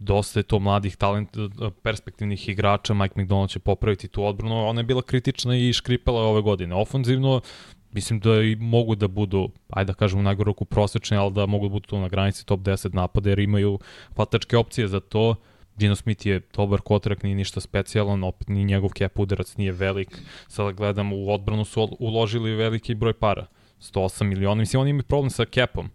[0.00, 1.36] dosta je to mladih talent,
[1.82, 6.42] perspektivnih igrača, Mike McDonald će popraviti tu odbranu, ona je bila kritična i škripala ove
[6.42, 6.74] godine.
[6.74, 7.40] Ofanzivno,
[7.92, 11.46] mislim da i mogu da budu, ajde da kažem u najgore roku prosečni, ali da
[11.46, 13.78] mogu da budu tu na granici top 10 napada, jer imaju
[14.14, 15.34] hvatačke opcije za to.
[15.76, 20.18] Gino Smith je dobar kotrak, nije ništa specijalan, opet ni njegov cap udarac nije velik.
[20.48, 23.46] Sada gledam, u odbranu su uložili veliki broj para.
[23.80, 24.54] 108 miliona.
[24.60, 25.90] Mislim, oni imaju problem sa capom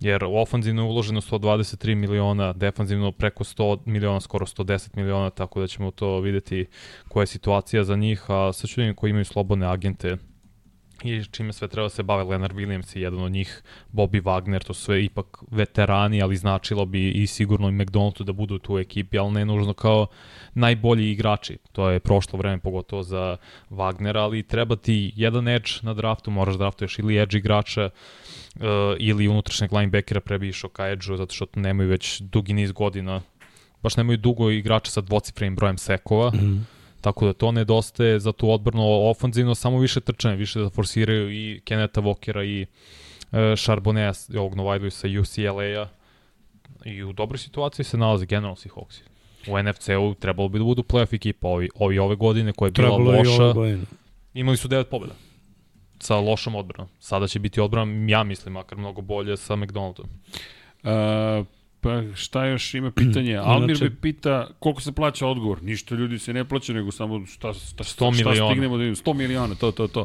[0.00, 5.60] jer u ofanzivno je uloženo 123 miliona, defanzivno preko 100 miliona, skoro 110 miliona, tako
[5.60, 6.66] da ćemo to videti
[7.08, 10.16] koja je situacija za njih, a sa čudim koji imaju slobodne agente
[11.04, 13.62] i čime sve treba da se bave Leonard Williams i jedan od njih
[13.92, 18.32] Bobby Wagner, to su sve ipak veterani, ali značilo bi i sigurno i McDonaldu da
[18.32, 20.06] budu tu u ekipi, ali ne nužno kao
[20.54, 21.58] najbolji igrači.
[21.72, 23.36] To je prošlo vreme pogotovo za
[23.70, 27.90] Wagnera, ali treba ti jedan edge na draftu, moraš draftuješ ili edge igrača,
[28.54, 28.62] uh,
[28.98, 33.20] ili unutrašnjeg linebackera prebišao ka edge zato što nemaju već dugi niz godina
[33.82, 36.75] baš nemaju dugo igrača sa dvocifrenim brojem sekova, mm -hmm.
[37.06, 41.60] Tako da to nedostaje za tu odbranu ofanzivno, samo više trčanje, više da forsiraju i
[41.64, 45.88] Keneta Vokera i uh, Charbonnet, ovog Novajdu sa UCLA-a
[46.84, 49.02] i u dobroj situaciji se nalaze generalno Seahawksi.
[49.48, 52.88] U NFC-u trebalo bi da budu playoff ekipa ovi, ovi ove godine koja je bila
[52.88, 53.78] trebalo loša.
[54.34, 55.14] Imali su devet pobjeda
[55.98, 56.88] sa lošom odbranom.
[57.00, 60.06] Sada će biti odbrana, ja mislim, makar mnogo bolje sa McDonaldom.
[60.82, 61.46] Uh,
[61.86, 63.36] Pa šta još ima pitanje?
[63.36, 65.62] Almir me pita koliko se plaća odgovor.
[65.62, 68.50] Ništa ljudi se ne plaća, nego samo šta, šta, 100 šta miliona.
[68.50, 68.96] stignemo da vidimo.
[68.96, 70.04] 100 miliona, to, to, to.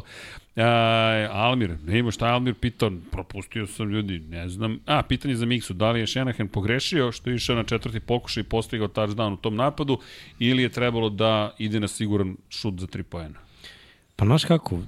[0.56, 4.78] A, Almir, ne ima šta je Almir pitao, propustio sam ljudi, ne znam.
[4.86, 8.40] A, pitanje za Miksu, da li je Shanahan pogrešio što je išao na četvrti pokušaj
[8.40, 9.98] i postigao touchdown u tom napadu
[10.38, 13.38] ili je trebalo da ide na siguran šut za 3 poena?
[14.16, 14.78] Pa znaš kako,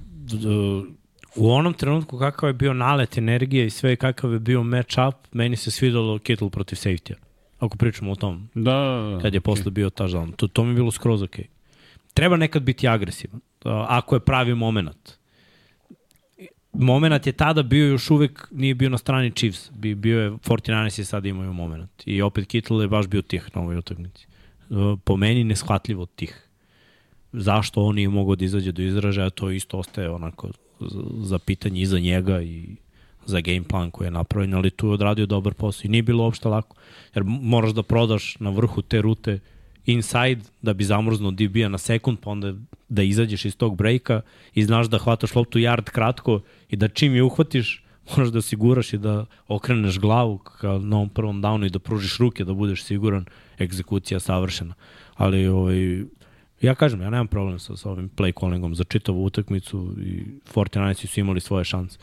[1.35, 4.97] u onom trenutku kakav je bio nalet energije i sve i kakav je bio match
[5.09, 7.13] up, meni se svidalo Kittle protiv safety
[7.59, 9.19] Ako pričamo o tom, Da, da, da.
[9.21, 10.35] kad je posle bio touchdown.
[10.35, 11.35] To, to mi je bilo skroz ok.
[12.13, 15.13] Treba nekad biti agresivan, a, ako je pravi moment.
[16.73, 19.71] Moment je tada bio još uvek, nije bio na strani Chiefs.
[19.71, 22.03] Bi, bio je, 49ers je sad imaju moment.
[22.05, 24.27] I opet Kittle je baš bio tih na ovoj utakmici.
[24.69, 26.47] E, Po meni neshvatljivo tih.
[27.33, 30.49] Zašto on nije mogao da izađe do izražaja, to isto ostaje onako
[31.21, 32.65] za- pitanje i za njega i
[33.25, 36.23] za game plan koji je napravljen, ali tu je odradio dobar posao i nije bilo
[36.23, 36.75] uopšte lako.
[37.15, 39.39] Jer moraš da prodaš na vrhu te rute
[39.85, 42.53] inside da bi zamrznuo DB-a na sekund, pa onda
[42.89, 44.21] da izađeš iz tog breaka
[44.53, 48.93] i znaš da hvataš loptu yard kratko i da čim je uhvatiš, moraš da osiguraš
[48.93, 52.83] i da okreneš glavu kao na ovom prvom downu i da pružiš ruke da budeš
[52.83, 53.25] siguran,
[53.59, 54.73] egzekucija savršena.
[55.15, 56.03] Ali ovaj,
[56.61, 60.23] ja kažem, ja nemam problem sa, sa ovim play callingom za čitavu utakmicu i
[60.53, 61.99] 49 su imali svoje šanse.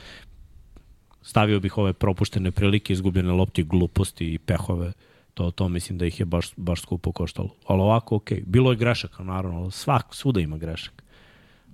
[1.22, 4.92] Stavio bih ove propuštene prilike, izgubljene lopti, gluposti i pehove.
[5.34, 7.54] To, to mislim da ih je baš, baš skupo koštalo.
[7.66, 8.38] Ali ovako, okej.
[8.38, 8.44] Okay.
[8.46, 9.58] Bilo je grešaka, naravno.
[9.58, 11.02] ali Svak, svuda ima grešak.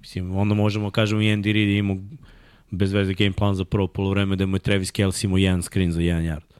[0.00, 1.96] Mislim, onda možemo kažemo i Andy Reid imao
[2.70, 5.92] bez veze game plan za prvo polovreme da mu je Travis Kelce imao jedan screen
[5.92, 6.57] za jedan yard.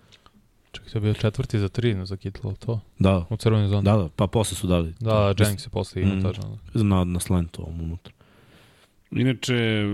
[0.72, 2.80] Čekaj, to je bio četvrti za tri za Kittle, to?
[2.98, 3.82] Da, U crvenoj zoni.
[3.82, 4.94] da, da, pa posle su dali.
[5.00, 6.18] Da, Jennings je posle ima Mm.
[6.18, 6.22] mm.
[6.22, 6.56] touchdown.
[6.74, 8.12] Na, na slentu ovom unutra.
[9.10, 9.84] Inače, e,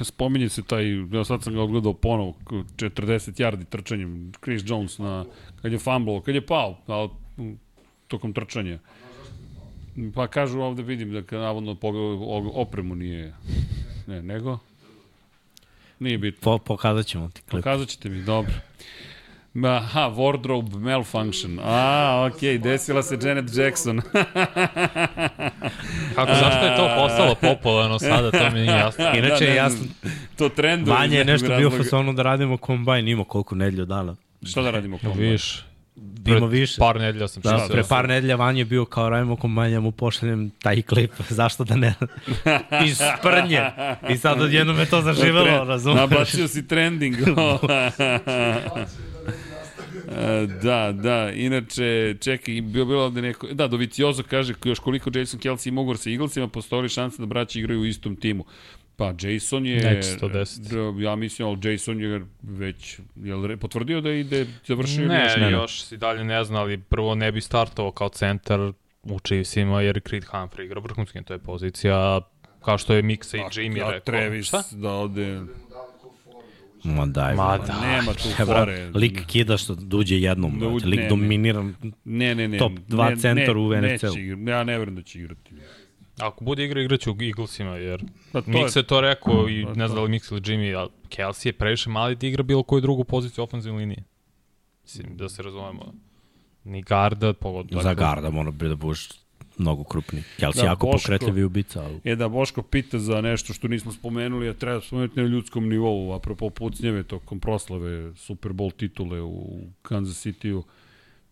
[0.00, 2.34] e, spominje se taj, ja sad sam ga odgledao ponovo,
[2.76, 3.00] 40
[3.32, 5.24] yardi trčanjem, Chris Jones na,
[5.62, 7.08] kad je fumble, kad je pao, ali
[8.08, 8.78] tokom trčanja.
[10.14, 11.76] Pa kažu ovde vidim da kad navodno
[12.52, 13.34] opremu nije,
[14.06, 14.58] ne, nego?
[15.98, 16.40] Nije bitno.
[16.42, 17.62] Po, pokazat ćemo ti klip.
[17.64, 18.52] Pokazat ćete mi, dobro.
[19.64, 21.58] Aha, wardrobe malfunction.
[21.64, 24.00] A, okej, okay, desila se Janet Jackson.
[26.14, 29.04] Kako, zašto je to postalo popularno sada, to mi nije jasno.
[29.14, 29.88] Inače, ne ja sam,
[30.36, 30.94] to trenduje.
[30.94, 34.16] iz Vanja je nešto bio fasonu da radimo kombajn, ima koliko nedelju dana.
[34.42, 34.98] Šta da radimo?
[34.98, 35.30] Kombajn?
[35.30, 35.64] Viš,
[36.26, 36.74] Ima više.
[36.78, 37.68] par nedelja sam Da, čitao.
[37.68, 41.64] pre par nedelja Vanja je bio kao radimo kombajn, ja mu pošaljem taj klip, zašto
[41.64, 41.94] da ne?
[42.86, 43.60] Iz sprnje.
[44.08, 46.00] I sad odjednom je to zaživelo, razumeš?
[46.00, 47.14] Nabacio si trending.
[50.08, 55.40] E, da, da, inače, čekaj, bio bilo ovde neko, da, Doviciozo kaže još koliko Jason
[55.40, 58.44] Kelsey ima ugovor sa Eaglesima, postoji šansa da braći igraju u istom timu.
[58.96, 59.76] Pa Jason je...
[59.76, 60.96] Neće 110.
[60.98, 62.98] d- Ja mislim, ali Jason je već
[63.46, 67.14] re- potvrdio da ide, završio Ne, još ne, još si dalje ne zna, ali prvo
[67.14, 68.60] ne bi startovao kao centar
[69.02, 72.20] u Chiefsima, jer Creed Humphrey igra vrhunski, to je pozicija
[72.64, 74.00] kao što je Mixa i Jimmy A rekao.
[74.00, 74.62] Travis Šta?
[74.72, 75.40] da ode...
[76.84, 77.34] Ma daj.
[77.34, 77.80] Ma da.
[77.82, 78.90] Nema tu bra, fore.
[78.94, 80.74] lik kida što duđe jednom, Da brate.
[80.74, 81.62] uđe- lik ne, dominira.
[82.04, 82.58] Ne, ne, ne.
[82.58, 85.50] top dva ne, centar ne, u igra- Ja ne verujem da će igrati.
[86.18, 89.68] Ako bude igra, igraće u Eaglesima, jer Pa to Mix je- to rekao i Pa
[89.70, 92.62] ne znam da li Mix ili Jimmy, ali Kelsey je previše mali da igra bilo
[92.62, 94.04] koju drugu poziciju ofenzivne linije.
[94.82, 95.92] Mislim, da se razumemo.
[96.64, 97.82] Ni garda, pogotovo.
[97.82, 99.08] Za garda mora bi da budeš
[99.58, 100.22] mnogo krupniji.
[100.38, 102.00] Kelsey Da, jako Boško- pokretljivi ubica, ali...
[102.04, 106.12] E da Boško pita za nešto što nismo spomenuli, a treba spomenuti na ljudskom nivou,
[106.12, 110.64] apropo pucnjeve tokom proslave Super Bowl titule u Kansas City-u.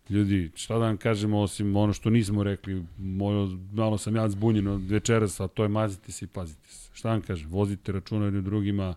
[0.09, 4.67] Ljudi, šta da vam kažemo osim ono što nismo rekli, moj, malo sam ja zbunjen
[4.67, 6.89] od večeras, a to je mazite se i pazite se.
[6.93, 8.95] Šta vam kažem, vozite računa jednim drugima,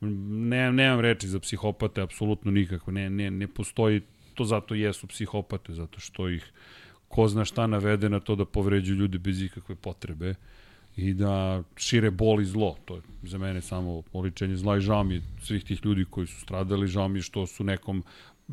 [0.00, 4.00] ne, nemam reči za psihopate, apsolutno nikako, ne, ne, ne postoji,
[4.34, 6.52] to zato jesu psihopate, zato što ih
[7.12, 10.34] ko zna šta navede na to da povređuju ljude bez ikakve potrebe
[10.96, 12.76] i da šire bol i zlo.
[12.84, 16.40] To je za mene samo oličenje zla i žao mi svih tih ljudi koji su
[16.40, 18.02] stradali, žao mi što su nekom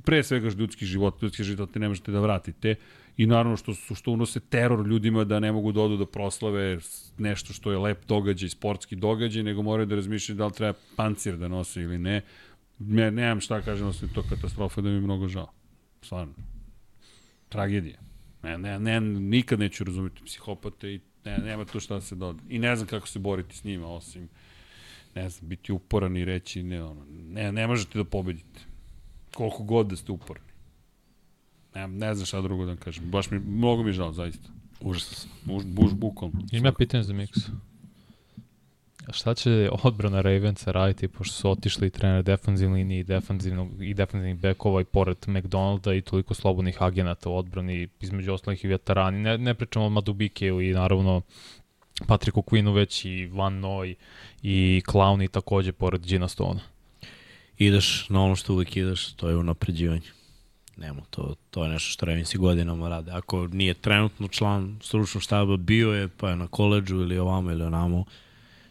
[0.04, 2.76] pre svega ljudski život, ljudski život ne možete da vratite
[3.18, 6.78] i naravno što su što unose teror ljudima da ne mogu da odu da proslave
[7.18, 11.38] nešto što je lep događaj, sportski događaj, nego moraju da razmišljaju da li treba pancir
[11.38, 12.22] da nose ili ne.
[12.80, 15.52] Ne, nemam šta kažem osim to katastrofa da mi je mnogo žao.
[16.02, 16.34] Stvarno.
[17.50, 18.09] Tragedija.
[18.44, 22.40] Ne, ne, ne, nikad neću razumeti psihopate i ne, nema tu šta da se doda.
[22.50, 24.30] I ne znam kako se boriti s njima, osim,
[25.16, 28.60] ne znam, biti uporan i reći, ne, ono, ne, ne možete da pobedite.
[29.34, 30.50] Koliko god da ste uporni.
[31.76, 33.12] Ne, ne znam šta drugo da vam kažem.
[33.12, 34.50] Baš mi, mnogo mi je žao, zaista.
[34.82, 35.30] Užasno sam.
[35.46, 36.34] Buš, buš, bukom.
[36.52, 37.50] Ima pitanje za Mix.
[39.12, 44.40] Šta će odbrana Ravensa raditi, pošto su otišli trener defanzivne linije i defanzivnog i defanzivnih
[44.40, 49.20] bekova i pored McDonalda i toliko slobodnih agenata u odbrani, između ostalih i veterani.
[49.20, 51.22] Ne, ne pričamo o Madubikeu i naravno
[52.08, 53.96] Patriku Quinu, već i Van Noy
[54.44, 56.62] i Clowny takođe pored Gina Stona.
[57.58, 60.08] Ideš na ono što uvek ideš, to je unapređivanje.
[60.78, 63.12] Nemo, to, to je nešto što Ravensi godinama rade.
[63.12, 67.64] Ako nije trenutno član stručnog štaba, bio je, pa je na koleđu ili ovamo ili
[67.64, 68.06] onamo,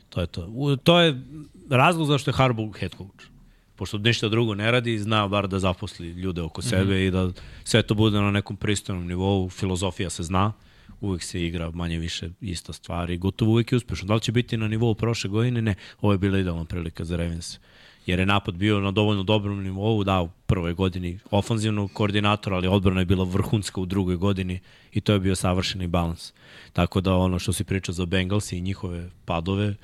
[0.08, 0.46] to je to.
[0.46, 1.22] U, to je
[1.70, 3.38] razlog zašto je Harbaugh head coach.
[3.76, 7.06] Pošto ništa drugo ne radi, zna bar da zaposli ljude oko sebe mm -hmm.
[7.06, 7.30] i da
[7.64, 10.52] sve to bude na nekom pristojnom nivou, filozofija se zna,
[11.00, 14.06] uvek se igra manje više ista stvar i gotovo uvek je uspešno.
[14.06, 15.62] Da li će biti na nivou prošle godine?
[15.62, 15.74] Ne.
[16.00, 17.58] Ovo je bila idealna prilika za Ravens.
[18.06, 22.68] Jer je napad bio na dovoljno dobrom nivou, da, u prvoj godini ofanzivnog koordinatora, ali
[22.68, 24.60] odbrana je bila vrhunska u drugoj godini
[24.92, 26.32] i to je bio savršeni balans.
[26.72, 29.74] Tako da ono što si pričao za Bengals i njihove padove,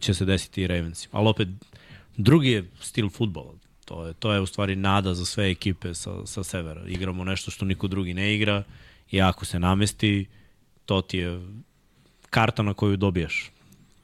[0.00, 1.08] će se desiti i Ravens.
[1.12, 1.48] Ali opet,
[2.16, 3.54] drugi je stil futbola.
[3.84, 6.84] To je, to je u stvari nada za sve ekipe sa, sa severa.
[6.86, 8.62] Igramo nešto što niko drugi ne igra
[9.10, 10.26] i ako se namesti,
[10.86, 11.40] to ti je
[12.30, 13.50] karta na koju dobijaš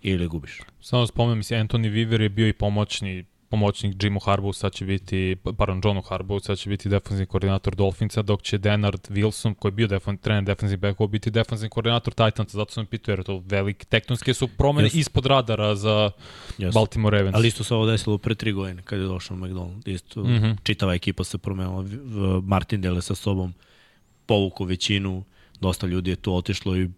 [0.03, 0.61] ili gubiš.
[0.81, 3.25] Samo spomenem se, Anthony Weaver je bio i pomoćni
[3.55, 8.23] pomoćnik Jimu Harbaugh, sad će biti, pardon, Johnu Harbaugh, sad će biti defensivni koordinator Dolphinsa,
[8.23, 12.57] dok će Denard Wilson, koji je bio defan, trener defensivni backova, biti defensivni koordinator Titansa,
[12.59, 14.99] zato sam pitao, jer to velik, tektonske su promene yes.
[14.99, 16.11] ispod radara za
[16.59, 16.75] yes.
[16.75, 17.37] Baltimore Ravens.
[17.37, 19.89] Ali isto se ovo desilo pre tri godine, kad je došao McDonald.
[19.89, 20.57] Isto, mm -hmm.
[20.63, 21.85] čitava ekipa se promenila,
[22.43, 23.55] Martin Dele sa sobom
[24.27, 25.25] povuku većinu,
[25.61, 26.89] dosta ljudi je tu otišlo i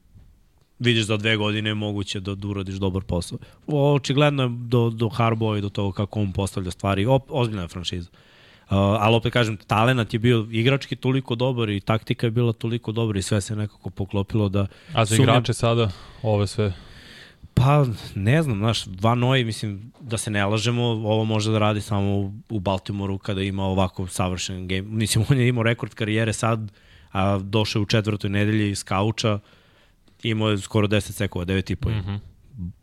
[0.79, 3.39] vidiš za dve godine je moguće da, da uradiš dobar posao.
[3.67, 7.07] Očigledno je do, do Harbo i do toga kako on postavlja stvari.
[7.07, 8.11] O, ozbiljna je franšiza.
[8.11, 12.93] Uh, ali opet kažem, talenat je bio igrački toliko dobar i taktika je bila toliko
[12.93, 14.67] dobra i sve se nekako poklopilo da...
[14.93, 15.35] A za sumnjam...
[15.35, 15.91] igrače sada
[16.23, 16.73] ove sve?
[17.55, 21.81] Pa, ne znam, znaš, Van Noy, mislim, da se ne lažemo, ovo može da radi
[21.81, 24.83] samo u, u Baltimoru kada ima ovako savršen game.
[24.83, 26.73] Mislim, on je imao rekord karijere sad,
[27.13, 29.41] a došao u četvrtoj nedelji iz kauča, uh,
[30.31, 31.89] imao je skoro 10 sekova, 9,5.
[31.89, 32.19] Mm -hmm.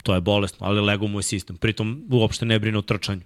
[0.03, 1.57] To je bolesno, ali lego mu je sistem.
[1.57, 3.21] Pritom uopšte ne brine o trčanju,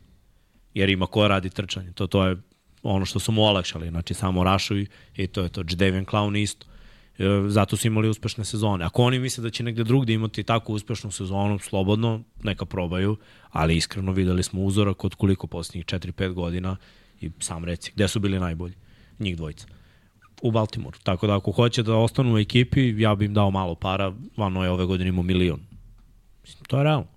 [0.73, 1.91] jer ima ko radi trčanje.
[1.91, 2.37] To, to je
[2.83, 5.61] ono što su mu olakšali, znači samo Rašovi i to je to.
[5.69, 6.65] Jadevian Clown isto.
[7.17, 8.85] E, zato su imali uspešne sezone.
[8.85, 13.17] Ako oni misle da će negde drugde imati takvu uspešnu sezonu, slobodno, neka probaju,
[13.49, 16.77] ali iskreno videli smo uzorak od koliko posljednjih 4-5 godina
[17.21, 18.73] i sam reci, gde su bili najbolji?
[19.19, 19.67] Njih dvojica
[20.41, 20.97] u Baltimoru.
[21.03, 24.13] Tako da ako hoće da ostanu u ekipi, ja bih im dao malo para.
[24.37, 25.59] Vano je ove godine imao milion.
[26.43, 27.07] Mislim, to je realno.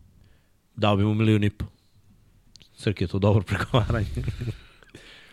[0.76, 1.64] Dao bi mu milion i po.
[2.72, 4.06] Srki je to dobro pregovaranje.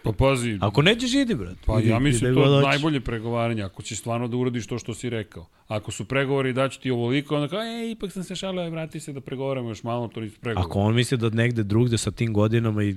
[0.04, 0.58] Pa pazi.
[0.62, 1.58] Ako nećeš idi, brat.
[1.66, 3.64] Pa ja mislim to je najbolje pregovaranje.
[3.64, 5.46] Ako ćeš stvarno da uradiš to što si rekao.
[5.68, 9.00] Ako su pregovori da ću ti ovoliko, onda kao, ej, ipak sam se šalio, vrati
[9.00, 10.70] se da pregovaramo još malo, to nisu pregovori.
[10.70, 12.96] Ako on misli da negde drugde sa tim godinama i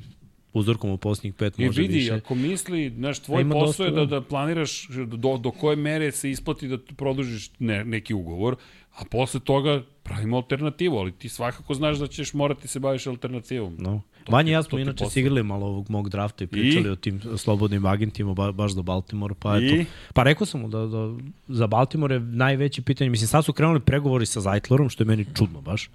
[0.52, 2.14] uzorkom u posljednjih pet I može vidi, više.
[2.14, 6.68] ako misli, znaš, tvoj posao je da, da planiraš do, do koje mere se isplati
[6.68, 8.56] da produžiš ne, neki ugovor,
[8.94, 13.76] a posle toga pravimo alternativu, ali ti svakako znaš da ćeš morati se baviš alternativom.
[13.78, 14.02] No.
[14.28, 16.90] Vanja i ja smo inače sigrali malo ovog mog drafta i pričali I?
[16.90, 19.66] o tim slobodnim agentima ba, baš do Baltimore, pa I?
[19.66, 19.90] eto.
[20.14, 21.14] Pa rekao sam mu da, da
[21.48, 25.26] za Baltimore je najveće pitanje, mislim sad su krenuli pregovori sa Zeitlerom, što je meni
[25.34, 25.90] čudno baš,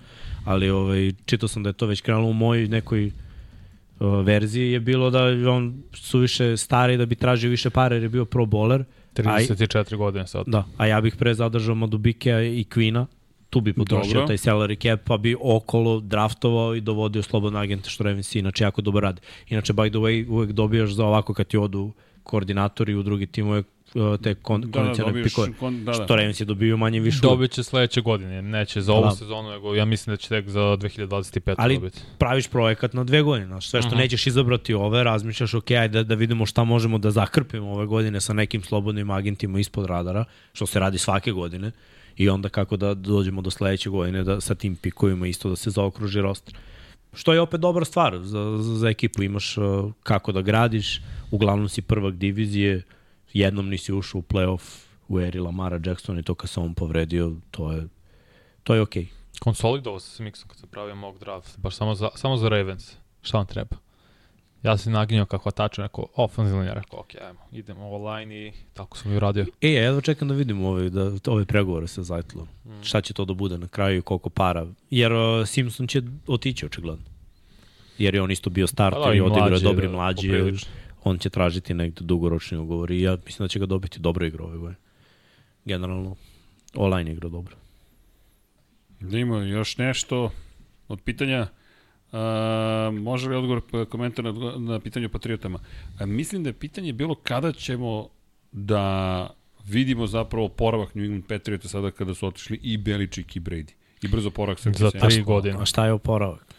[0.46, 3.12] ali ovaj, čitao sam da je to već krenulo u mojoj nekoj
[4.00, 8.26] verziji je bilo da on suviše stari da bi tražio više pare jer je bio
[8.26, 8.84] pro bowler.
[9.14, 10.44] 34 godine sad.
[10.48, 13.06] Da, a ja bih pre zadržao Madubikea i Quina,
[13.50, 14.28] tu bi potrošio Dobro.
[14.28, 18.82] taj salary cap, pa bi okolo draftovao i dovodio slobodno agente što Ravens inače jako
[18.82, 19.22] dobro radi.
[19.50, 21.94] Inače, by the way, uvek dobijaš za ovako kad ti odu
[22.24, 23.68] koordinatori u drugi tim, uvek
[24.24, 25.54] te kon, da, kondicionalne da, pikove.
[25.60, 26.04] Kon, da, da.
[26.04, 27.20] Što Ravens je dobio manje više.
[27.22, 29.12] Dobit će sledeće godine, neće za ovu da.
[29.12, 31.56] sezonu, nego ja mislim da će tek za 2025.
[31.58, 32.00] Ali dobiti.
[32.18, 34.00] praviš projekat na dve godine, znaš, sve što uh mhm.
[34.00, 34.04] -huh.
[34.04, 38.22] nećeš izabrati ove, razmišljaš, ok, ajde da, da vidimo šta možemo da zakrpimo ove godine
[38.22, 41.72] sa nekim slobodnim agentima ispod radara, što se radi svake godine,
[42.18, 45.70] i onda kako da dođemo do sledeće godine da sa tim pikovima isto da se
[45.70, 46.56] zaokruži roster.
[47.14, 51.02] Što je opet dobra stvar za, za, za ekipu, imaš uh, kako da gradiš,
[51.32, 52.82] uglavnom si prvak divizije,
[53.40, 57.32] jednom nisi ušao u playoff u eri Lamara Jackson i to kad sam on povredio,
[57.52, 57.88] to je,
[58.64, 59.04] to je okej.
[59.04, 59.40] Okay.
[59.40, 62.96] Konsolidovao se s Mixom kad sam pravio mock draft, baš samo za, samo za Ravens.
[63.22, 63.76] Šta vam treba?
[64.64, 68.52] Ja sam naginjao kako tačno neko ofenzivno, ja rekao, ok, ajmo, idemo ovo line i
[68.74, 69.46] tako sam i uradio.
[69.62, 72.48] E, ja jedva čekam da vidim ove, da, ove pregovore sa Zeitlom.
[72.66, 72.84] Mm.
[72.84, 74.68] Šta će to da bude na kraju i koliko para.
[74.90, 77.06] Jer uh, Simpson će otići očigledno.
[77.98, 80.28] Jer je on isto bio starter pa da, i odigrao dobri mlađi.
[80.28, 80.72] Poprilično
[81.06, 84.46] on će tražiti negde dugoročni ugovor i ja mislim da će ga dobiti dobro igro
[84.46, 84.80] ove godine.
[85.66, 86.16] Generalno,
[86.76, 87.56] online igra dobro.
[89.00, 90.32] Da ima još nešto,
[90.88, 91.48] od pitanja
[92.06, 95.60] Uh, može li odgovor komentar na, na pitanje o Patriotama?
[96.00, 98.10] A, mislim da je pitanje bilo kada ćemo
[98.52, 99.30] da
[99.66, 103.72] vidimo zapravo poravak New England Patriota sada kada su otišli i Beličik i Brady.
[104.02, 105.58] I brzo poravak Srki Za tri godine.
[105.62, 106.55] A šta je oporavak?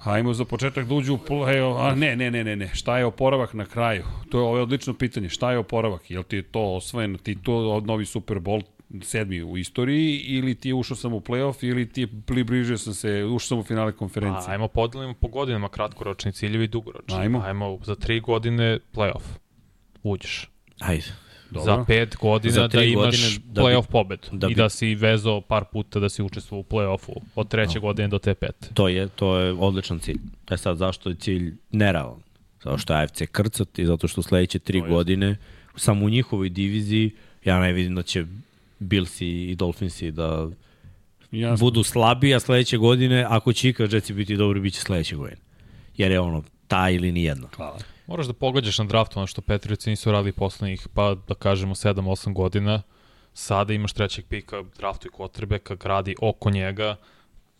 [0.00, 3.04] Hajmo za početak da uđu u play a ne, ne, ne, ne, ne, šta je
[3.04, 4.04] oporavak na kraju?
[4.30, 6.10] To je ovo je odlično pitanje, šta je oporavak?
[6.10, 8.62] Jel ti je to osvojen titul od novi Super Bowl
[9.02, 12.94] sedmi u istoriji ili ti je ušao sam u playoff ili ti je približio sam
[12.94, 14.52] se, ušao sam u finale konferencije?
[14.52, 17.18] Ajmo podelimo po godinama kratkoročni ciljevi i dugoročni.
[17.18, 17.42] Ajmo.
[17.46, 19.22] Ajmo za tri godine playoff.
[20.02, 20.50] Uđeš.
[20.78, 21.29] Ajde.
[21.50, 21.64] Dobro.
[21.66, 24.28] Za pet godina Za da imaš godine da bi- playoff pobedu.
[24.32, 27.74] da I bi- da si vezao par puta da si učestvovao u playoffu od treće
[27.74, 27.80] No.
[27.80, 28.68] godine do te pete.
[28.74, 30.18] To je, to je odličan cilj.
[30.50, 32.20] E sad, zašto je cilj nerealan?
[32.64, 35.36] Zato što je AFC krcat i zato što sledeće tri godine,
[35.76, 37.10] samo u njihovoj diviziji,
[37.44, 38.24] ja ne vidim da će
[38.78, 40.48] Billsi i Dolphinsi da
[41.32, 41.56] Jasno.
[41.58, 45.40] budu slabi, a sledeće godine, ako će ikad Jetsi biti dobri, bit će sledeće godine.
[45.96, 47.48] Jer je ono, ta ili nijedna.
[47.56, 47.78] Hvala.
[48.10, 52.32] Moraš da pogađaš na draftu ono što Patriotsi nisu radili poslednjih, pa da kažemo 7-8
[52.32, 52.82] godina.
[53.34, 56.96] Sada imaš trećeg pika, draftu i quarterbacka, gradi oko njega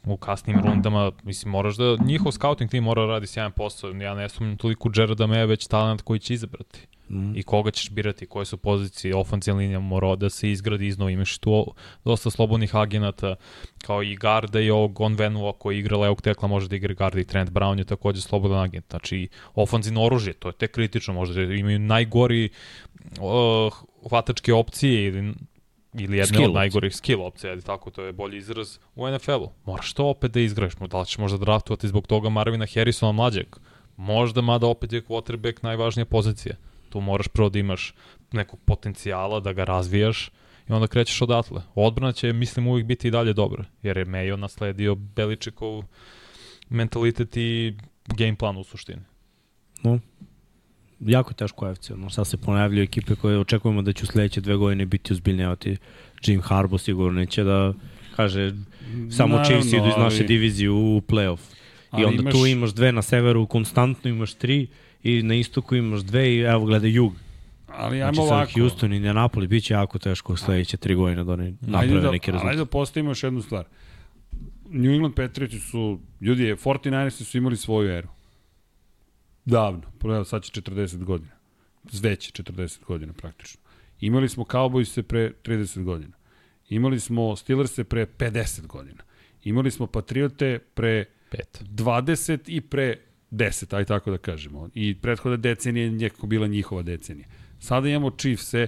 [0.04, 1.12] u kasnim rundama.
[1.22, 3.90] Mislim, moraš da, njihov scouting tim mora da radi sjajan posao.
[3.90, 6.86] Ja ne sumnjam toliko Jareda Meja, već talent koji će izabrati.
[7.10, 7.36] Mm.
[7.36, 11.10] I koga ćeš birati, koje su pozicije, ofencijna linija mora da se izgradi iznova.
[11.10, 13.34] Imaš tu dosta slobodnih agenata,
[13.82, 17.20] kao i Garda i ovog On Venua koji igra levog tekla, može da igra Garda
[17.20, 18.86] i Trent Brown je takođe slobodan agent.
[18.90, 22.48] Znači, ofanzivno oružje, to je tek kritično, možda imaju najgori
[23.20, 23.72] uh,
[24.08, 25.34] hvatačke opcije ili
[25.94, 29.50] ili jedne Skill od najgorih skill opcija, ali tako, to je bolji izraz u NFL-u.
[29.64, 33.46] Moraš to opet da izgraš, da li ćeš možda draftovati zbog toga Marvina Harrisona mlađeg,
[33.96, 36.56] možda mada opet je quarterback najvažnija pozicija.
[36.88, 37.94] Tu moraš prvo da imaš
[38.32, 40.30] nekog potencijala, da ga razvijaš
[40.68, 41.62] i onda krećeš odatle.
[41.74, 45.84] Odbrana će, mislim, uvijek biti i dalje dobra, jer je Mayo nasledio Beličikov
[46.68, 49.02] mentalitet i game plan u suštini.
[49.82, 49.98] No,
[51.00, 51.90] jako teško AFC.
[51.90, 55.76] No, sad se ponavljaju ekipe koje očekujemo da će u sledeće dve godine biti ozbiljnjavati.
[56.24, 57.72] Jim Harbaugh sigurno neće da
[58.16, 58.52] kaže
[59.10, 61.38] samo Naravno, Chiefs idu iz naše ali- divizije u playoff.
[61.92, 64.66] I onda imaš- tu imaš dve na severu, konstantno imaš tri
[65.02, 67.12] i na istoku imaš dve i evo gledaj jug.
[67.68, 68.50] Ali ajmo Znači ovako.
[68.54, 72.30] Houston i Indianapolis bit će jako teško sledeće tri godine da oni naprave da, neki
[72.30, 72.50] rezultat.
[72.50, 73.64] Ajde da postavimo još jednu stvar.
[74.70, 78.08] New England Patriots su, ljudi, 49ers su imali svoju eru.
[79.44, 81.32] Davno, evo sad će 40 godina.
[82.02, 83.60] Već 40 godina praktično.
[84.00, 86.12] Imali smo Cowboys pre 30 godina.
[86.68, 89.02] Imali smo Steelers pre 50 godina.
[89.44, 91.62] Imali smo Patriote pre Pet.
[91.70, 92.96] 20 i pre
[93.30, 94.68] 10, aj tako da kažemo.
[94.74, 97.26] I prethodna decenija je nekako bila njihova decenija.
[97.58, 98.66] Sada imamo Chiefse,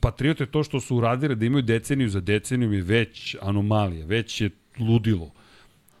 [0.00, 4.50] Patriote to što su uradili da imaju deceniju za decenijom je već anomalija, već je
[4.78, 5.30] ludilo.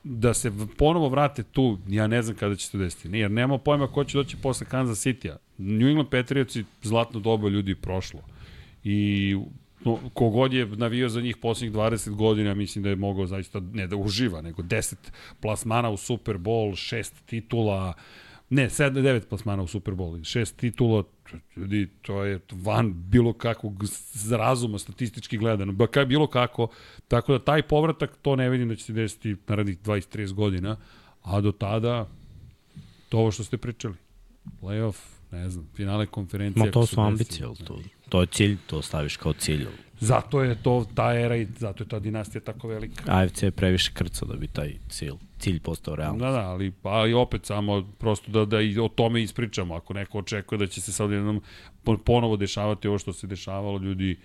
[0.04, 3.08] Da se ponovo vrate tu, ja ne znam kada će se desiti.
[3.08, 5.36] Ne, jer nema pojma ko će doći posle Kansas City-a.
[5.58, 8.20] New England Patriotsi zlatno doba ljudi prošlo.
[8.84, 9.36] I
[9.84, 13.86] no, kogod je navio za njih poslednjih 20 godina, mislim da je mogao zaista ne
[13.86, 14.94] da uživa, nego 10
[15.40, 17.94] plasmana u Super Bowl, šest titula,
[18.50, 21.04] ne, 7 9 plasmana u Super Bowl, šest titula,
[21.56, 23.84] ljudi, to je van bilo kakvog
[24.30, 26.68] razuma statistički gledano, ba kaj bilo kako,
[27.08, 30.76] tako da taj povratak, to ne vidim da će se desiti narednih 20-30 godina,
[31.22, 32.08] a do tada,
[33.08, 33.94] to ovo što ste pričali,
[34.60, 34.96] playoff,
[35.30, 36.66] ne znam, finale konferencije.
[36.66, 37.78] Ma to su ambicije, ali to,
[38.12, 39.66] to je cilj, to staviš kao cilj.
[40.00, 43.04] Zato je to ta era i zato je ta dinastija tako velika.
[43.06, 46.18] AFC je previše krca da bi taj cilj, cilj postao realan.
[46.18, 49.74] Da, da, ali, ali opet samo prosto da, da i o tome ispričamo.
[49.74, 51.42] Ako neko očekuje da će se sad jednom
[51.84, 54.18] po- ponovo dešavati ovo što se dešavalo, ljudi,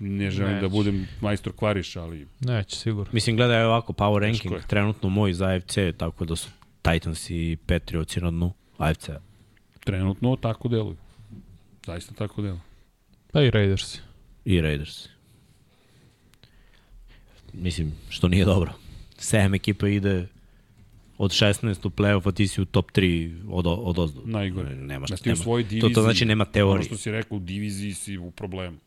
[0.00, 0.62] ne želim Neće.
[0.62, 3.12] da budem majstor kvariš, ali Neće, sigurno.
[3.12, 6.48] Mislim, gledaj ovako, power ranking, trenutno moj za AFC, tako da su
[6.82, 9.08] Titans i Patriots na dnu AFC.
[9.84, 10.96] trenutno tako deluju.
[11.86, 12.60] Zaista tako deluju.
[13.32, 13.98] Pa i Raiders.
[14.44, 15.08] i Raiders.
[17.52, 18.72] Mislim, što nije dobro.
[19.18, 20.26] 7 ekipa ide
[21.18, 24.22] od 16 u play-off, a ti si u top 3 od, od ozdo.
[24.24, 24.74] Najgore.
[24.74, 25.36] Nema Da šta, u nema.
[25.42, 26.84] svojoj diviziji, to, to znači nema ono teorije.
[26.84, 28.78] što si rekao, u diviziji si u problemu.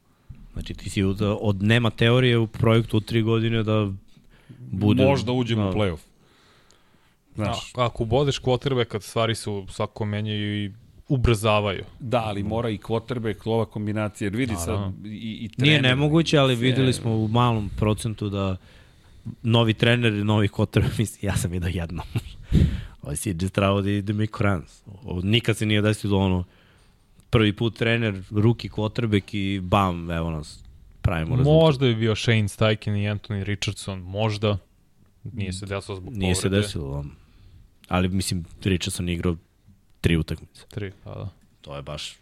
[0.53, 3.91] Znači ti si od, od nema teorije u projektu od 3 godine da
[4.59, 5.05] bude...
[5.05, 5.69] Možda uđemo da.
[5.69, 5.99] u play-off.
[7.35, 10.71] Znaš, A, ako bodeš quarterback, kad stvari su svako menjaju i
[11.13, 11.83] ubrzavaju.
[11.99, 14.93] da, ali mora i quarterback, ova kombinacija, jer vidi sad Naravno.
[15.05, 18.55] i, i Nije trener, nemoguće, ali sve- videli smo u malom procentu da
[19.43, 22.03] novi trener i novi kotor, mislim, ja sam vidio jedno.
[23.01, 24.83] Ovo si je trebao da ide Miko Rans.
[25.23, 26.43] Nikad se nije desilo da ono
[27.29, 30.63] prvi put trener, ruki quarterback i bam, evo nas,
[31.01, 31.61] pravimo rezultat.
[31.61, 34.57] Možda bi bio Shane Steichen i Anthony Richardson, možda.
[35.23, 36.61] Nije se desilo zbog Nije se povrede.
[36.61, 36.99] desilo.
[36.99, 37.11] um,
[37.87, 39.35] Ali, mislim, Richardson igrao
[40.03, 40.65] tri utakmice.
[40.69, 41.29] Tri, pa da.
[41.61, 42.15] To je baš,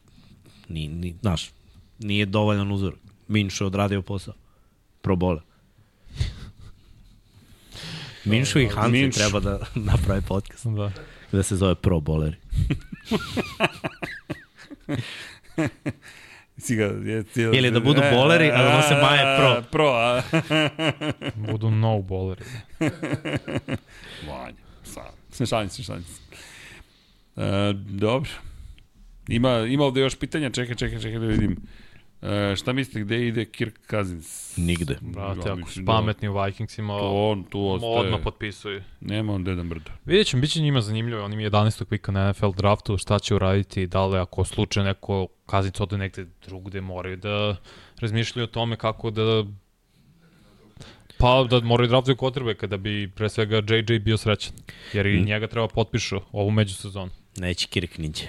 [0.69, 1.51] ni, ni, znaš,
[1.99, 2.93] nije dovoljan uzor.
[3.27, 4.33] Minšu je odradio posao.
[5.01, 5.41] Pro bole.
[8.25, 9.19] Minšu i Hansi Minšu.
[9.19, 9.59] treba da
[9.91, 10.65] naprave podcast.
[10.65, 10.91] Da.
[11.31, 12.35] Da se zove pro boleri.
[16.57, 19.63] Si ga, je, je, Ili da budu boleri, a da nose maje pro.
[19.71, 20.21] Pro, a...
[21.35, 22.43] Budu no bowleri.
[24.27, 26.21] Vanja, sa, šalim se, šalim se.
[27.37, 28.29] E, dobro.
[29.27, 31.55] Ima, ima ovde još pitanja, čekaj, čekaj, čekaj da vidim.
[32.21, 34.57] E, šta mislite, gde ide Kirk Cousins?
[34.57, 34.97] Nigde.
[35.01, 37.93] Brate, ako su da- pametni u Vikingsima, To on tu ostaje.
[37.99, 38.81] odmah potpisuju.
[39.01, 39.91] Nema on deda mrda.
[40.05, 41.85] Vidjet ćemo, bit će njima zanimljivo, oni mi 11.
[41.85, 46.25] pika na NFL draftu, šta će uraditi, da li ako slučaj neko kaznic ode negde
[46.47, 47.55] drugde, moraju da
[47.99, 49.45] razmišljaju o tome kako da
[51.17, 54.53] Pa da moraju draftuju kotrbe kada bi pre svega JJ bio srećan.
[54.93, 57.11] Jer i njega treba potpišu ovu međusezonu.
[57.35, 58.25] Neće Kirk niđe.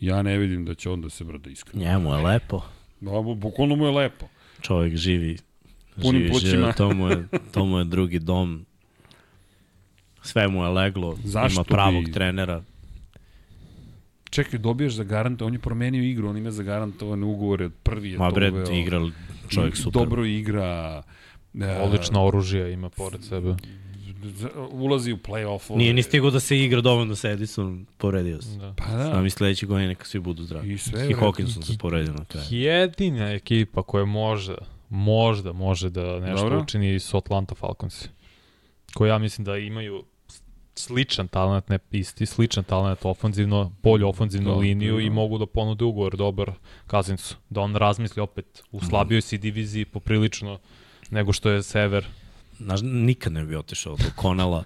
[0.00, 1.84] Ja ne vidim da će on da se brda iskreno.
[1.84, 2.62] Njemu je lepo.
[3.00, 4.26] Da, bu- bukvalno mu je lepo.
[4.60, 5.36] Čovjek živi.
[5.96, 6.50] Punim živi plućima.
[6.52, 8.66] život, to mu, je, to mu je drugi dom.
[10.22, 11.18] Sve mu je leglo.
[11.24, 12.62] Zašto ima pravog bi- trenera.
[14.30, 18.18] Čekaj, dobiješ za garant, on je promenio igru, on ima za garantovane ugovore, prvi je
[18.18, 18.72] Ma bre, uveo.
[18.72, 19.10] igral
[19.48, 19.92] čovjek super.
[19.92, 21.02] Dobro igra.
[21.54, 23.54] E, Odlično oružje ima pored sebe.
[24.70, 25.76] Ulazi u play-off.
[25.76, 28.58] Nije ni stigao da se igra dovoljno sa Edison, povredio se.
[28.58, 28.74] Da.
[28.76, 29.04] Pa da.
[29.04, 30.72] Znam i sledeće godine neka svi budu zdravi.
[30.72, 31.14] I sve I.
[31.14, 32.46] Hawkinson se povredio na kraju.
[32.50, 34.54] Jedina ekipa koja možda,
[34.88, 36.60] možda može da nešto Dobro.
[36.62, 38.08] Učini su Atlanta Falcons.
[38.94, 40.04] Koji ja mislim da imaju
[40.74, 45.02] sličan talent, ne isti, sličan talent ofanzivno, bolju ofanzivnu Da, liniju da.
[45.02, 46.52] i mogu da ponude ugovor dobar
[46.86, 47.36] Kazincu.
[47.50, 50.58] Da on razmisli opet u slabijoj si diviziji poprilično
[51.10, 52.06] nego što je Sever.
[52.58, 54.64] Znaš, nikad ne bi otišao do Konala.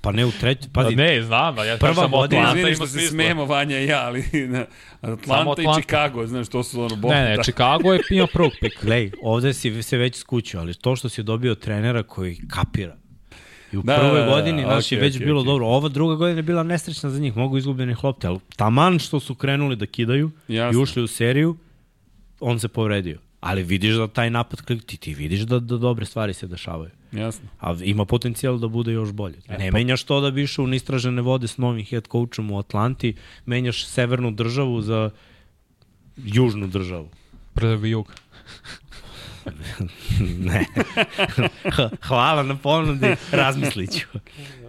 [0.00, 2.76] Pa ne u treću, Pa pazi, ne, znam, ja prva samo godina- Atlanta Izvini ima
[2.76, 4.64] što se smemo Vanja i ja, ali na,
[5.00, 5.80] Atlanta, Samo i Atlanta.
[5.80, 7.10] Chicago, znaš, to su ono bog.
[7.10, 8.78] Ne, ne, Chicago je imao prvog pika.
[8.82, 12.96] Glej, ovde si se već skućio, ali to što si dobio trenera koji kapira.
[13.72, 15.40] I u Da, da, prvoj da, da, godini, da, znaš, okej, je već okej, bilo
[15.40, 15.46] okej.
[15.46, 15.66] dobro.
[15.66, 19.34] Ova druga godina je bila nesrećna za njih, mogu izgubljenih lopte, ali taman što su
[19.34, 20.80] krenuli da kidaju Jasno.
[20.80, 21.56] i ušli u seriju,
[22.40, 23.18] on se povredio.
[23.44, 26.90] Ali vidiš da taj napad, klik- ti, ti vidiš da, da dobre stvari se dešavaju.
[27.12, 27.48] Jasno.
[27.60, 29.36] A ima potencijal da bude još bolje.
[29.48, 32.50] E, Ne pa- menjaš to da bi išao u nistražene vode s novim head coachom
[32.50, 33.14] u Atlanti,
[33.46, 35.10] menjaš severnu državu za
[36.16, 37.08] južnu državu.
[37.54, 38.14] Prvi jug.
[40.40, 40.64] ne.
[42.08, 44.06] Hvala na ponudi, razmislit ću.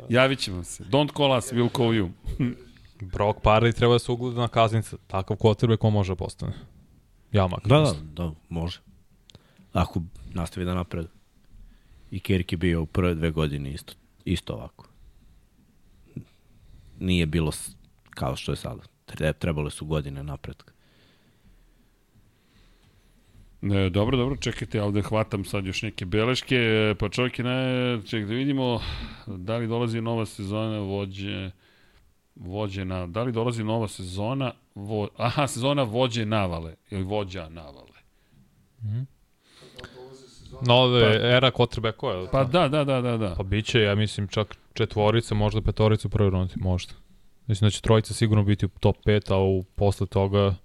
[0.10, 0.84] Javit ćemo se.
[0.84, 2.10] Don't call us, we'll call you.
[3.02, 4.98] Brock Parley treba da se ugleda na Kazinca.
[5.08, 6.54] Takav quarterback ko može da postane.
[7.36, 7.70] Ja makar.
[7.70, 8.16] Da, da, mislim.
[8.16, 8.80] da, može.
[9.74, 10.02] Ako
[10.34, 11.08] nastavi da napred.
[12.12, 13.94] I Kirk je bio u prve dve godine isto,
[14.26, 14.88] isto ovako.
[17.00, 17.52] Nije bilo
[18.10, 18.82] kao što je sada.
[19.08, 20.74] Tre- Trebale su godine napretka.
[23.62, 28.02] Ne, dobro, dobro, čekajte, ovde hvatam sad još neke beleške, pa čovjek je na...
[28.06, 28.82] Ček da vidimo
[29.28, 31.52] da li dolazi nova sezona vođe...
[32.36, 33.08] Vođe na...
[33.08, 34.54] Da li dolazi nova sezona...
[34.76, 36.76] Vo, aha, sezona vođe navale.
[36.90, 37.96] Ili vođa navale.
[40.62, 42.28] Nove pa, era quarterbackova.
[42.32, 43.34] Pa da, da, da, da, da.
[43.38, 46.94] Pa bit će, ja mislim, čak četvorica, možda petorica u prvoj rundi, možda.
[47.48, 50.56] Mislim da će trojica sigurno biti u top 5, a u, posle toga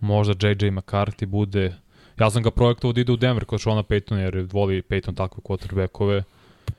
[0.00, 1.74] možda JJ McCarthy bude...
[2.18, 5.42] Ja sam ga projektovao da ide u Denver kod Shona Paytona, jer voli Payton takve
[5.42, 6.22] quarterbackove.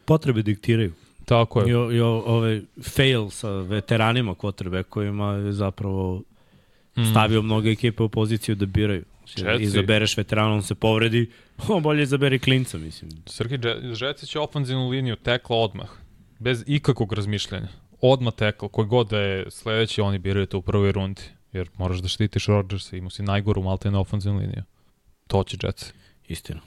[0.05, 0.93] Potrebe diktiraju.
[1.25, 1.77] Tako I, je.
[1.77, 6.21] o, i o, ove fail sa veteranima quarterbackovima je zapravo
[7.11, 9.03] stavio mnoge ekipe u poziciju da biraju.
[9.27, 9.63] Znači, Jetsi.
[9.63, 11.29] Izabereš veterana, on se povredi,
[11.69, 13.11] o, bolje izaberi klinca, mislim.
[13.25, 13.57] Srki
[13.93, 15.89] Žeci će ofanzivnu liniju tekla odmah.
[16.39, 17.67] Bez ikakvog razmišljanja.
[18.01, 21.21] Odmah tekla, koji god da je sledeći, oni biraju to u prvoj rundi.
[21.53, 24.63] Jer moraš da štitiš Rodgersa, imao si najgoru malte na ofanzivnu liniju.
[25.27, 25.93] To će Jetsi.
[26.27, 26.59] Istina.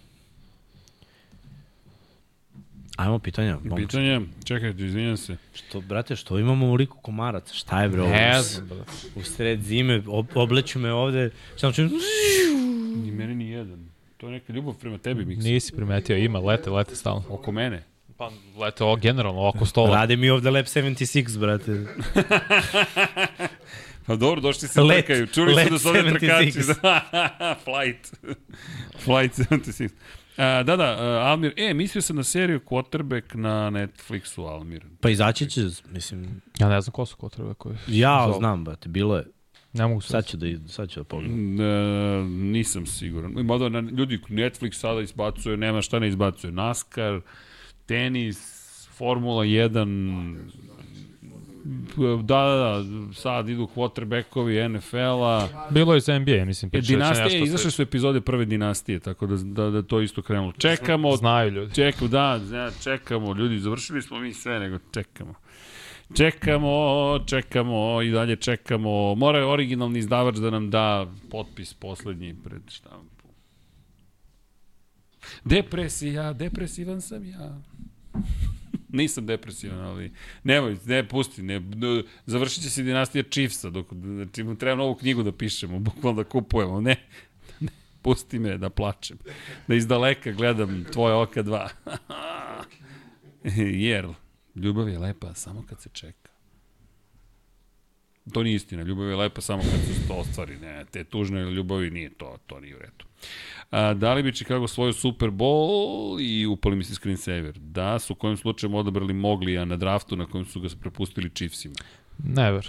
[3.00, 3.58] Ajmo pitanja.
[3.64, 3.86] momci.
[3.86, 5.36] Pitanje, čekajte, izvinjam se.
[5.54, 7.54] Što, brate, što imamo ovoliko komaraca?
[7.54, 8.10] Šta je, bre, ovo?
[8.10, 8.92] Ne znam, brate.
[9.14, 11.90] U sred zime, ob, obleću me ovde, samo čujem...
[13.04, 13.90] Ni meni ni jedan.
[14.16, 15.48] To je neka ljubav prema tebi, Miksa.
[15.48, 17.22] Nisi primetio, ima, lete, lete stalno.
[17.28, 17.82] Oko mene.
[18.16, 19.94] Pa lete ovo generalno, oko stola.
[19.96, 21.72] Rade mi ovde Lab 76, brate.
[24.06, 25.26] Pa dobro, došli se Let- trkaju.
[25.26, 26.18] Čuli su da su ovde 76.
[26.20, 26.58] trkači.
[26.82, 28.14] Da, Flight.
[29.04, 29.90] Flight 76.
[30.40, 34.84] A, da, da, uh, Almir, e, mislio sam na seriju Quarterback na Netflixu, Almir.
[35.00, 35.60] Pa izaći će,
[35.90, 38.38] mislim, Ja ne znam ko su koji ja zovu.
[38.38, 39.24] znam, brate, bilo je.
[39.72, 40.08] Ne mogu se.
[40.08, 41.60] Sad ću da, sad ću da pogledam.
[41.60, 43.32] E, nisam siguran.
[43.32, 46.52] Mada na, ljudi, Netflix sada izbacuje, nema šta ne izbacuje.
[46.52, 47.20] NASCAR,
[47.86, 48.60] tenis,
[48.92, 50.36] Formula 1,
[52.22, 55.48] da, da, da, sad idu quarterbackovi NFL-a.
[55.70, 59.26] Bilo je za NBA, mislim, E, da dinastije, nešto izašle su epizode prve dinastije, tako
[59.26, 60.52] da, da, da to isto krenulo.
[60.52, 61.74] Čekamo, Znaju ljudi.
[61.74, 65.34] čekamo, da, da, čekamo, ljudi, završili smo mi sve, nego čekamo.
[66.16, 69.14] Čekamo, čekamo i dalje čekamo.
[69.14, 73.28] Mora je originalni izdavač da nam da potpis poslednji pred štampu.
[75.44, 77.58] Depresija, depresivan sam ja.
[78.92, 80.12] Nisam depresivan, ali
[80.44, 81.62] nemoj, ne, pusti, ne,
[82.26, 86.28] završit će se dinastija Chiefsa, dok, znači mu treba novu knjigu da pišemo, bukvalno da
[86.28, 86.96] kupujemo, ne,
[87.60, 87.68] ne,
[88.02, 89.18] pusti me da plačem,
[89.68, 91.68] da iz daleka gledam tvoje oka dva.
[93.86, 94.08] Jer,
[94.54, 96.19] ljubav je lepa samo kad se čeka.
[98.32, 101.90] To nije istina, ljubav je lepa samo kad se to ostvari, ne, te tužne ljubavi
[101.90, 103.04] nije to, to nije u redu.
[103.70, 105.70] A, da li bi Chicago svoju Super Bowl
[106.22, 107.52] i upali mi se screensaver?
[107.54, 111.74] Da, su u kojem slučaju odabrali Moglija na draftu na kojem su ga prepustili Chiefsima.
[112.18, 112.68] Never.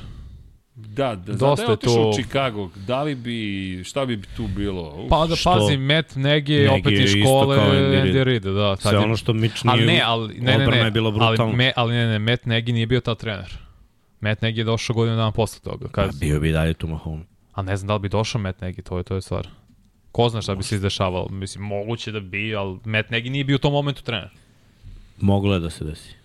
[0.75, 3.40] Da, da, Dosta da je to- u Chicago, da li bi,
[3.83, 4.90] šta bi tu bilo?
[4.95, 5.51] Uf, Pa da Što?
[5.51, 7.57] pazi, Matt Nagy je Nagy opet iz škole
[8.23, 8.75] Reid, da.
[8.75, 9.72] tad Sve je- ono što Mitch nije...
[9.73, 11.56] Ali ne, ali ne, ne, odbrana ne, je bila ali, brutalna.
[11.56, 13.57] me, ali ne, ne, Matt Nagy nije bio ta trener.
[14.22, 15.88] Matt Nagy je došao godinu dana posle toga.
[15.88, 17.25] Kad, bio bi i dalje tu Mahomes.
[17.53, 19.48] a ne znam da li bi došao Matt Nagy, to je, to je stvar.
[20.11, 21.27] Ko zna šta bi se izdešavalo?
[21.30, 24.30] Mislim, moguće da bi, ali Matt Nagy nije bio u tom momentu trener.
[25.22, 26.16] Moglo je da se desi.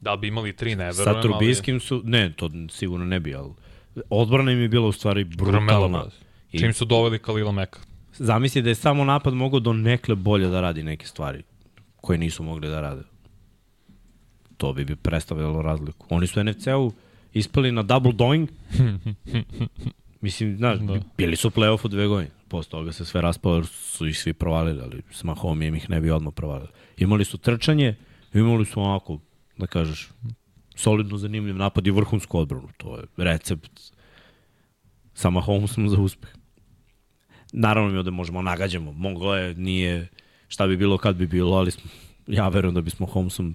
[0.00, 2.02] Da li bi imali tri, ne verujem, Sa Trubiskim su...
[2.04, 3.50] Ne, to sigurno ne bi, ali...
[4.10, 5.88] Odbrana im je bila u stvari brutalna.
[5.88, 6.16] brate.
[6.58, 7.80] Čim su doveli Kalila Meka.
[8.12, 11.42] Zamisli da je samo napad mogao do nekle bolje da radi neke stvari
[11.96, 13.02] koje nisu mogli da rade.
[14.56, 16.06] To bi bi predstavljalo razliku.
[16.10, 16.92] Oni su u NFC-u
[17.32, 18.48] ispali na double doing.
[20.20, 21.00] Mislim, znaš, da.
[21.16, 22.30] bili su u play-offu dve godine.
[22.48, 26.10] Posle toga se sve raspalo, su ih svi provalili, ali s Mahomijem ih ne bi
[26.10, 26.68] odmah provalili.
[26.96, 27.94] Imali su trčanje,
[28.34, 29.18] imali su onako,
[29.58, 30.08] da kažeš,
[30.74, 32.68] solidno zanimljiv napad i vrhunsku odbranu.
[32.76, 33.80] To je recept
[35.14, 36.30] sa Mahomesom za uspeh.
[37.52, 38.92] Naravno mi ovde možemo nagađamo.
[38.92, 40.08] Moglo je, nije,
[40.48, 41.90] šta bi bilo kad bi bilo, ali smo,
[42.26, 43.54] ja verujem da bismo Holmesom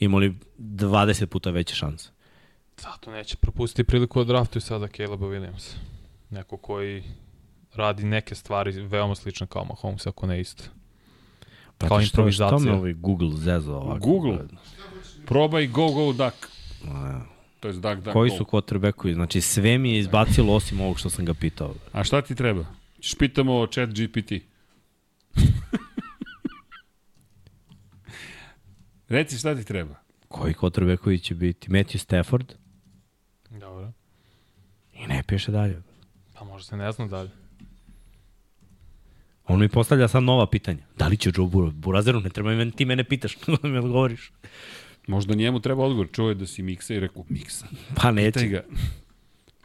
[0.00, 2.10] imali 20 puta veće šanse.
[2.78, 5.74] Zato neće propustiti priliku da draftuju sada Caleba Williams.
[6.30, 7.02] Neko koji
[7.74, 10.64] radi neke stvari veoma slične kao Mahomes, ako ne isto.
[11.78, 12.58] Kao Znate što- improvizacija.
[12.58, 13.98] Što me ovaj Google zezo ovako?
[14.00, 14.38] Google?
[15.26, 16.46] Probaj go, go, duck.
[16.86, 17.20] A,
[17.60, 18.36] To je duck, duck, Koji go.
[18.36, 19.14] su quarterbackovi?
[19.14, 21.74] Znači sve mi je izbacilo osim ovog što sam ga pitao.
[21.92, 22.64] A šta ti treba?
[23.00, 24.32] Ćeš pitamo chat GPT.
[29.10, 29.94] Reci šta ti treba.
[30.28, 31.68] Koji quarterbackovi će biti?
[31.68, 32.52] Matthew Stafford?
[33.50, 33.92] Dobro.
[34.92, 35.82] I ne piše dalje.
[36.34, 37.30] Pa možda se ne zna dalje.
[39.46, 40.82] On mi postavlja sad nova pitanja.
[40.98, 41.72] Da li će Joe Burrow?
[41.72, 44.32] Burazeru, ne treba ti mene pitaš, da mi odgovoriš.
[45.06, 46.08] Možda njemu treba odgovor.
[46.12, 47.66] Čuo je da si miksa i rekao miksa.
[47.96, 48.32] Pa neće.
[48.32, 48.62] Pitaj ga.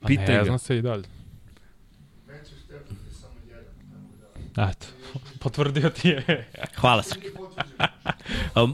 [0.02, 0.46] Pa Pitaj ne ga.
[0.46, 1.04] zna se i dalje.
[2.28, 3.74] Matthew Stafford je samo jedan.
[4.56, 4.88] Da, Eto,
[5.40, 6.48] potvrdio ti je.
[6.76, 7.16] Hvala se.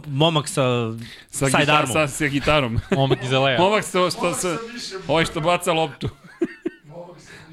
[0.08, 0.94] Momak sa,
[1.30, 1.94] Sa, side gitar, armom.
[1.94, 2.80] sa, sa gitarom.
[2.92, 3.58] Momak iz LA.
[3.58, 6.10] Momak što, što, što, više ovaj što baca loptu.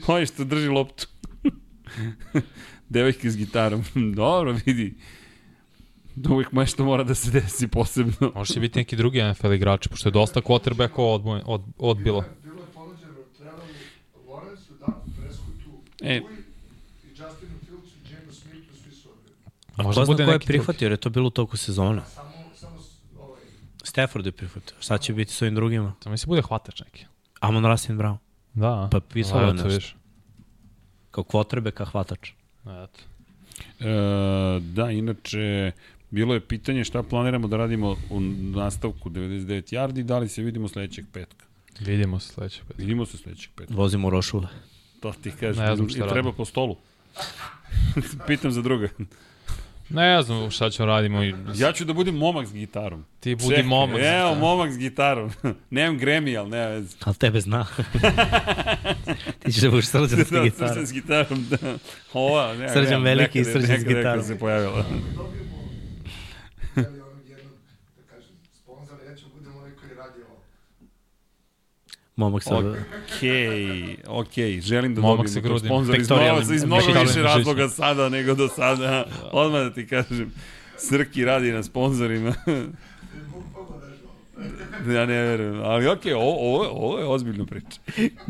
[0.06, 1.06] Ovaj što drži loptu.
[2.88, 3.84] Devojka s gitarom.
[4.16, 4.94] Dobro, vidi.
[6.30, 8.32] Uvijek nešto mora da se desi posebno.
[8.34, 12.24] Može će biti neki drugi NFL igrači, pošto je dosta quarterbackova od, od, odbilo.
[12.44, 13.62] Bilo je ponuđeno Trevoru
[14.28, 14.86] Lawrenceu, da,
[15.20, 15.70] Prescottu,
[16.02, 16.20] E.
[16.20, 16.36] Lui
[17.04, 19.08] i Justinu Fields i James Smithu, svi su
[19.92, 20.46] zna bude je neki drugi.
[20.46, 22.02] prihvatio, jer je to bilo u toku sezone.
[22.14, 22.76] Samo, samo
[23.18, 23.40] ovaj,
[23.82, 24.76] Stafford je prihvatio.
[24.80, 25.94] Šta će biti s ovim drugima?
[26.02, 27.06] To mislim bude hvatač neki.
[27.40, 28.16] Amon Rasin Brown.
[28.54, 28.88] Da.
[28.92, 29.68] Pa pisalo je nešto.
[29.68, 29.96] vidiš.
[31.10, 32.30] Kao kvotrbeka hvatač.
[32.62, 33.00] Eto.
[33.80, 35.72] E, da, inače,
[36.10, 40.68] bilo je pitanje šta planiramo da radimo u nastavku 99 yardi, da li se vidimo
[40.68, 41.46] sledećeg petka.
[41.80, 42.82] Vidimo se sledećeg petka.
[42.82, 43.74] Vidimo se sledećeg petka.
[43.74, 44.48] Vozimo rošule.
[45.00, 45.64] To ti kažem.
[45.64, 46.76] Ne znam šta I treba po stolu.
[48.26, 48.88] Pitam za druga.
[49.90, 51.22] Ne znam šta ćemo radimo.
[51.54, 53.04] Ja ću da budem momak s gitarom.
[53.20, 54.00] Ti budi Čekaj, momak.
[54.00, 55.30] Evo, momak s gitarom.
[55.70, 56.96] Nemam Grammy, ali nema veze.
[57.00, 57.66] Ali tebe zna.
[59.40, 60.50] Ti ćeš da budeš srđan Da, gitarom.
[60.68, 61.56] srđan s gitarom, da.
[62.12, 64.24] Ova, nema, Srđan veliki i srđan s nekada- nekada gitarom.
[64.24, 64.84] se pojavila.
[65.16, 65.56] dobijemo
[66.76, 67.52] jeli, onog jednog,
[67.96, 70.40] da kažem, sponzora, ja ću budem onaj koji radi ovo.
[72.18, 72.58] Momak sa...
[72.58, 75.68] Okej, okej, želim da Momak grudima.
[75.68, 79.04] sponsor iz, mnogo, iz mnogo više razloga sada nego do sada.
[79.32, 80.32] Odmah da ti kažem,
[80.78, 82.32] Srki radi na nešto.
[84.94, 85.62] Ja ne verujem.
[85.62, 87.80] Ali okej, okay, ovo, ovo, ovo je ozbiljna priča.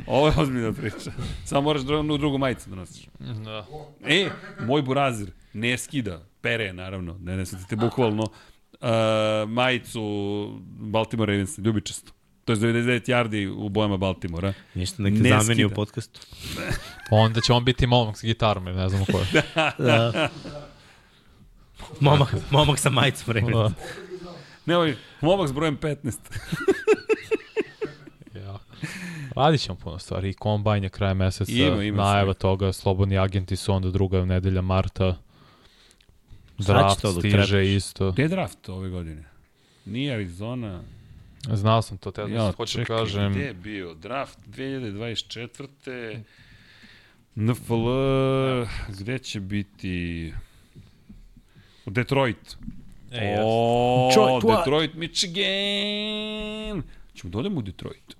[0.06, 1.12] Ovo je ozbiljna priča.
[1.44, 3.06] Samo moraš drugu, drugu majicu da nosiš.
[3.44, 3.66] Da.
[4.06, 4.28] E,
[4.60, 8.88] moj burazir ne skida, pere naravno, ne ne te bukvalno, uh,
[9.48, 10.02] majicu
[10.66, 12.17] Baltimore Ravens, ljubičasto.
[12.48, 14.52] To je 99 yardi u bojama Baltimora.
[14.74, 16.20] Ništa, nek te Ne zameni u podcastu.
[17.10, 19.42] Onda će on biti momak s gitarom, ne znamo ko je.
[19.78, 20.28] Da.
[22.00, 23.40] momak, momak sa majicom Da.
[23.40, 23.72] Ravens.
[24.66, 26.16] Ne, ovaj, momak s brojem 15.
[28.34, 28.58] Ja.
[29.36, 30.30] Radit ćemo puno stvari.
[30.30, 31.52] I kombajn je kraj meseca.
[31.52, 32.40] Ima, ima najava sve.
[32.40, 32.72] toga.
[32.72, 35.16] Slobodni agenti su onda druga nedelja marta.
[36.58, 37.50] Draft stiže trebaš.
[37.50, 38.12] isto.
[38.12, 39.24] Gde je draft ove godine?
[39.84, 40.82] Nije Arizona.
[41.52, 43.32] Znao sam to, te da Ja, hoću čekaj, da kažem.
[43.32, 43.94] gde je bio?
[43.94, 46.22] Draft 2024.
[47.34, 47.88] NFL,
[48.88, 50.32] gde će biti?
[51.86, 52.56] U Detroit.
[53.12, 54.58] E, o, Detroit?
[54.58, 56.82] Detroit, Michigan.
[57.14, 58.14] Ćemo da odemo u Detroit.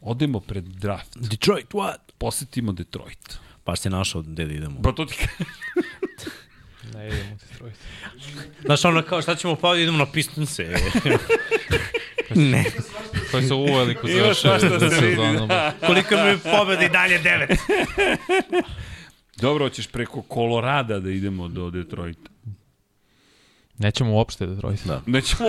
[0.00, 1.16] Odemo pred draft.
[1.30, 1.98] Detroit, what?
[2.18, 3.38] Posetimo Detroit.
[3.66, 4.82] Baš se našao gde da idemo.
[4.82, 5.14] Pa to ti.
[6.94, 7.78] Ne idemo ti strojiti.
[8.64, 10.74] Znaš, ono kao, šta ćemo pa idemo na Pistonse.
[12.34, 12.64] ne.
[13.30, 15.72] Koji su uveliko Ima završili svašta za se vidi, da.
[15.86, 17.50] Koliko mi pobedi dalje devet.
[19.36, 22.30] Dobro, hoćeš preko Kolorada da idemo do Detroita.
[23.78, 24.84] Nećemo uopšte Detroit.
[24.84, 25.02] Da.
[25.06, 25.48] Nećemo...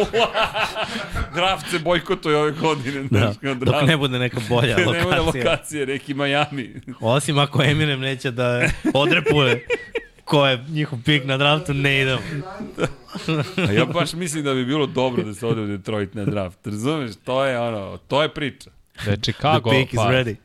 [1.36, 3.04] draft se bojkotuje ove godine.
[3.12, 3.20] Da.
[3.20, 5.44] znaš, kao Dok ne bude neka bolja Ne bude lokacija.
[5.52, 6.82] lokacije, neki Miami.
[7.00, 9.68] Osim ako Eminem neće da odrepuje
[10.26, 12.22] ko je njihov pik na draftu, ne idemo.
[13.70, 16.68] A ja baš mislim da bi bilo dobro da se ode u Detroit na draft.
[16.68, 17.12] Razumeš?
[17.24, 18.70] To je ono, to je priča.
[19.06, 20.36] Da je Chicago, The pick is pa ready.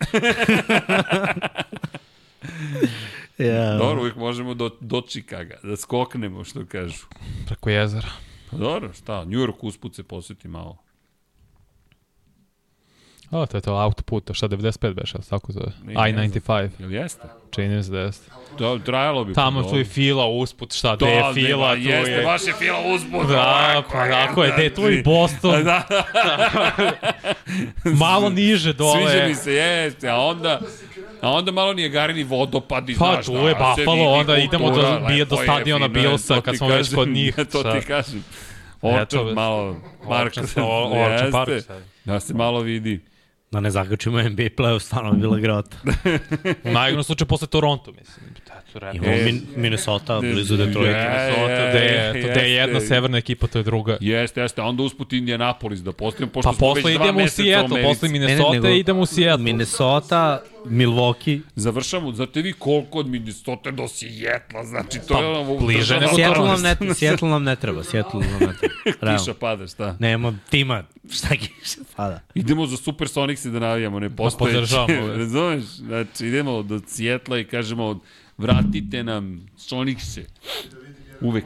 [3.52, 3.74] ja.
[3.78, 7.04] Dobro, uvijek možemo do, do Chicaga, da skoknemo, što kažu.
[7.46, 8.08] preko jezera.
[8.50, 10.76] Pa dobro, šta, New York usput se posjeti malo.
[13.30, 15.72] O, to je to autoputa, šta 95 beše, tako zove?
[15.84, 17.22] Ne, ne I-95, Jel jeste?
[17.50, 18.30] čini mi se da jeste.
[18.58, 19.34] To, trajalo bi.
[19.34, 22.24] Tamo pa tu je fila usput, šta, gde je ne, fila, tu jeste, je...
[22.24, 23.28] baš je fila usput.
[23.28, 25.82] Da, pa tako je, gde je tu i Boston, Da,
[27.84, 29.28] malo niže Sviđa dole.
[29.28, 30.60] mi se, jeste, a onda...
[31.22, 34.70] A onda malo nije garini vodopad i Pa, znaš tu da, je Buffalo, onda idemo
[34.70, 35.88] do- kultura, bije do stadiona
[36.28, 38.24] to kad smo već kod njih, To ti kažem.
[38.82, 39.76] Orčar malo,
[40.06, 40.48] Orchard
[41.48, 43.09] jeste, da se malo vidi.
[43.50, 45.76] Da ne zakačimo NBA play-off, stvarno bi bila grota.
[46.64, 48.30] U najgornom slučaju posle Toronto, mislim.
[48.74, 48.96] Realno.
[48.96, 50.90] Imamo E, Min Minnesota, blizu Detroita.
[50.90, 53.96] je, Minnesota, je, gde je, to, gde je jedna severna ekipa, to je druga.
[54.00, 57.18] Jeste, jeste, a onda usput Indianapolis da postavimo, pošto Pa smo posle već dva idemo
[57.18, 59.44] u meseca Seattle, posle Minnesota nego- idemo u Seattle.
[59.44, 61.40] Minnesota, Milwaukee.
[61.56, 65.58] Završamo, znate vi koliko od Minnesota do Seattle, znači to Pa, je ono...
[65.58, 66.62] bliže država- nego Seattle Toronto.
[66.62, 69.16] nam, ne, Seattle nam ne treba, Seattle nam ne treba.
[69.18, 69.96] Kiša pada, šta?
[69.98, 72.20] Nema tima, šta kiša pada.
[72.34, 74.54] Idemo za Supersonics da navijamo, ne postojeće.
[74.54, 75.16] podržavamo, ove.
[75.18, 75.64] Razumeš?
[75.64, 78.00] Znači, idemo do Sjetla i kažemo,
[78.38, 80.24] vratite nam Sonicse.
[81.20, 81.44] Uvek.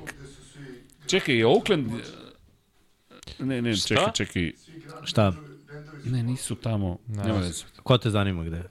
[1.07, 1.87] Čekaj, je Oakland...
[3.39, 4.53] Ne, ne, čekaj, čekaj.
[5.05, 5.33] Šta?
[6.05, 6.99] Ne, nisu tamo.
[7.09, 7.65] Ne, Nema veze.
[7.83, 8.63] Ko te zanima gde?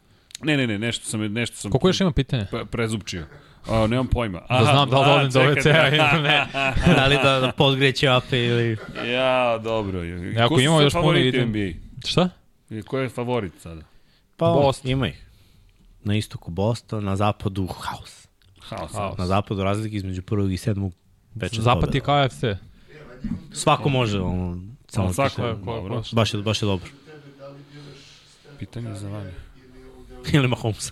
[0.44, 2.46] Ne, ne, ne, nešto sam, nešto sam Koliko još ima pitanja?
[2.52, 3.26] pre, prezupčio.
[3.70, 4.42] A, nemam pojma.
[4.50, 6.48] Da znam da li a, odem do WC-a ili ne.
[6.98, 8.78] da li da, da podgreće ape ili...
[9.06, 10.00] Ja, dobro.
[10.40, 11.50] Ako Ko su imamo još puno idem.
[11.50, 11.80] NBA?
[12.08, 12.30] Šta?
[12.70, 13.82] I Ko je favorit sada?
[14.38, 14.92] Pa, Boston.
[14.92, 15.26] ima ih.
[16.04, 18.28] Na istoku Boston, na zapadu haos.
[18.60, 18.94] Haos.
[18.94, 19.18] Haos.
[19.18, 20.94] Na zapadu razlike između prvog i sedmog
[21.36, 22.44] večer Zapad je KFC.
[23.52, 26.16] Svako može, ono, samo svako je, ko-.
[26.16, 26.90] Baš je, baš je dobro.
[28.60, 29.32] Pitanje za vanje.
[30.34, 30.92] Ili Mahomes.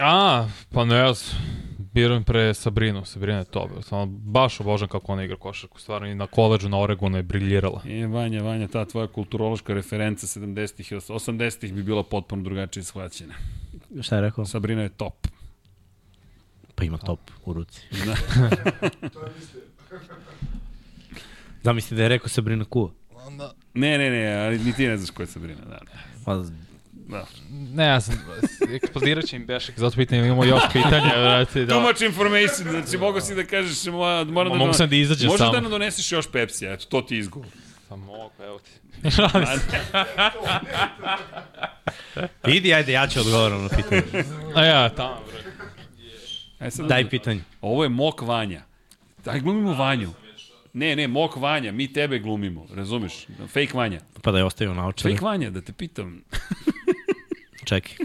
[0.00, 1.64] A, pa ne znam.
[1.94, 3.04] Biram pre Sabrinu.
[3.04, 3.70] Sabrina je to.
[3.82, 5.80] Samo baš obožam kako ona igra košarku.
[5.80, 7.82] Stvarno i na koleđu na Oregonu je briljirala.
[7.86, 13.34] E, Vanja, Vanja, ta tvoja kulturološka referenca 70-ih i 80-ih bi bila potpuno drugačije shvaćena.
[14.02, 14.46] Šta je rekao?
[14.46, 15.26] Sabrina je top.
[16.74, 17.80] Pa ima top u ruci.
[18.06, 18.16] Da.
[21.62, 22.90] Zamisli da je rekao Sabrina Kua.
[23.74, 25.60] Ne, ne, ne, ali ni ti ne znaš ko je Sabrina.
[25.64, 25.78] Da,
[26.24, 26.44] Pa,
[27.14, 27.26] da.
[27.74, 28.14] Ne, ja sam,
[28.74, 31.80] eksplodirat će im Bešek, zato pitan imamo još pitanja, vrati, Too da.
[31.80, 34.58] much information, znači mogu si da kažeš, moja, moram da...
[34.58, 35.52] Mogu sam da izađem Možeš sam.
[35.52, 37.48] da nam doneseš još Pepsi, eto, to ti izgovor.
[37.88, 38.70] Pa mogu, evo ti.
[42.56, 44.02] idi, ajde, ja ću odgovoram na pitanje.
[44.54, 46.70] A ja, tamo, bre.
[46.70, 47.40] Sad, Daj pitanje.
[47.60, 48.62] Ovo je Mok Vanja.
[49.24, 50.10] Daj glumimo Vanju.
[50.72, 53.26] Ne, ne, Mok Vanja, mi tebe glumimo, razumeš?
[53.46, 54.00] Fake Vanja.
[54.22, 55.14] Pa da je ostavio naočare.
[55.14, 56.22] Fake Vanja, da te pitam.
[57.64, 57.96] Čekaj.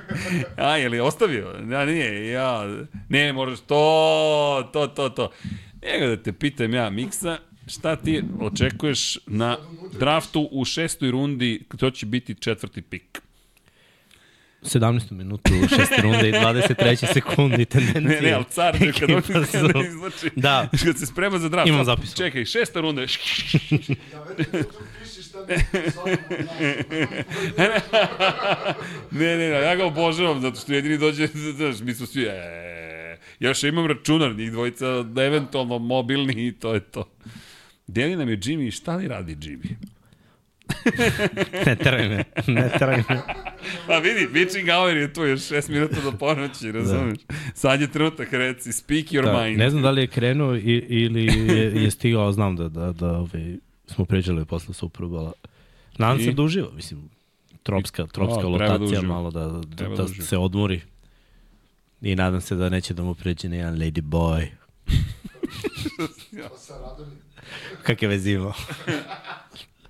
[0.56, 1.54] A, je li ostavio?
[1.70, 2.64] Ja, nije, ja,
[3.08, 5.30] ne, moraš to, to, to, to.
[5.82, 9.56] Nego da te pitam ja, Miksa, šta ti očekuješ na
[9.98, 13.20] draftu u šestoj rundi, to će biti četvrti pik?
[14.62, 15.10] 17.
[15.12, 16.02] minutu, 6.
[16.02, 17.12] runde i 23.
[17.12, 18.20] sekundi tendencije.
[18.20, 20.68] Ne, ne, ali car, kad on izlači, Da.
[20.84, 21.68] kad se sprema za draft.
[21.68, 22.16] Imam zapisano.
[22.16, 23.02] Čekaj, šesta runda.
[27.56, 27.68] Da
[29.10, 33.18] ne, ne, ne, ja ga obožavam, zato što jedini dođe, znaš, mi smo svi, e,
[33.40, 34.86] još imam računar, njih dvojica,
[35.18, 37.10] eventualno mobilni i to je to.
[37.86, 39.68] Deli nam je Jimmy, šta li radi Jimmy?
[41.66, 43.20] ne teraj me, ne teraj me.
[43.86, 47.18] Pa vidi, bitching hour je tu još 6 minuta do ponoći, razumeš?
[47.54, 49.58] Sad je trenutak, reci, speak your Da, mind.
[49.58, 53.06] ne znam da li je krenuo i, ili je, je stigao, znam da, da, da
[53.08, 53.56] ove,
[53.86, 55.32] smo pričali posle Superbola.
[55.98, 56.34] Nadam se I?
[56.34, 57.10] da uživa, mislim,
[57.62, 60.80] tropska, tropska O, treba da malo da, da, da, da da se odmori.
[62.00, 64.46] I nadam se da neće da mu pređe na jedan lady boy.
[67.82, 68.52] Kakve veze ima?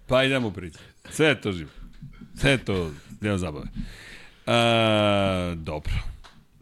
[0.07, 0.79] Pa idemo prići.
[1.11, 1.71] Sve je to živo.
[2.35, 2.91] Sve je to
[3.21, 3.67] deo zabave.
[4.47, 5.93] A, dobro.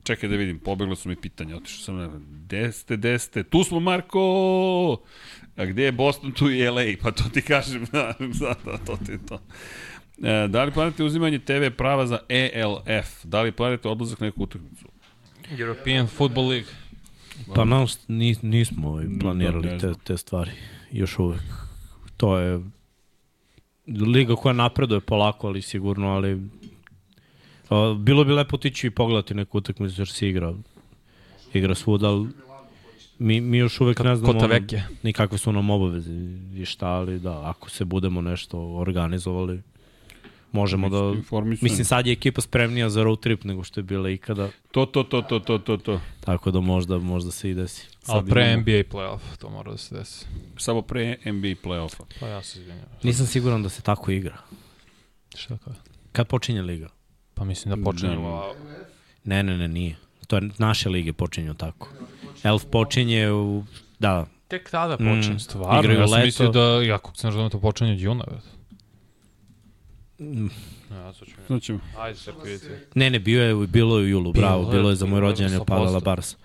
[0.02, 2.10] Čekaj da vidim, pobeglo su mi pitanja, otišao sam na...
[2.44, 3.42] Gde ste, gde ste?
[3.42, 5.02] Tu smo, Marko!
[5.62, 6.84] A gde je Boston, tu je LA.
[7.02, 9.38] Pa to ti kažem, da, da, da to ti je to.
[10.22, 13.24] E, da li planete uzimanje TV prava za ELF?
[13.24, 14.88] Da li planete odlazak na neku utakmicu?
[15.58, 16.68] European Football League.
[17.54, 20.50] Pa nas, nis, nismo ovaj, ne planirali te, te stvari.
[20.92, 21.42] Još uvek.
[22.16, 22.60] To je
[24.06, 26.40] liga koja napreduje polako, ali sigurno, ali
[27.98, 30.54] bilo bi lepo otići i pogledati neku utakmicu jer se igra
[31.52, 32.28] igra svuda, ali
[33.22, 34.82] mi, mi još uvek ne znamo Kota ono, Veke.
[35.02, 36.12] ni kakve su nam obaveze
[36.54, 39.62] i šta, ali da, ako se budemo nešto organizovali,
[40.52, 40.98] možemo da...
[41.42, 45.02] Mislim, sad je ekipa spremnija za road trip nego što je bila ikada, To, to,
[45.02, 46.00] to, to, to, to, to.
[46.20, 47.86] tako da možda, možda se i desi.
[48.06, 50.26] Ali pre imamo- NBA playoff, to mora da se desi.
[50.56, 52.02] Samo pre NBA play-offa.
[52.20, 52.86] Pa ja se izvinjam.
[53.02, 54.36] Nisam siguran da se tako igra.
[55.34, 55.74] Šta kao?
[56.12, 56.88] Kad počinje liga?
[57.34, 58.54] Pa mislim da počinje ova...
[59.24, 59.96] Ne, ne, ne, nije.
[60.26, 61.88] To je naše lige počinju tako.
[62.42, 63.64] Elf počinje u...
[63.98, 65.80] Da, Tek tada Mm, počinje, stvarno.
[65.80, 66.24] igraju Ja sam leto.
[66.26, 68.44] mislio da, ja kako se razumem, to počinje od juna, već.
[70.20, 70.46] Mm.
[70.90, 71.46] Ja, sad ću mi...
[71.46, 72.18] Znači, Ajde
[72.94, 75.20] ne, ne, bio je, bilo je u julu, bravo, Bilo je, bilo je za moj
[75.20, 75.64] rođendan je 100%.
[75.64, 76.36] padala Barsa.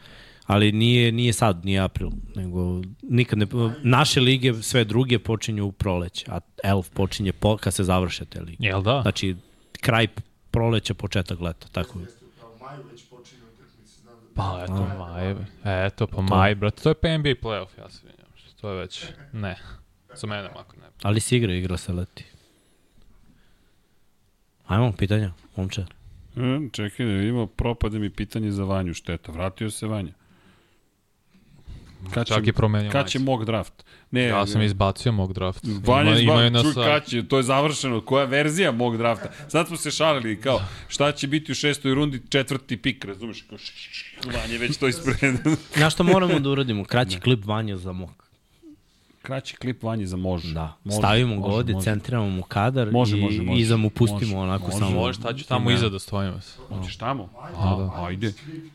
[0.46, 3.48] Ali nije, nije sad, nije april, nego nikad ne...
[3.84, 8.42] Naše lige, sve druge počinju u proleć, a Elf počinje po, kad se završe te
[8.42, 8.58] lige.
[8.60, 9.02] Jel da?
[9.02, 9.36] Znači,
[9.82, 10.08] kraj
[10.52, 12.04] proleća, početak leta, tako je.
[12.04, 14.27] Jeste upravo, maju već počinje utakmice, znam da...
[14.38, 15.36] Pa eto, maj,
[15.86, 18.28] eto, pa maj, brate, to je pa NBA playoff, ja se vinjam.
[18.62, 19.56] To je već, ne,
[20.16, 20.88] za mene mako ne.
[21.04, 22.26] Ali se igra, igra se leti.
[24.68, 25.82] Ajmo, pitanja, momče.
[26.36, 29.32] E, čekaj da vidimo, propade mi pitanje za Vanju, šteta.
[29.32, 30.12] Vratio se Vanja.
[32.14, 33.32] Kad Čak će, i promenio kad će majicu.
[33.32, 33.86] mock draft?
[34.12, 35.60] Ne, Ja sam izbacio mog draft.
[35.64, 39.30] Vanja Ima- imaju izba, na čuj sa- će, to je završeno, koja verzija mog drafta.
[39.48, 43.42] Sad smo se šalili kao, šta će biti u šestoj rundi, četvrti pik, razumeš?
[43.42, 45.16] Kao, š, š, š, Vanja već to ispred.
[45.74, 46.84] Znaš što moramo da uradimo?
[46.94, 48.27] Kraći klip Vanja za mok.
[49.28, 50.54] Kraći klip Vanje za može.
[50.54, 50.78] Da.
[50.84, 51.84] Može, Stavimo ga može, ovde, može.
[51.84, 53.62] centriramo mu kadar Može, i može, može.
[53.62, 54.78] iza mu pustimo Može, onako može.
[54.78, 54.92] samo.
[54.92, 56.34] Možeš, tad ću tamo iza da stojim.
[56.70, 57.30] Hoćeš tamo?
[57.40, 58.34] A, A, ajde.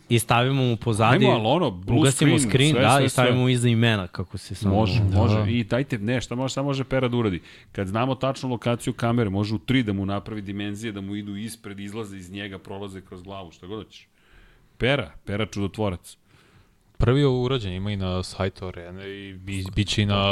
[0.08, 3.08] I stavimo mu pozadi, Ajmo, ali ono, blue ugasimo screen, screen, sve, da, sve, i
[3.08, 3.52] stavimo sve.
[3.52, 4.74] iza imena kako se samo...
[4.74, 5.18] Može, Da.
[5.18, 5.52] može.
[5.52, 7.42] I dajte, ne, šta može, šta može Pera da uradi?
[7.72, 11.36] Kad znamo tačnu lokaciju kamere, može u 3 da mu napravi dimenzije, da mu idu
[11.36, 14.08] ispred, izlaze iz njega, prolaze kroz glavu, šta god hoćeš.
[14.78, 16.16] Pera, Pera čudotvorac.
[17.02, 20.22] Prvi urađen, ima i na sajtu Arene i bi, bit će i na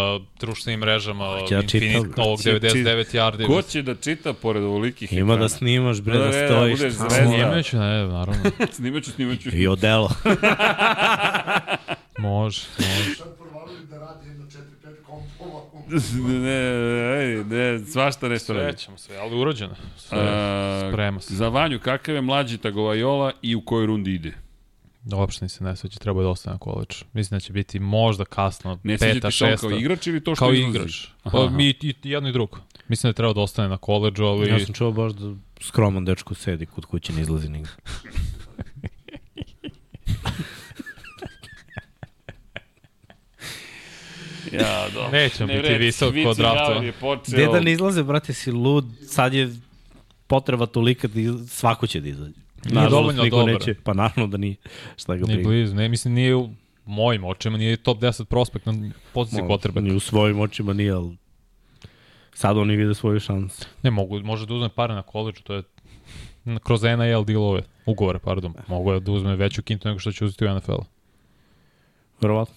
[0.40, 3.46] društvenim mrežama da čita- Infinite ovog Će 99 yardi.
[3.46, 6.78] Ko će da čita pored ovolikih Ima da snimaš, bre, Da, da, da, da, stojiš.
[6.78, 7.10] zvezda.
[7.10, 8.42] Snimaću, ne, naravno.
[8.72, 9.48] Snimaću, snimaću.
[9.52, 10.08] I odelo.
[12.18, 13.14] Može, može.
[13.82, 14.60] Da radi jedno 4-5
[15.02, 15.60] kompova.
[16.40, 18.78] ne, ne, ne, svašta nešto Sve radi.
[18.78, 19.74] ćemo sve, ali urađeno.
[19.98, 21.34] Sve, A, sprema se.
[21.34, 24.32] Za Vanju, kakav je mlađi Tagovajola i u kojoj rundi ide?
[25.06, 26.88] Uopšte se ne sveća, treba da ostane na koleđ.
[27.12, 29.68] Mislim da će biti možda kasno, Ne peta, šesta.
[29.68, 30.70] kao igrač ili to što Kao izlazi?
[30.70, 31.06] igrač.
[31.22, 32.58] Aha, Pa, mi i, i jedno i drugo.
[32.88, 34.48] Mislim da treba da ostane na koleđu, ali...
[34.50, 37.70] Ja sam čuo baš da skroman dečko sedi kod kuće, ne izlazi nigde.
[44.52, 45.10] Ja, dobro.
[45.10, 46.68] Nećemo biti vredi, visok kod drafta.
[46.68, 47.22] Gavor je počeo...
[47.28, 49.54] Gde da ne izlaze, brate, si lud, sad je
[50.26, 52.40] potreba tolika da iz- svako će da izađe.
[52.64, 53.54] Nažalost, dovoljno niko dobar.
[53.54, 53.74] neće.
[53.74, 54.56] Pa naravno da nije.
[54.96, 55.48] Šta ga briga.
[55.48, 56.50] blizu, ne, mislim, nije u
[56.84, 59.80] mojim očima, nije top 10 prospekt na poziciji Mo- quarterbacka.
[59.80, 61.16] Ni u svojim očima nije, ali
[62.34, 63.66] sad oni vide svoju šansu.
[63.82, 65.62] Ne, mogu, može da uzme pare na koleđu, to je
[66.62, 68.54] kroz NIL dealove, ugovore, pardon.
[68.68, 70.80] Mogu da uzme veću kintu nego što će uzeti u NFL.
[72.20, 72.54] Verovatno.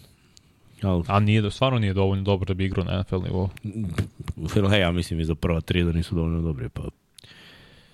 [0.82, 3.50] Ali, A nije, stvarno nije dovoljno dobro da bi igrao na NFL nivou.
[4.70, 6.82] hej, ja mislim i za prva tri da nisu dovoljno dobri, pa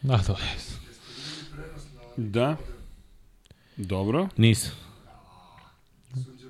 [0.01, 0.78] Da, to je.
[2.19, 2.57] Da.
[3.77, 4.27] Dobro.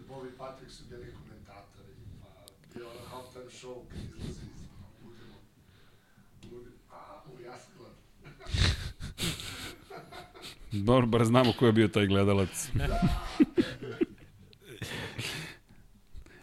[0.09, 4.41] Bobby Patrick su bili komentatori, pa i ono halftime show kad izlazi,
[6.91, 7.38] a, u.
[10.72, 12.69] Dobro, bar znamo ko je bio taj gledalac.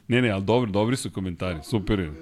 [0.08, 2.12] ne, ne, ali dobri, dobri su komentari, super je.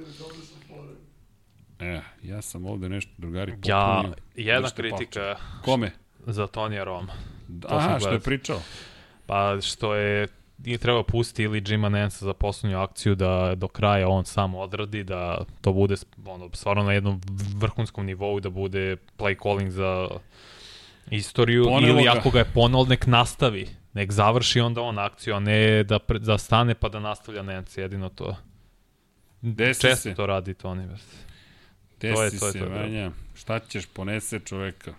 [1.79, 4.17] E, ja sam ovde nešto, drugari, Ja, popunio.
[4.35, 6.04] jedna Držite kritika Kome?
[6.27, 7.13] Za Tonija Roma.
[7.69, 8.61] Aha, što je pričao.
[9.27, 10.29] Pa što je
[10.59, 15.05] nije trebao pustiti ili Jima Nansa za poslednju akciju da do kraja on sam odradi,
[15.05, 15.95] da to bude
[16.27, 17.21] ono, stvarno na jednom
[17.57, 20.09] vrhunskom nivou, da bude play calling za
[21.11, 23.69] istoriju Ponelo ili ako ga je ponel, nek nastavi.
[23.93, 27.81] Nek završi onda on akciju, a ne da, pre, da stane pa da nastavlja Nance,
[27.81, 28.37] jedino to.
[29.43, 30.15] Desi Često se.
[30.15, 30.87] to radi Toni.
[30.87, 31.03] brate.
[32.01, 32.69] Desi To je- to je to.
[32.71, 33.11] Vanja.
[33.35, 34.95] Šta ćeš, ponese čoveka.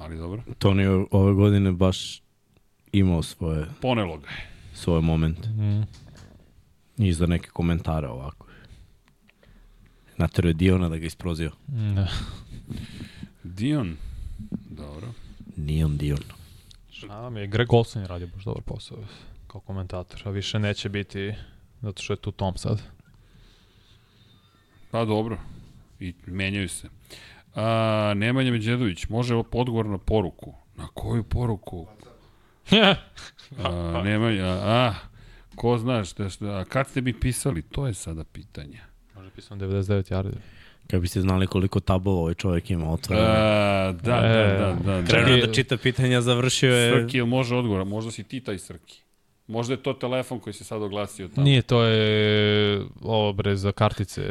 [0.00, 0.42] Ali dobro.
[0.58, 2.22] Toni je ove godine baš
[2.92, 4.50] imao svoje, Ponelo ga je.
[4.74, 5.46] svoj moment.
[5.46, 5.82] Mm.
[6.98, 8.46] I za neke komentare ovako.
[10.16, 11.50] Natero je Diona da ga isprozio.
[11.66, 12.08] Da.
[13.42, 13.96] Dion.
[14.70, 15.08] Dobro.
[15.56, 16.20] Dion.
[16.90, 18.98] Šta mi je, Greg Olson je radio baš dobar posao
[19.46, 21.34] kao komentator, a više neće biti
[21.82, 22.82] zato što je tu Tom sad.
[24.90, 25.38] Pa dobro.
[26.00, 26.88] I menjaju se.
[27.54, 30.54] A, Nemanja Međedović, može odgovor na poruku.
[30.76, 31.86] Na koju poruku?
[33.64, 34.94] A, Nemanja, a,
[35.56, 37.62] ko zna šta, šta, a kad ste mi pisali?
[37.62, 38.80] To je sada pitanje.
[39.14, 40.32] Može pisam 99 yardi.
[40.86, 43.26] Kad biste znali koliko tabova ovaj čovjek ima otvoreno.
[43.26, 45.00] Da, da, E, da, da.
[45.00, 45.06] da.
[45.08, 45.46] Krenuo čekaj.
[45.46, 46.92] da čita pitanja, završio je...
[46.92, 47.84] Srki, može odgovor?
[47.84, 49.02] Možda si ti taj Srki.
[49.50, 51.44] Možda je to telefon koji se sad oglasio tamo.
[51.44, 54.22] Nije, to je ovo bre za kartice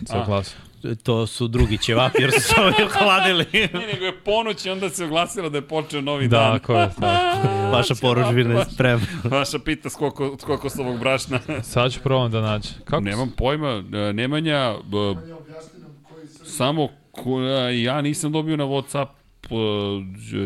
[0.00, 0.24] za A.
[0.26, 0.56] glas.
[1.02, 3.46] To su drugi ćevapi jer su se ovi ohladili.
[3.52, 6.58] Nije, nego je ponoć i onda se oglasilo da je počeo novi Da, dan.
[6.58, 7.48] ko je tako.
[7.76, 9.06] Vaša poručbina je spremna.
[9.24, 11.40] Vaša pita skoko, skoko s ovog brašna.
[11.62, 12.74] Sad ću probam da nađem.
[12.84, 13.00] Kako?
[13.00, 16.44] Nemam pojma, e, Nemanja, b, Manja objasni nam koji su...
[16.44, 19.06] samo ko, e, ja nisam dobio na Whatsapp,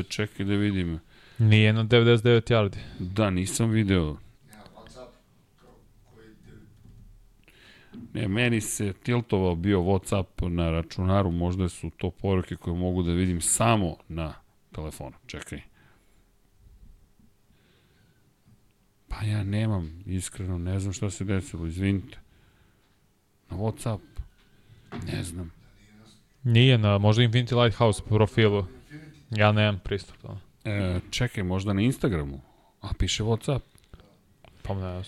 [0.00, 1.00] e, čekaj da vidim.
[1.38, 2.78] Nije na 99 yardi.
[2.98, 4.16] Da, nisam video.
[8.14, 13.12] Ne, meni se tiltovao bio Whatsapp na računaru, možda su to poruke koje mogu da
[13.12, 14.34] vidim samo na
[14.72, 15.12] telefonu.
[15.26, 15.60] Čekaj.
[19.08, 22.18] Pa ja nemam, iskreno, ne znam šta se desilo, izvinite.
[23.50, 24.00] Na Whatsapp,
[25.12, 25.52] ne znam.
[26.42, 28.66] Nije na, možda Infinity Lighthouse profilu.
[29.30, 30.45] Ja nemam pristup tome.
[30.66, 32.40] E, čekaj, možda na Instagramu,
[32.80, 33.60] a piše Whatsapp.
[34.62, 35.02] Pa ne.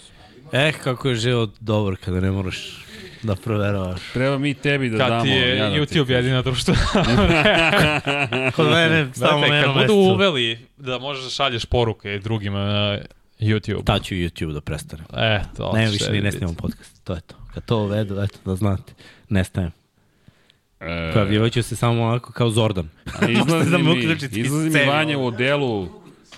[0.53, 2.85] Eh, kako je život dobar kada ne moraš
[3.23, 4.01] da proveravaš.
[4.13, 5.23] Treba mi tebi da Kad damo.
[5.23, 6.75] ti je ja da ti YouTube jedina društva.
[8.57, 12.99] Kod mene samo na kad budu uveli da možeš da šalješ poruke drugima na
[13.41, 13.85] YouTube.
[13.85, 15.03] Ta ću YouTube da prestane.
[15.17, 17.05] E, to Ne, više ni ne snimam podcast.
[17.05, 17.35] To je to.
[17.55, 18.93] Kad to uvedu, eto, da znate.
[19.29, 19.71] Nestajem.
[20.81, 22.89] E, Pojavljivat ću se samo onako kao Zordan.
[23.21, 23.99] a izlazi da me mi,
[24.33, 24.93] izlazi mi scenu.
[24.93, 25.89] Vanja u odelu.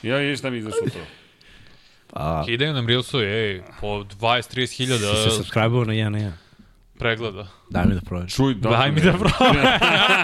[0.03, 0.99] Ja vidiš šta mi izašlo to.
[2.13, 6.31] Pa, Kidaju nam Reelsu, ej, po 20-30 si hiljada se subscribe-ovo na 1 na 1.
[6.99, 7.47] pregleda.
[7.71, 8.29] Daj mi da proverim.
[8.29, 9.57] Čuj, da, Daj mi da probam.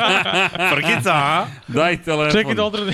[0.75, 1.47] Frkica, a?
[1.69, 2.33] Daj telefon.
[2.41, 2.93] Čekaj da odradi.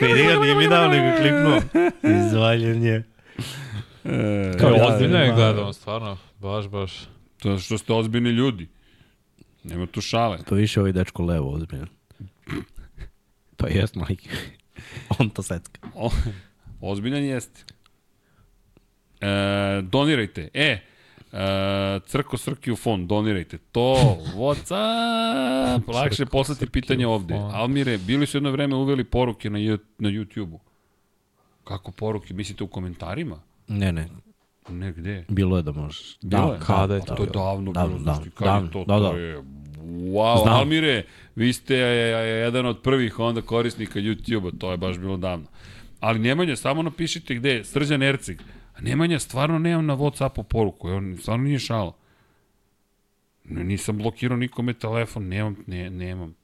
[0.00, 1.60] Vidi ga, nije mi dao, nego kliknuo.
[2.26, 3.04] Izvaljen je.
[4.04, 6.16] E, Kao Kao ozbiljno je gledao, stvarno.
[6.38, 6.92] Baš, baš.
[7.42, 8.68] to što ste ozbiljni ljudi.
[9.64, 10.38] Nema tu šale.
[10.48, 11.86] Pa više ovaj dečko levo, ozbiljno.
[13.56, 14.28] Pa jest, majke.
[15.18, 15.88] On to secka.
[15.94, 16.10] O,
[16.80, 17.64] ozbiljan jeste.
[19.20, 19.26] E,
[19.82, 20.48] donirajte.
[20.54, 20.78] E,
[21.32, 23.58] e, Crko Srki u fond, donirajte.
[23.72, 23.94] To,
[24.34, 25.82] Whatsapp.
[25.94, 27.34] Lakše je Crko poslati pitanje ovde.
[27.34, 27.54] fond.
[27.54, 29.58] Almire, bili su jedno vreme uveli poruke na,
[29.98, 30.60] na YouTube-u.
[31.64, 32.34] Kako poruke?
[32.34, 33.40] Mislite u komentarima?
[33.68, 34.08] Ne, ne,
[34.68, 35.24] Ne, gde?
[35.28, 36.18] bilo je da možeš.
[36.22, 36.60] Bilo je?
[36.60, 39.18] Kada je to to je davno, Davno, bilo, davno, je davno, to, da, to da.
[39.18, 39.42] je,
[39.84, 40.54] wow, Znam.
[40.54, 41.04] Almire,
[41.36, 45.46] vi ste e, e, jedan od prvih onda korisnika YouTube-a, to je baš bilo davno.
[46.00, 48.40] Ali Nemanja, samo napišite gde je, Srđan Erceg.
[48.74, 51.96] A Nemanja, stvarno nemam na Whatsappu poruku, on stvarno nije šala.
[53.44, 56.34] Ne, nisam blokirao nikome telefon, nemam, ne, nemam.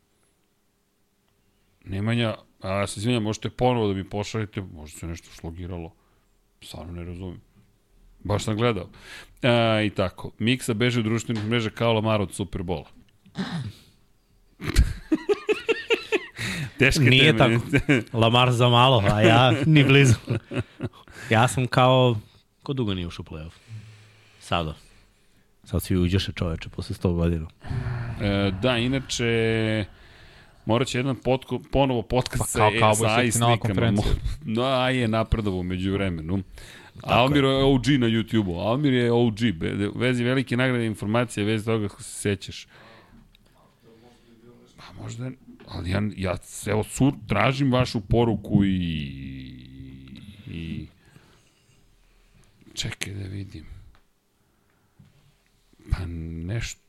[1.84, 5.92] Nemanja, a ja se izvinjam, možete ponovo da mi pošaljete, možda se nešto slogiralo.
[6.62, 7.40] Stvarno ne razumem.
[8.24, 8.88] Baš sam gledao.
[9.42, 10.30] A, I tako.
[10.38, 12.99] Miksa beže u društvenih mreža kao Lamar od Superbola.
[16.78, 17.58] Teške Nije teme.
[18.12, 20.14] Lamar za malo, a ja ni blizu.
[21.30, 22.16] Ja sam kao
[22.62, 23.52] Ko dugo nije ušao u play-off?
[24.40, 24.74] Sada.
[25.64, 27.46] Sad svi uđeše čoveče posle 100 godina.
[28.20, 29.84] E, da, inače,
[30.66, 33.92] morat će jedan potko, ponovo podcast Pa sa, kao Cowboys sa finala slikama.
[34.44, 36.42] No, a je napredovo među vremenu.
[37.02, 38.58] Almir je OG na YouTube-u.
[38.58, 39.38] Almir je OG.
[39.94, 42.66] Vezi velike nagrade informacije, vezi toga kako se sećaš.
[45.02, 45.30] Možda,
[45.68, 48.70] ali ja, ja evo, sur, tražim vašu poruku i,
[50.46, 50.86] i
[52.74, 53.64] čekaj da vidim.
[55.90, 56.80] Pa nešto,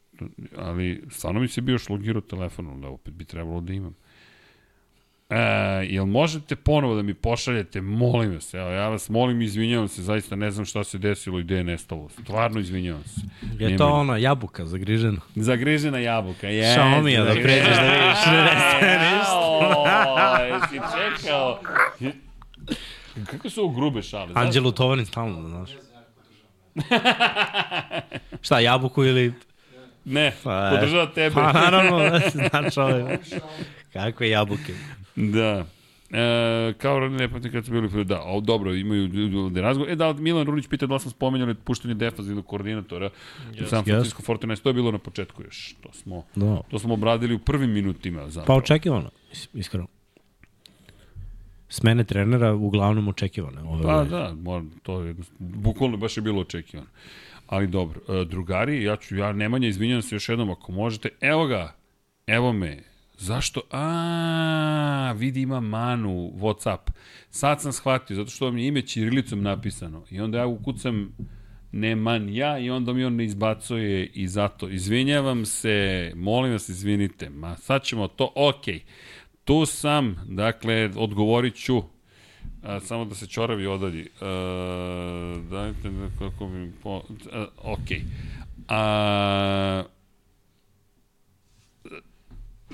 [0.58, 3.96] ali stvarno mi se bio šlogirao telefonom, da opet bi trebalo da imam.
[5.32, 5.36] E,
[5.86, 10.36] jel možete ponovo da mi pošaljete, molim vas, evo, ja vas molim, izvinjavam se, zaista
[10.36, 12.10] ne znam šta se desilo i gde je nestalo.
[12.10, 13.22] Stvarno izvinjavam se.
[13.60, 15.22] Je Nema- to ona jabuka zagrižena?
[15.36, 16.78] Zagrižena jabuka, je.
[16.78, 20.44] Xiaomi-a da pređeš da vidiš, ne nestaje ništa.
[20.44, 20.80] Jesi
[21.20, 21.60] čekao.
[23.32, 24.32] Kako su ovo grube šale?
[24.36, 25.70] Anđelu Tovarin stalno, znaš.
[28.42, 29.34] Šta, jabuku ili...
[30.06, 31.36] Ne, Pa, podržava tebe.
[31.36, 33.18] Pa naravno, znaš ove.
[33.94, 34.74] Kakve jabuke.
[35.16, 35.66] Da.
[36.14, 39.08] E, kao ne pamtim kad su bili, da, o, dobro, imaju
[39.50, 39.92] da razgovor.
[39.92, 43.10] E da, Milan Runić pita da li smo spomenjali puštanje defanzivnog koordinatora
[43.52, 45.76] yes, u San Francisco 49 to je bilo na početku još.
[45.82, 46.62] To smo, Da.
[46.70, 48.60] to smo obradili u prvim minutima Pa zapravo.
[48.60, 49.88] očekivano, is- iskreno.
[51.70, 53.62] Smene trenera uglavnom očekivane.
[53.62, 56.90] Ove Pa da, mora, to je, bukvalno baš je bilo očekivano.
[57.48, 61.10] Ali dobro, e, drugari, ja ću, ja Nemanja, izvinjam se još jednom ako možete.
[61.22, 61.76] Evo ga,
[62.28, 62.78] evo me.
[63.22, 63.62] Zašto?
[63.72, 66.92] A, vidi ima Manu, Whatsapp.
[67.30, 70.04] Sad sam shvatio, zato što vam je ime Čirilicom napisano.
[70.10, 71.16] I onda ja ukucam
[71.72, 76.70] ne man ja i onda mi on ne izbacuje i zato izvinjavam se, molim vas
[76.70, 78.84] izvinite, ma sad ćemo to, okej.
[79.44, 81.84] Tu sam, dakle, odgovorit ću,
[82.64, 84.08] A, samo da se čoravi odalji.
[85.50, 86.72] Dajte da kako mi...
[86.84, 87.02] Po,
[87.32, 87.88] a, ok.
[88.68, 89.84] A,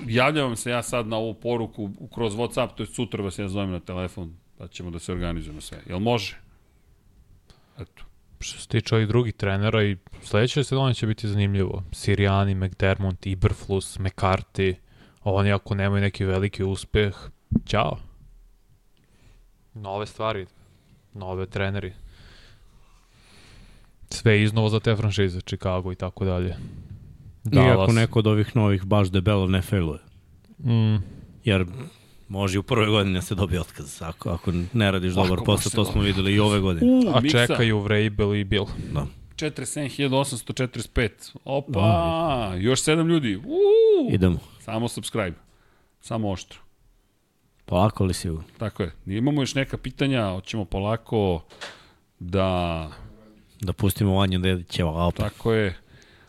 [0.06, 3.48] javljam vam se ja sad na ovu poruku kroz Whatsapp, to je sutra vas ja
[3.48, 5.78] zovem na telefon, pa ćemo da se organizujemo sve.
[5.86, 6.36] Jel može?
[7.78, 8.04] Eto.
[8.40, 11.82] Što se tiče ovih drugih trenera i sledeće sezone će biti zanimljivo.
[11.92, 14.74] Sirijani, McDermott, Iberflus, McCarthy,
[15.24, 17.16] oni ako nemaju neki veliki uspeh,
[17.66, 17.98] ćao.
[19.74, 20.46] Nove stvari,
[21.14, 21.92] nove treneri.
[24.10, 26.56] Sve iznova za te franšize, Chicago i tako dalje.
[27.52, 29.98] Iako neko od ovih novih baš debelo ne failuje.
[30.58, 30.96] Mm,
[31.44, 31.66] Jer
[32.28, 34.02] može i u prvoj godini da se dobije otkaz.
[34.02, 36.86] Ako, ako ne radiš Lako dobar posao, to smo videli i ove godine.
[36.92, 38.66] U, a Miksa, čekaju Vrabel i Bill.
[39.36, 41.08] 47.845.
[41.44, 43.36] Opa, još sedam ljudi.
[43.36, 44.38] Uuu, Idemo.
[44.60, 45.36] samo subscribe.
[46.00, 46.58] Samo oštro.
[47.64, 48.42] Polako li si u...
[48.58, 48.92] Tako je.
[49.06, 51.42] Imamo još neka pitanja, hoćemo polako
[52.18, 52.90] da...
[53.60, 55.30] Da pustimo Vanju da će opa.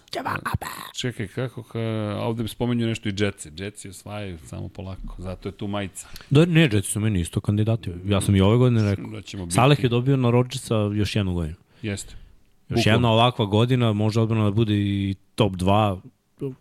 [0.10, 0.70] Tako je.
[0.94, 1.80] Čekaj, kako, ka,
[2.20, 3.52] ovde bi spomenuo nešto i Jetsi.
[3.58, 6.08] Jetsi osvajaju samo polako, zato je tu majica.
[6.30, 7.92] Da, ne, Jetsi su meni isto kandidati.
[8.06, 9.06] Ja sam i ove godine rekao.
[9.06, 9.56] Da ćemo biti.
[9.56, 11.56] Saleh je dobio na Rodgersa još jednu godinu.
[11.82, 12.16] Jeste.
[12.70, 12.96] Još Bukvalno.
[12.96, 16.00] jedna ovakva godina može odbrana da bude i top 2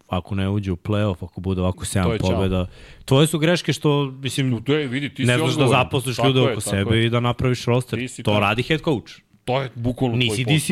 [0.08, 2.30] ako ne uđe u play-off, ako bude ovako To 7 je čao.
[2.30, 2.66] pobjeda.
[3.04, 6.40] Tvoje su greške što, mislim, To je, vidi, ti ne si znaš da zaposliš ljude
[6.40, 7.06] je, oko tako sebe je.
[7.06, 7.98] i da napraviš roster.
[8.24, 9.12] To radi head coach.
[9.44, 10.70] To je bukvalno Nisi tvoj DC.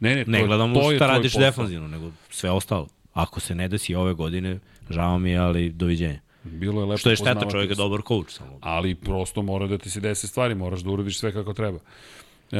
[0.00, 1.46] Ne, ne, to, Ne gledamo to šta radiš posao.
[1.46, 2.86] defanzivno, nego sve ostalo.
[3.12, 4.58] Ako se ne desi ove godine,
[4.90, 6.20] žao mi je, ali doviđenja.
[6.44, 8.30] Bilo je lepo Što je šteta, čovjek je dobar coach.
[8.30, 8.58] Samo.
[8.60, 11.78] ali prosto mora da ti se desi stvari, moraš da uradiš sve kako treba.
[12.52, 12.56] E,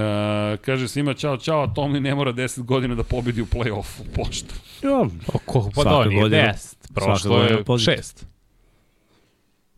[0.56, 4.54] kaže svima čao, čao, a Tomlin ne mora 10 godina da pobedi u play-offu, pošto.
[4.82, 6.56] Ja, Oko, pa da, nije godina- 10.
[6.56, 7.94] svaka Prošlo je pozitiv.
[7.94, 8.24] 6.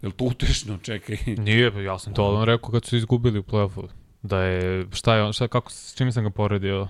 [0.03, 0.79] Je li to utešno?
[0.79, 1.17] Čekaj.
[1.39, 3.89] Nije, pa ja sam to odmah rekao kad su izgubili u play-offu.
[4.23, 6.89] Da je, šta je on, šta, kako, s čime sam ga poredio?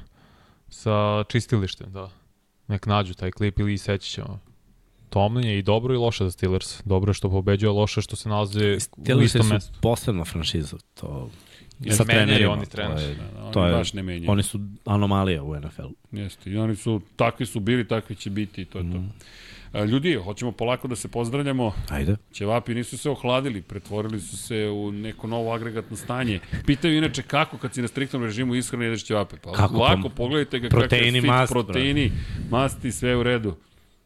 [0.72, 0.94] Sa
[1.24, 2.10] čistilištem, da.
[2.68, 4.40] Nek nađu taj klip ili seći ćemo.
[5.10, 6.82] Tomlin je i dobro i loše za Steelers.
[6.84, 9.78] Dobro je što pobeđuje, loše što se nalaze u Steelers istom su mestu.
[9.80, 10.76] posebna franšiza.
[10.94, 11.30] To,
[11.80, 12.52] Jer sa trenerima.
[12.52, 12.96] oni trener.
[12.96, 14.30] To je, Oni to je, baš ne menjaju.
[14.30, 15.88] oni su anomalija u NFL.
[16.12, 19.02] Jeste, i oni su, takvi su bili, takvi će biti i to je to.
[19.74, 21.72] E, Ljudi, hoćemo polako da se pozdravljamo.
[21.88, 22.16] Ajde.
[22.32, 26.40] Ćevapi nisu se ohladili, pretvorili su se u neko novo agregatno stanje.
[26.66, 29.36] Pitaju inače kako kad si na striktnom režimu ishrane jedeš ćevape.
[29.36, 29.78] Pa Kako?
[29.78, 32.12] lako, Pa, pogledajte ga proteini, kakav fit, mast, proteini,
[32.50, 33.56] masti, sve u redu.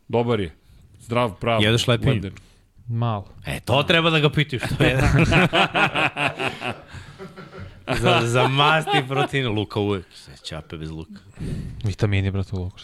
[0.09, 0.53] Dobar je.
[1.01, 1.63] Zdrav, prav.
[1.63, 2.31] Jedeš lepinju?
[2.89, 3.29] Malo.
[3.47, 4.63] E, to treba da ga pitiš.
[4.75, 5.01] Što je.
[8.03, 9.49] za, za masti i proteine.
[9.49, 10.07] Luka uvek.
[10.15, 11.21] Sve ćape bez luka.
[11.85, 12.79] Vitamini, brate, u luku.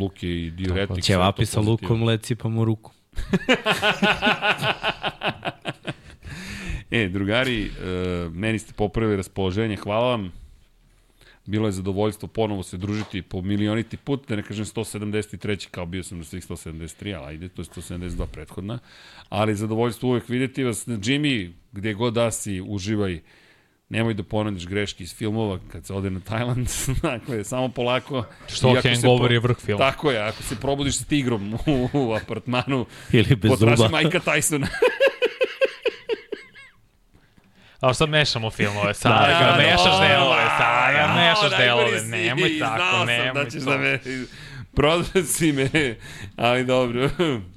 [0.00, 1.04] Luk je i diuretik.
[1.04, 2.92] Ćevapi sve sa lukom, leci pa mu ruku.
[6.90, 7.68] E, drugari, e,
[8.32, 10.32] meni ste popravili raspoloženje, hvala vam.
[11.46, 15.68] bilo je zadovoljstvo ponovo se družiti po milioniti put, da ne kažem 173.
[15.70, 18.78] kao bio sam na svih 173, ali ajde, to je 172 prethodna.
[19.28, 20.88] Ali zadovoljstvo uvek videti vas.
[20.88, 23.20] Jimmy, gde god da si, uživaj.
[23.88, 26.68] Nemoj da ponadiš greške iz filmova kad se ode na Tajland.
[27.02, 28.24] dakle, samo polako.
[28.48, 29.90] Što hangover je vrh filma.
[29.90, 33.88] Tako je, ako se probudiš sa tigrom u, u apartmanu, Ili bez potraži zuba.
[33.88, 34.66] Majka Tysona.
[37.80, 41.58] A sad mešamo filmove, sad Da, ga da, mešaš da, delove, sad da, ga mešaš
[41.58, 43.70] najgori delove, nemoj tako, znao sam nemoj da ćeš to.
[43.70, 44.00] da me...
[44.78, 45.96] Prodao si me,
[46.36, 47.10] ali dobro.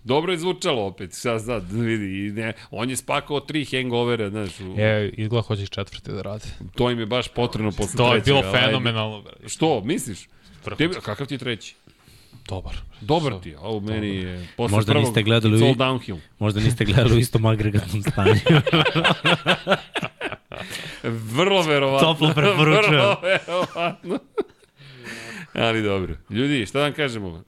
[0.03, 2.31] dobro je zvučalo opet, šta sad, vidi.
[2.31, 6.47] Ne, on je spakao tri hangovera, znaš, u, E, izgleda hoćeš četvrti da radi.
[6.75, 9.21] to im je baš potrebno posle To je bilo fenomenalno.
[9.21, 9.49] bre.
[9.49, 10.27] Što, misliš?
[10.77, 11.75] Tebi, kakav ti je treći?
[12.47, 12.77] Dobar.
[13.01, 16.17] Dobar ti je, a u meni je posle Možda prvog, niste gledali it's all downhill.
[16.39, 18.39] Možda niste gledali u istom agregatnom stanju.
[21.33, 22.07] Vrlo verovatno.
[22.07, 22.93] Toplo preporučujem.
[22.95, 24.19] Vrlo verovatno.
[25.53, 26.15] Ali dobro.
[26.29, 27.43] Ljudi, šta da vam kažemo?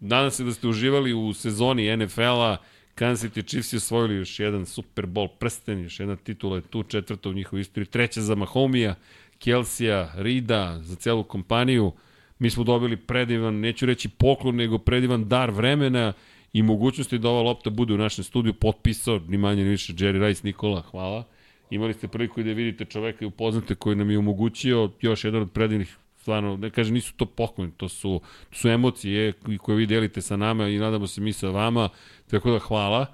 [0.00, 2.56] Nadam se da ste uživali u sezoni NFL-a.
[2.94, 6.82] Kansas City Chiefs je osvojili još jedan Super Bowl prsten, još jedna titula je tu,
[6.82, 8.94] četvrta u njihovoj istoriji, treća za Mahomija,
[9.38, 11.92] Kelsija, Rida, za celu kompaniju.
[12.38, 16.12] Mi smo dobili predivan, neću reći poklon, nego predivan dar vremena
[16.52, 20.26] i mogućnosti da ova lopta bude u našem studiju potpisao, ni manje ni više, Jerry
[20.26, 21.24] Rice Nikola, hvala.
[21.70, 25.52] Imali ste priliku da vidite čoveka i upoznate koji nam je omogućio još jedan od
[25.52, 25.96] predivnih
[26.28, 30.36] stvarno, ne kažem, nisu to pokloni, to su, to su emocije koje vi delite sa
[30.36, 31.88] nama i nadamo se mi sa vama,
[32.30, 33.06] tako da hvala.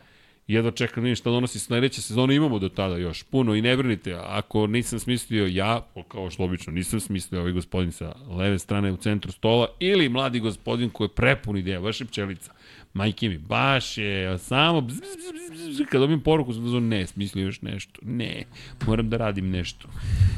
[0.47, 3.77] Jedva čekam da vidim šta donosi sledeće sezone, imamo do tada još puno i ne
[3.77, 8.93] brinite, ako nisam smislio ja, kao što obično nisam smislio ovaj gospodin sa leve strane
[8.93, 12.53] u centru stola, ili mladi gospodin koji je prepun ideja, baš je pčelica,
[12.95, 17.45] majke mi, baš je, samo bzz, bzz, bzz, kad dobijem poruku sam da ne, smislio
[17.45, 18.45] još nešto, ne,
[18.87, 19.89] moram da radim nešto.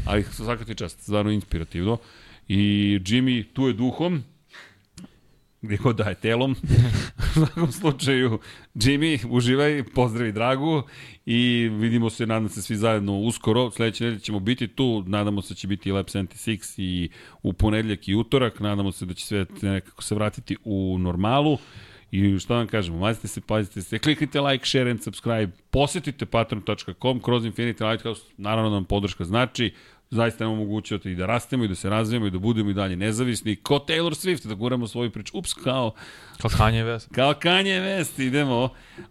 [0.07, 1.99] Ali svaka ti čast, stvarno inspirativno.
[2.49, 2.59] I
[3.05, 4.23] Jimmy tu je duhom,
[5.63, 6.57] gdje god da je telom.
[7.19, 8.39] U svakom slučaju,
[8.75, 10.83] Jimmy, uživaj, pozdravi Dragu.
[11.27, 13.71] I vidimo se, nadam se, svi zajedno uskoro.
[13.71, 17.09] Sledeće nedelje ćemo biti tu, nadamo se da će biti Lab 76 i
[17.43, 21.59] u ponedljak i utorak, nadamo se da će sve nekako se vratiti u normalu.
[22.11, 27.21] I šta vam kažemo, mazite se, pazite se, kliknite like, share and subscribe, posetite patreon.com
[27.21, 29.75] kroz Infinity Lighthouse, naravno nam podrška znači,
[30.11, 32.97] zaista nam omogućujete i da rastemo i da se razvijemo i da budemo i dalje
[32.97, 35.93] nezavisni, ko Taylor Swift, da guramo svoju priču, ups, kao,
[36.41, 37.15] Kao Kanye West.
[37.15, 38.69] kao Kanye West, idemo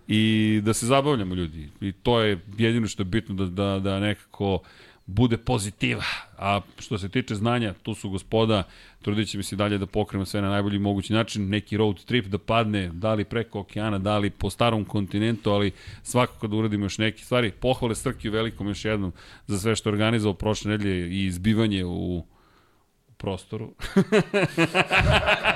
[0.07, 1.69] i da se zabavljamo ljudi.
[1.81, 4.59] I to je jedino što je bitno da, da, da nekako
[5.05, 6.03] bude pozitiva.
[6.37, 8.63] A što se tiče znanja, tu su gospoda,
[9.01, 12.25] trudit će mi se dalje da pokrenemo sve na najbolji mogući način, neki road trip
[12.25, 15.71] da padne, da li preko okeana, da li po starom kontinentu, ali
[16.03, 17.51] svakako da uradimo još neke stvari.
[17.51, 19.13] Pohvale Srki velikom još jednom
[19.47, 22.25] za sve što je organizovao prošle nedelje i izbivanje u
[23.17, 23.73] prostoru.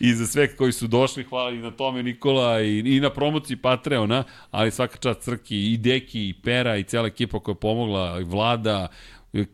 [0.00, 3.56] I za sve koji su došli, hvala i na tome Nikola i, i na promociji
[3.56, 8.20] Patreona, ali svaka čast Crki i Deki i Pera i cela ekipa koja je pomogla,
[8.20, 8.88] i Vlada,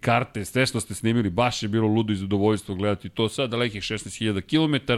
[0.01, 3.83] karte, sve što ste snimili, baš je bilo ludo i zadovoljstvo gledati to sad dalekih
[3.83, 4.93] 16.000 km.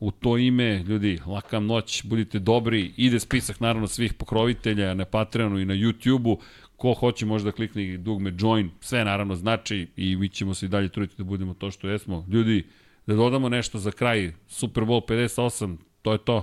[0.00, 5.58] U to ime, ljudi, laka noć, budite dobri, ide spisak naravno svih pokrovitelja na Patreonu
[5.58, 6.36] i na YouTubeu,
[6.76, 10.68] ko hoće može da klikne dugme join, sve naravno znači i mi ćemo se i
[10.68, 12.26] dalje truditi da budemo to što jesmo.
[12.30, 12.64] Ljudi,
[13.06, 16.42] da dodamo nešto za kraj, Super Bowl 58, to je to.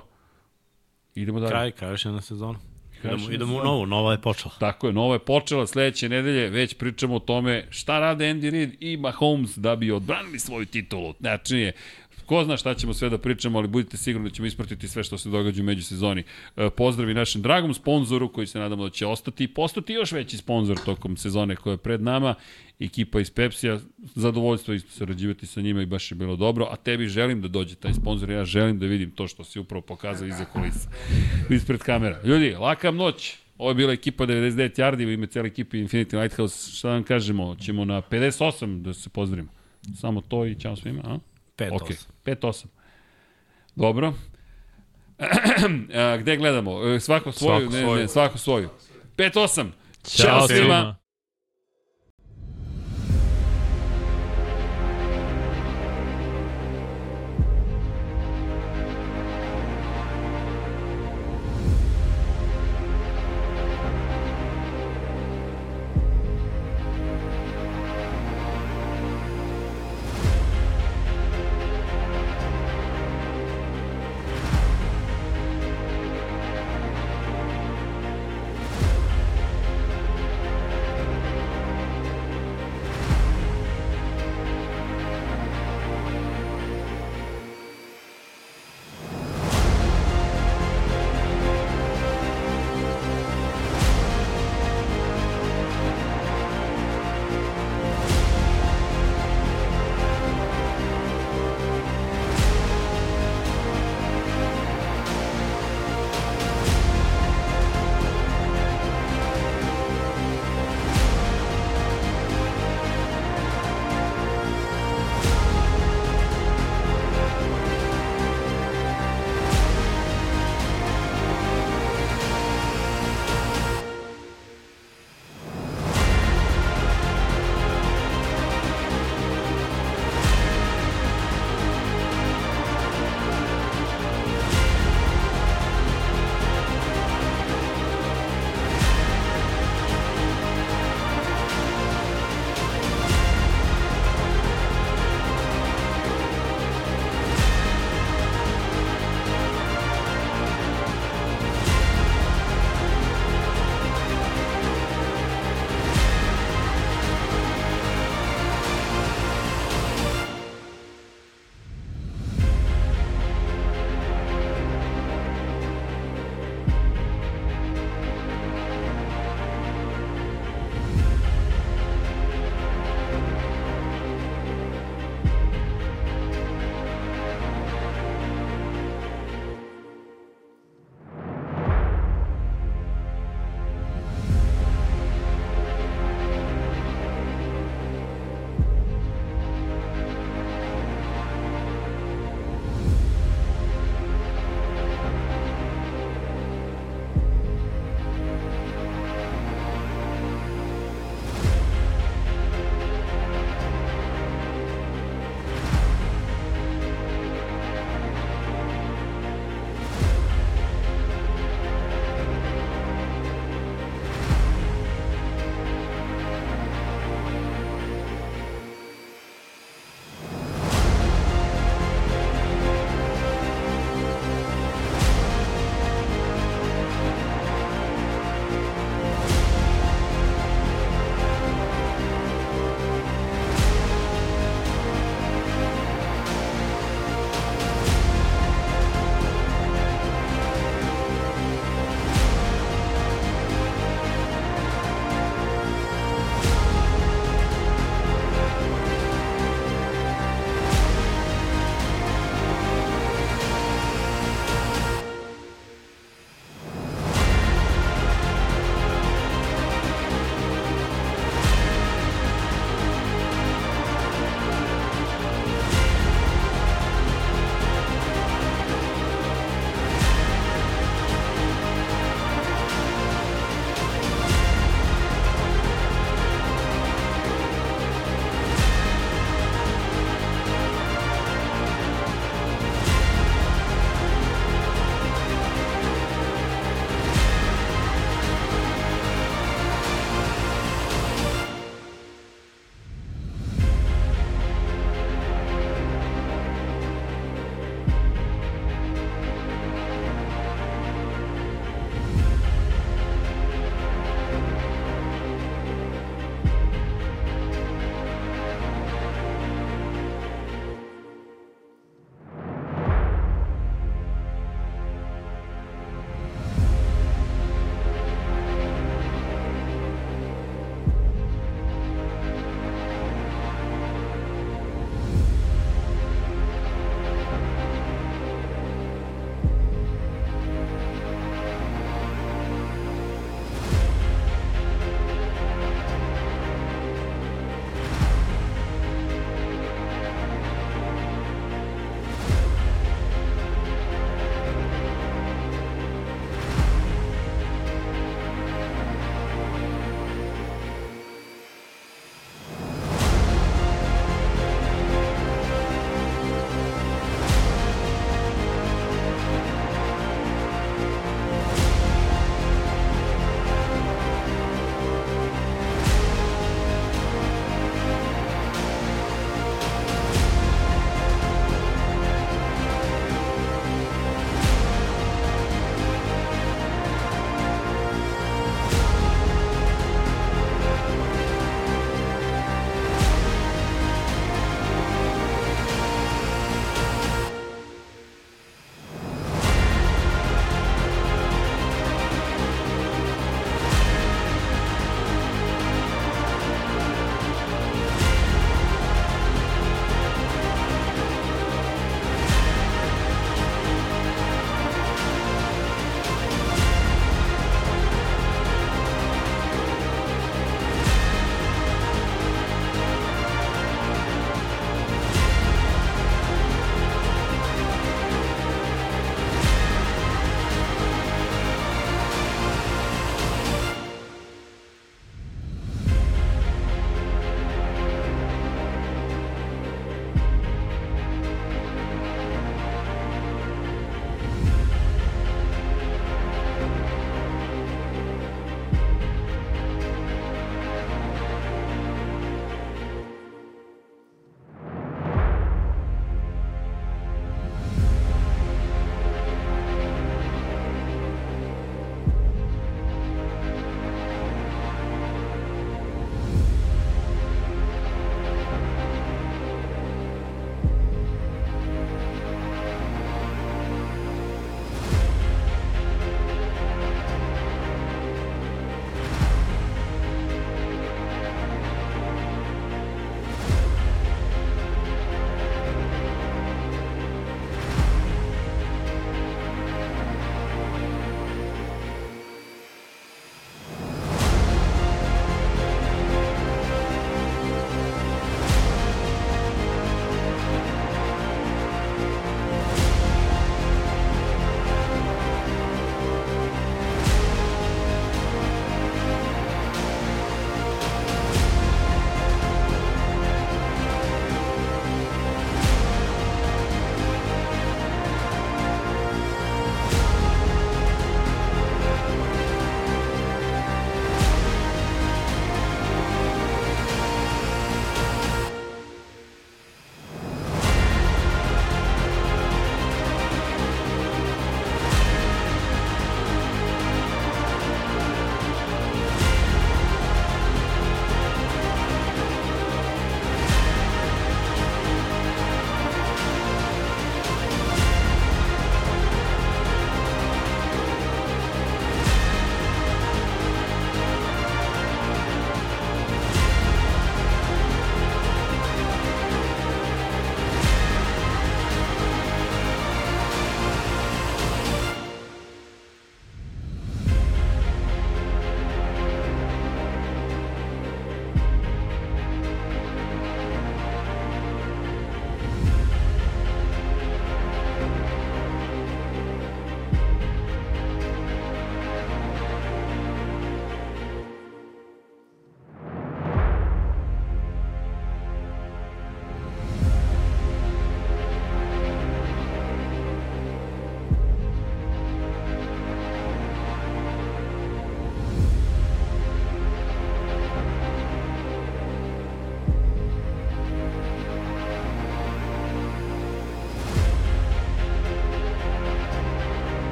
[1.16, 1.52] Idemo dalje.
[1.52, 2.60] Kraj, kraj još jedna sezona.
[3.02, 4.54] Kraj još Idemo, idemo u novu, nova je počela.
[4.60, 8.76] Tako je, nova je počela sledeće nedelje, već pričamo o tome šta rade Andy Reid
[8.80, 11.14] i Mahomes da bi odbranili svoju titulu.
[11.20, 11.72] Znači
[12.32, 15.18] ko zna šta ćemo sve da pričamo, ali budite sigurni da ćemo ispratiti sve što
[15.18, 16.24] se događa u međusezoni.
[16.58, 20.38] E, pozdravi našem dragom sponzoru koji se nadamo da će ostati i postati još veći
[20.38, 22.36] sponsor tokom sezone koja je pred nama.
[22.80, 23.80] Ekipa iz Pepsija,
[24.16, 27.76] zadovoljstvo isto sarađivati sa njima i baš je bilo dobro, a tebi želim da dođe
[27.76, 30.90] taj sponsor, ja želim da vidim to što si upravo pokazao iza kulisa,
[31.50, 32.22] ispred kamera.
[32.24, 36.72] Ljudi, laka noć, Ovo je bila ekipa 99 Yardi, u ime cijele ekipe Infinity Lighthouse.
[36.72, 37.56] Šta vam kažemo?
[37.56, 39.50] Ćemo na 58 da se pozdravimo.
[39.96, 41.31] Samo to i ćao svima, a?
[41.62, 41.90] 5 Ok,
[42.26, 42.66] 5-8.
[43.76, 44.14] Dobro.
[45.94, 46.88] A, gde gledamo?
[46.88, 47.60] E, Svako svoju?
[47.62, 48.02] Svako ne, svoju.
[48.02, 48.70] ne, svako svoju.
[49.18, 49.66] 5-8.
[50.04, 50.60] Ćao Ćao svima.
[50.60, 50.96] svima.